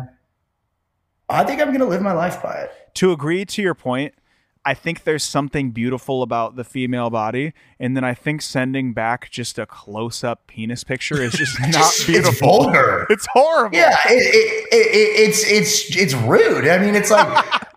I 1.30 1.44
think 1.44 1.62
I'm 1.62 1.68
going 1.68 1.80
to 1.80 1.86
live 1.86 2.02
my 2.02 2.14
life 2.14 2.42
by 2.42 2.54
it. 2.56 2.72
to 2.96 3.12
agree 3.12 3.46
to 3.46 3.62
your 3.62 3.76
point, 3.76 4.14
I 4.66 4.74
think 4.74 5.04
there's 5.04 5.24
something 5.24 5.72
beautiful 5.72 6.22
about 6.22 6.56
the 6.56 6.64
female 6.64 7.10
body, 7.10 7.54
and 7.80 7.96
then 7.96 8.04
I 8.04 8.14
think 8.14 8.42
sending 8.42 8.94
back 8.94 9.30
just 9.32 9.58
a 9.58 9.66
close-up 9.66 10.48
penis 10.48 10.84
picture 10.84 11.22
is 11.22 11.32
just 11.34 11.60
not 11.72 11.94
beautiful. 12.06 12.30
It's 12.32 12.40
vulgar. 12.40 13.08
It's 13.10 13.28
horrible. 13.32 13.78
Yeah, 13.78 13.96
it, 14.06 14.12
it, 14.12 14.68
it, 14.72 14.96
it, 14.96 15.30
it's 15.30 15.50
it's 15.50 15.96
it's 15.96 16.14
rude. 16.14 16.68
I 16.68 16.78
mean, 16.78 16.94
it's 16.96 17.10
like 17.10 17.46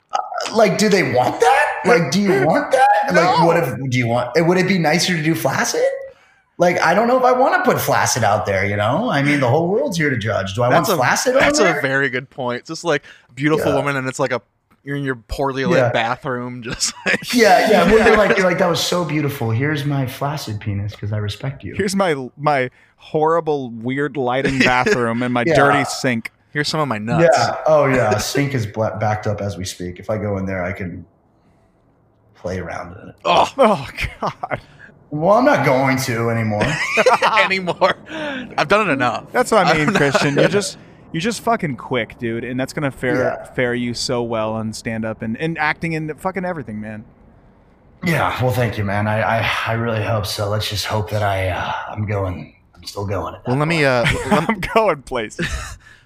like, 0.54 0.78
do 0.78 0.88
they 0.88 1.12
want 1.14 1.40
that? 1.40 1.82
Like, 1.84 2.10
do 2.12 2.20
you 2.20 2.44
want 2.46 2.72
that? 2.72 2.88
Like, 3.12 3.44
what 3.44 3.56
if 3.56 3.90
do 3.90 3.98
you 3.98 4.06
want? 4.06 4.30
Would 4.36 4.56
it 4.58 4.68
be 4.68 4.78
nicer 4.78 5.16
to 5.16 5.22
do 5.22 5.34
flaccid? 5.34 5.82
Like, 6.56 6.80
I 6.80 6.94
don't 6.94 7.08
know 7.08 7.18
if 7.18 7.24
I 7.24 7.32
want 7.32 7.54
to 7.62 7.70
put 7.70 7.80
flaccid 7.80 8.22
out 8.22 8.46
there. 8.46 8.64
You 8.64 8.76
know, 8.76 9.10
I 9.10 9.22
mean, 9.22 9.40
the 9.40 9.48
whole 9.48 9.66
world's 9.68 9.96
here 9.96 10.08
to 10.08 10.16
judge. 10.16 10.54
Do 10.54 10.62
I 10.62 10.68
That's 10.70 10.88
want 10.88 11.00
a 11.00 11.02
flaccid 11.02 11.34
on 11.34 11.40
that's 11.40 11.58
a 11.58 11.80
very 11.82 12.08
good 12.08 12.30
point. 12.30 12.60
It's 12.60 12.68
just 12.68 12.84
like 12.84 13.02
beautiful 13.34 13.72
Yeah. 13.72 13.76
woman 13.78 13.96
and 13.96 14.06
it's 14.08 14.18
like 14.20 14.30
a 14.32 14.40
you're 14.84 14.96
in 14.96 15.02
your 15.04 15.16
poorly 15.16 15.64
lit 15.64 15.78
Yeah. 15.78 15.90
bathroom 15.92 16.62
just 16.64 16.92
like 17.06 17.34
yeah, 17.34 17.70
yeah. 17.70 17.84
Well, 17.92 18.06
you're 18.06 18.16
like, 18.16 18.36
you're 18.38 18.46
like, 18.46 18.58
that 18.58 18.68
was 18.68 18.80
so 18.84 19.04
beautiful. 19.04 19.50
Here's 19.50 19.84
my 19.84 20.06
flaccid 20.06 20.60
penis 20.60 20.92
because 20.92 21.12
I 21.12 21.18
respect 21.18 21.64
you. 21.64 21.74
Here's 21.74 21.96
my 21.96 22.28
my 22.36 22.70
horrible, 22.96 23.70
weird 23.70 24.16
lighting 24.16 24.58
bathroom 24.60 25.22
and 25.22 25.34
my 25.34 25.42
Yeah. 25.46 25.54
dirty 25.56 25.84
sink. 25.84 26.30
Here's 26.52 26.68
some 26.68 26.80
of 26.80 26.88
my 26.88 26.98
nuts. 26.98 27.28
Yeah. 27.36 27.56
Oh, 27.66 27.86
yeah. 27.86 28.16
Sink 28.18 28.54
is 28.54 28.66
backed 28.66 29.26
up 29.26 29.40
as 29.40 29.56
we 29.56 29.64
speak. 29.64 29.98
If 29.98 30.10
I 30.10 30.18
go 30.18 30.36
in 30.38 30.46
there, 30.46 30.62
I 30.64 30.72
can 30.72 31.04
play 32.34 32.58
around 32.58 32.96
in 33.00 33.08
it. 33.10 33.14
Oh, 33.24 33.48
Oh 33.58 33.88
God, 34.20 34.60
Well, 35.10 35.38
I'm 35.38 35.44
not 35.44 35.64
going 35.66 35.96
to 35.98 36.30
anymore. 36.30 36.62
anymore. 37.44 37.94
I've 38.56 38.68
done 38.68 38.88
it 38.88 38.92
enough. 38.92 39.30
that's 39.32 39.50
what 39.50 39.66
I 39.66 39.74
mean, 39.74 39.84
don't 39.86 39.92
know. 39.94 39.98
Christian. 39.98 40.34
You're 40.34 40.48
just 40.48 40.78
you're 41.12 41.20
just 41.20 41.42
fucking 41.42 41.76
quick, 41.76 42.16
dude, 42.18 42.42
and 42.42 42.58
that's 42.58 42.72
gonna 42.72 42.90
fare 42.90 43.22
Yeah. 43.38 43.44
fare 43.52 43.74
you 43.74 43.92
so 43.94 44.22
well 44.22 44.54
on 44.54 44.72
stand 44.72 45.04
up 45.04 45.20
and, 45.22 45.36
and 45.36 45.58
acting 45.58 45.94
and 45.94 46.18
fucking 46.20 46.44
everything, 46.46 46.80
man. 46.80 47.04
Yeah, 48.04 48.42
well, 48.42 48.52
thank 48.52 48.78
you, 48.78 48.84
man. 48.84 49.06
I, 49.06 49.20
I, 49.20 49.50
I 49.68 49.72
really 49.74 50.02
hope 50.02 50.26
so. 50.26 50.48
Let's 50.48 50.68
just 50.68 50.86
hope 50.86 51.10
that 51.10 51.22
I, 51.22 51.50
uh, 51.50 51.72
I'm 51.90 52.04
going. 52.06 52.56
I'm 52.74 52.82
still 52.84 53.06
going. 53.06 53.34
At 53.36 53.44
that 53.44 53.48
Well, 53.50 53.58
let 53.58 53.68
me 53.68 53.84
uh 53.84 54.04
lem- 54.30 54.46
I'm 54.48 54.60
going 54.74 55.02
places. 55.02 55.46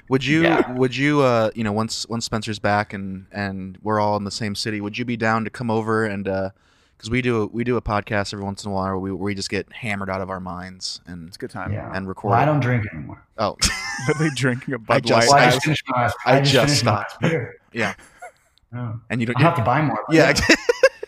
Would 0.09 0.25
you 0.25 0.43
Yeah. 0.43 0.73
would 0.73 0.97
you 0.97 1.21
uh 1.21 1.51
you 1.55 1.65
know 1.65 1.73
once 1.73 2.07
once 2.09 2.25
Spencer's 2.25 2.59
back 2.59 2.93
and 2.93 3.27
and 3.33 3.79
we're 3.83 4.01
all 4.01 4.17
in 4.17 4.25
the 4.25 4.31
same 4.31 4.55
city, 4.55 4.81
would 4.81 4.97
you 4.99 5.05
be 5.05 5.17
down 5.17 5.45
to 5.45 5.51
come 5.51 5.71
over 5.71 6.05
and 6.05 6.29
uh 6.29 6.51
cuz 6.99 7.11
we 7.11 7.21
do 7.23 7.51
we 7.53 7.63
do 7.65 7.77
a 7.77 7.83
podcast 7.83 8.33
every 8.33 8.45
once 8.45 8.65
in 8.65 8.71
a 8.71 8.75
while 8.75 8.85
where 8.87 8.99
we, 8.99 9.11
where 9.13 9.25
we 9.25 9.35
just 9.35 9.51
get 9.51 9.71
hammered 9.73 10.09
out 10.09 10.21
of 10.21 10.31
our 10.31 10.41
minds 10.41 11.01
and 11.07 11.29
It's 11.29 11.37
a 11.37 11.41
good 11.41 11.51
time. 11.51 11.73
yeah. 11.73 11.91
and 11.95 12.09
record 12.09 12.31
Well, 12.31 12.41
I 12.41 12.45
don't 12.45 12.61
drink 12.61 12.85
anymore. 12.93 13.23
oh 13.39 13.57
are 14.09 14.15
they 14.19 14.31
drinking 14.35 14.75
a 14.75 14.79
Bud 14.79 15.05
just- 15.05 15.29
Light. 15.31 15.35
Well, 15.37 15.45
I 15.45 15.47
I- 15.47 15.51
just 15.51 15.65
finished 15.65 15.85
my. 15.89 16.11
I 16.25 16.41
just, 16.41 16.53
just 16.53 16.79
stopped. 16.79 17.17
yeah 17.73 17.95
Oh. 18.75 19.01
and 19.11 19.21
you 19.21 19.27
don't 19.27 19.37
I'll 19.39 19.45
have 19.45 19.55
to 19.57 19.63
buy 19.63 19.81
more. 19.83 19.99
but 20.09 20.15
yeah 20.17 20.33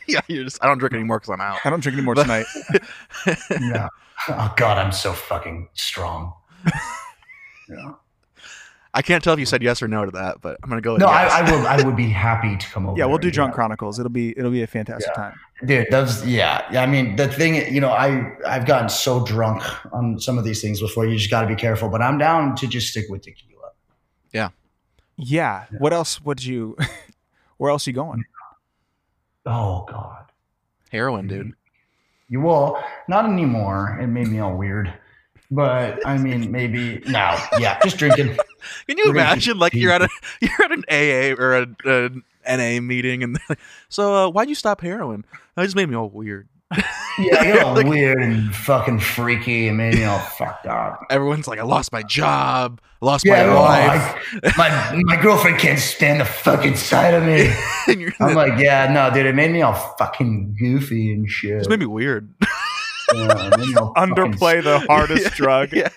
yeah 0.07 0.21
you're 0.29 0.45
just 0.45 0.63
I 0.63 0.67
don't 0.67 0.79
drink 0.79 0.95
anymore 0.95 1.21
cuz 1.21 1.29
I'm 1.29 1.41
out. 1.41 1.59
I 1.65 1.71
don't 1.71 1.81
drink 1.81 1.97
anymore 1.99 2.15
tonight. 2.15 2.47
yeah. 3.61 3.89
Oh 4.29 4.53
God, 4.57 4.79
I'm 4.79 4.93
so 4.93 5.13
fucking 5.13 5.69
strong. 5.75 6.35
Yeah. 7.69 7.93
I 8.99 9.03
can't 9.03 9.23
tell 9.23 9.33
if 9.33 9.39
you 9.39 9.47
said 9.47 9.63
yes 9.63 9.81
or 9.81 9.87
no 9.87 10.05
to 10.05 10.11
that, 10.11 10.41
but 10.41 10.59
I'm 10.61 10.69
gonna 10.69 10.81
go. 10.81 10.95
With 10.95 11.03
No, 11.03 11.07
yes. 11.09 11.33
I, 11.33 11.41
I 11.41 11.51
will. 11.51 11.67
I 11.69 11.83
would 11.87 11.95
be 11.95 12.09
happy 12.27 12.57
to 12.57 12.67
come 12.71 12.89
over. 12.89 12.99
Yeah, 12.99 13.05
we'll 13.05 13.19
do 13.19 13.31
Drunk 13.31 13.53
that. 13.53 13.55
Chronicles. 13.55 13.99
It'll 14.01 14.11
be 14.11 14.37
it'll 14.37 14.51
be 14.51 14.63
a 14.63 14.67
fantastic 14.67 15.13
Yeah. 15.17 15.23
time. 15.23 15.35
dude 15.67 15.87
that's 15.91 16.25
yeah 16.25 16.65
yeah. 16.73 16.83
i 16.83 16.87
mean 16.87 17.17
the 17.17 17.27
thing 17.27 17.53
you 17.75 17.81
know 17.81 17.91
i 17.91 18.33
i've 18.47 18.65
gotten 18.65 18.89
so 18.89 19.25
drunk 19.25 19.61
on 19.93 20.19
some 20.21 20.39
of 20.39 20.45
these 20.45 20.63
things 20.63 20.81
before 20.81 21.05
you 21.05 21.17
just 21.17 21.31
got 21.31 21.41
to 21.43 21.49
be 21.49 21.57
careful 21.57 21.89
but 21.89 22.01
i'm 22.01 22.17
down 22.17 22.55
to 22.55 22.69
just 22.69 22.87
stick 22.93 23.07
with 23.09 23.23
tequila 23.23 23.71
Yeah. 24.33 24.51
Yeah. 25.17 25.65
What 25.79 25.93
else 25.93 26.21
would 26.23 26.45
you? 26.45 26.77
Where 27.59 27.71
else 27.73 27.89
you 27.89 27.93
going? 27.93 28.23
oh 29.47 29.85
god 29.91 30.27
heroin, 30.93 31.27
dude. 31.27 31.41
Mm-hmm. 31.47 31.51
you 32.33 32.41
will 32.41 32.79
not 33.09 33.25
anymore 33.27 33.99
it 34.01 34.07
made 34.07 34.29
me 34.29 34.39
all 34.39 34.57
weird 34.57 34.93
but 35.51 35.99
i 36.07 36.17
mean 36.19 36.53
maybe 36.53 37.03
no 37.07 37.37
yeah 37.59 37.79
just 37.83 37.97
drinking 37.99 38.37
Can 38.87 38.99
you 38.99 39.05
We're 39.07 39.11
imagine 39.13 39.59
like 39.59 39.75
you're 39.75 39.93
at 39.93 40.03
a 40.03 40.09
you're 40.41 40.63
at 40.65 40.73
an 40.73 40.85
AA 40.91 41.35
or 41.41 41.57
a, 41.57 41.67
a 42.47 42.57
NA 42.57 42.81
meeting 42.81 43.23
and 43.23 43.39
like, 43.49 43.59
so 43.89 44.15
uh, 44.15 44.31
why'd 44.31 44.49
you 44.49 44.55
stop 44.55 44.81
heroin? 44.81 45.25
That 45.55 45.65
just 45.65 45.77
made 45.77 45.89
me 45.89 45.97
all 45.97 46.09
weird. 46.09 46.49
yeah 47.19 47.45
you're 47.47 47.65
all 47.65 47.75
Like- 47.75 47.87
weird 47.87 48.21
and 48.23 48.55
fucking 48.55 48.99
freaky 49.01 49.69
and 49.69 49.79
made 49.79 49.95
me 49.95 50.05
all 50.05 50.19
fucked 50.19 50.67
up 50.67 51.01
Everyone's 51.09 51.49
like, 51.49 51.59
I 51.59 51.63
lost 51.63 51.93
my 51.93 52.03
job, 52.03 52.81
lost 53.01 53.25
yeah 53.25 53.47
my 53.47 53.55
wife. 53.55 54.43
I- 54.45 54.93
my 54.95 55.03
my 55.17 55.23
girlfriend 55.23 55.59
can't 55.59 55.79
stand 55.79 56.21
the 56.21 56.27
fucking 56.27 56.77
sight 56.77 57.13
of 57.15 57.23
me 57.25 57.51
i'm 58.21 58.35
like 58.35 58.59
yeah 58.63 58.93
no 58.93 59.11
dude 59.13 59.25
it 59.25 59.35
made 59.35 59.51
me 59.51 59.63
all 59.63 59.73
fucking 59.99 60.57
goofy 60.59 61.11
and 61.13 61.27
shit 61.31 61.59
just 61.61 61.71
made 61.71 61.79
me 61.81 61.87
weird. 61.87 62.29
Yeah, 63.15 63.51
maybe 63.57 63.75
I'll 63.77 63.93
fucking- 63.95 64.15
Underplay 64.15 64.63
the 64.63 64.81
hardest 64.81 65.25
Yeah, 65.25 65.31
drug. 65.31 65.73
Yeah. 65.73 65.89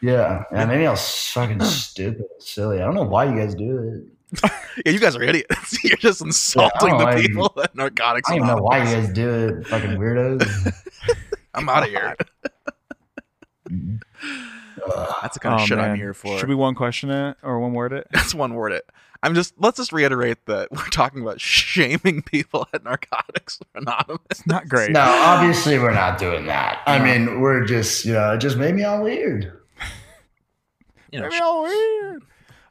Yeah, 0.00 0.44
yeah, 0.52 0.64
maybe 0.66 0.86
I 0.86 0.90
was 0.90 1.30
fucking 1.32 1.60
stupid, 1.64 2.24
silly. 2.38 2.80
I 2.80 2.84
don't 2.84 2.94
know 2.94 3.02
why 3.04 3.24
you 3.24 3.36
guys 3.36 3.54
do 3.54 4.04
it. 4.42 4.50
yeah, 4.84 4.92
you 4.92 4.98
guys 4.98 5.14
are 5.16 5.22
idiots. 5.22 5.82
You're 5.84 5.96
just 5.96 6.20
insulting 6.20 6.90
know, 6.90 6.98
the 6.98 7.06
I- 7.06 7.20
people 7.22 7.52
at 7.62 7.74
Narcotics 7.74 8.28
I 8.28 8.36
don't 8.36 8.44
even 8.46 8.56
know 8.56 8.62
why 8.62 8.78
you 8.78 8.84
guys 8.96 9.12
do 9.12 9.30
it, 9.30 9.66
fucking 9.68 9.90
weirdos. 9.92 10.72
I'm 11.54 11.68
out 11.68 11.84
of 11.84 11.88
here. 11.90 12.16
Mm-hmm. 13.70 13.96
That's 15.22 15.38
the 15.38 15.40
oh, 15.40 15.42
kind 15.42 15.54
of 15.54 15.60
Oh, 15.60 15.64
shit 15.66 15.78
I'm 15.78 15.96
here 15.96 16.12
for. 16.14 16.38
Should 16.38 16.48
we 16.48 16.54
one 16.54 16.74
question 16.74 17.10
it 17.10 17.36
or 17.42 17.58
one 17.60 17.72
word 17.72 17.92
it? 17.92 18.06
That's 18.12 18.34
one 18.34 18.54
word. 18.54 18.72
It. 18.72 18.84
I'm 19.24 19.34
just. 19.34 19.54
Let's 19.58 19.78
just 19.78 19.92
reiterate 19.92 20.44
that 20.46 20.70
we're 20.70 20.86
talking 20.88 21.22
about 21.22 21.40
shaming 21.40 22.22
people 22.22 22.66
at 22.72 22.84
Narcotics 22.84 23.58
Anonymous. 23.74 24.46
Not 24.46 24.68
great. 24.68 24.90
no, 24.92 25.00
obviously 25.00 25.78
we're 25.78 25.94
not 25.94 26.18
doing 26.18 26.46
that. 26.46 26.82
I 26.86 26.98
mean, 26.98 27.40
we're 27.40 27.64
just, 27.64 28.04
you 28.04 28.12
know, 28.12 28.34
it 28.34 28.38
just 28.38 28.56
made 28.56 28.74
me 28.74 28.84
all 28.84 29.02
weird. 29.02 29.60
You 31.10 31.20
know, 31.20 31.28
Maybe 31.28 31.40
all 31.42 31.62
weird. 31.62 32.22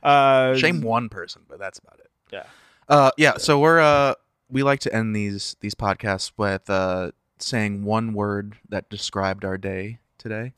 Uh, 0.01 0.55
shame 0.55 0.81
one 0.81 1.07
person, 1.07 1.43
but 1.47 1.59
that's 1.59 1.79
about 1.79 1.99
it. 1.99 2.11
Yeah. 2.31 2.43
Uh, 2.89 3.11
yeah. 3.17 3.37
So 3.37 3.57
we're 3.59 3.79
uh, 3.79 4.15
we 4.49 4.63
like 4.63 4.81
to 4.81 4.93
end 4.93 5.15
these 5.15 5.55
these 5.61 5.75
podcasts 5.75 6.33
with 6.35 6.69
uh, 6.69 7.11
saying 7.39 7.83
one 7.85 8.13
word 8.13 8.57
that 8.67 8.89
described 8.89 9.45
our 9.45 9.57
day 9.57 9.99
today, 10.17 10.53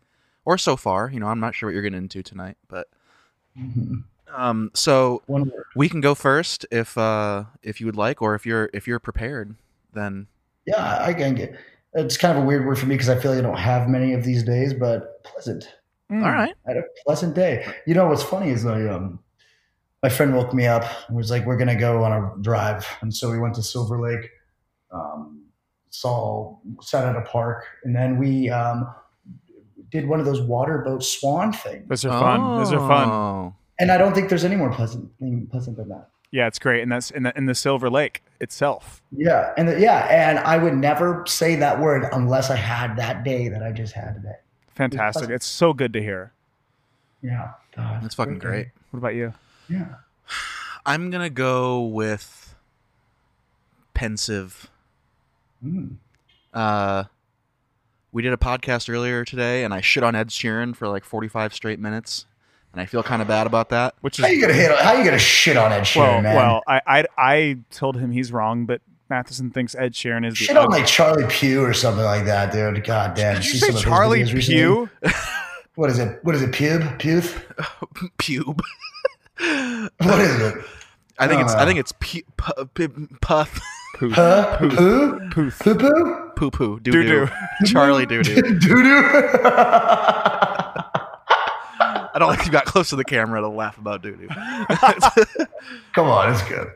or 0.46 0.58
so 0.58 0.76
far. 0.76 1.12
You 1.12 1.20
know, 1.20 1.28
I'm 1.28 1.40
not 1.40 1.54
sure 1.54 1.68
what 1.70 1.74
you're 1.74 1.84
getting 1.84 1.98
into 2.00 2.24
tonight, 2.24 2.58
but 2.68 2.88
Mhm. 3.56 4.06
Um, 4.34 4.72
so 4.74 5.22
One 5.28 5.52
we 5.76 5.90
can 5.90 6.02
go 6.02 6.16
first 6.16 6.66
if 6.72 6.98
uh 6.98 7.46
if 7.62 7.80
you 7.80 7.86
would 7.86 7.96
like, 7.96 8.22
or 8.22 8.36
if 8.36 8.46
you're 8.46 8.70
if 8.74 8.88
you're 8.88 9.00
prepared, 9.00 9.56
then 9.94 10.28
Yeah, 10.66 11.00
I 11.02 11.14
can 11.14 11.36
get. 11.36 11.58
It's 11.94 12.18
kind 12.18 12.38
of 12.38 12.44
a 12.44 12.48
weird 12.48 12.66
word 12.66 12.78
for 12.78 12.86
me 12.86 12.96
because 12.96 13.10
I 13.10 13.18
feel 13.18 13.32
like 13.32 13.40
I 13.40 13.42
don't 13.44 13.58
have 13.58 13.88
many 13.88 14.14
of 14.14 14.24
these 14.24 14.44
days, 14.44 14.74
but 14.74 15.24
pleasant. 15.24 15.74
mm, 16.12 16.24
all 16.24 16.32
right. 16.32 16.54
I 16.68 16.72
had 16.72 16.78
a 16.78 16.84
pleasant 17.06 17.36
day. 17.36 17.66
You 17.88 17.94
know 17.94 18.08
what's 18.08 18.24
funny 18.24 18.52
is 18.52 18.66
I 18.66 18.88
um 18.88 19.20
my 20.04 20.10
friend 20.10 20.36
woke 20.36 20.54
me 20.54 20.68
up 20.68 20.84
and 21.08 21.18
was 21.18 21.32
like, 21.32 21.46
"We're 21.46 21.58
gonna 21.58 21.80
go 21.80 22.04
on 22.04 22.12
a 22.12 22.42
drive," 22.42 22.86
and 23.02 23.16
so 23.16 23.32
we 23.32 23.40
went 23.40 23.56
to 23.56 23.64
Silver 23.64 24.00
Lake. 24.00 24.30
Um, 24.92 25.46
saw 25.90 26.58
sat 26.82 27.06
at 27.06 27.16
a 27.16 27.22
park, 27.22 27.66
and 27.84 27.96
then 27.96 28.18
we 28.18 28.50
um, 28.50 28.94
did 29.90 30.08
one 30.08 30.20
of 30.20 30.26
those 30.26 30.42
water 30.42 30.80
boat 30.80 31.04
swan 31.04 31.54
things. 31.54 31.88
Those 31.88 32.06
are 32.06 32.20
fun. 32.20 32.58
Those 32.58 32.74
are 32.74 32.88
fun. 32.88 33.54
Oh. 33.78 33.84
And 33.84 33.92
I 33.92 33.98
don't 33.98 34.14
think 34.14 34.30
there's 34.30 34.46
any 34.46 34.56
more 34.56 34.72
pleasant 34.72 35.12
thing 35.20 35.48
pleasant 35.52 35.78
than 35.78 35.90
that. 35.90 36.10
Yeah, 36.32 36.48
it's 36.48 36.60
great, 36.60 36.82
and 36.82 36.92
that's 36.92 37.12
in 37.12 37.24
the 37.24 37.38
in 37.38 37.46
the 37.46 37.56
Silver 37.56 37.90
Lake 37.90 38.24
itself. 38.42 39.02
Yeah, 39.12 39.54
and 39.58 39.68
the, 39.68 39.80
yeah, 39.80 40.08
and 40.10 40.40
I 40.40 40.58
would 40.58 40.76
never 40.76 41.24
say 41.28 41.56
that 41.56 41.80
word 41.80 42.08
unless 42.12 42.50
I 42.50 42.56
had 42.56 42.98
that 42.98 43.24
day 43.24 43.48
that 43.48 43.64
I 43.64 43.72
just 43.72 43.94
had 43.94 44.16
today. 44.16 44.36
Fantastic. 44.76 45.22
pleasant. 45.22 45.36
It's 45.36 45.46
so 45.46 45.72
good 45.72 45.94
to 45.94 46.02
hear. 46.02 46.34
Yeah, 47.22 47.52
God, 47.76 48.04
That's 48.04 48.16
fucking 48.16 48.40
great. 48.40 48.68
What 48.92 48.98
about 48.98 49.16
you? 49.16 49.34
Yeah. 49.70 49.96
I'm 50.86 51.10
gonna 51.10 51.30
go 51.30 51.84
with 51.86 52.56
pensive. 53.94 54.70
Mm. 55.64 55.96
Uh, 56.54 57.06
we 58.12 58.22
did 58.22 58.34
a 58.34 58.38
podcast 58.38 58.90
earlier 58.90 59.26
today, 59.26 59.64
and 59.64 59.74
I 59.74 59.82
shit 59.82 60.04
on 60.04 60.16
Ed 60.16 60.30
Sheeran 60.30 60.76
for 60.76 60.88
like 60.88 61.04
45 61.04 61.54
straight 61.54 61.80
minutes, 61.80 62.26
and 62.76 62.82
I 62.82 62.86
feel 62.86 63.02
kind 63.04 63.22
of 63.22 63.28
bad 63.30 63.48
about 63.48 63.70
that. 63.70 63.96
Which 64.02 64.18
How 64.18 64.28
is 64.28 64.34
you 64.34 64.42
gonna 64.42 64.54
hit? 64.54 64.78
How 64.80 64.94
you 64.94 65.06
gonna 65.06 65.18
shit 65.18 65.56
on 65.56 65.72
Ed 65.72 65.84
Sheeran, 65.84 65.98
well, 66.00 66.22
man? 66.22 66.36
well. 66.36 66.62
I, 66.68 66.82
I 66.86 67.06
I 67.18 67.58
told 67.72 67.96
him 67.98 68.12
he's 68.12 68.32
wrong, 68.34 68.66
but 68.66 68.82
Matheson 69.10 69.50
thinks 69.52 69.76
Ed 69.76 69.94
Sheeran 69.94 70.26
is 70.28 70.34
the 70.34 70.44
shit 70.46 70.58
on 70.58 70.70
like 70.70 70.86
Charlie 70.86 71.26
Pugh 71.30 71.62
or 71.64 71.74
something 71.74 72.04
like 72.04 72.26
that, 72.26 72.52
dude. 72.52 72.84
God 72.84 73.14
damn. 73.16 73.36
Did 73.36 73.46
you 73.46 73.52
say 73.60 73.68
some 73.68 73.70
of 73.70 73.76
his 73.76 73.84
Charlie 73.84 74.24
videos? 74.24 74.46
Pugh? 74.48 74.90
What 75.76 75.90
is 75.90 76.00
it? 76.00 76.20
What 76.24 76.34
is 76.36 76.42
it? 76.42 76.52
Pube? 76.54 77.00
Puth? 77.00 77.36
Pube. 78.18 78.60
What 80.00 80.20
is 80.22 80.40
it? 80.42 80.56
I 81.20 81.28
think 81.28 81.42
it's 81.42 81.54
I 81.54 81.64
Uh. 81.64 81.66
think 81.66 81.80
it's 81.80 81.92
pu- 82.00 82.22
pu- 82.38 82.66
pu- 82.68 83.08
puff 83.22 83.60
Poof. 83.98 84.14
Huh? 84.14 84.58
Poo? 84.58 85.20
Poof. 85.32 85.60
Poo 85.60 85.76
poo? 85.76 86.32
poo 86.38 86.52
poo 86.52 86.80
doo 86.80 86.92
Doo-doo. 86.92 87.26
doo. 87.26 87.32
Charlie 87.66 88.06
doo 88.06 88.24
doo. 88.24 88.42
Doo 88.42 88.84
doo. 88.84 89.02
I 92.16 92.20
don't 92.20 92.30
think 92.36 92.46
you 92.46 92.52
got 92.52 92.66
close 92.66 92.90
to 92.90 92.96
the 92.96 93.04
camera 93.04 93.42
to 93.42 93.48
laugh 93.50 93.78
about 93.78 94.02
doo 94.02 94.16
doo. 94.16 94.28
Come 95.94 96.08
on, 96.08 96.32
it's 96.34 96.42
good. 96.44 96.72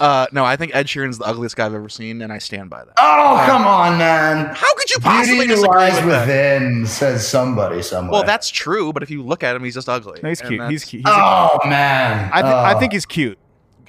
uh, 0.00 0.26
no, 0.32 0.44
I 0.44 0.56
think 0.56 0.74
Ed 0.74 0.86
Sheeran's 0.86 1.18
the 1.18 1.24
ugliest 1.24 1.56
guy 1.56 1.66
I've 1.66 1.74
ever 1.74 1.88
seen, 1.88 2.22
and 2.22 2.32
I 2.32 2.38
stand 2.38 2.70
by 2.70 2.84
that. 2.84 2.94
Oh, 2.98 3.42
come 3.46 3.66
on, 3.66 3.98
man. 3.98 4.46
How 4.54 4.74
could 4.74 4.90
you 4.90 4.98
possibly 5.00 5.38
Beauty 5.46 5.54
disagree 5.54 5.76
lies 5.78 5.94
with 6.00 6.10
that? 6.10 6.26
within, 6.26 6.86
says 6.86 7.26
somebody 7.26 7.82
somewhere. 7.82 8.12
Well, 8.12 8.24
that's 8.24 8.48
true, 8.50 8.92
but 8.92 9.02
if 9.02 9.10
you 9.10 9.22
look 9.22 9.42
at 9.42 9.54
him, 9.56 9.64
he's 9.64 9.74
just 9.74 9.88
ugly. 9.88 10.20
No, 10.22 10.28
he's 10.28 10.40
cute. 10.40 10.70
He's 10.70 10.84
cute. 10.84 11.02
He's 11.06 11.14
a- 11.14 11.18
Oh 11.18 11.58
man. 11.68 12.30
I, 12.32 12.42
th- 12.42 12.52
I 12.54 12.74
Oh. 12.74 12.78
think 12.78 12.92
he's 12.92 13.06
cute. 13.06 13.38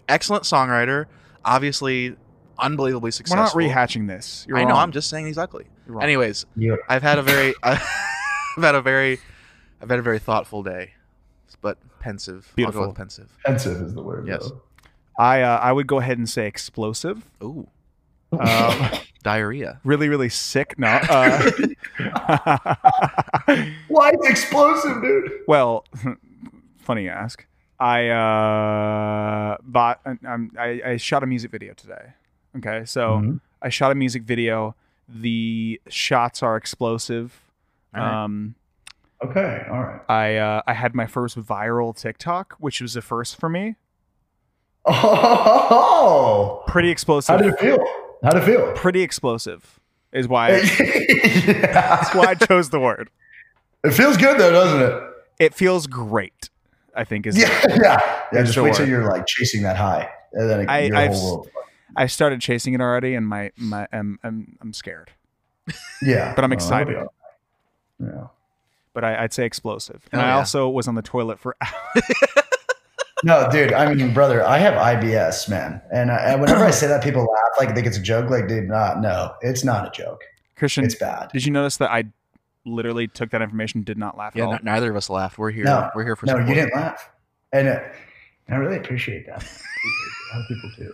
excellent 0.09 0.43
songwriter, 0.43 1.05
obviously 1.45 2.16
unbelievably 2.59 3.11
successful. 3.11 3.41
We're 3.59 3.68
successful. 3.70 3.72
not 3.72 3.89
rehashing 3.89 4.07
this. 4.07 4.45
You're 4.47 4.57
I 4.57 4.64
know. 4.66 4.76
I'm 4.76 4.91
just 4.91 5.09
saying 5.09 5.26
he's 5.26 5.38
ugly. 5.38 5.66
Anyways, 6.01 6.45
You- 6.55 6.78
I've 6.89 7.01
had 7.03 7.18
a 7.20 7.22
very, 7.24 7.53
I've 7.64 7.80
had 8.57 8.76
a 8.76 8.82
very, 8.82 9.20
I've 9.84 9.90
had 9.90 10.00
a 10.00 10.02
very 10.02 10.18
thoughtful 10.20 10.64
day, 10.64 10.94
but 11.62 11.78
pensive. 12.00 12.48
I'll 12.52 12.56
Beautiful. 12.56 12.82
go 12.84 12.88
with 12.88 12.98
pensive. 12.98 13.30
Pensive 13.46 13.82
is 13.82 13.94
the 13.94 14.02
word. 14.02 14.26
Yes. 14.28 14.50
though. 14.50 14.62
I 15.20 15.42
uh, 15.42 15.58
I 15.60 15.72
would 15.72 15.86
go 15.88 16.00
ahead 16.00 16.18
and 16.18 16.28
say 16.30 16.48
explosive. 16.48 17.30
Ooh, 17.44 17.68
Um, 18.32 18.90
diarrhea. 19.24 19.80
really, 19.84 20.10
really 20.10 20.30
sick. 20.30 20.80
No. 20.80 20.88
Uh, 20.88 21.52
Why 23.88 24.12
it's 24.14 24.28
explosive, 24.28 25.02
dude? 25.02 25.32
well, 25.48 25.86
funny 26.80 27.04
you 27.04 27.10
ask. 27.10 27.46
I 27.80 28.08
uh, 28.10 29.58
bought. 29.64 30.00
Um, 30.26 30.52
I, 30.58 30.82
I 30.86 30.98
shot 30.98 31.24
a 31.24 31.26
music 31.28 31.52
video 31.52 31.74
today. 31.74 32.14
Okay, 32.58 32.86
so 32.86 33.20
Mhm. 33.20 33.40
I 33.62 33.70
shot 33.70 33.92
a 33.92 33.96
music 33.96 34.24
video. 34.24 34.76
The 35.10 35.82
shots 35.90 36.42
are 36.42 36.56
explosive. 36.56 37.42
All 37.94 38.02
right. 38.02 38.24
Um, 38.24 38.56
Okay, 39.24 39.66
all 39.70 39.80
right. 39.84 40.02
I 40.10 40.36
uh, 40.38 40.62
I 40.68 40.74
had 40.74 40.94
my 40.96 41.06
first 41.08 41.38
viral 41.40 41.96
TikTok, 41.96 42.56
which 42.60 42.82
was 42.82 42.96
a 42.96 43.02
first 43.02 43.40
for 43.40 43.50
me. 43.50 43.76
Oh, 44.86 46.64
Pretty 46.68 46.90
explosive. 46.90 47.36
how 47.36 47.42
did 47.42 47.54
it 47.54 47.60
feel? 47.60 47.78
How 48.24 48.32
did 48.32 48.44
it 48.44 48.46
feel? 48.46 48.74
Pretty 48.74 49.02
explosive 49.02 49.80
is 50.12 50.28
why 50.28 50.50
yeah. 50.80 51.72
that's 51.72 52.14
why 52.14 52.26
I 52.28 52.36
chose 52.36 52.70
the 52.70 52.80
word. 52.80 53.10
It 53.84 53.92
feels 53.92 54.18
good 54.18 54.38
though, 54.40 54.52
doesn't 54.52 54.82
it? 54.82 55.04
It 55.40 55.54
feels 55.54 55.88
great. 55.88 56.50
I 56.96 57.04
think 57.06 57.26
is 57.26 57.38
Yeah, 57.38 57.50
yeah. 57.82 58.00
Yeah, 58.34 58.44
just 58.44 58.58
wait 58.58 58.76
till 58.76 58.88
you're 58.88 59.10
like 59.10 59.26
chasing 59.26 59.64
that 59.64 59.78
high, 59.78 60.10
and 60.34 60.50
then 60.50 60.62
it, 60.62 60.70
I- 60.70 60.80
your 60.82 60.96
I've 60.96 61.12
whole 61.12 61.36
world. 61.38 61.50
I 61.96 62.08
started 62.08 62.42
chasing 62.42 62.74
it 62.74 62.82
already, 62.82 63.14
and 63.16 63.28
my 63.28 63.52
my 63.56 63.88
I'm 63.94 64.20
I'm, 64.24 64.58
I'm 64.62 64.74
scared. 64.74 65.12
Yeah, 66.02 66.34
But 66.36 66.44
I'm 66.44 66.52
excited. 66.52 66.98
Yeah. 68.00 68.28
But 68.94 69.04
I, 69.04 69.24
I'd 69.24 69.34
say 69.34 69.46
explosive. 69.46 70.08
And 70.12 70.22
Oh, 70.22 70.26
I 70.26 70.28
yeah. 70.30 70.38
also 70.38 70.70
was 70.70 70.88
on 70.88 70.96
the 70.96 71.02
toilet 71.02 71.39
for 71.39 71.56
No, 73.26 73.50
dude. 73.50 73.72
I 73.72 73.94
mean, 73.94 74.14
brother, 74.14 74.46
I 74.46 74.58
have 74.58 74.74
IBS, 74.74 75.48
man, 75.50 75.82
and, 75.94 76.12
I, 76.12 76.18
and 76.34 76.41
whenever 76.41 76.66
I 76.66 76.72
say 76.82 76.88
that, 76.88 77.02
people 77.02 77.22
laugh 77.22 77.52
like 77.58 77.70
they 77.70 77.76
think 77.76 77.88
it's 77.88 77.98
a 77.98 78.02
joke. 78.02 78.30
Like, 78.30 78.50
dude, 78.50 78.68
not. 78.68 79.00
No, 79.00 79.34
it's 79.41 79.64
not 79.64 79.88
a 79.88 79.91
joke. 79.91 80.22
Christian. 80.58 80.84
It's 80.84 80.96
bad. 80.96 81.30
Did 81.32 81.46
you 81.46 81.52
notice 81.54 81.78
that 81.78 81.89
I 81.89 82.04
literally 82.66 83.08
took 83.08 83.30
that 83.32 83.41
information, 83.41 83.82
did 83.84 83.98
not 83.98 84.18
laugh 84.18 84.36
Yeah, 84.36 84.44
at 84.44 84.48
all? 84.48 84.54
n- 84.56 84.60
neither 84.64 84.89
of 84.91 84.98
us 84.98 85.10
laughed. 85.10 85.38
We're 85.38 85.52
here. 85.52 85.64
No, 85.64 85.89
We're 85.96 86.04
here 86.04 86.16
for 86.18 86.26
no, 86.26 86.34
support. 86.34 86.50
you 86.50 86.56
didn't 86.56 86.74
laugh, 86.76 87.10
and 87.54 87.70
uh, 87.70 87.80
I 88.50 88.56
really 88.56 88.78
appreciate 88.78 89.26
that. 89.28 89.41
A 89.41 90.36
lot 90.36 90.41
of 90.41 90.48
people 90.50 90.72
do, 90.78 90.94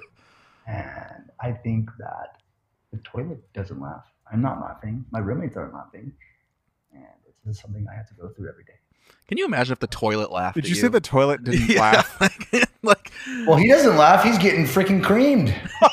and 0.68 1.32
I 1.42 1.52
think 1.52 1.90
that 1.98 2.38
the 2.94 3.00
toilet 3.00 3.42
doesn't 3.54 3.82
laugh. 3.82 4.06
I'm 4.32 4.42
not 4.44 4.62
laughing. 4.62 5.04
My 5.10 5.18
roommates 5.20 5.58
aren't 5.58 5.74
laughing, 5.74 6.14
and 6.94 7.02
this 7.04 7.19
is 7.48 7.60
something 7.60 7.86
I 7.92 7.96
have 7.96 8.08
to 8.10 8.14
go 8.16 8.30
through 8.30 8.50
every 8.50 8.64
day. 8.64 8.74
Can 9.28 9.38
you 9.38 9.46
imagine 9.46 9.74
if 9.74 9.80
the 9.80 9.88
toilet 9.88 10.32
laughed? 10.32 10.56
Did 10.56 10.66
at 10.66 10.70
you 10.70 10.76
say 10.76 10.88
the 10.88 11.00
toilet 11.00 11.44
didn't 11.44 11.70
Yeah, 11.70 11.82
laugh? 11.82 12.22
like, 12.22 12.70
like, 12.84 13.12
Well, 13.46 13.58
he 13.58 13.68
doesn't 13.68 13.96
laugh. 13.98 14.24
He's 14.24 14.38
getting 14.38 14.66
freaking 14.66 15.04
creamed. 15.04 15.54
Oh, 15.82 15.90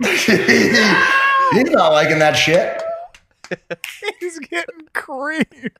no, 0.00 0.08
he's 1.52 1.70
not 1.70 1.92
liking 1.92 2.18
that 2.18 2.34
shit. 2.34 2.82
He's 4.20 4.38
getting 4.40 4.88
creamed. 4.92 5.70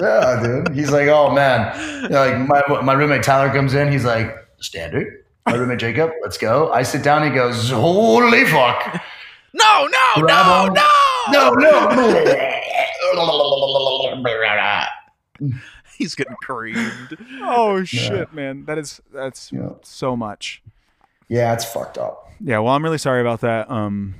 Yeah, 0.00 0.40
dude. 0.42 0.74
He's 0.74 0.90
like, 0.90 1.08
oh 1.08 1.32
man. 1.32 2.02
You 2.04 2.08
know, 2.08 2.26
like 2.26 2.68
my 2.68 2.80
my 2.82 2.92
roommate 2.94 3.22
Tyler 3.22 3.52
comes 3.52 3.74
in. 3.74 3.92
He's 3.92 4.04
like, 4.04 4.34
standard. 4.58 5.24
My 5.46 5.54
roommate 5.54 5.78
Jacob, 5.78 6.10
let's 6.22 6.38
go. 6.38 6.72
I 6.72 6.82
sit 6.82 7.02
down. 7.02 7.22
He 7.22 7.30
goes, 7.30 7.70
holy 7.70 8.44
fuck. 8.46 9.00
no, 9.52 9.86
no, 9.86 10.22
Grab 10.22 10.46
no, 10.46 10.52
on. 10.52 10.72
no, 10.72 10.88
No, 11.30 11.50
no. 11.50 12.50
He's 15.98 16.14
getting 16.14 16.34
creamed. 16.42 17.16
Oh 17.42 17.84
shit, 17.84 18.32
man. 18.32 18.64
That 18.66 18.78
is 18.78 19.00
that's 19.12 19.52
Yeah. 19.52 19.70
so 19.82 20.16
much. 20.16 20.62
Yeah, 21.28 21.52
it's 21.54 21.64
fucked 21.64 21.98
up. 21.98 22.30
Yeah, 22.40 22.58
well 22.58 22.74
I'm 22.74 22.82
really 22.84 22.98
sorry 22.98 23.20
about 23.20 23.40
that. 23.42 23.70
Um 23.70 24.16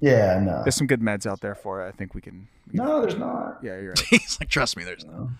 Yeah, 0.00 0.38
no. 0.40 0.62
there's 0.62 0.74
some 0.76 0.86
good 0.86 1.00
meds 1.00 1.26
out 1.26 1.40
there 1.40 1.54
for 1.54 1.84
it. 1.84 1.88
I 1.88 1.92
think 1.92 2.14
we 2.14 2.20
can 2.20 2.48
No, 2.72 3.00
there's 3.00 3.16
not. 3.16 3.58
Yeah, 3.62 3.78
you're 3.80 3.90
right. 3.96 4.04
He's 4.10 4.38
like, 4.40 4.48
trust 4.50 4.76
me, 4.76 4.84
there's 4.84 5.04
no. 5.04 5.30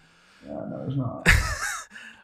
No, 0.47 0.65
no, 0.67 0.79
there's 0.79 0.97
not. 0.97 1.29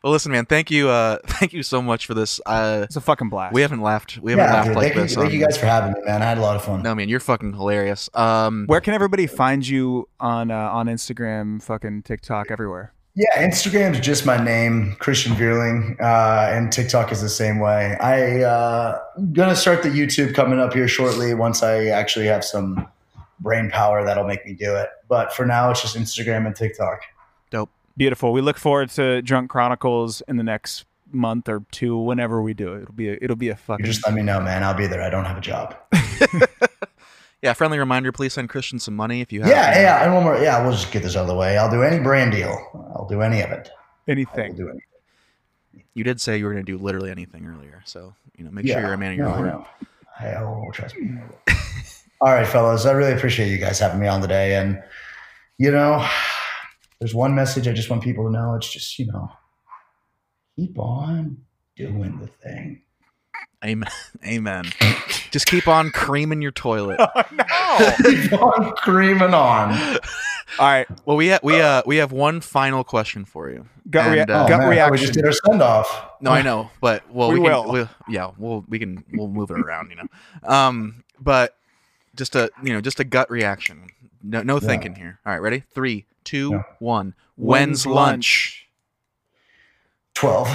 Well, 0.03 0.13
listen, 0.13 0.33
man. 0.33 0.47
Thank 0.47 0.71
you. 0.71 0.89
Uh, 0.89 1.19
thank 1.27 1.53
you 1.53 1.63
so 1.63 1.81
much 1.81 2.07
for 2.07 2.15
this. 2.15 2.41
Uh, 2.45 2.81
It's 2.85 2.97
a 2.97 3.01
fucking 3.01 3.29
blast. 3.29 3.55
we 3.55 3.63
haven't 3.63 3.81
laughed. 3.83 4.19
We 4.19 4.33
haven't 4.33 4.47
Yeah, 4.47 4.53
laughed 4.53 4.67
dude, 4.69 4.77
like 4.77 4.93
thank, 4.95 5.03
this. 5.09 5.15
you, 5.17 5.23
thank 5.23 5.33
you 5.33 5.41
guys 5.41 5.57
for 5.57 5.67
having 5.67 5.93
me, 5.93 6.01
man. 6.05 6.23
I 6.23 6.25
had 6.27 6.39
a 6.39 6.41
lot 6.41 6.57
of 6.57 6.65
fun. 6.65 6.83
No, 6.83 6.95
man, 6.95 7.09
you're 7.09 7.21
fucking 7.21 7.53
hilarious. 7.53 8.11
Um, 8.15 8.65
Where 8.67 8.81
can 8.81 8.95
everybody 8.95 9.27
find 9.29 9.67
you 9.67 10.09
on 10.19 10.51
uh, 10.51 10.57
on 10.57 10.87
Instagram, 10.87 11.63
fucking 11.63 12.03
TikTok, 12.03 12.51
everywhere? 12.51 12.93
Yeah, 13.15 13.27
Instagram's 13.47 14.01
just 14.01 14.25
my 14.25 14.43
name, 14.43 14.97
Christian 14.99 15.35
Vierling, 15.35 16.01
uh, 16.01 16.51
and 16.51 16.73
TikTok 16.73 17.13
is 17.13 17.21
the 17.21 17.29
same 17.29 17.59
way. 17.59 17.95
I 18.01 18.41
uh, 18.43 18.99
gonna 19.33 19.55
start 19.55 19.83
the 19.83 19.91
YouTube 19.91 20.35
coming 20.35 20.59
up 20.59 20.73
here 20.73 20.89
shortly 20.89 21.35
once 21.35 21.63
I 21.63 21.89
actually 21.89 22.27
have 22.27 22.43
some 22.43 22.89
brain 23.41 23.71
power 23.71 24.03
that'll 24.05 24.27
make 24.27 24.47
me 24.47 24.55
do 24.55 24.75
it. 24.77 24.89
But 25.09 25.33
for 25.35 25.45
now, 25.45 25.71
it's 25.71 25.83
just 25.83 25.95
Instagram 25.95 26.47
and 26.47 26.57
TikTok. 26.57 27.03
Dope. 27.93 27.99
Beautiful. 27.99 28.33
We 28.33 28.41
look 28.41 28.59
forward 28.59 28.91
to 28.91 29.23
Drunk 29.23 29.51
Chronicles 29.51 30.23
in 30.29 30.37
the 30.37 30.43
next 30.43 30.85
month 31.11 31.49
or 31.49 31.63
two, 31.71 31.97
whenever 31.99 32.41
we 32.43 32.55
do 32.55 32.73
it. 32.75 32.83
It'll 32.83 32.95
be 32.95 33.09
a, 33.11 33.19
it'll 33.21 33.37
be 33.37 33.49
a 33.49 33.53
You 33.53 33.57
fucking. 33.57 33.85
just 33.87 34.05
let 34.07 34.15
me 34.15 34.23
know, 34.23 34.41
man. 34.41 34.65
I'll 34.65 34.75
be 34.75 34.87
there. 34.87 35.03
I 35.03 35.11
don't 35.11 35.25
have 35.27 35.39
a 35.39 35.43
job. 35.43 35.77
Yeah, 37.45 37.55
friendly 37.55 37.77
reminder. 37.81 38.13
Please 38.13 38.35
send 38.35 38.49
Christian 38.51 38.79
some 38.79 38.95
money 38.95 39.21
if 39.21 39.33
you 39.33 39.41
have. 39.41 39.51
Yeah, 39.51 39.75
yeah, 39.81 40.05
and 40.05 40.15
one 40.15 40.23
more. 40.23 40.39
Yeah, 40.39 40.63
we'll 40.63 40.71
just 40.71 40.93
get 40.93 41.03
this 41.03 41.17
out 41.17 41.23
of 41.23 41.27
the 41.27 41.35
way. 41.35 41.59
I'll 41.59 41.69
do 41.73 41.83
any 41.83 41.99
brand 41.99 42.31
deal. 42.31 42.51
I'll 42.95 43.09
do 43.11 43.21
any 43.21 43.41
of 43.41 43.51
it. 43.51 43.69
Anything. 44.07 44.55
do 44.55 44.69
anything. 44.69 45.85
You 45.95 46.05
did 46.05 46.21
say 46.21 46.39
you 46.39 46.45
were 46.45 46.53
going 46.53 46.65
to 46.65 46.71
do 46.73 46.79
literally 46.79 47.11
anything 47.11 47.45
earlier, 47.45 47.83
so 47.85 48.15
you 48.39 48.45
know, 48.45 48.53
make 48.53 48.65
Yeah, 48.65 48.75
sure 48.75 48.83
you're 48.83 48.93
a 48.95 48.97
man 48.97 49.11
of 49.11 49.17
your 49.19 49.27
no, 49.27 49.35
I 49.35 49.41
word. 49.41 49.47
know. 49.49 49.67
I, 50.21 50.35
oh, 50.37 50.71
trust 50.73 50.97
me. 50.97 51.19
All 52.21 52.33
right, 52.33 52.47
fellas. 52.47 52.87
I 52.87 52.93
really 52.93 53.13
appreciate 53.13 53.49
you 53.49 53.59
guys 53.59 53.81
having 53.81 53.99
me 53.99 54.07
on 54.07 54.21
today. 54.21 54.55
And, 54.55 54.81
you 55.59 55.73
know, 55.73 56.09
there's 57.03 57.17
one 57.17 57.35
message 57.35 57.67
I 57.67 57.73
just 57.73 57.91
want 57.91 58.01
people 58.01 58.25
to 58.27 58.31
know. 58.31 58.55
It's 58.55 58.73
just, 58.73 58.97
you 58.97 59.07
know, 59.07 59.29
keep 60.55 60.79
on 60.79 61.39
doing 61.75 62.21
the 62.21 62.29
thing. 62.29 62.83
Amen. 63.65 63.91
Amen. 64.25 64.67
Just 65.33 65.47
keep 65.47 65.67
on 65.67 65.91
creaming 65.91 66.41
your 66.43 66.53
toilet. 66.53 67.01
Oh, 67.75 67.95
no. 68.05 68.11
Keep 68.11 68.33
on 68.35 68.73
creaming 68.77 69.33
on. 69.35 69.73
All 70.59 70.69
right, 70.69 70.87
well, 71.07 71.17
we 71.17 71.31
ha- 71.31 71.39
we 71.43 71.59
uh 71.59 71.81
we 71.87 71.97
have 71.97 72.13
one 72.13 72.43
final 72.43 72.85
question 72.85 73.25
for 73.25 73.49
you. 73.51 73.67
gut, 73.89 74.11
rea- 74.13 74.21
And, 74.21 74.31
uh, 74.31 74.45
Oh, 74.45 74.49
gut 74.49 74.59
man, 74.61 74.69
reaction. 74.69 74.93
We 74.93 74.99
just 74.99 75.15
did 75.15 75.25
our 75.25 75.33
send 75.33 75.63
off. 75.63 76.11
No, 76.21 76.31
I 76.33 76.43
know, 76.43 76.71
but 76.83 77.03
well, 77.11 77.29
We 77.33 77.39
we, 77.41 77.49
can, 77.49 77.51
will. 77.65 77.73
We'll, 77.73 77.89
yeah, 78.11 78.31
we'll 78.37 78.63
we 78.69 78.79
can 78.79 79.03
we'll 79.15 79.29
move 79.29 79.51
it 79.51 79.59
around, 79.59 79.89
you 79.91 79.97
know. 79.97 80.07
Um, 80.47 81.03
but 81.19 81.57
just 82.15 82.37
a 82.37 82.51
you 82.63 82.75
know 82.75 82.83
just 82.83 83.01
a 83.01 83.05
gut 83.05 83.31
reaction. 83.31 83.89
No, 84.23 84.43
no 84.43 84.61
thinking 84.61 84.95
here. 84.95 85.19
All 85.25 85.33
right, 85.33 85.41
ready? 85.41 85.63
Three, 85.75 86.05
two, 86.25 86.51
Yeah. 86.53 86.63
one. 86.79 87.15
When's 87.37 87.87
lunch? 87.87 88.69
Twelve. 90.15 90.49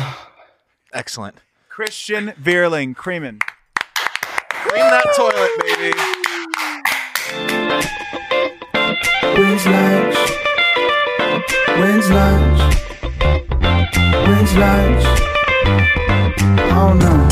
Excellent. 0.93 1.37
Christian 1.69 2.33
Vierling, 2.41 2.95
Creeman. 2.95 3.39
Cream 4.49 4.79
that 4.79 5.13
toilet, 5.15 5.51
baby. 5.61 5.93
When's 9.37 9.65
lunch? 9.67 10.17
When's 11.79 12.09
lunch? 12.09 12.59
When's 14.27 14.53
lunch? 14.55 15.03
I 16.59 16.69
don't 16.69 16.99
know. 16.99 17.27